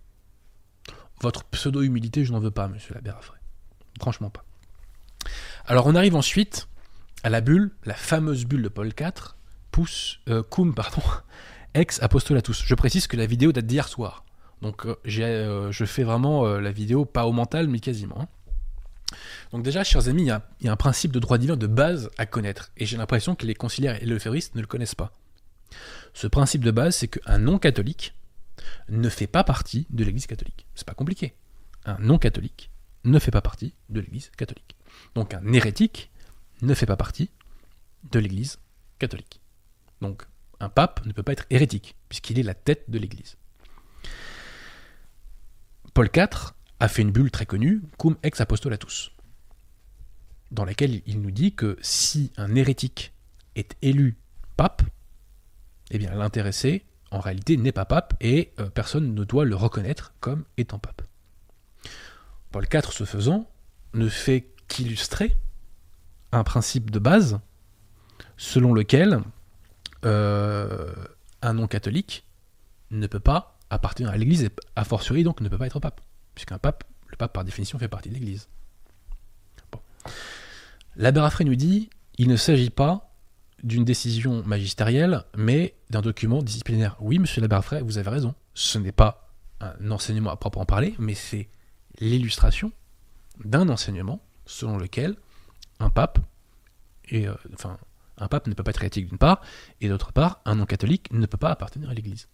Votre 1.21 1.43
pseudo-humilité, 1.45 2.25
je 2.25 2.31
n'en 2.31 2.39
veux 2.39 2.51
pas, 2.51 2.67
monsieur 2.67 2.93
l'abbé. 2.93 3.11
Franchement 3.99 4.29
pas. 4.29 4.45
Alors 5.65 5.87
on 5.87 5.95
arrive 5.95 6.15
ensuite 6.15 6.67
à 7.23 7.29
la 7.29 7.41
bulle, 7.41 7.71
la 7.85 7.95
fameuse 7.95 8.45
bulle 8.45 8.61
de 8.61 8.69
Paul 8.69 8.87
IV, 8.87 9.35
pousse, 9.71 10.19
euh, 10.29 10.43
cum, 10.43 10.73
pardon, 10.73 11.01
ex 11.77 12.01
apostolatus. 12.01 12.63
Je 12.65 12.75
précise 12.75 13.07
que 13.07 13.17
la 13.17 13.25
vidéo 13.25 13.51
date 13.51 13.65
d'hier 13.65 13.87
soir. 13.87 14.25
Donc 14.61 14.85
euh, 14.85 14.95
euh, 15.07 15.71
je 15.71 15.85
fais 15.85 16.03
vraiment 16.03 16.45
la 16.45 16.71
vidéo 16.71 17.05
pas 17.05 17.25
au 17.25 17.31
mental, 17.31 17.67
mais 17.67 17.79
quasiment. 17.79 18.21
Hein. 18.21 18.27
Donc 19.51 19.63
déjà, 19.63 19.83
chers 19.83 20.07
amis, 20.07 20.23
il 20.23 20.27
y, 20.27 20.31
a, 20.31 20.71
un 20.71 20.75
principe 20.75 21.11
de 21.11 21.19
droit 21.19 21.37
divin 21.37 21.55
de 21.55 21.67
base 21.67 22.09
à 22.17 22.25
connaître. 22.25 22.71
Et 22.77 22.85
j'ai 22.85 22.97
l'impression 22.97 23.35
que 23.35 23.45
les 23.45 23.55
conciliaires 23.55 24.01
et 24.01 24.05
les 24.05 24.13
ne 24.13 24.61
le 24.61 24.67
connaissent 24.67 24.95
pas. 24.95 25.13
Ce 26.13 26.27
principe 26.27 26.63
de 26.63 26.71
base, 26.71 26.95
c'est 26.97 27.07
qu'un 27.07 27.37
non-catholique 27.37 28.13
ne 28.89 29.09
fait 29.09 29.27
pas 29.27 29.43
partie 29.43 29.87
de 29.89 30.03
l'Église 30.03 30.27
catholique. 30.27 30.65
C'est 30.75 30.87
pas 30.87 30.93
compliqué. 30.93 31.35
Un 31.85 31.97
non-catholique 31.99 32.69
ne 33.03 33.19
fait 33.19 33.31
pas 33.31 33.41
partie 33.41 33.73
de 33.89 34.01
l'Église 34.01 34.31
catholique. 34.35 34.75
Donc 35.15 35.33
un 35.33 35.53
hérétique 35.53 36.11
ne 36.61 36.73
fait 36.73 36.85
pas 36.85 36.97
partie 36.97 37.29
de 38.11 38.19
l'Église 38.19 38.59
catholique. 38.99 39.41
Donc 40.01 40.23
un 40.59 40.69
pape 40.69 41.05
ne 41.05 41.11
peut 41.11 41.23
pas 41.23 41.33
être 41.33 41.45
hérétique, 41.49 41.95
puisqu'il 42.09 42.39
est 42.39 42.43
la 42.43 42.53
tête 42.53 42.89
de 42.89 42.97
l'Église. 42.97 43.37
Paul 45.93 46.09
IV 46.15 46.53
a 46.79 46.87
fait 46.87 47.01
une 47.01 47.11
bulle 47.11 47.31
très 47.31 47.45
connue, 47.45 47.81
Cum 47.97 48.17
ex 48.23 48.39
apostolatus, 48.41 49.11
dans 50.51 50.65
laquelle 50.65 51.01
il 51.05 51.21
nous 51.21 51.31
dit 51.31 51.53
que 51.53 51.77
si 51.81 52.31
un 52.37 52.55
hérétique 52.55 53.13
est 53.55 53.75
élu 53.81 54.17
pape, 54.55 54.83
eh 55.91 55.97
bien 55.97 56.13
l'intéressé, 56.13 56.85
en 57.11 57.19
réalité, 57.19 57.57
n'est 57.57 57.71
pas 57.71 57.85
pape 57.85 58.15
et 58.19 58.51
euh, 58.59 58.69
personne 58.69 59.13
ne 59.13 59.23
doit 59.23 59.45
le 59.45 59.55
reconnaître 59.55 60.13
comme 60.19 60.43
étant 60.57 60.79
pape. 60.79 61.01
Paul 62.51 62.67
IV, 62.71 62.91
ce 62.91 63.05
faisant, 63.05 63.49
ne 63.93 64.09
fait 64.09 64.53
qu'illustrer 64.67 65.35
un 66.31 66.43
principe 66.43 66.91
de 66.91 66.99
base 66.99 67.39
selon 68.35 68.73
lequel 68.73 69.21
euh, 70.05 70.93
un 71.41 71.53
non-catholique 71.53 72.25
ne 72.91 73.07
peut 73.07 73.19
pas 73.19 73.57
appartenir 73.69 74.11
à 74.11 74.17
l'Église 74.17 74.43
et 74.43 74.49
a 74.75 74.83
fortiori 74.83 75.23
donc 75.23 75.41
ne 75.41 75.49
peut 75.49 75.57
pas 75.57 75.67
être 75.67 75.79
pape 75.79 76.01
puisqu'un 76.35 76.57
pape, 76.57 76.83
le 77.07 77.17
pape 77.17 77.33
par 77.33 77.43
définition 77.43 77.79
fait 77.79 77.87
partie 77.87 78.09
de 78.09 78.13
l'Église. 78.13 78.47
Bon. 79.71 79.79
L'abbé 80.95 81.27
nous 81.45 81.55
dit 81.55 81.89
il 82.17 82.27
ne 82.27 82.35
s'agit 82.35 82.69
pas 82.69 83.13
d'une 83.63 83.85
décision 83.85 84.43
magistérielle, 84.43 85.23
mais 85.35 85.75
d'un 85.89 86.01
document 86.01 86.41
disciplinaire. 86.41 86.95
Oui, 86.99 87.19
monsieur 87.19 87.41
l'abbé 87.41 87.59
vous 87.81 87.97
avez 87.97 88.09
raison. 88.09 88.35
Ce 88.53 88.77
n'est 88.77 88.91
pas 88.91 89.33
un 89.59 89.91
enseignement 89.91 90.31
à 90.31 90.35
proprement 90.35 90.65
parler, 90.65 90.95
mais 90.99 91.15
c'est 91.15 91.49
l'illustration 91.99 92.71
d'un 93.43 93.69
enseignement 93.69 94.21
selon 94.45 94.77
lequel 94.77 95.15
un 95.79 95.89
pape, 95.89 96.19
et, 97.09 97.27
euh, 97.27 97.33
enfin, 97.53 97.77
un 98.17 98.27
pape 98.27 98.47
ne 98.47 98.53
peut 98.53 98.63
pas 98.63 98.71
être 98.71 98.83
éthique 98.83 99.07
d'une 99.07 99.17
part, 99.17 99.41
et 99.81 99.89
d'autre 99.89 100.11
part, 100.11 100.41
un 100.45 100.55
non-catholique 100.55 101.11
ne 101.11 101.25
peut 101.25 101.37
pas 101.37 101.51
appartenir 101.51 101.89
à 101.89 101.93
l'Église. 101.93 102.27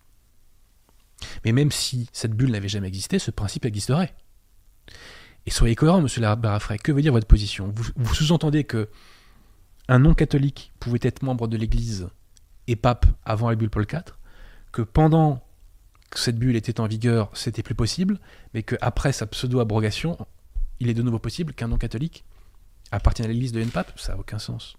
Mais 1.46 1.52
même 1.52 1.72
si 1.72 2.10
cette 2.12 2.34
bulle 2.34 2.52
n'avait 2.52 2.70
jamais 2.70 2.88
existé, 2.88 3.20
ce 3.20 3.32
principe 3.32 3.66
existerait. 3.66 4.14
Et 5.46 5.52
soyez 5.52 5.76
cohérent, 5.76 6.02
monsieur 6.02 6.22
Barafray, 6.22 6.78
que 6.78 6.92
veut 6.92 7.02
dire 7.02 7.14
votre 7.14 7.28
position? 7.28 7.74
Vous, 7.96 8.14
sous-entendez 8.14 8.64
que 8.64 8.90
un 9.90 10.00
non-catholique 10.00 10.72
pouvait 10.80 11.00
être 11.02 11.24
membre 11.24 11.48
de 11.48 11.58
l'Église 11.58 12.10
et 12.68 12.78
pape 12.78 13.06
avant 13.26 13.50
la 13.50 13.56
bulle 13.56 13.70
Paul 13.70 13.86
IV, 13.92 14.04
que 14.72 14.82
pendant 14.82 15.46
que 16.10 16.20
cette 16.20 16.38
bulle 16.38 16.56
était 16.56 16.80
en 16.80 16.88
vigueur, 16.88 17.30
c'était 17.34 17.64
plus 17.64 17.76
possible, 17.76 18.20
mais 18.54 18.64
qu'après 18.64 19.12
sa 19.12 19.26
pseudo-abrogation, 19.26 20.18
il 20.80 20.90
est 20.90 20.94
de 20.94 21.02
nouveau 21.02 21.20
possible 21.20 21.54
qu'un 21.54 21.68
non-catholique 21.68 22.24
appartienne 22.92 23.28
à 23.28 23.32
l'Église 23.34 23.52
devienne 23.52 23.72
pape? 23.72 24.00
Ça 24.00 24.14
n'a 24.14 24.20
aucun 24.20 24.40
sens. 24.40 24.78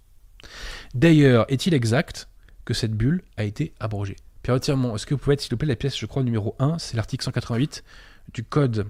D'ailleurs, 0.94 1.46
est-il 1.48 1.74
exact 1.74 2.28
que 2.64 2.74
cette 2.74 2.92
bulle 2.92 3.22
a 3.36 3.44
été 3.44 3.72
abrogée? 3.80 4.16
Pierre 4.42 4.60
Tiremont, 4.60 4.94
est-ce 4.94 5.06
que 5.06 5.14
vous 5.14 5.18
pouvez 5.18 5.36
s'il 5.38 5.50
vous 5.50 5.56
plaît, 5.56 5.68
la 5.68 5.76
pièce, 5.76 5.98
je 5.98 6.06
crois, 6.06 6.22
numéro 6.22 6.54
1, 6.58 6.78
c'est 6.78 6.96
l'article 6.96 7.24
188 7.24 7.82
du 8.32 8.44
Code 8.44 8.86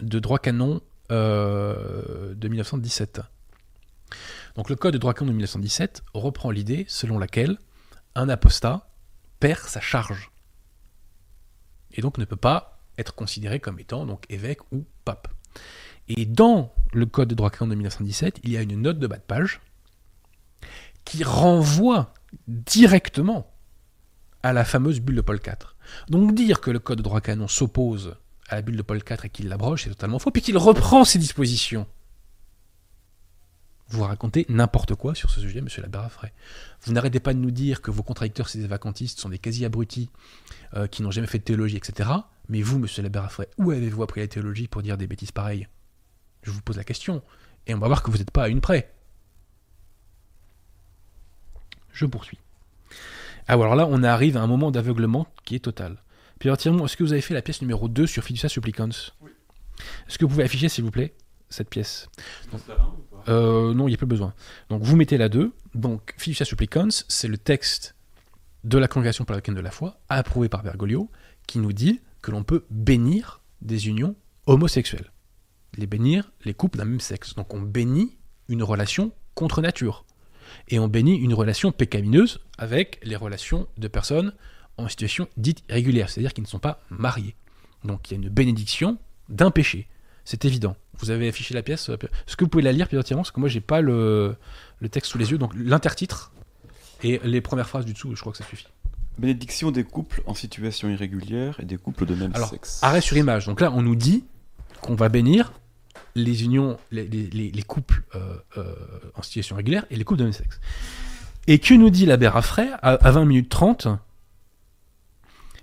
de 0.00 0.18
droit 0.18 0.38
canon 0.38 0.80
euh, 1.10 2.34
de 2.34 2.48
1917. 2.48 3.20
Donc 4.56 4.70
le 4.70 4.76
Code 4.76 4.94
de 4.94 4.98
droit 4.98 5.14
canon 5.14 5.28
de 5.28 5.36
1917 5.36 6.02
reprend 6.14 6.50
l'idée 6.50 6.84
selon 6.88 7.18
laquelle 7.18 7.58
un 8.14 8.28
apostat 8.28 8.88
perd 9.38 9.60
sa 9.60 9.80
charge 9.80 10.30
et 11.92 12.00
donc 12.00 12.18
ne 12.18 12.24
peut 12.24 12.36
pas 12.36 12.78
être 12.98 13.14
considéré 13.14 13.60
comme 13.60 13.78
étant 13.78 14.06
donc 14.06 14.24
évêque 14.28 14.60
ou 14.72 14.84
pape. 15.04 15.28
Et 16.08 16.26
dans 16.26 16.72
le 16.92 17.06
Code 17.06 17.28
de 17.28 17.34
droit 17.34 17.50
canon 17.50 17.68
de 17.68 17.74
1917, 17.74 18.40
il 18.44 18.50
y 18.50 18.56
a 18.56 18.62
une 18.62 18.80
note 18.80 18.98
de 18.98 19.06
bas 19.06 19.16
de 19.16 19.22
page 19.22 19.60
qui 21.10 21.24
renvoie 21.24 22.14
directement 22.46 23.52
à 24.44 24.52
la 24.52 24.64
fameuse 24.64 25.00
bulle 25.00 25.16
de 25.16 25.20
Paul 25.22 25.40
IV. 25.44 25.56
Donc 26.08 26.36
dire 26.36 26.60
que 26.60 26.70
le 26.70 26.78
code 26.78 26.98
de 26.98 27.02
droit 27.02 27.20
canon 27.20 27.48
s'oppose 27.48 28.14
à 28.48 28.54
la 28.54 28.62
bulle 28.62 28.76
de 28.76 28.82
Paul 28.82 28.98
IV 28.98 29.24
et 29.24 29.28
qu'il 29.28 29.48
l'abroge, 29.48 29.82
c'est 29.82 29.90
totalement 29.90 30.20
faux, 30.20 30.30
puis 30.30 30.40
qu'il 30.40 30.56
reprend 30.56 31.04
ses 31.04 31.18
dispositions. 31.18 31.88
Vous 33.88 34.04
racontez 34.04 34.46
n'importe 34.48 34.94
quoi 34.94 35.16
sur 35.16 35.30
ce 35.30 35.40
sujet, 35.40 35.60
monsieur 35.60 35.82
Labarafray. 35.82 36.32
Vous 36.82 36.92
n'arrêtez 36.92 37.18
pas 37.18 37.34
de 37.34 37.40
nous 37.40 37.50
dire 37.50 37.82
que 37.82 37.90
vos 37.90 38.04
contradicteurs, 38.04 38.48
ces 38.48 38.64
vacantistes, 38.68 39.18
sont 39.18 39.30
des 39.30 39.40
quasi-abrutis 39.40 40.10
euh, 40.74 40.86
qui 40.86 41.02
n'ont 41.02 41.10
jamais 41.10 41.26
fait 41.26 41.40
de 41.40 41.44
théologie, 41.44 41.76
etc. 41.76 42.08
Mais 42.48 42.62
vous, 42.62 42.78
monsieur 42.78 43.02
Labarafray, 43.02 43.48
où 43.58 43.72
avez-vous 43.72 44.04
appris 44.04 44.20
la 44.20 44.28
théologie 44.28 44.68
pour 44.68 44.82
dire 44.82 44.96
des 44.96 45.08
bêtises 45.08 45.32
pareilles? 45.32 45.66
Je 46.44 46.52
vous 46.52 46.62
pose 46.62 46.76
la 46.76 46.84
question. 46.84 47.20
Et 47.66 47.74
on 47.74 47.78
va 47.78 47.88
voir 47.88 48.04
que 48.04 48.12
vous 48.12 48.18
n'êtes 48.18 48.30
pas 48.30 48.44
à 48.44 48.48
une 48.48 48.60
près. 48.60 48.94
Je 52.00 52.06
poursuis. 52.06 52.38
Ah, 53.46 53.52
alors 53.52 53.74
là, 53.76 53.86
on 53.86 54.02
arrive 54.02 54.38
à 54.38 54.40
un 54.40 54.46
moment 54.46 54.70
d'aveuglement 54.70 55.26
qui 55.44 55.54
est 55.54 55.58
total. 55.58 56.02
Pierre 56.38 56.56
Tiremont, 56.56 56.86
est-ce 56.86 56.96
que 56.96 57.04
vous 57.04 57.12
avez 57.12 57.20
fait 57.20 57.34
la 57.34 57.42
pièce 57.42 57.60
numéro 57.60 57.90
2 57.90 58.06
sur 58.06 58.24
Fiducia 58.24 58.48
Supplicans 58.48 58.88
Oui. 59.20 59.30
Est-ce 60.08 60.16
que 60.16 60.24
vous 60.24 60.30
pouvez 60.30 60.44
afficher, 60.44 60.70
s'il 60.70 60.82
vous 60.82 60.90
plaît, 60.90 61.12
cette 61.50 61.68
pièce? 61.68 62.08
Euh, 63.28 63.74
Non, 63.74 63.86
il 63.86 63.90
n'y 63.90 63.96
a 63.96 63.98
plus 63.98 64.06
besoin. 64.06 64.32
Donc 64.70 64.82
vous 64.82 64.96
mettez 64.96 65.18
la 65.18 65.28
2. 65.28 65.52
Donc 65.74 66.14
Fiducia 66.16 66.46
Supplicans, 66.46 66.88
c'est 67.08 67.28
le 67.28 67.36
texte 67.36 67.94
de 68.64 68.78
la 68.78 68.88
Congrégation 68.88 69.26
pour 69.26 69.36
la 69.36 69.42
de 69.42 69.60
la 69.60 69.70
foi, 69.70 70.00
approuvé 70.08 70.48
par 70.48 70.62
Bergoglio, 70.62 71.10
qui 71.46 71.58
nous 71.58 71.74
dit 71.74 72.00
que 72.22 72.30
l'on 72.30 72.44
peut 72.44 72.64
bénir 72.70 73.42
des 73.60 73.88
unions 73.88 74.16
homosexuelles. 74.46 75.12
Les 75.76 75.86
bénir 75.86 76.32
les 76.46 76.54
couples 76.54 76.78
d'un 76.78 76.86
même 76.86 77.00
sexe. 77.00 77.34
Donc 77.34 77.52
on 77.52 77.60
bénit 77.60 78.16
une 78.48 78.62
relation 78.62 79.12
contre 79.34 79.60
nature 79.60 80.06
et 80.70 80.78
on 80.78 80.88
bénit 80.88 81.16
une 81.16 81.34
relation 81.34 81.72
pécamineuse 81.72 82.40
avec 82.56 83.00
les 83.02 83.16
relations 83.16 83.66
de 83.76 83.88
personnes 83.88 84.32
en 84.76 84.88
situation 84.88 85.28
dite 85.36 85.62
régulière, 85.68 86.08
c'est-à-dire 86.08 86.32
qui 86.32 86.40
ne 86.40 86.46
sont 86.46 86.58
pas 86.58 86.82
mariées. 86.90 87.34
Donc 87.84 88.10
il 88.10 88.14
y 88.14 88.20
a 88.20 88.22
une 88.22 88.28
bénédiction 88.28 88.98
d'un 89.28 89.50
péché. 89.50 89.88
C'est 90.24 90.44
évident. 90.44 90.76
Vous 90.98 91.10
avez 91.10 91.28
affiché 91.28 91.54
la 91.54 91.62
pièce. 91.62 91.88
Est-ce 91.88 92.36
que 92.36 92.44
vous 92.44 92.48
pouvez 92.48 92.62
la 92.62 92.72
lire, 92.72 92.88
Pierre 92.88 93.02
Parce 93.04 93.30
que 93.30 93.40
moi, 93.40 93.48
j'ai 93.48 93.60
pas 93.60 93.80
le, 93.80 94.36
texte 94.90 95.10
sous 95.10 95.18
les 95.18 95.30
yeux. 95.30 95.38
Donc 95.38 95.52
l'intertitre 95.56 96.32
et 97.02 97.20
les 97.24 97.40
premières 97.40 97.68
phrases 97.68 97.86
du 97.86 97.94
dessous, 97.94 98.14
je 98.14 98.20
crois 98.20 98.32
que 98.32 98.38
ça 98.38 98.44
suffit. 98.44 98.68
Bénédiction 99.18 99.70
des 99.70 99.84
couples 99.84 100.22
en 100.26 100.34
situation 100.34 100.88
irrégulière 100.88 101.58
et 101.60 101.64
des 101.64 101.78
couples 101.78 102.06
de 102.06 102.14
même 102.14 102.32
Alors, 102.34 102.50
sexe. 102.50 102.80
Arrêt 102.82 103.00
sur 103.00 103.16
image. 103.16 103.46
Donc 103.46 103.60
là, 103.60 103.72
on 103.72 103.82
nous 103.82 103.96
dit 103.96 104.24
qu'on 104.82 104.94
va 104.94 105.08
bénir 105.08 105.52
les 106.14 106.44
unions, 106.44 106.78
les, 106.90 107.64
couples 107.66 108.02
euh, 108.14 108.36
euh, 108.56 108.74
en 109.14 109.22
situation 109.22 109.56
régulière 109.56 109.84
et 109.90 109.96
les 109.96 110.04
couples 110.04 110.20
de 110.20 110.24
même 110.24 110.32
sexe. 110.32 110.60
Et 111.46 111.58
que 111.58 111.74
nous 111.74 111.90
dit 111.90 112.06
l'abbé 112.06 112.28
Raffray 112.28 112.68
à, 112.82 113.10
20 113.10 113.24
minutes 113.24 113.48
30 113.48 113.88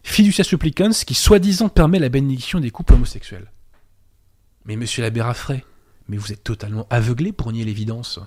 Fiducia 0.04 0.44
supplicans 0.44 0.92
qui 0.92 1.14
soi-disant 1.14 1.70
permet 1.70 2.00
la 2.00 2.10
bénédiction 2.10 2.60
des 2.60 2.72
couples 2.72 2.94
homosexuels. 2.94 3.52
Mais 4.66 4.78
monsieur 4.78 5.04
l'abbé 5.04 5.22
Raffray, 5.22 5.64
mais 6.08 6.18
vous 6.18 6.32
êtes 6.32 6.44
totalement 6.44 6.88
aveuglé 6.90 7.32
pour 7.34 7.52
nier 7.52 7.66
l'évidence. 7.66 8.20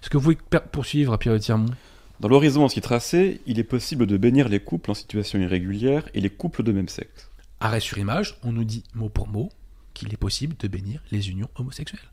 Est-ce 0.00 0.08
que 0.08 0.16
vous 0.16 0.34
pouvez 0.34 0.60
poursuivre, 0.72 1.16
Pierre 1.18 1.38
Tirmont? 1.38 1.74
Dans 2.20 2.28
l'horizon 2.28 2.64
ainsi 2.64 2.80
tracé, 2.80 3.40
il 3.46 3.58
est 3.58 3.64
possible 3.64 4.06
de 4.06 4.16
bénir 4.16 4.48
les 4.48 4.60
couples 4.60 4.90
en 4.90 4.94
situation 4.94 5.38
irrégulière 5.38 6.08
et 6.14 6.20
les 6.20 6.30
couples 6.30 6.62
de 6.62 6.72
même 6.72 6.88
sexe. 6.88 7.30
Arrêt 7.60 7.80
sur 7.80 7.98
image, 7.98 8.36
on 8.42 8.52
nous 8.52 8.64
dit 8.64 8.84
mot 8.94 9.08
pour 9.08 9.28
mot 9.28 9.50
qu'il 9.94 10.12
est 10.12 10.18
possible 10.18 10.56
de 10.58 10.68
bénir 10.68 11.02
les 11.10 11.30
unions 11.30 11.50
homosexuelles, 11.56 12.10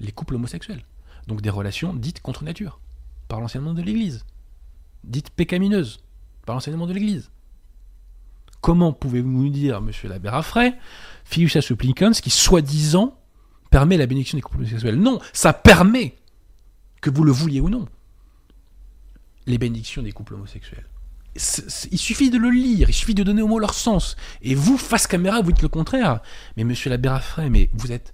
les 0.00 0.12
couples 0.12 0.34
homosexuels. 0.34 0.84
Donc 1.26 1.42
des 1.42 1.50
relations 1.50 1.94
dites 1.94 2.20
contre 2.20 2.44
nature, 2.44 2.80
par 3.28 3.40
l'enseignement 3.40 3.74
de 3.74 3.82
l'Église, 3.82 4.24
dites 5.04 5.30
pécamineuses, 5.30 6.00
par 6.46 6.54
l'enseignement 6.54 6.86
de 6.86 6.92
l'Église. 6.92 7.30
Comment 8.60 8.92
pouvez-vous 8.92 9.30
nous 9.30 9.48
dire, 9.48 9.80
monsieur 9.80 10.08
l'abbé 10.08 10.28
Raffray, 10.28 10.74
Fiducia 11.24 11.62
supplicans, 11.62 12.12
qui 12.12 12.30
soi-disant 12.30 13.18
permet 13.70 13.96
la 13.96 14.06
bénédiction 14.06 14.36
des 14.36 14.42
couples 14.42 14.58
homosexuels? 14.58 14.96
Non, 14.96 15.20
ça 15.32 15.52
permet, 15.52 16.16
que 17.00 17.10
vous 17.10 17.24
le 17.24 17.32
vouliez 17.32 17.60
ou 17.60 17.68
non, 17.68 17.86
les 19.46 19.58
bénédictions 19.58 20.02
des 20.02 20.12
couples 20.12 20.34
homosexuels. 20.34 20.86
Il 21.36 21.98
suffit 21.98 22.30
de 22.30 22.38
le 22.38 22.50
lire, 22.50 22.90
il 22.90 22.94
suffit 22.94 23.14
de 23.14 23.22
donner 23.22 23.42
au 23.42 23.46
mot 23.46 23.58
leur 23.58 23.74
sens. 23.74 24.16
Et 24.42 24.54
vous, 24.54 24.76
face 24.76 25.06
caméra, 25.06 25.40
vous 25.40 25.52
dites 25.52 25.62
le 25.62 25.68
contraire. 25.68 26.20
Mais 26.56 26.64
monsieur 26.64 26.90
l'abbé 26.90 27.08
Raffray, 27.08 27.50
mais 27.50 27.70
vous 27.74 27.92
êtes 27.92 28.12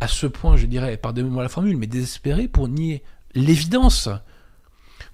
à 0.00 0.08
ce 0.08 0.26
point, 0.26 0.56
je 0.56 0.66
dirais, 0.66 0.96
pardonnez-moi 0.96 1.42
la 1.42 1.48
formule, 1.48 1.76
mais 1.76 1.86
désespéré 1.86 2.48
pour 2.48 2.68
nier 2.68 3.02
l'évidence. 3.34 4.08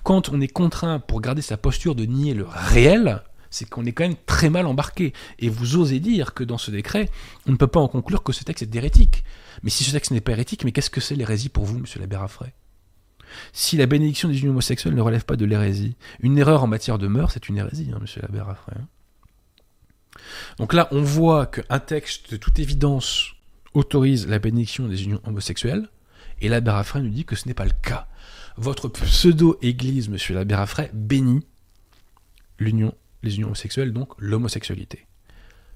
Quand 0.03 0.29
on 0.29 0.41
est 0.41 0.49
contraint 0.49 0.99
pour 0.99 1.21
garder 1.21 1.43
sa 1.43 1.57
posture 1.57 1.95
de 1.95 2.05
nier 2.05 2.35
le 2.35 2.47
réel, 2.49 3.23
c'est 3.51 3.69
qu'on 3.69 3.85
est 3.85 3.93
quand 3.93 4.05
même 4.05 4.17
très 4.27 4.51
mal 4.51 4.67
embarqué. 4.67 5.13
Et 5.39 5.49
vous 5.49 5.77
osez 5.77 6.01
dire 6.01 6.35
que 6.35 6.45
dans 6.45 6.59
ce 6.59 6.71
décret, 6.71 7.09
on 7.47 7.53
ne 7.53 7.57
peut 7.57 7.67
pas 7.67 7.81
en 7.81 7.89
conclure 7.89 8.23
que 8.23 8.33
ce 8.33 8.45
texte 8.45 8.63
est 8.63 8.75
hérétique. 8.75 9.25
Mais 9.63 9.71
si 9.71 9.85
ce 9.85 9.93
texte 9.93 10.11
n'est 10.11 10.21
pas 10.21 10.33
hérétique, 10.33 10.65
mais 10.65 10.73
qu'est-ce 10.73 10.91
que 10.91 11.01
c'est 11.01 11.15
l'hérésie 11.15 11.49
pour 11.49 11.65
vous, 11.65 11.79
monsieur 11.79 12.01
l'abbé 12.01 12.17
Raffray 12.17 12.53
Si 13.53 13.77
la 13.77 13.87
bénédiction 13.87 14.29
des 14.29 14.39
unions 14.41 14.51
homosexuelles 14.51 14.95
ne 14.95 15.01
relève 15.01 15.25
pas 15.25 15.37
de 15.37 15.45
l'hérésie, 15.45 15.97
une 16.21 16.39
erreur 16.39 16.63
en 16.63 16.67
matière 16.67 16.99
de 16.99 17.07
mœurs, 17.07 17.33
c'est 17.33 17.49
une 17.49 17.59
hérésie, 17.59 17.91
hein, 17.95 17.99
monsieur 18.01 18.23
Raffray. 18.43 18.77
Donc 20.59 20.73
là, 20.73 20.89
on 20.93 21.03
voit 21.03 21.47
qu'un 21.47 21.81
texte 21.81 22.31
de 22.31 22.37
toute 22.37 22.59
évidence 22.59 23.33
autorise 23.75 24.29
la 24.29 24.39
bénédiction 24.39 24.89
des 24.89 25.05
unions 25.05 25.21
homosexuelles, 25.25 25.89
et 26.41 26.49
l'abbé 26.49 26.71
Raffray 26.71 27.03
nous 27.03 27.11
dit 27.11 27.25
que 27.25 27.37
ce 27.37 27.49
n'est 27.49 27.55
pas 27.55 27.65
le 27.65 27.73
cas. 27.83 28.07
Votre 28.57 28.89
pseudo-église, 28.89 30.09
monsieur 30.09 30.35
l'abbé 30.35 30.55
Raffray, 30.55 30.91
bénit 30.93 31.45
les 32.61 32.71
unions 32.71 32.95
homosexuelles, 33.47 33.93
donc 33.93 34.13
l'homosexualité. 34.19 35.07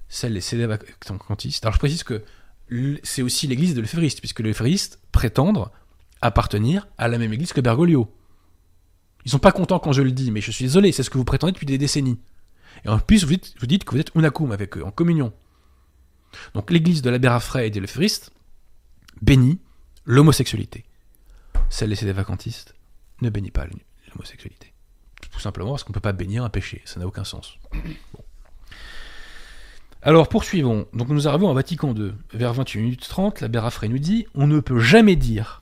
Celle 0.07 0.33
des 0.33 0.41
cédévacantistes. 0.41 1.63
Alors 1.65 1.73
je 1.73 1.79
précise 1.79 2.03
que 2.03 2.23
c'est 3.03 3.21
aussi 3.21 3.47
l'église 3.47 3.73
de 3.75 3.81
l'éphévriste, 3.81 4.19
puisque 4.19 4.39
les 4.39 4.51
éphéristes 4.51 4.99
prétendent 5.11 5.69
appartenir 6.21 6.87
à 6.97 7.07
la 7.07 7.17
même 7.17 7.33
église 7.33 7.53
que 7.53 7.61
Bergoglio. 7.61 8.13
Ils 9.25 9.31
sont 9.31 9.39
pas 9.39 9.51
contents 9.51 9.79
quand 9.79 9.91
je 9.91 10.01
le 10.01 10.11
dis, 10.11 10.31
mais 10.31 10.41
je 10.41 10.51
suis 10.51 10.65
désolé, 10.65 10.91
c'est 10.91 11.03
ce 11.03 11.09
que 11.09 11.17
vous 11.17 11.25
prétendez 11.25 11.53
depuis 11.53 11.65
des 11.65 11.77
décennies. 11.77 12.19
Et 12.85 12.89
en 12.89 12.99
plus, 12.99 13.25
vous 13.25 13.35
dites, 13.67 13.83
que 13.83 13.91
vous 13.91 13.99
êtes 13.99 14.11
unacum 14.15 14.51
avec 14.51 14.77
eux, 14.77 14.83
en 14.85 14.91
communion. 14.91 15.33
Donc 16.53 16.71
l'église 16.71 17.01
de 17.01 17.09
l'abbé 17.09 17.27
Raffray 17.27 17.67
et 17.67 17.69
des 17.71 17.79
léphéristes 17.79 18.31
bénit 19.21 19.59
l'homosexualité. 20.05 20.85
Celle 21.69 21.89
des 21.89 21.95
cédévacantistes 21.95 22.75
ne 23.21 23.29
bénit 23.29 23.51
pas 23.51 23.65
l'homosexualité. 24.13 24.73
Tout 25.31 25.39
simplement 25.39 25.71
parce 25.71 25.83
qu'on 25.83 25.91
ne 25.91 25.95
peut 25.95 25.99
pas 25.99 26.13
bénir 26.13 26.43
un 26.43 26.49
péché. 26.49 26.81
Ça 26.85 26.99
n'a 26.99 27.07
aucun 27.07 27.23
sens. 27.23 27.57
Alors 30.01 30.29
poursuivons. 30.29 30.87
Donc 30.93 31.09
nous 31.09 31.27
arrivons 31.27 31.49
à 31.49 31.53
Vatican 31.53 31.93
II. 31.93 32.13
Vers 32.33 32.53
21 32.53 32.81
minutes 32.81 33.07
30, 33.07 33.41
l'abbé 33.41 33.59
Raffray 33.59 33.89
nous 33.89 33.99
dit 33.99 34.27
On 34.33 34.47
ne 34.47 34.59
peut 34.61 34.79
jamais 34.79 35.15
dire 35.15 35.58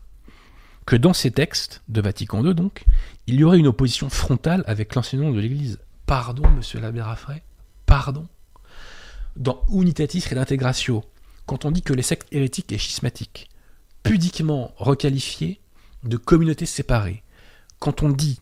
que 0.87 0.95
dans 0.95 1.13
ces 1.13 1.31
textes 1.31 1.81
de 1.89 1.99
Vatican 1.99 2.43
II, 2.43 2.55
donc, 2.55 2.85
il 3.27 3.35
y 3.35 3.43
aurait 3.43 3.59
une 3.59 3.67
opposition 3.67 4.09
frontale 4.09 4.63
avec 4.67 4.95
l'enseignement 4.95 5.31
de 5.31 5.39
l'Église. 5.39 5.79
Pardon, 6.05 6.49
monsieur 6.49 6.79
l'abbé 6.79 7.01
Raffray 7.01 7.43
Pardon 7.85 8.25
Dans 9.35 9.61
Unitatis 9.69 10.23
Redintegratio, 10.29 11.03
quand 11.45 11.65
on 11.65 11.71
dit 11.71 11.81
que 11.81 11.91
les 11.91 12.01
sectes 12.01 12.29
hérétiques 12.31 12.71
et 12.71 12.77
schismatiques, 12.77 13.49
pudiquement 14.01 14.71
requalifiées 14.77 15.59
de 16.05 16.15
communautés 16.15 16.65
séparées, 16.65 17.21
quand 17.79 18.01
on 18.01 18.09
dit 18.09 18.39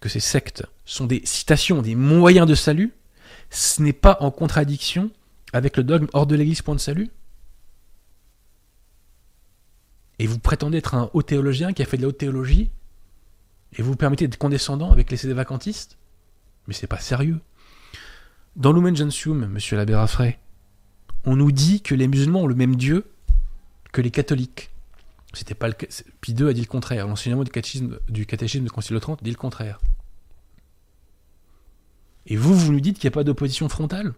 que 0.00 0.08
ces 0.08 0.20
sectes 0.20 0.64
sont 0.84 1.06
des 1.06 1.22
citations, 1.24 1.82
des 1.82 1.96
moyens 1.96 2.46
de 2.46 2.54
salut, 2.54 2.94
ce 3.50 3.82
n'est 3.82 3.92
pas 3.92 4.16
en 4.20 4.30
contradiction 4.30 5.10
avec 5.52 5.76
le 5.76 5.82
dogme 5.82 6.06
hors 6.12 6.28
de 6.28 6.36
l'Église 6.36 6.62
point 6.62 6.76
de 6.76 6.80
salut? 6.80 7.10
Et 10.18 10.26
vous 10.26 10.38
prétendez 10.38 10.78
être 10.78 10.94
un 10.94 11.10
haut 11.12 11.22
théologien 11.22 11.72
qui 11.72 11.82
a 11.82 11.86
fait 11.86 11.96
de 11.96 12.02
la 12.02 12.08
haute 12.08 12.18
théologie 12.18 12.70
Et 13.76 13.82
vous 13.82 13.92
vous 13.92 13.96
permettez 13.96 14.28
d'être 14.28 14.38
condescendant 14.38 14.92
avec 14.92 15.10
les 15.10 15.16
CD 15.16 15.34
vacantistes 15.34 15.98
Mais 16.66 16.74
c'est 16.74 16.86
pas 16.86 17.00
sérieux. 17.00 17.40
Dans 18.56 18.72
Lumen 18.72 18.96
Gentium, 18.96 19.46
monsieur 19.46 19.76
l'abbé 19.76 19.94
on 21.26 21.36
nous 21.36 21.52
dit 21.52 21.80
que 21.80 21.94
les 21.94 22.06
musulmans 22.06 22.42
ont 22.42 22.46
le 22.46 22.54
même 22.54 22.76
Dieu 22.76 23.06
que 23.92 24.00
les 24.00 24.10
catholiques. 24.10 24.70
C'était 25.32 25.54
pas 25.54 25.68
le 25.68 25.72
cas. 25.72 25.86
Pie 26.20 26.32
II 26.32 26.48
a 26.48 26.52
dit 26.52 26.60
le 26.60 26.66
contraire. 26.66 27.06
L'enseignement 27.06 27.44
du 27.44 27.50
catéchisme, 27.50 27.98
du 28.08 28.26
catéchisme 28.26 28.64
de 28.64 28.70
Concile 28.70 29.00
30 29.00 29.22
dit 29.22 29.30
le 29.30 29.36
contraire. 29.36 29.80
Et 32.26 32.36
vous, 32.36 32.54
vous 32.54 32.72
nous 32.72 32.80
dites 32.80 32.98
qu'il 32.98 33.08
n'y 33.08 33.12
a 33.12 33.16
pas 33.16 33.24
d'opposition 33.24 33.68
frontale? 33.68 34.14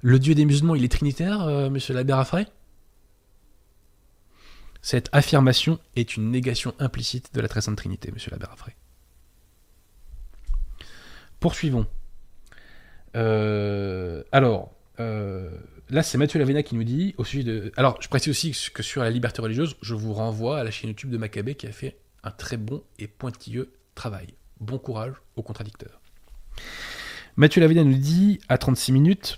Le 0.00 0.18
Dieu 0.18 0.34
des 0.34 0.44
musulmans, 0.44 0.74
il 0.74 0.84
est 0.84 0.88
trinitaire, 0.88 1.42
euh, 1.42 1.70
monsieur 1.70 1.94
l'abbé 1.94 2.12
Cette 4.82 5.08
affirmation 5.12 5.78
est 5.94 6.16
une 6.16 6.30
négation 6.30 6.74
implicite 6.80 7.32
de 7.34 7.40
la 7.40 7.46
très 7.46 7.60
sainte 7.60 7.76
Trinité, 7.76 8.10
monsieur 8.12 8.32
l'abbé 8.32 8.46
Raffray. 8.46 8.74
Poursuivons. 11.38 11.86
Euh, 13.14 14.24
alors, 14.32 14.72
euh, 14.98 15.50
là, 15.88 16.02
c'est 16.02 16.18
Mathieu 16.18 16.40
Lavena 16.40 16.64
qui 16.64 16.74
nous 16.74 16.82
dit 16.82 17.14
au 17.16 17.24
sujet 17.24 17.44
de. 17.44 17.72
Alors, 17.76 17.96
je 18.00 18.08
précise 18.08 18.30
aussi 18.30 18.70
que 18.72 18.82
sur 18.82 19.02
la 19.02 19.10
liberté 19.10 19.40
religieuse, 19.40 19.76
je 19.82 19.94
vous 19.94 20.12
renvoie 20.14 20.58
à 20.58 20.64
la 20.64 20.72
chaîne 20.72 20.90
YouTube 20.90 21.10
de 21.10 21.18
Maccabée 21.18 21.54
qui 21.54 21.68
a 21.68 21.72
fait 21.72 21.96
un 22.24 22.32
très 22.32 22.56
bon 22.56 22.82
et 22.98 23.06
pointilleux 23.06 23.72
travail. 23.94 24.34
Bon 24.60 24.78
courage 24.78 25.14
aux 25.36 25.42
contradicteurs. 25.42 26.00
Mathieu 27.36 27.60
Lavena 27.60 27.84
nous 27.84 27.98
dit 27.98 28.40
à 28.48 28.58
36 28.58 28.92
minutes 28.92 29.36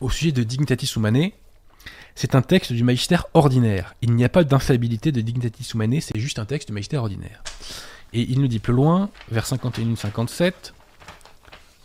au 0.00 0.10
sujet 0.10 0.32
de 0.32 0.42
Dignitatis 0.42 0.92
Humanae. 0.96 1.32
C'est 2.16 2.34
un 2.34 2.40
texte 2.42 2.72
du 2.72 2.82
magistère 2.82 3.26
ordinaire. 3.34 3.94
Il 4.00 4.14
n'y 4.14 4.24
a 4.24 4.30
pas 4.30 4.42
d'infabilité 4.42 5.12
de 5.12 5.20
Dignitatis 5.20 5.70
Humanae, 5.74 6.00
c'est 6.00 6.18
juste 6.18 6.38
un 6.38 6.46
texte 6.46 6.68
du 6.68 6.74
magistère 6.74 7.02
ordinaire. 7.02 7.42
Et 8.14 8.22
il 8.22 8.40
nous 8.40 8.48
dit 8.48 8.58
plus 8.58 8.72
loin, 8.72 9.10
vers 9.30 9.44
51-57, 9.44 10.72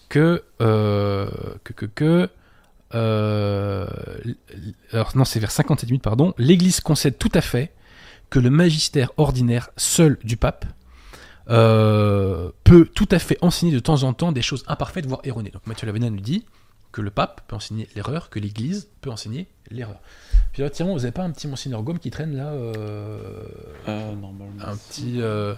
que, 0.07 0.43
euh, 0.61 1.29
que, 1.65 1.73
que, 1.73 1.85
que 1.85 2.29
euh, 2.93 3.87
alors 4.91 5.11
non, 5.15 5.25
c'est 5.25 5.39
vers 5.39 5.51
57 5.51 5.89
minutes, 5.89 6.03
pardon. 6.03 6.33
L'Église 6.37 6.79
concède 6.79 7.17
tout 7.17 7.31
à 7.33 7.41
fait 7.41 7.73
que 8.29 8.39
le 8.39 8.49
magistère 8.49 9.11
ordinaire 9.17 9.69
seul 9.75 10.17
du 10.23 10.37
pape 10.37 10.65
euh, 11.49 12.51
peut 12.63 12.85
tout 12.85 13.07
à 13.11 13.19
fait 13.19 13.37
enseigner 13.41 13.73
de 13.73 13.79
temps 13.79 14.03
en 14.03 14.13
temps 14.13 14.31
des 14.31 14.41
choses 14.41 14.63
imparfaites, 14.67 15.05
voire 15.05 15.21
erronées. 15.25 15.51
Donc 15.51 15.67
Mathieu 15.67 15.87
Lavena 15.87 16.09
nous 16.09 16.21
dit 16.21 16.45
que 16.91 17.01
le 17.01 17.09
pape 17.09 17.41
peut 17.47 17.55
enseigner 17.55 17.87
l'erreur, 17.95 18.29
que 18.29 18.39
l'Église 18.39 18.89
peut 19.01 19.09
enseigner 19.09 19.47
l'erreur. 19.69 19.99
Puis 20.53 20.61
là, 20.61 20.69
tiens, 20.69 20.85
vous 20.85 20.95
n'avez 20.95 21.11
pas 21.11 21.23
un 21.23 21.31
petit 21.31 21.47
Monseigneur 21.47 21.81
Gaume 21.83 21.99
qui 21.99 22.11
traîne 22.11 22.35
là 22.35 22.51
euh... 22.51 23.45
euh 23.87 24.15
normalement. 24.15 24.63
Un 24.65 24.75
petit. 24.75 25.21
Euh, 25.21 25.55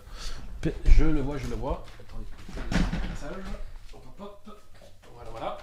je 0.85 1.05
le 1.05 1.21
vois, 1.21 1.37
je 1.37 1.47
le 1.47 1.55
vois. 1.55 1.85
Attendez. 1.99 2.25
Voilà, 5.13 5.29
voilà. 5.31 5.57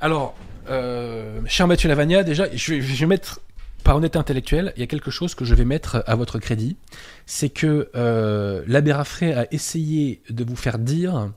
Alors, 0.00 0.34
euh, 0.70 1.40
cher 1.46 1.66
Mathieu 1.66 1.88
Lavagna, 1.88 2.22
déjà, 2.22 2.46
je 2.54 2.80
je 2.80 3.00
vais 3.00 3.06
mettre 3.06 3.40
par 3.84 3.96
honnêteté 3.96 4.18
intellectuelle, 4.18 4.72
il 4.76 4.80
y 4.80 4.82
a 4.82 4.86
quelque 4.86 5.10
chose 5.10 5.34
que 5.34 5.46
je 5.46 5.54
vais 5.54 5.64
mettre 5.64 6.02
à 6.06 6.14
votre 6.14 6.38
crédit, 6.38 6.76
c'est 7.24 7.48
que 7.48 7.88
euh, 7.94 8.62
l'abbé 8.66 8.92
Raffray 8.92 9.32
a 9.32 9.46
essayé 9.52 10.22
de 10.28 10.44
vous 10.44 10.56
faire 10.56 10.78
dire 10.78 11.30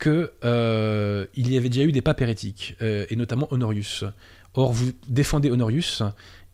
que 0.00 0.32
euh, 0.44 1.26
y 1.36 1.56
avait 1.56 1.68
déjà 1.68 1.84
eu 1.84 1.92
des 1.92 2.02
papes 2.02 2.20
hérétiques, 2.20 2.76
euh, 2.82 3.06
et 3.08 3.16
notamment 3.16 3.46
Honorius. 3.52 4.04
Or, 4.54 4.72
vous 4.72 4.90
défendez 5.06 5.50
Honorius 5.50 6.02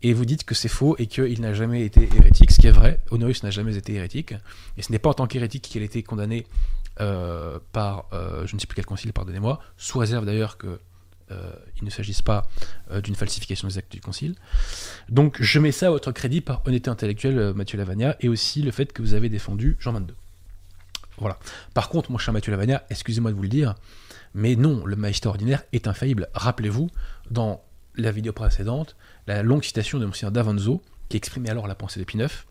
et 0.03 0.13
vous 0.13 0.25
dites 0.25 0.43
que 0.43 0.53
c'est 0.53 0.67
faux 0.67 0.95
et 0.99 1.07
qu'il 1.07 1.41
n'a 1.41 1.55
jamais 1.55 1.83
été 1.83 2.07
hérétique, 2.15 2.51
ce 2.51 2.59
qui 2.59 2.67
est 2.67 2.71
vrai. 2.71 2.99
Honorius 3.09 3.41
n'a 3.41 3.49
jamais 3.49 3.75
été 3.75 3.95
hérétique, 3.95 4.35
et 4.77 4.83
ce 4.83 4.91
n'est 4.91 4.99
pas 4.99 5.09
en 5.09 5.15
tant 5.15 5.25
qu'hérétique 5.25 5.63
qu'il 5.63 5.81
a 5.81 5.85
été 5.85 6.03
condamné 6.03 6.45
par, 7.73 8.09
je 8.11 8.53
ne 8.55 8.59
sais 8.59 8.67
plus 8.67 8.75
quel 8.75 8.85
concile, 8.85 9.13
pardonnez-moi, 9.13 9.59
sous 9.77 9.97
réserve 9.97 10.25
d'ailleurs 10.25 10.57
que 10.57 10.79
euh, 11.31 11.51
il 11.77 11.83
ne 11.83 11.89
s'agisse 11.89 12.21
pas 12.21 12.47
euh, 12.89 13.01
d'une 13.01 13.15
falsification 13.15 13.67
des 13.67 13.77
actes 13.77 13.91
du 13.91 13.99
Concile. 13.99 14.35
Donc 15.09 15.41
je 15.41 15.59
mets 15.59 15.73
ça 15.73 15.87
à 15.87 15.89
votre 15.89 16.11
crédit 16.13 16.39
par 16.39 16.65
honnêteté 16.65 16.89
intellectuelle, 16.89 17.37
euh, 17.37 17.53
Mathieu 17.53 17.77
Lavagna, 17.77 18.15
et 18.21 18.29
aussi 18.29 18.61
le 18.61 18.71
fait 18.71 18.93
que 18.93 19.01
vous 19.01 19.13
avez 19.13 19.27
défendu 19.27 19.75
Jean 19.79 19.91
22. 19.93 20.15
Par 21.73 21.89
contre, 21.89 22.11
mon 22.11 22.17
cher 22.17 22.33
Mathieu 22.33 22.51
Lavagna, 22.51 22.83
excusez-moi 22.89 23.31
de 23.31 23.35
vous 23.35 23.43
le 23.43 23.49
dire, 23.49 23.75
mais 24.33 24.55
non, 24.55 24.85
le 24.85 24.95
magistère 24.95 25.31
ordinaire 25.31 25.63
est 25.73 25.87
infaillible. 25.87 26.27
Rappelez-vous, 26.33 26.89
dans 27.31 27.63
la 27.95 28.11
vidéo 28.11 28.33
précédente, 28.33 28.95
la 29.25 29.43
longue 29.43 29.63
citation 29.63 29.99
de 29.99 30.05
Monseigneur 30.05 30.31
Davanzo, 30.31 30.81
qui 31.09 31.17
exprimait 31.17 31.49
alors 31.49 31.67
la 31.67 31.75
pensée 31.75 31.99
de 31.99 32.05
Pie 32.05 32.17
IX, 32.17 32.45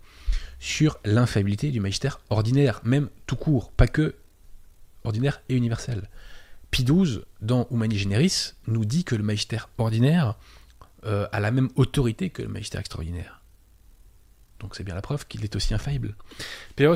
sur 0.59 0.99
l'infaillibilité 1.05 1.71
du 1.71 1.81
magistère 1.81 2.21
ordinaire, 2.31 2.81
même 2.85 3.09
tout 3.27 3.37
court, 3.37 3.71
pas 3.73 3.87
que 3.87 4.15
ordinaire 5.05 5.41
et 5.49 5.55
universel. 5.55 6.09
Pie 6.71 6.85
XII, 6.85 7.21
dans 7.41 7.69
Humani 7.71 7.99
Generis, 7.99 8.53
nous 8.67 8.85
dit 8.85 9.05
que 9.05 9.15
le 9.15 9.23
magistère 9.23 9.69
ordinaire 9.79 10.35
euh, 11.05 11.29
a 11.31 11.41
la 11.41 11.51
même 11.51 11.69
autorité 11.77 12.31
que 12.31 12.43
le 12.43 12.49
magistère 12.49 12.81
extraordinaire. 12.81 13.36
Donc 14.61 14.75
c'est 14.75 14.85
bien 14.85 14.95
la 14.95 15.03
preuve 15.03 15.27
qu'il 15.27 15.45
est 15.45 15.55
aussi 15.57 15.75
infaillible. 15.75 16.15
Pierre 16.77 16.95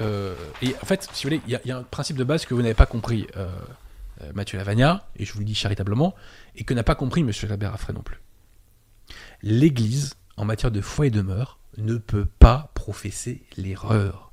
euh, 0.00 0.34
et 0.60 0.74
en 0.82 0.86
fait, 0.86 1.08
si 1.12 1.24
vous 1.24 1.30
voulez, 1.30 1.40
il 1.46 1.60
y, 1.64 1.72
a 1.72 1.78
un 1.78 1.82
principe 1.82 2.16
de 2.16 2.24
base 2.24 2.44
que 2.44 2.54
vous 2.54 2.62
n'avez 2.62 2.74
pas 2.74 2.86
compris, 2.86 3.26
euh, 3.36 3.48
Mathieu 4.34 4.58
Lavagna, 4.58 5.08
et 5.16 5.24
je 5.24 5.32
vous 5.32 5.40
le 5.40 5.44
dis 5.44 5.54
charitablement, 5.54 6.14
et 6.54 6.64
que 6.64 6.74
n'a 6.74 6.84
pas 6.84 6.94
compris 6.94 7.22
M. 7.22 7.30
Raffray 7.62 7.94
non 7.94 8.02
plus. 8.02 8.20
l'Église, 9.42 10.14
en 10.36 10.44
matière 10.44 10.70
de 10.70 10.80
foi 10.80 11.06
et 11.06 11.10
de 11.10 11.22
mœurs, 11.22 11.58
ne 11.78 11.96
peut 11.96 12.26
pas 12.38 12.70
professer 12.74 13.42
l'erreur, 13.56 14.32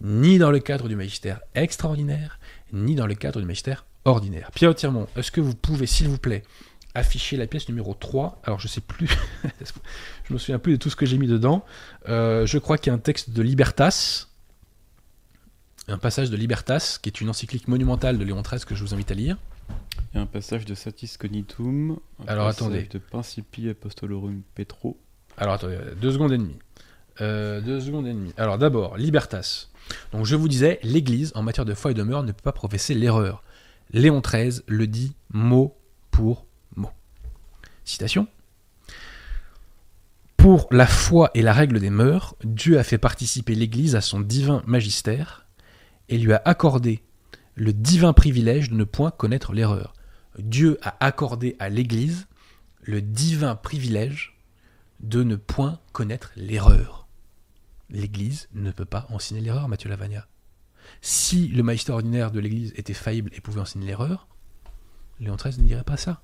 ni 0.00 0.38
dans 0.38 0.50
le 0.50 0.58
cadre 0.58 0.88
du 0.88 0.96
magistère 0.96 1.40
extraordinaire, 1.54 2.40
ni 2.72 2.94
dans 2.94 3.06
le 3.06 3.14
cadre 3.14 3.40
du 3.40 3.46
magistère 3.46 3.84
ordinaire. 4.04 4.50
Pierre 4.52 4.74
Tirmont, 4.74 5.08
est-ce 5.16 5.30
que 5.30 5.40
vous 5.40 5.54
pouvez, 5.54 5.86
s'il 5.86 6.08
vous 6.08 6.18
plaît, 6.18 6.42
afficher 6.94 7.36
la 7.36 7.46
pièce 7.46 7.68
numéro 7.68 7.94
3 7.94 8.40
Alors 8.44 8.58
je 8.58 8.68
sais 8.68 8.80
plus, 8.80 9.08
je 10.24 10.32
me 10.32 10.38
souviens 10.38 10.58
plus 10.58 10.72
de 10.72 10.76
tout 10.76 10.90
ce 10.90 10.96
que 10.96 11.06
j'ai 11.06 11.18
mis 11.18 11.26
dedans. 11.28 11.64
Euh, 12.08 12.46
je 12.46 12.58
crois 12.58 12.78
qu'il 12.78 12.88
y 12.88 12.90
a 12.90 12.94
un 12.94 12.98
texte 12.98 13.30
de 13.30 13.42
Libertas, 13.42 14.26
un 15.88 15.98
passage 15.98 16.30
de 16.30 16.36
Libertas, 16.36 16.98
qui 17.00 17.08
est 17.08 17.20
une 17.20 17.28
encyclique 17.28 17.68
monumentale 17.68 18.18
de 18.18 18.24
Léon 18.24 18.42
XIII 18.42 18.64
que 18.64 18.74
je 18.74 18.84
vous 18.84 18.94
invite 18.94 19.10
à 19.10 19.14
lire. 19.14 19.36
Il 20.12 20.16
y 20.16 20.18
a 20.18 20.22
un 20.22 20.26
passage 20.26 20.64
de 20.64 20.74
Satis 20.74 21.16
Cognitum. 21.18 21.92
un 21.92 22.26
Alors, 22.26 22.46
passage 22.46 22.66
attendez. 22.66 22.88
De 22.90 22.98
Principi 22.98 23.68
Apostolorum 23.68 24.42
Petro. 24.54 24.98
Alors 25.36 25.54
attendez, 25.54 25.78
deux 26.00 26.12
secondes 26.12 26.32
et 26.32 26.38
demie. 26.38 26.58
Euh, 27.20 27.60
deux 27.60 27.80
secondes 27.80 28.06
et 28.06 28.12
demie. 28.12 28.32
Alors 28.36 28.58
d'abord, 28.58 28.96
Libertas. 28.96 29.68
Donc 30.12 30.26
je 30.26 30.36
vous 30.36 30.48
disais, 30.48 30.78
l'Église, 30.82 31.32
en 31.34 31.42
matière 31.42 31.64
de 31.64 31.74
foi 31.74 31.90
et 31.90 31.94
de 31.94 32.02
mœurs, 32.02 32.24
ne 32.24 32.32
peut 32.32 32.42
pas 32.42 32.52
professer 32.52 32.94
l'erreur. 32.94 33.42
Léon 33.92 34.20
XIII 34.20 34.62
le 34.66 34.86
dit 34.86 35.14
mot 35.32 35.76
pour 36.10 36.46
mot. 36.46 36.49
Citation. 37.90 38.28
Pour 40.36 40.68
la 40.70 40.86
foi 40.86 41.30
et 41.34 41.42
la 41.42 41.52
règle 41.52 41.80
des 41.80 41.90
mœurs, 41.90 42.36
Dieu 42.44 42.78
a 42.78 42.84
fait 42.84 42.98
participer 42.98 43.54
l'Église 43.54 43.96
à 43.96 44.00
son 44.00 44.20
divin 44.20 44.62
magistère 44.64 45.44
et 46.08 46.16
lui 46.16 46.32
a 46.32 46.40
accordé 46.44 47.02
le 47.56 47.72
divin 47.72 48.12
privilège 48.12 48.70
de 48.70 48.76
ne 48.76 48.84
point 48.84 49.10
connaître 49.10 49.52
l'erreur. 49.52 49.92
Dieu 50.38 50.78
a 50.82 51.04
accordé 51.04 51.56
à 51.58 51.68
l'Église 51.68 52.28
le 52.82 53.02
divin 53.02 53.56
privilège 53.56 54.38
de 55.00 55.24
ne 55.24 55.36
point 55.36 55.80
connaître 55.92 56.30
l'erreur. 56.36 57.08
L'Église 57.90 58.48
ne 58.54 58.70
peut 58.70 58.84
pas 58.84 59.06
enseigner 59.10 59.40
l'erreur, 59.40 59.68
Mathieu 59.68 59.90
Lavagna. 59.90 60.28
Si 61.02 61.48
le 61.48 61.64
magistère 61.64 61.96
ordinaire 61.96 62.30
de 62.30 62.38
l'Église 62.38 62.72
était 62.76 62.94
faillible 62.94 63.30
et 63.34 63.40
pouvait 63.40 63.60
enseigner 63.60 63.88
l'erreur, 63.88 64.28
Léon 65.18 65.34
XIII 65.34 65.60
ne 65.60 65.66
dirait 65.66 65.84
pas 65.84 65.96
ça. 65.96 66.22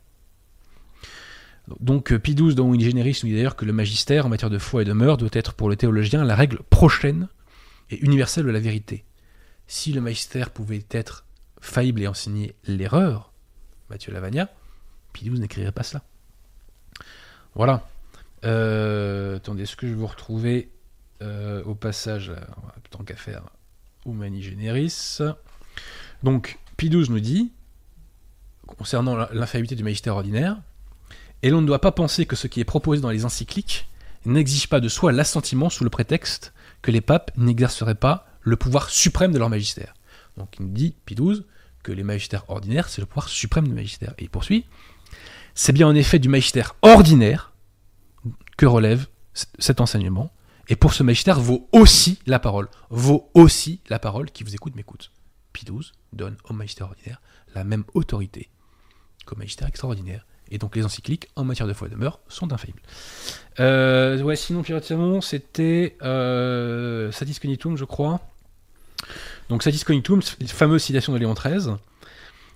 Donc 1.81 2.13
euh, 2.13 2.19
XII 2.19 2.55
dans 2.55 2.73
In 2.73 2.79
Generis 2.79 3.21
nous 3.23 3.29
dit 3.29 3.35
d'ailleurs 3.35 3.57
que 3.57 3.65
le 3.65 3.73
magistère 3.73 4.27
en 4.27 4.29
matière 4.29 4.51
de 4.51 4.59
foi 4.59 4.83
et 4.83 4.85
de 4.85 4.93
mœurs 4.93 5.19
doit 5.19 5.29
être 5.33 5.55
pour 5.55 5.69
le 5.69 5.77
théologien 5.77 6.25
la 6.25 6.37
règle 6.37 6.61
prochaine 6.71 7.29
et 7.91 7.99
universelle 8.05 8.45
de 8.45 8.51
la 8.51 8.61
vérité. 8.61 9.05
Si 9.67 9.93
le 9.93 10.01
magistère 10.01 10.51
pouvait 10.51 10.85
être 10.91 11.25
faillible 11.61 12.03
et 12.03 12.07
enseigner 12.07 12.55
l'erreur, 12.67 13.33
Mathieu 13.91 14.13
Lavagna, 14.13 14.49
XII 15.15 15.31
n'écrirait 15.31 15.73
pas 15.73 15.83
cela. 15.83 16.03
Voilà. 17.55 17.89
Euh, 18.45 19.37
attendez, 19.37 19.63
est-ce 19.65 19.77
que 19.77 19.87
je 19.87 19.93
vais 19.93 19.99
vous 19.99 20.07
retrouver 20.07 20.71
euh, 21.23 21.65
au 21.65 21.75
passage, 21.75 22.31
là, 22.31 22.47
tant 22.91 23.03
qu'à 23.03 23.17
faire, 23.17 23.43
Humani 24.05 24.43
Generis 24.43 25.19
Donc, 26.23 26.59
XII 26.79 27.11
nous 27.11 27.21
dit, 27.21 27.53
concernant 28.67 29.17
l'infaillibilité 29.33 29.75
du 29.75 29.85
magistère 29.85 30.15
ordinaire, 30.15 30.61
et 31.43 31.51
l'on 31.51 31.61
ne 31.61 31.67
doit 31.67 31.81
pas 31.81 31.93
penser 31.93 32.27
que 32.27 32.37
ce 32.37 32.47
qui 32.47 32.61
est 32.61 32.65
proposé 32.65 33.01
dans 33.01 33.11
les 33.11 33.25
encycliques 33.25 33.89
n'exige 34.25 34.69
pas 34.69 34.81
de 34.81 34.89
soi 34.89 35.13
l'assentiment 35.13 35.71
sous 35.71 35.85
le 35.85 35.91
prétexte 35.91 36.53
que 36.83 36.91
les 36.91 37.01
papes 37.01 37.31
n'exerceraient 37.37 37.95
pas 37.95 38.27
le 38.41 38.57
pouvoir 38.57 38.91
suprême 38.91 39.33
de 39.33 39.39
leur 39.39 39.51
magistère. 39.51 39.95
Donc 40.37 40.57
il 40.59 40.67
nous 40.67 40.73
dit, 40.73 40.95
Pie 41.05 41.15
XII, 41.15 41.45
que 41.83 41.93
les 41.93 42.03
magistères 42.03 42.49
ordinaires, 42.51 42.89
c'est 42.89 43.01
le 43.01 43.07
pouvoir 43.07 43.29
suprême 43.29 43.69
du 43.69 43.75
magistère. 43.75 44.15
Et 44.19 44.25
il 44.25 44.31
poursuit, 44.31 44.67
c'est 45.55 45.73
bien 45.73 45.89
en 45.89 45.95
effet 45.95 46.19
du 46.19 46.29
magistère 46.29 46.75
ordinaire 46.83 47.53
que 48.57 48.67
relève 48.67 49.07
cet 49.59 49.81
enseignement. 49.81 50.33
Et 50.69 50.77
pour 50.77 50.95
ce 50.95 51.03
magistère 51.03 51.41
vaut 51.41 51.69
aussi 51.73 52.19
la 52.27 52.39
parole. 52.39 52.69
Vaut 52.91 53.31
aussi 53.35 53.81
la 53.89 53.99
parole 53.99 54.31
qui 54.31 54.43
vous 54.43 54.55
écoute 54.55 54.75
m'écoute. 54.75 55.13
Pie 55.53 55.65
XII 55.65 55.93
donne 56.13 56.37
au 56.49 56.53
magistère 56.53 56.89
ordinaire 56.89 57.21
la 57.55 57.65
même 57.65 57.85
autorité 57.95 58.51
qu'au 59.25 59.37
magistère 59.37 59.69
extraordinaire. 59.69 60.27
Et 60.51 60.59
donc 60.59 60.77
les 60.77 60.85
encycliques 60.85 61.29
en 61.37 61.45
matière 61.45 61.67
de 61.67 61.73
foi 61.73 61.89
et 61.89 61.91
de 61.91 61.97
mœurs 61.97 62.21
sont 62.29 62.53
infaillibles. 62.53 62.81
Euh, 63.59 64.21
ouais, 64.23 64.37
sinon 64.37 64.63
c'était 65.21 65.97
euh, 66.03 67.11
Satis 67.13 67.39
Cognitum, 67.41 67.77
je 67.77 67.85
crois. 67.85 68.21
Donc 69.49 69.63
Satis 69.63 69.85
Cognitum, 69.85 70.23
fameuse 70.23 70.83
citation 70.83 71.13
de 71.13 71.19
Léon 71.19 71.35
XIII. 71.35 71.75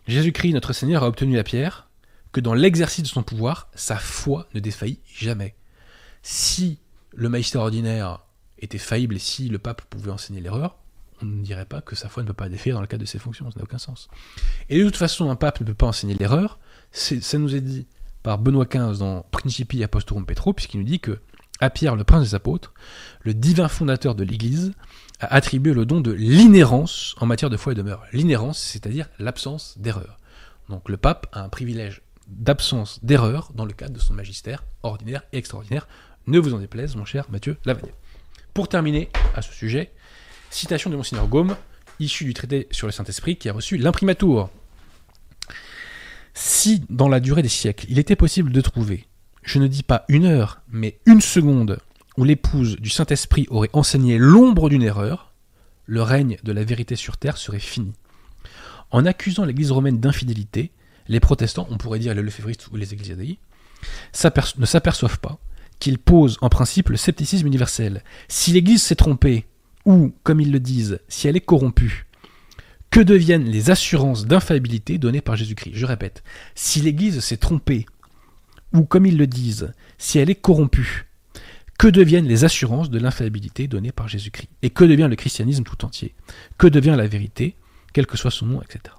Jésus-Christ, 0.07 0.53
notre 0.53 0.73
Seigneur, 0.73 1.03
a 1.05 1.09
obtenu 1.09 1.39
à 1.39 1.45
Pierre 1.45 1.89
que 2.33 2.41
dans 2.41 2.55
l'exercice 2.55 3.03
de 3.03 3.09
son 3.09 3.23
pouvoir, 3.23 3.69
sa 3.75 3.97
foi 3.97 4.47
ne 4.55 4.61
défaillit 4.61 5.01
jamais. 5.07 5.55
Si 6.23 6.79
le 7.13 7.29
magistère 7.29 7.63
ordinaire 7.63 8.21
était 8.59 8.79
faillible 8.79 9.17
et 9.17 9.21
si 9.21 9.49
le 9.49 9.59
pape 9.59 9.83
pouvait 9.83 10.11
enseigner 10.11 10.41
l'erreur, 10.41 10.77
on 11.23 11.27
ne 11.27 11.43
dirait 11.43 11.65
pas 11.65 11.81
que 11.81 11.97
sa 11.97 12.09
foi 12.09 12.23
ne 12.23 12.29
peut 12.29 12.35
pas 12.35 12.49
défaillir 12.49 12.77
dans 12.77 12.81
le 12.81 12.87
cadre 12.87 13.03
de 13.03 13.07
ses 13.09 13.19
fonctions, 13.19 13.51
ça 13.51 13.59
n'a 13.59 13.65
aucun 13.65 13.79
sens. 13.79 14.09
Et 14.69 14.79
de 14.79 14.85
toute 14.85 14.97
façon, 14.97 15.31
un 15.31 15.37
pape 15.37 15.61
ne 15.61 15.67
peut 15.67 15.75
pas 15.75 15.87
enseigner 15.87 16.15
l'erreur, 16.15 16.59
ça 16.93 17.39
nous 17.39 17.55
est 17.55 17.61
dit 17.61 17.87
par 18.23 18.39
Benoît 18.39 18.67
XV 18.67 18.99
dans 18.99 19.23
Principi 19.31 19.83
Apostolorum 19.83 20.27
Petro, 20.27 20.53
puisqu'il 20.53 20.79
nous 20.79 20.87
dit 20.87 21.01
que 21.01 21.19
à 21.61 21.69
Pierre, 21.69 21.95
le 21.95 22.05
prince 22.05 22.31
des 22.31 22.35
apôtres, 22.35 22.73
le 23.23 23.35
divin 23.35 23.69
fondateur 23.69 24.15
de 24.15 24.25
l'Église, 24.25 24.73
a 25.21 25.35
attribué 25.35 25.75
le 25.75 25.85
don 25.85 26.01
de 26.01 26.11
l'inhérence 26.11 27.15
en 27.21 27.27
matière 27.27 27.51
de 27.51 27.59
foi 27.59 27.73
et 27.73 27.77
de 27.77 27.83
mœurs. 27.83 28.03
L'inhérence, 28.13 28.59
c'est-à-dire 28.59 29.09
l'absence 29.19 29.77
d'erreur. 29.79 30.19
Donc 30.71 30.89
le 30.89 30.97
pape 30.97 31.27
a 31.33 31.43
un 31.43 31.49
privilège 31.51 32.01
d'absence 32.29 33.05
d'erreur 33.05 33.51
dans 33.55 33.67
le 33.67 33.73
cadre 33.73 33.93
de 33.93 33.99
son 33.99 34.15
magistère 34.15 34.65
ordinaire 34.83 35.23
et 35.33 35.39
extraordinaire. 35.39 35.87
Ne 36.27 36.39
vous 36.39 36.55
en 36.55 36.59
déplaise, 36.59 36.97
mon 36.97 37.05
cher 37.05 37.27
Mathieu 37.31 37.59
Lavagnet. 37.67 37.95
Pour 38.55 38.69
terminer 38.69 39.11
à 39.37 39.43
ce 39.43 39.53
sujet, 39.53 39.93
citation 40.49 40.89
de 40.89 40.97
Monseigneur 40.97 41.29
Gaume, 41.29 41.57
issue 41.99 42.25
du 42.25 42.35
traité 42.35 42.69
sur 42.71 42.87
le 42.87 42.93
Saint-Esprit, 42.93 43.37
qui 43.37 43.49
a 43.49 43.53
reçu 43.53 43.77
l'imprimatur. 43.77 44.49
Si, 46.35 46.83
dans 46.89 47.09
la 47.09 47.21
durée 47.21 47.43
des 47.43 47.49
siècles, 47.49 47.87
il 47.89 47.99
était 47.99 48.17
possible 48.17 48.53
de 48.53 48.61
trouver, 48.61 49.07
je 49.43 49.59
ne 49.59 49.67
dis 49.67 49.83
pas 49.83 50.05
une 50.09 50.27
heure, 50.27 50.61
mais 50.71 50.99
une 51.07 51.21
seconde, 51.21 51.79
où 52.17 52.25
l'épouse 52.25 52.77
du 52.77 52.91
Saint-Esprit 52.91 53.47
aurait 53.51 53.71
enseigné 53.73 54.19
l'ombre 54.19 54.69
d'une 54.69 54.83
erreur, 54.83 55.33
le 55.87 56.03
règne 56.03 56.37
de 56.45 56.53
la 56.53 56.65
vérité 56.65 56.95
sur 56.97 57.17
terre 57.17 57.37
serait 57.37 57.59
fini. 57.59 57.93
En 58.91 59.07
accusant 59.07 59.45
l'Église 59.45 59.73
romaine 59.73 60.01
d'infidélité, 60.01 60.71
les 61.09 61.21
protestants, 61.21 61.67
on 61.71 61.79
pourrait 61.79 61.99
dire 61.99 62.15
les 62.15 62.23
lefévristes 62.23 62.69
ou 62.73 62.77
les 62.77 62.93
ecclésiadei, 62.93 63.39
s'aperço- 64.13 64.59
ne 64.59 64.67
s'aperçoivent 64.67 65.21
pas 65.21 65.39
qu'ils 65.79 65.99
posent 65.99 66.37
en 66.43 66.49
principe 66.49 66.91
le 66.91 66.97
scepticisme 66.97 67.47
universel. 67.47 68.05
Si 68.29 68.53
l'Église 68.53 68.83
s'est 68.83 68.97
trompée, 68.97 69.47
ou, 69.87 70.13
comme 70.23 70.41
ils 70.41 70.53
le 70.53 70.61
disent, 70.61 71.01
si 71.09 71.27
elle 71.27 71.37
est 71.37 71.41
corrompue, 71.41 72.07
que 72.91 73.01
deviennent 73.01 73.45
les 73.45 73.71
assurances 73.71 74.27
d'infaillibilité 74.27 74.99
données 74.99 75.21
par 75.21 75.37
Jésus-Christ 75.37 75.73
Je 75.75 75.87
répète, 75.87 76.23
si 76.55 76.81
l'Église 76.81 77.21
s'est 77.21 77.37
trompée, 77.37 77.87
ou 78.73 78.83
comme 78.83 79.07
ils 79.07 79.17
le 79.17 79.27
disent, 79.27 79.73
si 79.99 80.19
elle 80.19 80.31
est 80.31 80.35
corrompue, 80.35 81.07
que 81.79 81.89
deviennent 81.89 82.27
les 82.27 82.45
assurances 82.45 82.91
de 82.91 82.99
l'infaillibilité 82.99 83.67
données 83.67 83.93
par 83.93 84.07
Jésus-Christ 84.07 84.51
Et 84.63 84.69
que 84.69 84.85
devient 84.85 85.07
le 85.09 85.17
christianisme 85.17 85.65
tout 85.65 85.83
entier 85.85 86.15
Que 86.59 86.67
devient 86.67 86.95
la 86.95 87.07
vérité, 87.07 87.57
quel 87.95 88.07
que 88.07 88.19
soit 88.19 88.31
son 88.31 88.45
nom, 88.47 88.61
etc. 88.61 88.95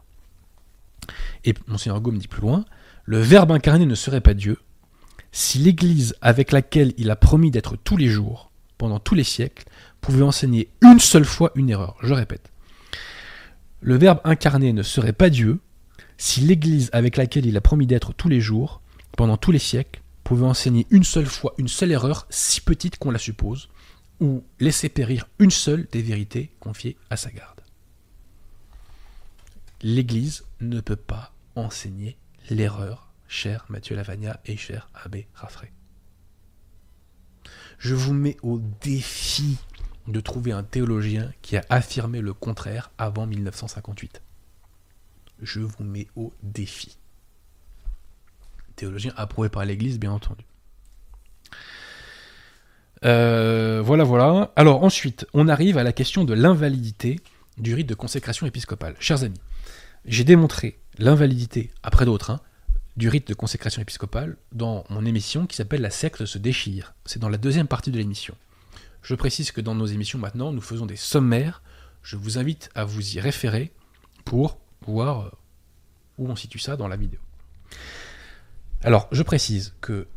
Et 1.43 1.53
Monseigneur 1.67 2.01
Gaume 2.01 2.17
dit 2.17 2.27
plus 2.27 2.41
loin, 2.41 2.65
le 3.05 3.19
Verbe 3.19 3.51
incarné 3.51 3.85
ne 3.85 3.93
serait 3.93 4.21
pas 4.21 4.33
Dieu 4.33 4.57
si 5.31 5.59
l'Église 5.59 6.15
avec 6.21 6.51
laquelle 6.51 6.93
il 6.97 7.09
a 7.09 7.15
promis 7.15 7.51
d'être 7.51 7.77
tous 7.77 7.97
les 7.97 8.07
jours, 8.07 8.51
pendant 8.77 8.99
tous 8.99 9.15
les 9.15 9.23
siècles, 9.23 9.65
pouvait 10.01 10.23
enseigner 10.23 10.69
une 10.81 10.99
seule 10.99 11.25
fois 11.25 11.51
une 11.55 11.69
erreur. 11.69 11.95
Je 12.01 12.13
répète, 12.13 12.50
le 13.81 13.97
Verbe 13.97 14.21
incarné 14.23 14.73
ne 14.73 14.83
serait 14.83 15.13
pas 15.13 15.29
Dieu 15.29 15.59
si 16.17 16.41
l'Église 16.41 16.89
avec 16.93 17.17
laquelle 17.17 17.47
il 17.47 17.57
a 17.57 17.61
promis 17.61 17.87
d'être 17.87 18.13
tous 18.13 18.29
les 18.29 18.39
jours, 18.39 18.81
pendant 19.17 19.37
tous 19.37 19.51
les 19.51 19.59
siècles, 19.59 20.01
pouvait 20.23 20.45
enseigner 20.45 20.85
une 20.91 21.03
seule 21.03 21.25
fois 21.25 21.53
une 21.57 21.67
seule 21.67 21.91
erreur 21.91 22.27
si 22.29 22.61
petite 22.61 22.99
qu'on 22.99 23.09
la 23.09 23.17
suppose, 23.17 23.69
ou 24.19 24.43
laisser 24.59 24.87
périr 24.87 25.27
une 25.39 25.49
seule 25.49 25.87
des 25.91 26.03
vérités 26.03 26.51
confiées 26.59 26.95
à 27.09 27.17
sa 27.17 27.31
garde. 27.31 27.61
L'Église 29.81 30.43
ne 30.59 30.79
peut 30.79 30.95
pas 30.95 31.33
enseigner 31.55 32.17
l'erreur, 32.51 33.11
cher 33.27 33.65
Mathieu 33.69 33.95
Lavagna 33.95 34.39
et 34.45 34.57
cher 34.57 34.89
Abbé 34.93 35.27
Raffray. 35.33 35.73
Je 37.79 37.95
vous 37.95 38.13
mets 38.13 38.37
au 38.43 38.61
défi 38.83 39.57
de 40.07 40.19
trouver 40.19 40.51
un 40.51 40.63
théologien 40.63 41.31
qui 41.41 41.57
a 41.57 41.65
affirmé 41.69 42.21
le 42.21 42.33
contraire 42.33 42.91
avant 42.97 43.25
1958. 43.27 44.21
Je 45.41 45.59
vous 45.59 45.83
mets 45.83 46.07
au 46.15 46.33
défi. 46.43 46.97
Théologien 48.75 49.13
approuvé 49.15 49.49
par 49.49 49.65
l'Église, 49.65 49.99
bien 49.99 50.11
entendu. 50.11 50.43
Euh, 53.03 53.81
voilà, 53.83 54.03
voilà. 54.03 54.51
Alors 54.55 54.83
ensuite, 54.83 55.25
on 55.33 55.47
arrive 55.47 55.77
à 55.77 55.83
la 55.83 55.93
question 55.93 56.23
de 56.23 56.33
l'invalidité 56.33 57.19
du 57.57 57.73
rite 57.73 57.87
de 57.87 57.95
consécration 57.95 58.45
épiscopale. 58.45 58.95
Chers 58.99 59.23
amis, 59.23 59.39
j'ai 60.05 60.23
démontré 60.23 60.79
l'invalidité, 60.97 61.71
après 61.83 62.05
d'autres, 62.05 62.31
hein, 62.31 62.39
du 62.97 63.09
rite 63.09 63.27
de 63.27 63.33
consécration 63.33 63.81
épiscopale 63.81 64.37
dans 64.51 64.83
mon 64.89 65.05
émission 65.05 65.47
qui 65.47 65.55
s'appelle 65.55 65.81
La 65.81 65.89
secte 65.89 66.25
se 66.25 66.37
déchire. 66.37 66.93
C'est 67.05 67.19
dans 67.19 67.29
la 67.29 67.37
deuxième 67.37 67.67
partie 67.67 67.91
de 67.91 67.97
l'émission. 67.97 68.35
Je 69.01 69.15
précise 69.15 69.51
que 69.51 69.61
dans 69.61 69.75
nos 69.75 69.85
émissions 69.85 70.19
maintenant, 70.19 70.51
nous 70.51 70.61
faisons 70.61 70.85
des 70.85 70.95
sommaires. 70.95 71.61
Je 72.03 72.15
vous 72.15 72.37
invite 72.37 72.69
à 72.75 72.85
vous 72.85 73.15
y 73.15 73.19
référer 73.19 73.71
pour 74.25 74.59
voir 74.85 75.21
euh, 75.21 75.31
où 76.17 76.29
on 76.29 76.35
situe 76.35 76.59
ça 76.59 76.77
dans 76.77 76.87
la 76.87 76.95
vidéo. 76.95 77.19
Alors, 78.83 79.07
je 79.11 79.23
précise 79.23 79.73
que 79.81 80.07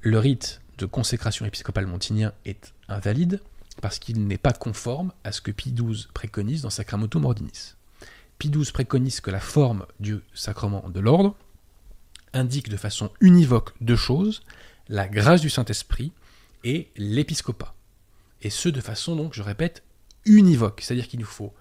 le 0.00 0.18
rite 0.18 0.60
de 0.78 0.86
consécration 0.86 1.46
épiscopale 1.46 1.86
montignien 1.86 2.32
est 2.44 2.72
invalide 2.88 3.40
parce 3.80 3.98
qu'il 3.98 4.26
n'est 4.26 4.38
pas 4.38 4.52
conforme 4.52 5.12
à 5.24 5.32
ce 5.32 5.40
que 5.40 5.50
Pie 5.50 5.72
XII 5.72 6.08
préconise 6.12 6.62
dans 6.62 6.70
Sacramentum 6.70 7.24
Ordinis. 7.24 7.74
Pie 8.38 8.50
XII 8.50 8.72
préconise 8.72 9.20
que 9.20 9.30
la 9.30 9.40
forme 9.40 9.86
du 10.00 10.20
sacrement 10.34 10.88
de 10.88 11.00
l'ordre 11.00 11.36
indique 12.32 12.68
de 12.68 12.76
façon 12.76 13.10
univoque 13.20 13.72
deux 13.80 13.96
choses, 13.96 14.42
la 14.88 15.08
grâce 15.08 15.40
du 15.40 15.50
Saint-Esprit 15.50 16.12
et 16.64 16.90
l'épiscopat. 16.96 17.74
Et 18.42 18.50
ce, 18.50 18.68
de 18.68 18.80
façon, 18.80 19.16
donc, 19.16 19.34
je 19.34 19.42
répète, 19.42 19.82
univoque. 20.24 20.80
C'est-à-dire 20.80 21.08
qu'il 21.08 21.20
nous 21.20 21.26
faut 21.26 21.54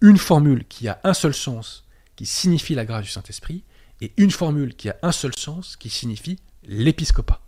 une 0.00 0.18
formule 0.18 0.66
qui 0.66 0.88
a 0.88 1.00
un 1.04 1.14
seul 1.14 1.34
sens, 1.34 1.86
qui 2.16 2.26
signifie 2.26 2.74
la 2.74 2.84
grâce 2.84 3.04
du 3.04 3.10
Saint-Esprit, 3.10 3.64
et 4.00 4.12
une 4.16 4.30
formule 4.30 4.74
qui 4.74 4.88
a 4.88 4.96
un 5.02 5.12
seul 5.12 5.34
sens, 5.34 5.76
qui 5.76 5.88
signifie 5.88 6.38
l'épiscopat. 6.64 7.40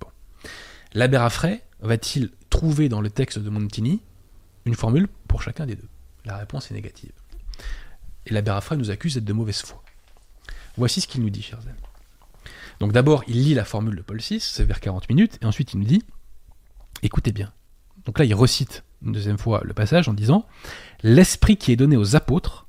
Bon. 0.00 0.08
L'abbé 0.92 1.16
Raffray 1.16 1.62
va-t-il 1.80 2.30
trouver 2.50 2.88
dans 2.88 3.00
le 3.00 3.10
texte 3.10 3.38
de 3.38 3.50
Montini 3.50 4.02
une 4.64 4.74
formule 4.74 5.08
pour 5.26 5.42
chacun 5.42 5.66
des 5.66 5.76
deux? 5.76 5.88
La 6.24 6.36
réponse 6.36 6.70
est 6.70 6.74
négative. 6.74 7.12
Et 8.26 8.32
l'abbé 8.32 8.50
Raffray 8.50 8.76
nous 8.76 8.90
accuse 8.90 9.14
d'être 9.14 9.24
de 9.24 9.32
mauvaise 9.32 9.62
foi. 9.62 9.82
Voici 10.76 11.00
ce 11.00 11.06
qu'il 11.06 11.22
nous 11.22 11.30
dit, 11.30 11.42
chers 11.42 11.60
amis. 11.60 11.87
Donc 12.80 12.92
d'abord, 12.92 13.24
il 13.26 13.42
lit 13.42 13.54
la 13.54 13.64
formule 13.64 13.96
de 13.96 14.02
Paul 14.02 14.18
VI, 14.18 14.40
c'est 14.40 14.64
vers 14.64 14.80
40 14.80 15.08
minutes, 15.08 15.38
et 15.42 15.46
ensuite 15.46 15.72
il 15.74 15.80
nous 15.80 15.86
dit, 15.86 16.02
écoutez 17.02 17.32
bien. 17.32 17.52
Donc 18.04 18.18
là, 18.18 18.24
il 18.24 18.34
recite 18.34 18.84
une 19.04 19.12
deuxième 19.12 19.38
fois 19.38 19.62
le 19.64 19.74
passage 19.74 20.08
en 20.08 20.14
disant, 20.14 20.46
l'esprit 21.02 21.56
qui 21.56 21.72
est 21.72 21.76
donné 21.76 21.96
aux 21.96 22.16
apôtres, 22.16 22.66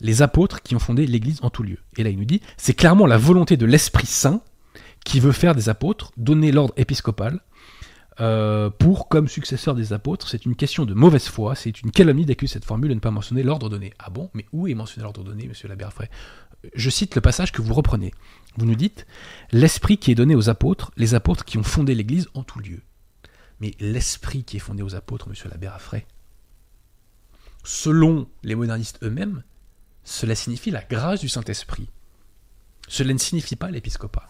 les 0.00 0.22
apôtres 0.22 0.62
qui 0.62 0.74
ont 0.74 0.78
fondé 0.78 1.06
l'Église 1.06 1.40
en 1.42 1.50
tout 1.50 1.62
lieu. 1.62 1.78
Et 1.96 2.02
là, 2.02 2.10
il 2.10 2.18
nous 2.18 2.24
dit, 2.24 2.40
c'est 2.56 2.74
clairement 2.74 3.06
la 3.06 3.18
volonté 3.18 3.56
de 3.56 3.66
l'Esprit 3.66 4.06
Saint 4.06 4.42
qui 5.04 5.20
veut 5.20 5.32
faire 5.32 5.54
des 5.54 5.68
apôtres, 5.68 6.12
donner 6.16 6.52
l'ordre 6.52 6.74
épiscopal, 6.76 7.40
euh, 8.20 8.68
pour, 8.68 9.08
comme 9.08 9.28
successeur 9.28 9.74
des 9.74 9.92
apôtres, 9.92 10.28
c'est 10.28 10.44
une 10.44 10.54
question 10.54 10.84
de 10.84 10.92
mauvaise 10.92 11.26
foi, 11.26 11.54
c'est 11.54 11.80
une 11.80 11.90
calomnie 11.90 12.26
d'accuser 12.26 12.54
cette 12.54 12.64
formule 12.64 12.90
de 12.90 12.94
ne 12.94 13.00
pas 13.00 13.10
mentionner 13.10 13.42
l'ordre 13.42 13.70
donné. 13.70 13.94
Ah 13.98 14.10
bon? 14.10 14.30
Mais 14.34 14.46
où 14.52 14.68
est 14.68 14.74
mentionné 14.74 15.04
l'ordre 15.04 15.24
donné, 15.24 15.46
monsieur 15.48 15.68
l'abbé 15.68 15.86
Je 16.74 16.90
cite 16.90 17.14
le 17.14 17.20
passage 17.20 17.52
que 17.52 17.62
vous 17.62 17.72
reprenez. 17.72 18.12
Vous 18.56 18.66
nous 18.66 18.74
dites 18.74 19.06
L'esprit 19.52 19.96
qui 19.96 20.10
est 20.10 20.14
donné 20.14 20.34
aux 20.34 20.50
apôtres, 20.50 20.92
les 20.96 21.14
apôtres 21.14 21.44
qui 21.44 21.56
ont 21.56 21.62
fondé 21.62 21.94
l'Église 21.94 22.28
en 22.34 22.42
tout 22.42 22.58
lieu. 22.58 22.82
Mais 23.60 23.74
l'esprit 23.80 24.44
qui 24.44 24.56
est 24.56 24.60
fondé 24.60 24.82
aux 24.82 24.94
apôtres, 24.94 25.28
monsieur 25.28 25.48
l'abbé 25.48 25.68
Raffray, 25.68 26.06
selon 27.64 28.28
les 28.42 28.54
modernistes 28.54 28.98
eux-mêmes, 29.02 29.42
cela 30.04 30.34
signifie 30.34 30.70
la 30.70 30.82
grâce 30.82 31.20
du 31.20 31.28
Saint-Esprit. 31.28 31.88
Cela 32.88 33.12
ne 33.12 33.18
signifie 33.18 33.56
pas 33.56 33.70
l'épiscopat. 33.70 34.28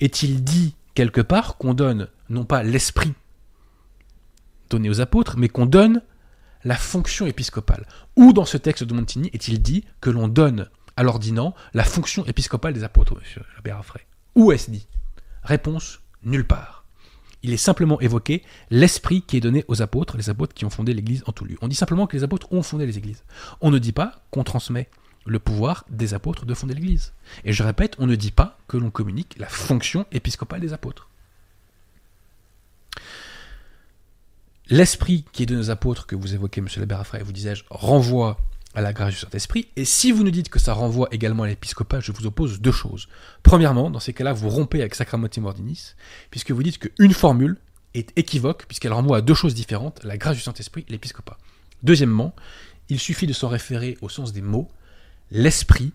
Est-il 0.00 0.44
dit 0.44 0.74
quelque 0.94 1.20
part 1.20 1.56
qu'on 1.56 1.74
donne 1.74 2.08
non 2.28 2.44
pas 2.44 2.62
l'esprit 2.62 3.14
aux 4.74 5.00
apôtres, 5.00 5.36
mais 5.36 5.48
qu'on 5.48 5.66
donne 5.66 6.02
la 6.64 6.76
fonction 6.76 7.26
épiscopale 7.26 7.86
Ou 8.16 8.32
dans 8.32 8.44
ce 8.44 8.56
texte 8.56 8.84
de 8.84 8.94
Montigny 8.94 9.30
est-il 9.32 9.60
dit 9.60 9.84
que 10.00 10.10
l'on 10.10 10.28
donne 10.28 10.68
à 10.96 11.02
l'ordinant 11.02 11.54
la 11.74 11.84
fonction 11.84 12.24
épiscopale 12.26 12.74
des 12.74 12.84
apôtres, 12.84 13.16
monsieur 13.16 13.42
Raffray? 13.66 14.04
Où 14.34 14.52
est-ce 14.52 14.70
dit? 14.70 14.86
Réponse 15.42 16.00
nulle 16.22 16.46
part. 16.46 16.84
Il 17.42 17.52
est 17.52 17.58
simplement 17.58 18.00
évoqué 18.00 18.42
l'esprit 18.70 19.20
qui 19.20 19.36
est 19.36 19.40
donné 19.40 19.64
aux 19.68 19.82
apôtres, 19.82 20.16
les 20.16 20.30
apôtres 20.30 20.54
qui 20.54 20.64
ont 20.64 20.70
fondé 20.70 20.94
l'Église 20.94 21.22
en 21.26 21.32
tout 21.32 21.44
lieu. 21.44 21.58
On 21.60 21.68
dit 21.68 21.76
simplement 21.76 22.06
que 22.06 22.16
les 22.16 22.24
apôtres 22.24 22.50
ont 22.52 22.62
fondé 22.62 22.86
les 22.86 22.96
Églises. 22.96 23.22
On 23.60 23.70
ne 23.70 23.78
dit 23.78 23.92
pas 23.92 24.22
qu'on 24.30 24.44
transmet 24.44 24.88
le 25.26 25.38
pouvoir 25.38 25.84
des 25.90 26.14
apôtres 26.14 26.46
de 26.46 26.54
fonder 26.54 26.74
l'Église. 26.74 27.12
Et 27.44 27.52
je 27.52 27.62
répète, 27.62 27.96
on 27.98 28.06
ne 28.06 28.14
dit 28.14 28.30
pas 28.30 28.58
que 28.68 28.76
l'on 28.76 28.90
communique 28.90 29.36
la 29.38 29.48
fonction 29.48 30.06
épiscopale 30.12 30.60
des 30.60 30.72
apôtres. 30.72 31.08
L'esprit 34.70 35.24
qui 35.32 35.42
est 35.42 35.46
de 35.46 35.56
nos 35.56 35.70
apôtres 35.70 36.06
que 36.06 36.16
vous 36.16 36.32
évoquez, 36.32 36.62
monsieur 36.62 36.80
l'abbé 36.80 36.96
vous 37.22 37.32
disais-je, 37.32 37.64
renvoie 37.68 38.38
à 38.74 38.80
la 38.80 38.94
grâce 38.94 39.12
du 39.12 39.20
Saint-Esprit. 39.20 39.68
Et 39.76 39.84
si 39.84 40.10
vous 40.10 40.24
nous 40.24 40.30
dites 40.30 40.48
que 40.48 40.58
ça 40.58 40.72
renvoie 40.72 41.08
également 41.12 41.42
à 41.42 41.48
l'épiscopat, 41.48 42.00
je 42.00 42.12
vous 42.12 42.26
oppose 42.26 42.60
deux 42.60 42.72
choses. 42.72 43.08
Premièrement, 43.42 43.90
dans 43.90 44.00
ces 44.00 44.14
cas-là, 44.14 44.32
vous 44.32 44.48
rompez 44.48 44.80
avec 44.80 44.94
Sacramentum 44.94 45.44
Ordinis, 45.44 45.92
puisque 46.30 46.50
vous 46.50 46.62
dites 46.62 46.78
qu'une 46.78 47.12
formule 47.12 47.58
est 47.92 48.10
équivoque, 48.18 48.64
puisqu'elle 48.66 48.94
renvoie 48.94 49.18
à 49.18 49.20
deux 49.20 49.34
choses 49.34 49.54
différentes, 49.54 50.02
la 50.02 50.16
grâce 50.16 50.36
du 50.36 50.42
Saint-Esprit 50.42 50.84
et 50.88 50.92
l'épiscopat. 50.92 51.36
Deuxièmement, 51.82 52.34
il 52.88 52.98
suffit 52.98 53.26
de 53.26 53.32
s'en 53.34 53.48
référer 53.48 53.98
au 54.00 54.08
sens 54.08 54.32
des 54.32 54.42
mots. 54.42 54.70
L'esprit 55.30 55.92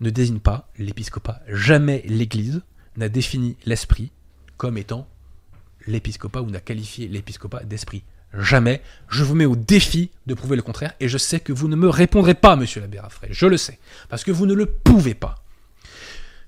ne 0.00 0.10
désigne 0.10 0.40
pas 0.40 0.70
l'épiscopat. 0.78 1.42
Jamais 1.46 2.02
l'Église 2.06 2.62
n'a 2.96 3.08
défini 3.08 3.56
l'esprit 3.66 4.10
comme 4.56 4.78
étant 4.78 5.06
l'épiscopat 5.88 6.42
ou 6.42 6.50
n'a 6.50 6.60
qualifié 6.60 7.08
l'épiscopat 7.08 7.64
d'esprit. 7.64 8.02
Jamais. 8.34 8.82
Je 9.08 9.24
vous 9.24 9.34
mets 9.34 9.46
au 9.46 9.56
défi 9.56 10.10
de 10.26 10.34
prouver 10.34 10.56
le 10.56 10.62
contraire 10.62 10.92
et 11.00 11.08
je 11.08 11.18
sais 11.18 11.40
que 11.40 11.52
vous 11.52 11.68
ne 11.68 11.76
me 11.76 11.88
répondrez 11.88 12.34
pas, 12.34 12.56
monsieur 12.56 12.80
l'abbé 12.80 12.98
Raffray. 13.00 13.30
Je 13.32 13.46
le 13.46 13.56
sais. 13.56 13.78
Parce 14.08 14.24
que 14.24 14.30
vous 14.30 14.46
ne 14.46 14.54
le 14.54 14.66
pouvez 14.66 15.14
pas. 15.14 15.42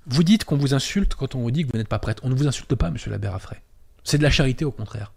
Vous 0.07 0.23
dites 0.23 0.45
qu'on 0.45 0.57
vous 0.57 0.75
insulte 0.75 1.15
quand 1.15 1.35
on 1.35 1.41
vous 1.41 1.51
dit 1.51 1.65
que 1.65 1.73
vous 1.73 1.79
n'êtes 1.79 1.89
pas 1.89 1.99
prêtre. 1.99 2.23
On 2.25 2.29
ne 2.29 2.35
vous 2.35 2.47
insulte 2.47 2.75
pas, 2.75 2.91
monsieur 2.91 3.11
l'abbé 3.11 3.29
Raffray. 3.29 3.61
C'est 4.05 4.19
de 4.19 4.23
la 4.23 4.31
charité 4.31 4.65
au 4.65 4.73
contraire. 4.73 5.13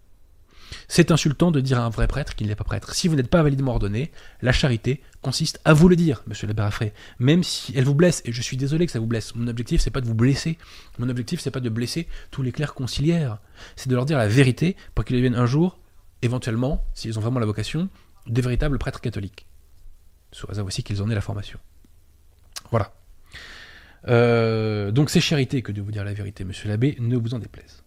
C'est 0.88 1.10
insultant 1.10 1.50
de 1.50 1.60
dire 1.60 1.80
à 1.80 1.84
un 1.84 1.88
vrai 1.88 2.06
prêtre 2.06 2.34
qu'il 2.34 2.46
n'est 2.46 2.54
pas 2.54 2.64
prêtre. 2.64 2.94
Si 2.94 3.08
vous 3.08 3.16
n'êtes 3.16 3.28
pas 3.28 3.42
validement 3.42 3.72
ordonné, 3.72 4.10
la 4.42 4.52
charité 4.52 5.02
consiste 5.22 5.60
à 5.64 5.72
vous 5.72 5.88
le 5.88 5.96
dire, 5.96 6.22
monsieur 6.26 6.46
l'abbé 6.46 6.62
Raffray. 6.62 6.92
Même 7.18 7.42
si 7.42 7.72
elle 7.76 7.84
vous 7.84 7.94
blesse, 7.94 8.22
et 8.24 8.32
je 8.32 8.42
suis 8.42 8.56
désolé 8.56 8.86
que 8.86 8.92
ça 8.92 8.98
vous 8.98 9.06
blesse. 9.06 9.34
Mon 9.34 9.48
objectif, 9.48 9.80
c'est 9.80 9.90
pas 9.90 10.00
de 10.00 10.06
vous 10.06 10.14
blesser. 10.14 10.58
Mon 10.98 11.08
objectif, 11.08 11.40
c'est 11.40 11.50
pas 11.50 11.60
de 11.60 11.68
blesser 11.68 12.06
tous 12.30 12.42
les 12.42 12.52
clercs 12.52 12.74
conciliaires. 12.74 13.38
C'est 13.76 13.88
de 13.88 13.94
leur 13.94 14.04
dire 14.04 14.18
la 14.18 14.28
vérité 14.28 14.76
pour 14.94 15.04
qu'ils 15.04 15.16
deviennent 15.16 15.36
un 15.36 15.46
jour 15.46 15.78
éventuellement, 16.22 16.84
s'ils 16.94 17.18
ont 17.18 17.22
vraiment 17.22 17.40
la 17.40 17.46
vocation, 17.46 17.88
des 18.26 18.40
véritables 18.40 18.78
prêtres 18.78 19.00
catholiques. 19.00 19.46
Sous 20.32 20.46
réserve 20.46 20.66
aussi 20.66 20.82
qu'ils 20.82 21.02
en 21.02 21.10
aient 21.10 21.14
la 21.14 21.20
formation. 21.20 21.58
Voilà. 22.70 22.92
Euh, 24.08 24.90
donc 24.90 25.10
c'est 25.10 25.20
charité 25.20 25.62
que 25.62 25.72
de 25.72 25.80
vous 25.80 25.92
dire 25.92 26.04
la 26.04 26.12
vérité, 26.12 26.44
monsieur 26.44 26.68
l'abbé, 26.68 26.96
ne 26.98 27.16
vous 27.16 27.34
en 27.34 27.38
déplaise. 27.38 27.83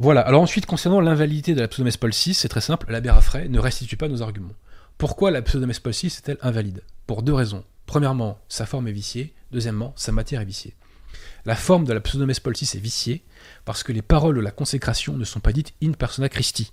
Voilà, 0.00 0.20
alors 0.20 0.42
ensuite, 0.42 0.66
concernant 0.66 1.00
l'invalidité 1.00 1.54
de 1.54 1.60
la 1.60 1.66
pseudomesse 1.66 1.96
Paul 1.96 2.12
VI, 2.12 2.34
c'est 2.34 2.48
très 2.48 2.60
simple, 2.60 2.90
l'abbé 2.90 3.10
Raffray 3.10 3.48
ne 3.48 3.58
restitue 3.58 3.96
pas 3.96 4.06
nos 4.06 4.22
arguments. 4.22 4.54
Pourquoi 4.96 5.32
la 5.32 5.42
pseudomesse 5.42 5.80
Paul 5.80 5.92
VI 5.92 6.06
est-elle 6.06 6.38
invalide? 6.40 6.82
Pour 7.06 7.22
deux 7.22 7.34
raisons. 7.34 7.64
Premièrement, 7.86 8.38
sa 8.48 8.64
forme 8.64 8.86
est 8.86 8.92
viciée. 8.92 9.34
Deuxièmement, 9.50 9.92
sa 9.96 10.12
matière 10.12 10.40
est 10.40 10.44
viciée. 10.44 10.74
La 11.44 11.56
forme 11.56 11.84
de 11.84 11.92
la 11.92 12.00
pseudomesse 12.00 12.38
Paul 12.38 12.54
VI 12.54 12.76
est 12.76 12.80
viciée 12.80 13.24
parce 13.64 13.82
que 13.82 13.92
les 13.92 14.02
paroles 14.02 14.36
de 14.36 14.40
la 14.40 14.50
consécration 14.50 15.16
ne 15.16 15.24
sont 15.24 15.40
pas 15.40 15.52
dites 15.52 15.74
in 15.82 15.92
persona 15.92 16.28
Christi. 16.28 16.72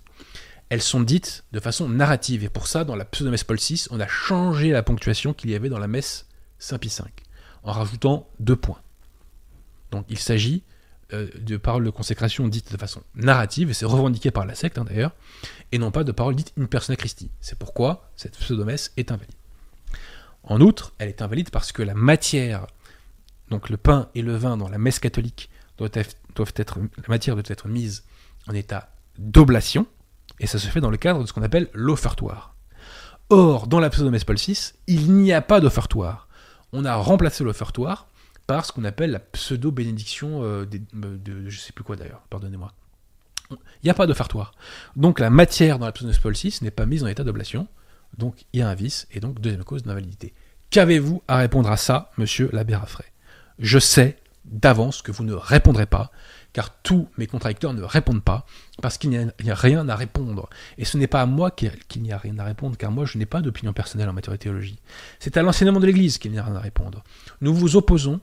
Elles 0.68 0.82
sont 0.82 1.00
dites 1.00 1.44
de 1.52 1.60
façon 1.60 1.88
narrative, 1.88 2.44
et 2.44 2.48
pour 2.48 2.66
ça, 2.66 2.84
dans 2.84 2.96
la 2.96 3.04
pseudomesse 3.04 3.44
Paul 3.44 3.58
VI, 3.58 3.86
on 3.90 4.00
a 4.00 4.06
changé 4.06 4.70
la 4.70 4.82
ponctuation 4.82 5.32
qu'il 5.32 5.50
y 5.50 5.54
avait 5.54 5.68
dans 5.68 5.78
la 5.78 5.88
messe 5.88 6.26
Saint 6.58 6.78
Pie 6.78 6.88
V, 6.88 7.04
en 7.62 7.72
rajoutant 7.72 8.28
deux 8.40 8.56
points. 8.56 8.80
Donc 9.90 10.06
il 10.08 10.18
s'agit 10.18 10.62
euh, 11.12 11.28
de 11.38 11.56
paroles 11.56 11.84
de 11.84 11.90
consécration 11.90 12.48
dites 12.48 12.72
de 12.72 12.76
façon 12.76 13.00
narrative, 13.14 13.70
et 13.70 13.74
c'est 13.74 13.86
revendiqué 13.86 14.30
par 14.30 14.44
la 14.44 14.54
secte 14.54 14.78
hein, 14.78 14.84
d'ailleurs, 14.84 15.12
et 15.70 15.78
non 15.78 15.90
pas 15.92 16.02
de 16.02 16.12
paroles 16.12 16.34
dites 16.34 16.52
in 16.58 16.66
persona 16.66 16.96
Christi. 16.96 17.30
C'est 17.40 17.58
pourquoi 17.58 18.10
cette 18.16 18.36
pseudomesse 18.36 18.92
est 18.96 19.12
invalide. 19.12 19.34
En 20.42 20.60
outre, 20.60 20.94
elle 20.98 21.08
est 21.08 21.22
invalide 21.22 21.50
parce 21.50 21.70
que 21.70 21.82
la 21.82 21.94
matière, 21.94 22.66
donc 23.50 23.68
le 23.68 23.76
pain 23.76 24.08
et 24.14 24.22
le 24.22 24.36
vin 24.36 24.56
dans 24.56 24.68
la 24.68 24.78
messe 24.78 24.98
catholique, 24.98 25.48
doivent 25.78 25.92
être, 25.94 26.16
être, 26.56 26.78
la 26.78 27.08
matière 27.08 27.36
doit 27.36 27.44
être 27.46 27.68
mise 27.68 28.04
en 28.48 28.54
état 28.54 28.90
d'oblation, 29.18 29.86
et 30.40 30.46
ça 30.46 30.58
se 30.58 30.66
fait 30.66 30.80
dans 30.80 30.90
le 30.90 30.96
cadre 30.96 31.22
de 31.22 31.26
ce 31.26 31.32
qu'on 31.32 31.42
appelle 31.42 31.68
l'offertoire. 31.72 32.56
Or, 33.30 33.66
dans 33.66 33.80
la 33.80 33.90
pseudomesse 33.90 34.24
Paul 34.24 34.36
VI, 34.36 34.72
il 34.86 35.12
n'y 35.12 35.32
a 35.32 35.40
pas 35.42 35.60
d'offertoire. 35.60 36.28
On 36.72 36.84
a 36.84 36.94
remplacé 36.94 37.42
l'offertoire 37.44 38.06
par 38.46 38.64
ce 38.64 38.72
qu'on 38.72 38.84
appelle 38.84 39.10
la 39.10 39.20
pseudo-bénédiction 39.20 40.42
euh, 40.42 40.64
de, 40.64 40.80
de, 41.16 41.48
je 41.48 41.58
sais 41.58 41.72
plus 41.72 41.84
quoi 41.84 41.96
d'ailleurs, 41.96 42.22
pardonnez-moi. 42.30 42.72
Il 43.50 43.56
n'y 43.84 43.90
a 43.90 43.94
pas 43.94 44.06
d'offertoire. 44.06 44.52
Donc 44.96 45.20
la 45.20 45.30
matière 45.30 45.78
dans 45.78 45.86
la 45.86 45.92
Paul 45.92 46.34
VI 46.34 46.58
n'est 46.62 46.70
pas 46.70 46.86
mise 46.86 47.04
en 47.04 47.06
état 47.06 47.24
d'oblation, 47.24 47.68
donc 48.18 48.44
il 48.52 48.60
y 48.60 48.62
a 48.62 48.68
un 48.68 48.74
vice, 48.74 49.06
et 49.12 49.20
donc 49.20 49.40
deuxième 49.40 49.64
cause 49.64 49.82
d'invalidité. 49.82 50.34
Qu'avez-vous 50.70 51.22
à 51.28 51.36
répondre 51.36 51.70
à 51.70 51.76
ça, 51.76 52.10
monsieur 52.18 52.50
l'abbé 52.52 52.74
Raffray? 52.74 53.06
Je 53.58 53.78
sais 53.78 54.16
d'avance 54.44 55.02
que 55.02 55.12
vous 55.12 55.24
ne 55.24 55.32
répondrez 55.32 55.86
pas, 55.86 56.10
car 56.52 56.70
tous 56.82 57.08
mes 57.18 57.26
contradicteurs 57.26 57.74
ne 57.74 57.82
répondent 57.82 58.22
pas, 58.22 58.46
parce 58.80 58.98
qu'il 58.98 59.10
n'y 59.10 59.50
a, 59.50 59.54
rien 59.54 59.88
à 59.88 59.96
répondre. 59.96 60.48
Et 60.78 60.84
ce 60.84 60.96
n'est 60.96 61.06
pas 61.06 61.22
à 61.22 61.26
moi 61.26 61.50
qu'il 61.50 61.70
n'y 62.02 62.12
a 62.12 62.18
rien 62.18 62.38
à 62.38 62.44
répondre, 62.44 62.76
car 62.76 62.90
moi 62.90 63.04
je 63.06 63.18
n'ai 63.18 63.26
pas 63.26 63.42
d'opinion 63.42 63.72
personnelle 63.72 64.08
en 64.08 64.12
matière 64.12 64.32
de 64.32 64.38
théologie. 64.38 64.78
C'est 65.18 65.36
à 65.36 65.42
l'enseignement 65.42 65.80
de 65.80 65.86
l'Église 65.86 66.18
qu'il 66.18 66.32
n'y 66.32 66.38
a 66.38 66.44
rien 66.44 66.56
à 66.56 66.60
répondre. 66.60 67.02
Nous 67.40 67.54
vous 67.54 67.76
opposons 67.76 68.20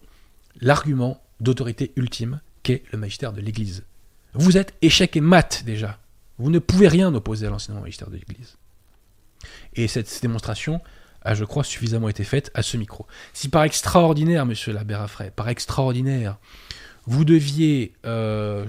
l'argument 0.62 1.22
d'autorité 1.40 1.92
ultime 1.96 2.42
qu'est 2.64 2.84
le 2.92 2.98
magistère 2.98 3.34
de 3.34 3.42
l'Église. 3.42 3.84
Vous 4.34 4.58
êtes 4.58 4.74
échec 4.82 5.16
et 5.16 5.22
mat 5.22 5.64
déjà. 5.66 6.00
Vous 6.38 6.50
ne 6.50 6.60
pouvez 6.60 6.88
rien 6.88 7.14
opposer 7.14 7.48
à 7.48 7.50
l'enseignement 7.50 7.82
magistère 7.82 8.10
de 8.10 8.16
l'Église. 8.16 8.58
Et 9.76 9.88
cette 9.88 10.22
démonstration 10.22 10.82
a, 11.22 11.36
je 11.36 11.46
crois, 11.46 11.64
suffisamment 11.64 12.10
été 12.10 12.24
faite 12.24 12.52
à 12.54 12.64
ce 12.64 12.78
micro. 12.78 13.06
Si 13.34 13.50
par 13.50 13.64
extraordinaire, 13.64 14.46
monsieur 14.46 14.74
l'abbé 14.74 14.96
Raffray, 14.96 15.32
par 15.32 15.50
extraordinaire, 15.50 16.38
vous 17.06 17.26
deviez 17.26 17.94
euh, 18.06 18.66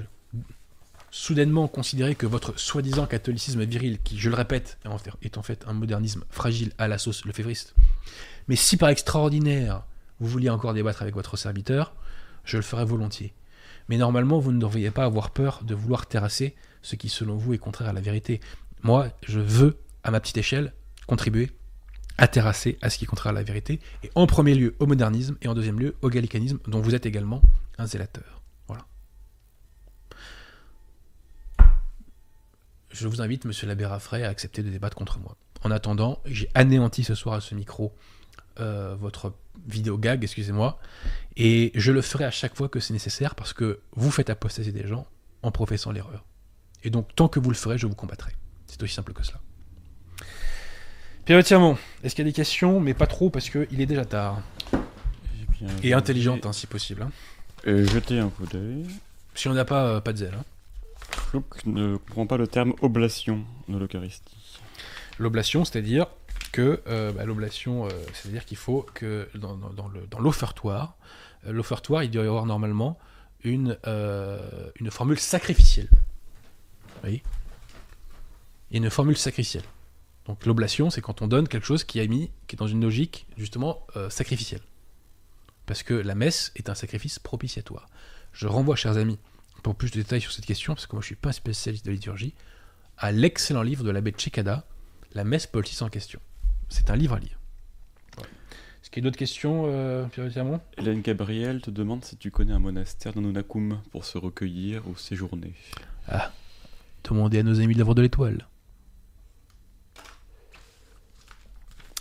soudainement 1.10 1.68
considérer 1.68 2.14
que 2.14 2.26
votre 2.26 2.58
soi-disant 2.58 3.06
catholicisme 3.06 3.64
viril, 3.64 3.98
qui, 4.02 4.18
je 4.18 4.28
le 4.28 4.36
répète, 4.36 4.78
est 5.22 5.38
en 5.38 5.42
fait 5.42 5.64
un 5.66 5.72
modernisme 5.72 6.24
fragile 6.30 6.72
à 6.78 6.88
la 6.88 6.98
sauce 6.98 7.24
lefévriste, 7.24 7.74
mais 8.48 8.56
si 8.56 8.76
par 8.76 8.88
extraordinaire, 8.88 9.84
vous 10.24 10.30
vouliez 10.30 10.48
encore 10.48 10.72
débattre 10.72 11.02
avec 11.02 11.14
votre 11.14 11.36
serviteur, 11.36 11.94
je 12.44 12.56
le 12.56 12.62
ferai 12.62 12.84
volontiers. 12.86 13.34
Mais 13.88 13.98
normalement, 13.98 14.38
vous 14.38 14.52
ne 14.52 14.58
devriez 14.58 14.90
pas 14.90 15.04
avoir 15.04 15.30
peur 15.30 15.60
de 15.64 15.74
vouloir 15.74 16.06
terrasser 16.06 16.54
ce 16.80 16.96
qui, 16.96 17.10
selon 17.10 17.36
vous, 17.36 17.52
est 17.52 17.58
contraire 17.58 17.90
à 17.90 17.92
la 17.92 18.00
vérité. 18.00 18.40
Moi, 18.82 19.08
je 19.26 19.38
veux, 19.38 19.78
à 20.02 20.10
ma 20.10 20.20
petite 20.20 20.38
échelle, 20.38 20.72
contribuer 21.06 21.50
à 22.16 22.26
terrasser 22.26 22.78
à 22.80 22.88
ce 22.88 22.96
qui 22.96 23.04
est 23.04 23.06
contraire 23.06 23.32
à 23.32 23.34
la 23.34 23.42
vérité, 23.42 23.80
et 24.02 24.10
en 24.14 24.26
premier 24.26 24.54
lieu 24.54 24.74
au 24.78 24.86
modernisme, 24.86 25.36
et 25.42 25.48
en 25.48 25.54
deuxième 25.54 25.78
lieu 25.78 25.94
au 26.00 26.08
gallicanisme, 26.08 26.58
dont 26.68 26.80
vous 26.80 26.94
êtes 26.94 27.04
également 27.04 27.42
un 27.76 27.86
zélateur. 27.86 28.40
Voilà. 28.66 28.86
Je 32.90 33.08
vous 33.08 33.20
invite, 33.20 33.44
monsieur 33.44 33.66
l'abbé 33.66 33.84
Raffray, 33.84 34.22
à 34.22 34.30
accepter 34.30 34.62
de 34.62 34.70
débattre 34.70 34.96
contre 34.96 35.18
moi. 35.18 35.36
En 35.64 35.70
attendant, 35.70 36.22
j'ai 36.24 36.48
anéanti 36.54 37.04
ce 37.04 37.14
soir 37.14 37.34
à 37.34 37.40
ce 37.42 37.54
micro 37.54 37.94
euh, 38.60 38.94
votre 38.98 39.34
vidéo 39.66 39.98
gag, 39.98 40.22
excusez-moi, 40.22 40.78
et 41.36 41.72
je 41.74 41.92
le 41.92 42.02
ferai 42.02 42.24
à 42.24 42.30
chaque 42.30 42.54
fois 42.54 42.68
que 42.68 42.80
c'est 42.80 42.92
nécessaire 42.92 43.34
parce 43.34 43.52
que 43.52 43.80
vous 43.92 44.10
faites 44.10 44.30
apostasier 44.30 44.72
des 44.72 44.86
gens 44.86 45.06
en 45.42 45.50
professant 45.50 45.92
l'erreur. 45.92 46.24
Et 46.82 46.90
donc, 46.90 47.14
tant 47.14 47.28
que 47.28 47.40
vous 47.40 47.50
le 47.50 47.56
ferez, 47.56 47.78
je 47.78 47.86
vous 47.86 47.94
combattrai. 47.94 48.32
C'est 48.66 48.82
aussi 48.82 48.94
simple 48.94 49.12
que 49.12 49.22
cela. 49.22 49.40
Pierre 51.24 51.42
Tirmont, 51.42 51.78
est-ce 52.02 52.14
qu'il 52.14 52.24
y 52.24 52.28
a 52.28 52.30
des 52.30 52.34
questions 52.34 52.80
Mais 52.80 52.92
pas 52.92 53.06
trop 53.06 53.30
parce 53.30 53.48
qu'il 53.48 53.80
est 53.80 53.86
déjà 53.86 54.04
tard. 54.04 54.42
Et 55.82 55.94
intelligente, 55.94 56.44
hein, 56.44 56.52
si 56.52 56.66
possible. 56.66 57.02
Hein. 57.02 57.10
Et 57.64 57.86
jeter 57.86 58.18
un 58.18 58.28
coup 58.28 58.44
d'œil. 58.46 58.86
Si 59.34 59.48
on 59.48 59.54
n'a 59.54 59.64
pas, 59.64 59.86
euh, 59.86 60.00
pas 60.00 60.12
de 60.12 60.18
zèle. 60.18 60.34
Hein. 60.34 60.44
Flouc 61.10 61.64
ne 61.64 61.96
comprend 61.96 62.26
pas 62.26 62.36
le 62.36 62.46
terme 62.46 62.74
oblation 62.82 63.44
de 63.68 63.78
l'Eucharistie. 63.78 64.60
L'oblation, 65.18 65.64
c'est-à-dire 65.64 66.06
que 66.54 66.80
euh, 66.86 67.10
bah, 67.10 67.24
l'oblation, 67.24 67.86
euh, 67.86 67.90
c'est-à-dire 68.12 68.44
qu'il 68.44 68.56
faut 68.56 68.86
que 68.94 69.28
dans, 69.34 69.58
l'offertoire, 70.20 70.96
l'offertoire, 71.44 72.04
il 72.04 72.12
doit 72.12 72.22
y 72.22 72.28
avoir 72.28 72.46
normalement 72.46 72.96
une, 73.42 73.76
formule 74.88 75.18
sacrificielle. 75.18 75.88
Voyez? 77.00 77.24
Une 78.70 78.88
formule 78.88 79.16
sacrificielle. 79.16 79.64
Donc 80.26 80.46
l'oblation, 80.46 80.90
c'est 80.90 81.00
quand 81.00 81.22
on 81.22 81.26
donne 81.26 81.48
quelque 81.48 81.66
chose 81.66 81.82
qui, 81.82 82.06
mis, 82.06 82.30
qui 82.46 82.54
est 82.54 82.58
dans 82.58 82.68
une 82.68 82.82
logique 82.82 83.26
justement 83.36 83.84
euh, 83.96 84.08
sacrificielle. 84.08 84.62
Parce 85.66 85.82
que 85.82 85.94
la 85.94 86.14
messe 86.14 86.52
est 86.54 86.68
un 86.70 86.76
sacrifice 86.76 87.18
propitiatoire. 87.18 87.88
Je 88.32 88.46
renvoie, 88.46 88.76
chers 88.76 88.96
amis, 88.96 89.18
pour 89.64 89.74
plus 89.74 89.90
de 89.90 89.96
détails 89.96 90.20
sur 90.20 90.30
cette 90.30 90.46
question, 90.46 90.74
parce 90.74 90.86
que 90.86 90.94
moi 90.94 91.02
je 91.02 91.06
ne 91.06 91.08
suis 91.08 91.16
pas 91.16 91.30
un 91.30 91.32
spécialiste 91.32 91.84
de 91.84 91.90
liturgie, 91.90 92.32
à 92.96 93.10
l'excellent 93.10 93.62
livre 93.62 93.82
de 93.82 93.90
l'abbé 93.90 94.12
Tchekada, 94.12 94.64
La 95.14 95.24
messe 95.24 95.48
politique 95.48 95.82
en 95.82 95.88
question. 95.88 96.20
C'est 96.74 96.90
un 96.90 96.96
livre 96.96 97.14
à 97.14 97.20
lire. 97.20 97.38
Est-ce 98.18 98.90
qu'il 98.90 99.00
y 99.00 99.06
a 99.06 99.08
d'autres 99.08 99.16
questions, 99.16 99.66
euh, 99.68 100.06
Pierre 100.06 100.26
Hélène 100.76 101.02
Gabriel 101.02 101.60
te 101.60 101.70
demande 101.70 102.04
si 102.04 102.16
tu 102.16 102.32
connais 102.32 102.52
un 102.52 102.58
monastère 102.58 103.12
dans 103.12 103.20
Nonakum 103.20 103.80
pour 103.92 104.04
se 104.04 104.18
recueillir 104.18 104.82
ou 104.88 104.96
séjourner. 104.96 105.54
Ah, 106.08 106.32
demandez 107.04 107.38
à 107.38 107.42
nos 107.44 107.60
amis 107.60 107.74
de 107.74 107.78
l'œuvre 107.78 107.94
de 107.94 108.02
l'étoile. 108.02 108.48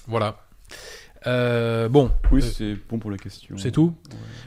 Voilà. 0.08 0.44
Euh, 1.28 1.88
bon. 1.88 2.12
Oui, 2.32 2.42
euh, 2.42 2.52
c'est 2.52 2.76
bon 2.90 2.98
pour 2.98 3.12
la 3.12 3.18
question. 3.18 3.56
C'est 3.60 3.72
tout? 3.72 3.94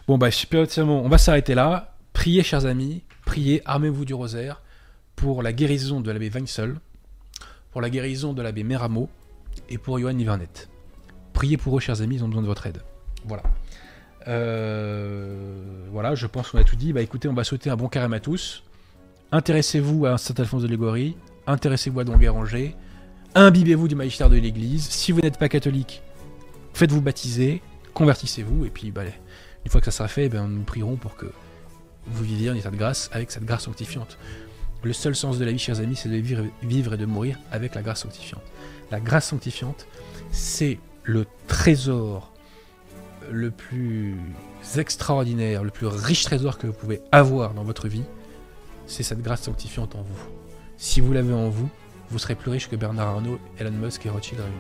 Bon, 0.08 0.18
bah, 0.18 0.30
on 0.52 1.08
va 1.08 1.18
s'arrêter 1.18 1.54
là. 1.54 1.96
Priez, 2.12 2.42
chers 2.42 2.66
amis. 2.66 3.04
Priez, 3.24 3.62
armez-vous 3.64 4.04
du 4.04 4.12
rosaire 4.12 4.60
pour 5.14 5.44
la 5.44 5.52
guérison 5.52 6.00
de 6.00 6.10
l'abbé 6.10 6.30
Weinsel, 6.30 6.74
pour 7.70 7.80
la 7.80 7.90
guérison 7.90 8.32
de 8.32 8.42
l'abbé 8.42 8.64
Meramo 8.64 9.08
et 9.68 9.78
pour 9.78 9.98
Johan 9.98 10.12
Nivernet. 10.12 10.48
Priez 11.32 11.56
pour 11.56 11.76
eux, 11.76 11.80
chers 11.80 12.02
amis, 12.02 12.16
ils 12.16 12.24
ont 12.24 12.28
besoin 12.28 12.42
de 12.42 12.46
votre 12.46 12.66
aide. 12.66 12.82
Voilà. 13.24 13.42
Euh, 14.28 15.86
voilà, 15.90 16.14
je 16.14 16.26
pense 16.26 16.50
qu'on 16.50 16.58
a 16.58 16.64
tout 16.64 16.76
dit. 16.76 16.92
Bah 16.92 17.02
écoutez, 17.02 17.28
on 17.28 17.34
va 17.34 17.44
souhaiter 17.44 17.70
un 17.70 17.76
bon 17.76 17.88
carême 17.88 18.12
à 18.12 18.20
tous. 18.20 18.64
Intéressez-vous 19.32 20.06
à 20.06 20.18
Saint-Alphonse 20.18 20.62
de 20.62 20.68
Légorie. 20.68 21.16
Intéressez-vous 21.46 22.00
à 22.00 22.04
Don 22.04 22.16
Guéranger 22.16 22.76
imbibez-vous 23.36 23.86
du 23.86 23.94
magistère 23.94 24.30
de 24.30 24.36
l'Église. 24.36 24.88
Si 24.88 25.12
vous 25.12 25.20
n'êtes 25.20 25.38
pas 25.38 25.48
catholique, 25.48 26.02
faites-vous 26.72 27.02
baptiser, 27.02 27.62
convertissez-vous, 27.92 28.64
et 28.64 28.70
puis 28.70 28.90
bah, 28.90 29.02
une 29.64 29.70
fois 29.70 29.80
que 29.80 29.84
ça 29.84 29.92
sera 29.92 30.08
fait, 30.08 30.28
ben, 30.28 30.48
nous 30.48 30.62
prierons 30.62 30.96
pour 30.96 31.16
que 31.16 31.26
vous 32.06 32.24
viviez 32.24 32.50
en 32.50 32.54
état 32.54 32.70
de 32.70 32.76
grâce 32.76 33.10
avec 33.12 33.30
cette 33.30 33.44
grâce 33.44 33.64
sanctifiante. 33.64 34.16
Le 34.82 34.92
seul 34.92 35.14
sens 35.14 35.38
de 35.38 35.44
la 35.44 35.52
vie, 35.52 35.58
chers 35.58 35.80
amis, 35.80 35.96
c'est 35.96 36.08
de 36.08 36.16
vivre 36.16 36.94
et 36.94 36.96
de 36.96 37.06
mourir 37.06 37.38
avec 37.52 37.74
la 37.74 37.82
grâce 37.82 38.02
sanctifiante. 38.02 38.42
La 38.90 39.00
grâce 39.00 39.28
sanctifiante, 39.28 39.86
c'est 40.30 40.78
le 41.02 41.26
trésor 41.46 42.32
le 43.30 43.50
plus 43.50 44.16
extraordinaire, 44.76 45.64
le 45.64 45.70
plus 45.70 45.86
riche 45.86 46.24
trésor 46.24 46.58
que 46.58 46.66
vous 46.66 46.72
pouvez 46.72 47.00
avoir 47.12 47.54
dans 47.54 47.64
votre 47.64 47.88
vie, 47.88 48.04
c'est 48.86 49.02
cette 49.02 49.22
grâce 49.22 49.42
sanctifiante 49.42 49.96
en 49.96 50.02
vous. 50.02 50.18
Si 50.76 51.00
vous 51.00 51.12
l'avez 51.12 51.34
en 51.34 51.48
vous, 51.48 51.68
vous 52.10 52.18
serez 52.18 52.34
plus 52.34 52.50
riche 52.50 52.68
que 52.68 52.76
Bernard 52.76 53.08
Arnault, 53.08 53.38
Elon 53.58 53.72
Musk 53.72 54.06
et 54.06 54.10
Rothschild 54.10 54.40
réunis. 54.40 54.56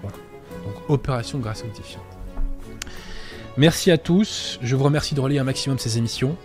Voilà. 0.00 0.16
Donc 0.64 0.90
opération 0.90 1.38
grâce 1.38 1.60
sanctifiante. 1.60 2.04
Merci 3.56 3.90
à 3.90 3.98
tous. 3.98 4.58
Je 4.62 4.76
vous 4.76 4.84
remercie 4.84 5.14
de 5.14 5.20
relayer 5.20 5.40
un 5.40 5.44
maximum 5.44 5.78
ces 5.78 5.98
émissions 5.98 6.36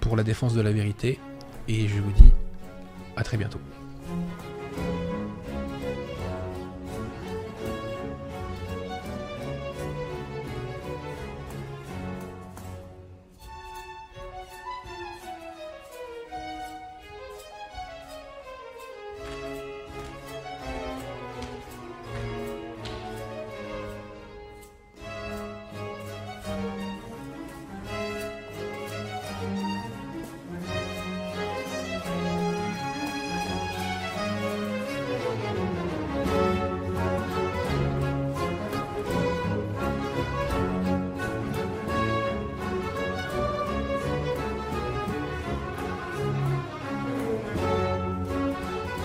pour 0.00 0.16
la 0.16 0.22
défense 0.22 0.54
de 0.54 0.60
la 0.60 0.70
vérité. 0.70 1.18
Et 1.66 1.88
je 1.88 2.00
vous 2.00 2.12
dis 2.12 2.32
à 3.16 3.24
très 3.24 3.36
bientôt. 3.36 3.58